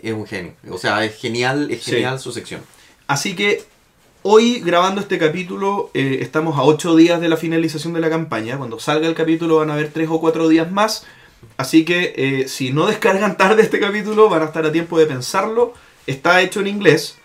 es 0.00 0.12
un 0.14 0.26
genio. 0.26 0.54
O 0.70 0.78
sea, 0.78 1.04
es 1.04 1.14
genial, 1.16 1.70
es 1.70 1.82
Sí. 1.84 1.90
genial 1.92 2.18
su 2.18 2.32
sección. 2.32 2.62
Así 3.06 3.36
que 3.36 3.62
hoy 4.22 4.60
grabando 4.60 5.00
este 5.00 5.18
capítulo 5.18 5.90
eh, 5.94 6.18
estamos 6.22 6.58
a 6.58 6.62
8 6.62 6.96
días 6.96 7.20
de 7.20 7.28
la 7.28 7.36
finalización 7.36 7.92
de 7.92 8.00
la 8.00 8.08
campaña. 8.10 8.56
Cuando 8.56 8.80
salga 8.80 9.06
el 9.06 9.14
capítulo 9.14 9.56
van 9.56 9.70
a 9.70 9.74
haber 9.74 9.90
3 9.92 10.08
o 10.10 10.18
4 10.20 10.48
días 10.48 10.72
más. 10.72 11.04
Así 11.58 11.84
que 11.84 12.14
eh, 12.16 12.48
si 12.48 12.72
no 12.72 12.86
descargan 12.86 13.36
tarde 13.36 13.62
este 13.62 13.78
capítulo 13.78 14.28
van 14.30 14.42
a 14.42 14.46
estar 14.46 14.64
a 14.64 14.72
tiempo 14.72 14.98
de 14.98 15.06
pensarlo. 15.06 15.74
Está 16.06 16.40
hecho 16.40 16.60
en 16.60 16.66
inglés, 16.68 17.16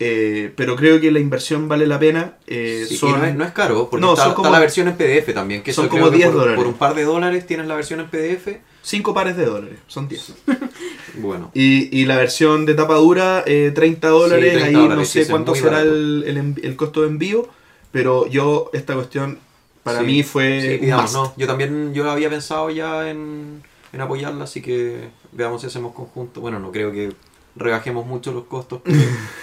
eh, 0.00 0.52
pero 0.56 0.74
creo 0.76 1.00
que 1.00 1.10
la 1.12 1.20
inversión 1.20 1.68
vale 1.68 1.86
la 1.86 1.98
pena. 1.98 2.38
Sí, 2.46 2.96
son- 2.96 3.20
no, 3.20 3.24
es, 3.24 3.34
no 3.36 3.44
es 3.44 3.52
caro, 3.52 3.88
porque 3.88 4.04
No, 4.04 4.12
está, 4.12 4.22
son 4.24 4.30
está 4.32 4.36
como- 4.36 4.50
la 4.50 4.58
versión 4.58 4.88
en 4.88 4.96
PDF 4.96 5.32
también, 5.32 5.62
que 5.62 5.72
son 5.72 5.88
como 5.88 6.02
creo 6.02 6.10
que 6.10 6.16
10 6.18 6.28
por, 6.30 6.38
dólares. 6.40 6.56
por 6.58 6.66
un 6.66 6.74
par 6.74 6.94
de 6.94 7.04
dólares 7.04 7.46
tienes 7.46 7.66
la 7.66 7.76
versión 7.76 8.00
en 8.00 8.08
PDF. 8.10 8.60
5 8.86 9.12
pares 9.14 9.36
de 9.36 9.46
dólares, 9.46 9.78
son 9.88 10.06
10. 10.08 10.32
Bueno, 11.18 11.50
Y, 11.54 11.88
y 11.98 12.04
la 12.04 12.16
versión 12.16 12.66
de 12.66 12.74
tapa 12.74 12.94
dura, 12.96 13.42
eh, 13.46 13.72
30 13.74 14.08
dólares. 14.08 14.52
30 14.52 14.66
ahí 14.66 14.74
dólares, 14.74 14.98
no 14.98 15.04
sé 15.06 15.26
cuánto 15.30 15.54
será 15.54 15.80
el, 15.80 16.24
el 16.26 16.36
envi- 16.36 16.60
el 16.62 16.76
costo 16.76 17.00
de 17.02 17.08
envío, 17.08 17.48
pero 17.90 18.26
yo, 18.28 18.70
esta 18.74 18.94
cuestión, 18.94 19.38
para 19.82 20.00
Sí, 20.00 20.04
mí 20.06 20.22
fue. 20.22 20.60
sí, 20.60 20.74
un 20.74 20.80
digamos, 20.82 21.04
must. 21.04 21.14
no, 21.14 21.34
yo 21.38 21.46
también 21.46 21.94
yo 21.94 22.08
había 22.10 22.28
pensado 22.28 22.68
ya 22.70 23.08
en, 23.10 23.62
en 23.94 24.00
apoyarla, 24.00 24.44
así 24.44 24.60
que 24.60 25.08
veamos 25.32 25.62
si 25.62 25.68
hacemos 25.68 25.94
conjunto. 25.94 26.40
Bueno, 26.42 26.58
no 26.60 26.70
creo 26.70 26.92
que 26.92 27.12
rebajemos 27.56 28.06
mucho 28.06 28.32
los 28.32 28.44
costos. 28.44 28.82
pero 28.84 28.98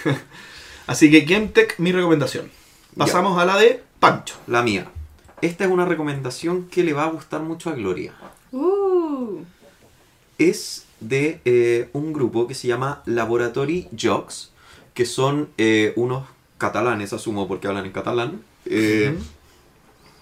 Así 0.87 1.09
que 1.09 1.21
GameTech, 1.21 1.79
mi 1.79 1.91
recomendación. 1.91 2.51
Pasamos 2.95 3.39
a 3.41 3.45
la 3.45 3.57
de 3.57 3.81
Pancho. 3.99 4.35
la 4.47 4.61
mía. 4.61 4.91
Esta 5.41 5.65
es 5.65 5.71
una 5.71 5.85
recomendación 5.85 6.67
que 6.69 6.83
le 6.83 6.93
va 6.93 7.05
a 7.05 7.09
gustar 7.09 7.41
mucho 7.41 7.69
a 7.71 7.73
Gloria. 7.73 8.13
Uh. 8.51 8.82
Es 10.37 10.85
de 10.99 11.41
eh, 11.45 11.89
un 11.93 12.13
grupo 12.13 12.47
que 12.47 12.53
se 12.53 12.67
llama 12.67 13.01
Laboratory 13.05 13.87
Jocks, 13.97 14.51
que 14.93 15.05
son 15.05 15.49
eh, 15.57 15.93
unos 15.95 16.27
catalanes, 16.57 17.13
asumo 17.13 17.47
porque 17.47 17.67
hablan 17.67 17.85
en 17.85 17.91
catalán, 17.91 18.41
eh, 18.65 19.17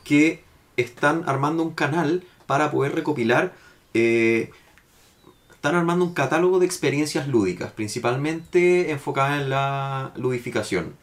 que 0.04 0.44
están 0.78 1.24
armando 1.28 1.64
un 1.64 1.74
canal 1.74 2.24
para 2.48 2.72
poder 2.72 2.96
recopilar, 2.96 3.54
están 3.94 5.76
armando 5.76 6.06
un 6.06 6.14
catálogo 6.14 6.60
de 6.60 6.66
experiencias 6.66 7.28
lúdicas, 7.28 7.72
principalmente 7.72 8.92
enfocadas 8.92 9.42
en 9.42 9.50
la 9.50 10.12
ludificación. 10.16 10.96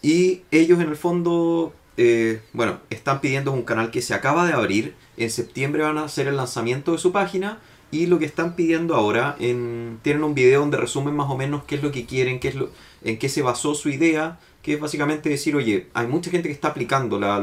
Y 0.00 0.42
ellos 0.50 0.80
en 0.80 0.88
el 0.88 0.96
fondo, 0.96 1.74
eh, 1.96 2.40
bueno, 2.52 2.78
están 2.90 3.20
pidiendo 3.20 3.52
un 3.52 3.62
canal 3.62 3.90
que 3.90 4.02
se 4.02 4.14
acaba 4.14 4.46
de 4.46 4.52
abrir. 4.52 4.94
En 5.16 5.30
septiembre 5.30 5.82
van 5.82 5.98
a 5.98 6.04
hacer 6.04 6.28
el 6.28 6.36
lanzamiento 6.36 6.92
de 6.92 6.98
su 6.98 7.12
página. 7.12 7.58
Y 7.92 8.06
lo 8.06 8.18
que 8.18 8.24
están 8.24 8.56
pidiendo 8.56 8.94
ahora, 8.96 9.36
en, 9.38 10.00
tienen 10.02 10.24
un 10.24 10.34
video 10.34 10.60
donde 10.60 10.76
resumen 10.76 11.14
más 11.14 11.30
o 11.30 11.36
menos 11.36 11.62
qué 11.64 11.76
es 11.76 11.82
lo 11.82 11.92
que 11.92 12.04
quieren, 12.04 12.40
qué 12.40 12.48
es 12.48 12.56
lo, 12.56 12.70
en 13.04 13.16
qué 13.18 13.28
se 13.28 13.42
basó 13.42 13.74
su 13.74 13.88
idea. 13.90 14.38
Que 14.62 14.74
es 14.74 14.80
básicamente 14.80 15.28
decir, 15.28 15.54
oye, 15.54 15.86
hay 15.94 16.08
mucha 16.08 16.30
gente 16.30 16.48
que 16.48 16.52
está 16.54 16.68
aplicando 16.68 17.20
la, 17.20 17.40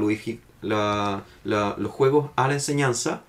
la- 0.64 1.76
los 1.78 1.92
juegos 1.92 2.32
a 2.36 2.48
la 2.50 2.54
enseñanza 2.56 3.24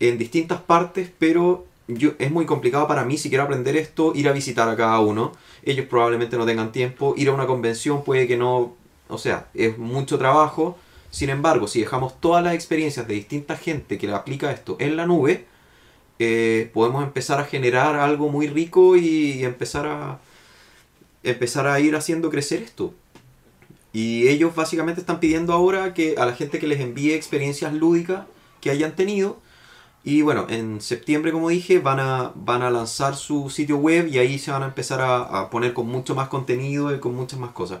en 0.00 0.16
distintas 0.16 0.60
partes, 0.62 1.10
pero 1.18 1.66
yo, 1.88 2.12
es 2.18 2.30
muy 2.30 2.46
complicado 2.46 2.86
para 2.88 3.04
mí 3.04 3.18
si 3.18 3.28
quiero 3.28 3.44
aprender 3.44 3.76
esto, 3.76 4.12
ir 4.14 4.28
a 4.28 4.32
visitar 4.32 4.68
a 4.68 4.76
cada 4.76 5.00
uno. 5.00 5.32
Ellos 5.62 5.84
probablemente 5.86 6.38
no 6.38 6.46
tengan 6.46 6.72
tiempo. 6.72 7.14
Ir 7.18 7.28
a 7.28 7.32
una 7.34 7.46
convención 7.46 8.02
puede 8.02 8.26
que 8.26 8.38
no... 8.38 8.74
O 9.08 9.18
sea, 9.18 9.48
es 9.54 9.78
mucho 9.78 10.18
trabajo. 10.18 10.78
Sin 11.10 11.30
embargo, 11.30 11.68
si 11.68 11.80
dejamos 11.80 12.20
todas 12.20 12.44
las 12.44 12.54
experiencias 12.54 13.08
de 13.08 13.14
distinta 13.14 13.56
gente 13.56 13.98
que 13.98 14.06
le 14.06 14.14
aplica 14.14 14.50
esto 14.52 14.76
en 14.78 14.96
la 14.96 15.06
nube, 15.06 15.46
eh, 16.18 16.70
podemos 16.74 17.02
empezar 17.04 17.40
a 17.40 17.44
generar 17.44 17.96
algo 17.96 18.28
muy 18.28 18.48
rico 18.48 18.96
y 18.96 19.44
empezar 19.44 19.86
a, 19.86 20.20
empezar 21.22 21.66
a 21.66 21.80
ir 21.80 21.96
haciendo 21.96 22.30
crecer 22.30 22.62
esto. 22.62 22.94
Y 23.92 24.28
ellos 24.28 24.54
básicamente 24.54 25.00
están 25.00 25.20
pidiendo 25.20 25.52
ahora 25.52 25.94
que 25.94 26.16
a 26.18 26.26
la 26.26 26.34
gente 26.34 26.58
que 26.58 26.66
les 26.66 26.80
envíe 26.80 27.12
experiencias 27.12 27.72
lúdicas 27.72 28.26
que 28.60 28.70
hayan 28.70 28.94
tenido. 28.96 29.40
Y 30.04 30.22
bueno, 30.22 30.46
en 30.48 30.80
septiembre, 30.80 31.32
como 31.32 31.48
dije, 31.48 31.80
van 31.80 32.00
a, 32.00 32.32
van 32.34 32.62
a 32.62 32.70
lanzar 32.70 33.16
su 33.16 33.50
sitio 33.50 33.76
web 33.78 34.08
y 34.08 34.18
ahí 34.18 34.38
se 34.38 34.50
van 34.50 34.62
a 34.62 34.66
empezar 34.66 35.00
a, 35.00 35.22
a 35.22 35.50
poner 35.50 35.72
con 35.74 35.86
mucho 35.86 36.14
más 36.14 36.28
contenido 36.28 36.94
y 36.94 37.00
con 37.00 37.14
muchas 37.14 37.38
más 37.38 37.50
cosas. 37.50 37.80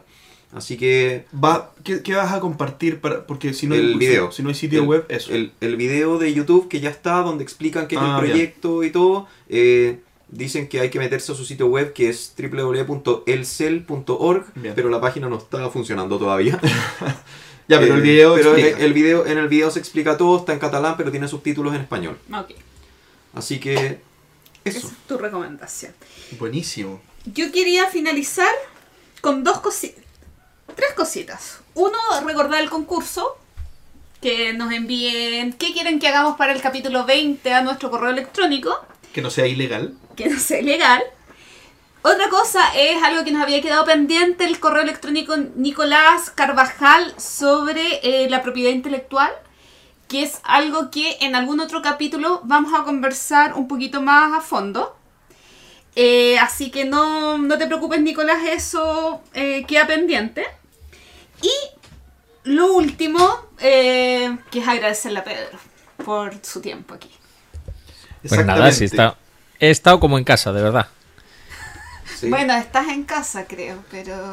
Así 0.52 0.76
que 0.78 1.26
Va, 1.44 1.74
¿qué, 1.84 2.02
qué 2.02 2.14
vas 2.14 2.32
a 2.32 2.40
compartir? 2.40 3.00
Para, 3.00 3.26
porque 3.26 3.52
si 3.52 3.66
no, 3.66 3.74
hay, 3.74 3.80
El 3.80 3.98
video. 3.98 4.32
si 4.32 4.42
no 4.42 4.48
hay 4.48 4.54
sitio 4.54 4.80
el, 4.82 4.88
web, 4.88 5.04
eso. 5.10 5.30
El, 5.32 5.52
el 5.60 5.76
video 5.76 6.18
de 6.18 6.32
YouTube 6.32 6.68
que 6.68 6.80
ya 6.80 6.88
está, 6.90 7.18
donde 7.18 7.44
explican 7.44 7.86
qué 7.86 7.96
es 7.96 8.00
Ah, 8.02 8.18
el 8.20 8.26
proyecto 8.28 8.82
y 8.82 8.90
todo. 8.90 9.28
eh, 9.48 10.00
dicen 10.30 10.68
que 10.68 10.80
hay 10.80 10.90
que 10.90 10.98
meterse 10.98 11.32
a 11.32 11.34
su 11.34 11.44
sitio 11.44 11.66
web 11.68 11.92
que 11.92 12.08
es 12.10 12.34
www.elcel.org, 12.38 14.44
pero 14.74 14.88
la 14.90 15.00
página 15.00 15.28
no 15.28 15.38
está 15.38 15.68
funcionando 15.70 16.18
todavía. 16.18 16.60
ya, 17.68 17.78
pero 17.80 17.94
el 17.94 18.00
Eh, 18.00 18.02
video 18.02 18.34
pero 18.34 18.56
el 18.56 18.92
video, 18.92 19.26
en 19.26 19.38
el 19.38 19.48
video 19.48 19.70
se 19.70 19.78
explica 19.78 20.16
todo, 20.16 20.38
está 20.38 20.52
en 20.52 20.58
catalán, 20.58 20.94
pero 20.96 21.10
tiene 21.10 21.28
subtítulos 21.28 21.74
en 21.74 21.82
español. 21.82 22.18
Ok, 22.32 22.52
Así 23.34 23.60
que 23.60 24.00
esa 24.64 24.78
eso. 24.78 24.88
es 24.88 24.94
tu 25.06 25.18
recomendación. 25.18 25.92
Buenísimo. 26.38 27.00
Yo 27.26 27.52
quería 27.52 27.86
finalizar 27.88 28.52
con 29.20 29.44
dos 29.44 29.60
cositas. 29.60 30.04
Tres 30.74 30.92
cositas. 30.94 31.60
Uno, 31.74 31.98
recordar 32.24 32.60
el 32.60 32.70
concurso. 32.70 33.36
Que 34.20 34.52
nos 34.52 34.72
envíen 34.72 35.52
qué 35.52 35.72
quieren 35.72 36.00
que 36.00 36.08
hagamos 36.08 36.36
para 36.36 36.52
el 36.52 36.60
capítulo 36.60 37.04
20 37.04 37.52
a 37.52 37.62
nuestro 37.62 37.90
correo 37.90 38.10
electrónico. 38.10 38.76
Que 39.12 39.22
no 39.22 39.30
sea 39.30 39.46
ilegal. 39.46 39.94
Que 40.16 40.28
no 40.28 40.40
sea 40.40 40.60
ilegal. 40.60 41.02
Otra 42.02 42.28
cosa 42.28 42.60
es 42.76 43.02
algo 43.02 43.24
que 43.24 43.32
nos 43.32 43.42
había 43.42 43.60
quedado 43.60 43.84
pendiente, 43.84 44.44
el 44.44 44.60
correo 44.60 44.82
electrónico 44.82 45.36
Nicolás 45.56 46.30
Carvajal 46.30 47.12
sobre 47.18 48.00
eh, 48.02 48.30
la 48.30 48.42
propiedad 48.42 48.70
intelectual, 48.70 49.30
que 50.06 50.22
es 50.22 50.40
algo 50.44 50.90
que 50.90 51.18
en 51.20 51.34
algún 51.34 51.60
otro 51.60 51.82
capítulo 51.82 52.40
vamos 52.44 52.72
a 52.72 52.84
conversar 52.84 53.54
un 53.54 53.68
poquito 53.68 54.00
más 54.00 54.32
a 54.32 54.40
fondo. 54.40 54.96
Eh, 56.00 56.38
así 56.38 56.70
que 56.70 56.84
no, 56.84 57.38
no 57.38 57.58
te 57.58 57.66
preocupes, 57.66 58.00
Nicolás, 58.00 58.38
eso 58.46 59.20
eh, 59.34 59.64
queda 59.66 59.84
pendiente. 59.88 60.46
Y 61.42 61.50
lo 62.44 62.72
último, 62.72 63.48
eh, 63.58 64.38
que 64.48 64.60
es 64.60 64.68
agradecerle 64.68 65.18
a 65.18 65.24
Pedro 65.24 65.58
por 66.04 66.34
su 66.42 66.60
tiempo 66.60 66.94
aquí. 66.94 67.10
Pues 68.28 68.46
nada, 68.46 68.70
si 68.70 68.84
está, 68.84 69.16
he 69.58 69.70
estado 69.70 69.98
como 69.98 70.18
en 70.18 70.24
casa, 70.24 70.52
de 70.52 70.62
verdad. 70.62 70.86
Sí. 72.20 72.28
Bueno, 72.28 72.54
estás 72.54 72.86
en 72.86 73.02
casa, 73.02 73.46
creo, 73.48 73.82
pero... 73.90 74.30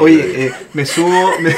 Oye, 0.00 0.46
eh, 0.46 0.54
me 0.72 0.84
sumo 0.84 1.30
me, 1.38 1.54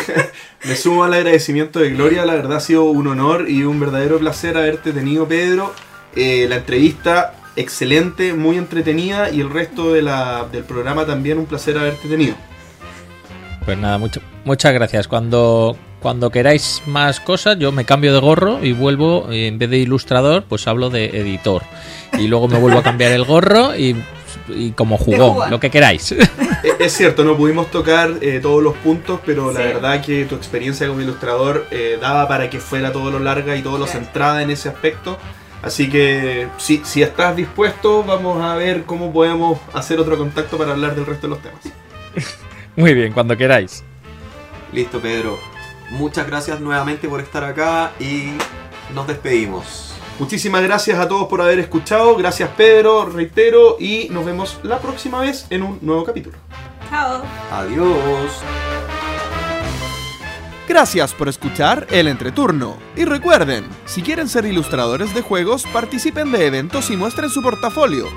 me 0.66 0.76
sumo 0.76 1.04
al 1.04 1.14
agradecimiento 1.14 1.78
de 1.80 1.90
Gloria. 1.90 2.24
La 2.24 2.34
verdad 2.34 2.58
ha 2.58 2.60
sido 2.60 2.84
un 2.84 3.06
honor 3.06 3.48
y 3.48 3.64
un 3.64 3.78
verdadero 3.80 4.18
placer 4.18 4.56
haberte 4.56 4.92
tenido, 4.92 5.26
Pedro. 5.28 5.72
Eh, 6.16 6.46
la 6.48 6.56
entrevista 6.56 7.34
excelente, 7.56 8.32
muy 8.34 8.56
entretenida 8.56 9.30
y 9.30 9.40
el 9.40 9.50
resto 9.50 9.92
de 9.92 10.02
la- 10.02 10.46
del 10.50 10.64
programa 10.64 11.04
también 11.06 11.38
un 11.38 11.46
placer 11.46 11.78
haberte 11.78 12.08
tenido. 12.08 12.34
Pues 13.64 13.78
nada, 13.78 13.98
mucho- 13.98 14.20
muchas 14.44 14.72
gracias. 14.74 15.08
Cuando, 15.08 15.76
cuando 16.00 16.30
queráis 16.30 16.82
más 16.86 17.20
cosas, 17.20 17.58
yo 17.58 17.72
me 17.72 17.84
cambio 17.84 18.12
de 18.12 18.20
gorro 18.20 18.62
y 18.64 18.72
vuelvo, 18.72 19.32
y 19.32 19.46
en 19.46 19.58
vez 19.58 19.70
de 19.70 19.78
ilustrador, 19.78 20.44
pues 20.48 20.66
hablo 20.68 20.90
de 20.90 21.06
editor. 21.20 21.62
Y 22.18 22.26
luego 22.28 22.48
me 22.48 22.58
vuelvo 22.58 22.78
a 22.78 22.82
cambiar 22.82 23.12
el 23.12 23.24
gorro 23.24 23.74
y, 23.76 23.96
y 24.54 24.70
como 24.72 24.96
jugón, 24.98 25.30
jugón. 25.34 25.50
lo 25.50 25.60
que 25.60 25.70
queráis. 25.70 26.14
Eh, 26.64 26.72
Es 26.78 26.94
cierto, 26.94 27.24
no 27.24 27.36
pudimos 27.36 27.70
tocar 27.70 28.14
eh, 28.22 28.40
todos 28.40 28.62
los 28.62 28.74
puntos, 28.78 29.20
pero 29.24 29.52
la 29.52 29.60
verdad 29.60 30.02
que 30.02 30.24
tu 30.24 30.34
experiencia 30.34 30.88
como 30.88 31.00
ilustrador 31.02 31.66
eh, 31.70 31.98
daba 32.00 32.26
para 32.26 32.48
que 32.48 32.58
fuera 32.58 32.90
todo 32.90 33.10
lo 33.10 33.18
larga 33.18 33.54
y 33.54 33.62
todo 33.62 33.78
lo 33.78 33.86
centrada 33.86 34.42
en 34.42 34.50
ese 34.50 34.70
aspecto. 34.70 35.18
Así 35.62 35.88
que 35.88 36.48
si, 36.58 36.82
si 36.84 37.02
estás 37.02 37.36
dispuesto, 37.36 38.02
vamos 38.02 38.42
a 38.42 38.54
ver 38.56 38.84
cómo 38.84 39.12
podemos 39.12 39.60
hacer 39.72 39.98
otro 40.00 40.16
contacto 40.18 40.58
para 40.58 40.72
hablar 40.72 40.94
del 40.94 41.06
resto 41.06 41.26
de 41.26 41.30
los 41.34 41.42
temas. 41.42 41.60
Muy 42.76 42.94
bien, 42.94 43.12
cuando 43.12 43.36
queráis. 43.36 43.84
Listo, 44.72 45.00
Pedro. 45.00 45.38
Muchas 45.90 46.26
gracias 46.26 46.60
nuevamente 46.60 47.08
por 47.08 47.20
estar 47.20 47.44
acá 47.44 47.92
y 48.00 48.32
nos 48.94 49.06
despedimos. 49.06 49.93
Muchísimas 50.18 50.62
gracias 50.62 50.98
a 50.98 51.08
todos 51.08 51.26
por 51.28 51.42
haber 51.42 51.58
escuchado. 51.58 52.14
Gracias 52.16 52.50
Pedro, 52.56 53.06
reitero, 53.06 53.76
y 53.80 54.08
nos 54.10 54.24
vemos 54.24 54.60
la 54.62 54.78
próxima 54.78 55.20
vez 55.20 55.46
en 55.50 55.62
un 55.62 55.78
nuevo 55.82 56.04
capítulo. 56.04 56.36
Chao. 56.88 57.22
Adiós. 57.50 58.42
Gracias 60.68 61.12
por 61.12 61.28
escuchar 61.28 61.86
El 61.90 62.08
Entreturno. 62.08 62.78
Y 62.96 63.04
recuerden, 63.04 63.66
si 63.84 64.02
quieren 64.02 64.28
ser 64.28 64.46
ilustradores 64.46 65.14
de 65.14 65.20
juegos, 65.20 65.64
participen 65.72 66.32
de 66.32 66.46
eventos 66.46 66.90
y 66.90 66.96
muestren 66.96 67.28
su 67.28 67.42
portafolio. 67.42 68.08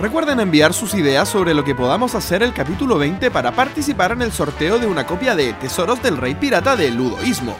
Recuerden 0.00 0.40
enviar 0.40 0.74
sus 0.74 0.94
ideas 0.94 1.28
sobre 1.28 1.54
lo 1.54 1.62
que 1.62 1.76
podamos 1.76 2.16
hacer 2.16 2.42
el 2.42 2.52
capítulo 2.52 2.98
20 2.98 3.30
para 3.30 3.52
participar 3.52 4.10
en 4.10 4.22
el 4.22 4.32
sorteo 4.32 4.80
de 4.80 4.86
una 4.86 5.06
copia 5.06 5.36
de 5.36 5.52
Tesoros 5.52 6.02
del 6.02 6.16
Rey 6.16 6.34
Pirata 6.34 6.74
de 6.74 6.90
Ludoísmo. 6.90 7.56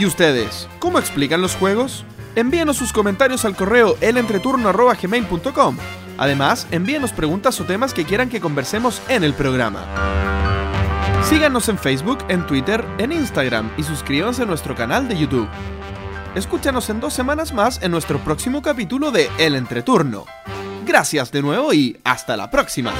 ¿Y 0.00 0.06
ustedes? 0.06 0.66
¿Cómo 0.78 0.98
explican 0.98 1.42
los 1.42 1.54
juegos? 1.54 2.06
Envíenos 2.34 2.78
sus 2.78 2.90
comentarios 2.90 3.44
al 3.44 3.54
correo 3.54 3.98
elentreturno.gmail.com. 4.00 5.76
Además, 6.16 6.66
envíenos 6.70 7.12
preguntas 7.12 7.60
o 7.60 7.64
temas 7.64 7.92
que 7.92 8.06
quieran 8.06 8.30
que 8.30 8.40
conversemos 8.40 9.02
en 9.10 9.24
el 9.24 9.34
programa. 9.34 9.84
Síganos 11.22 11.68
en 11.68 11.76
Facebook, 11.76 12.16
en 12.28 12.46
Twitter, 12.46 12.82
en 12.96 13.12
Instagram 13.12 13.72
y 13.76 13.82
suscríbanse 13.82 14.44
a 14.44 14.46
nuestro 14.46 14.74
canal 14.74 15.06
de 15.06 15.18
YouTube. 15.18 15.48
Escúchanos 16.34 16.88
en 16.88 16.98
dos 16.98 17.12
semanas 17.12 17.52
más 17.52 17.82
en 17.82 17.90
nuestro 17.90 18.20
próximo 18.20 18.62
capítulo 18.62 19.10
de 19.10 19.28
El 19.36 19.54
Entreturno. 19.54 20.24
Gracias 20.86 21.30
de 21.30 21.42
nuevo 21.42 21.74
y 21.74 22.00
hasta 22.04 22.38
la 22.38 22.50
próxima. 22.50 22.94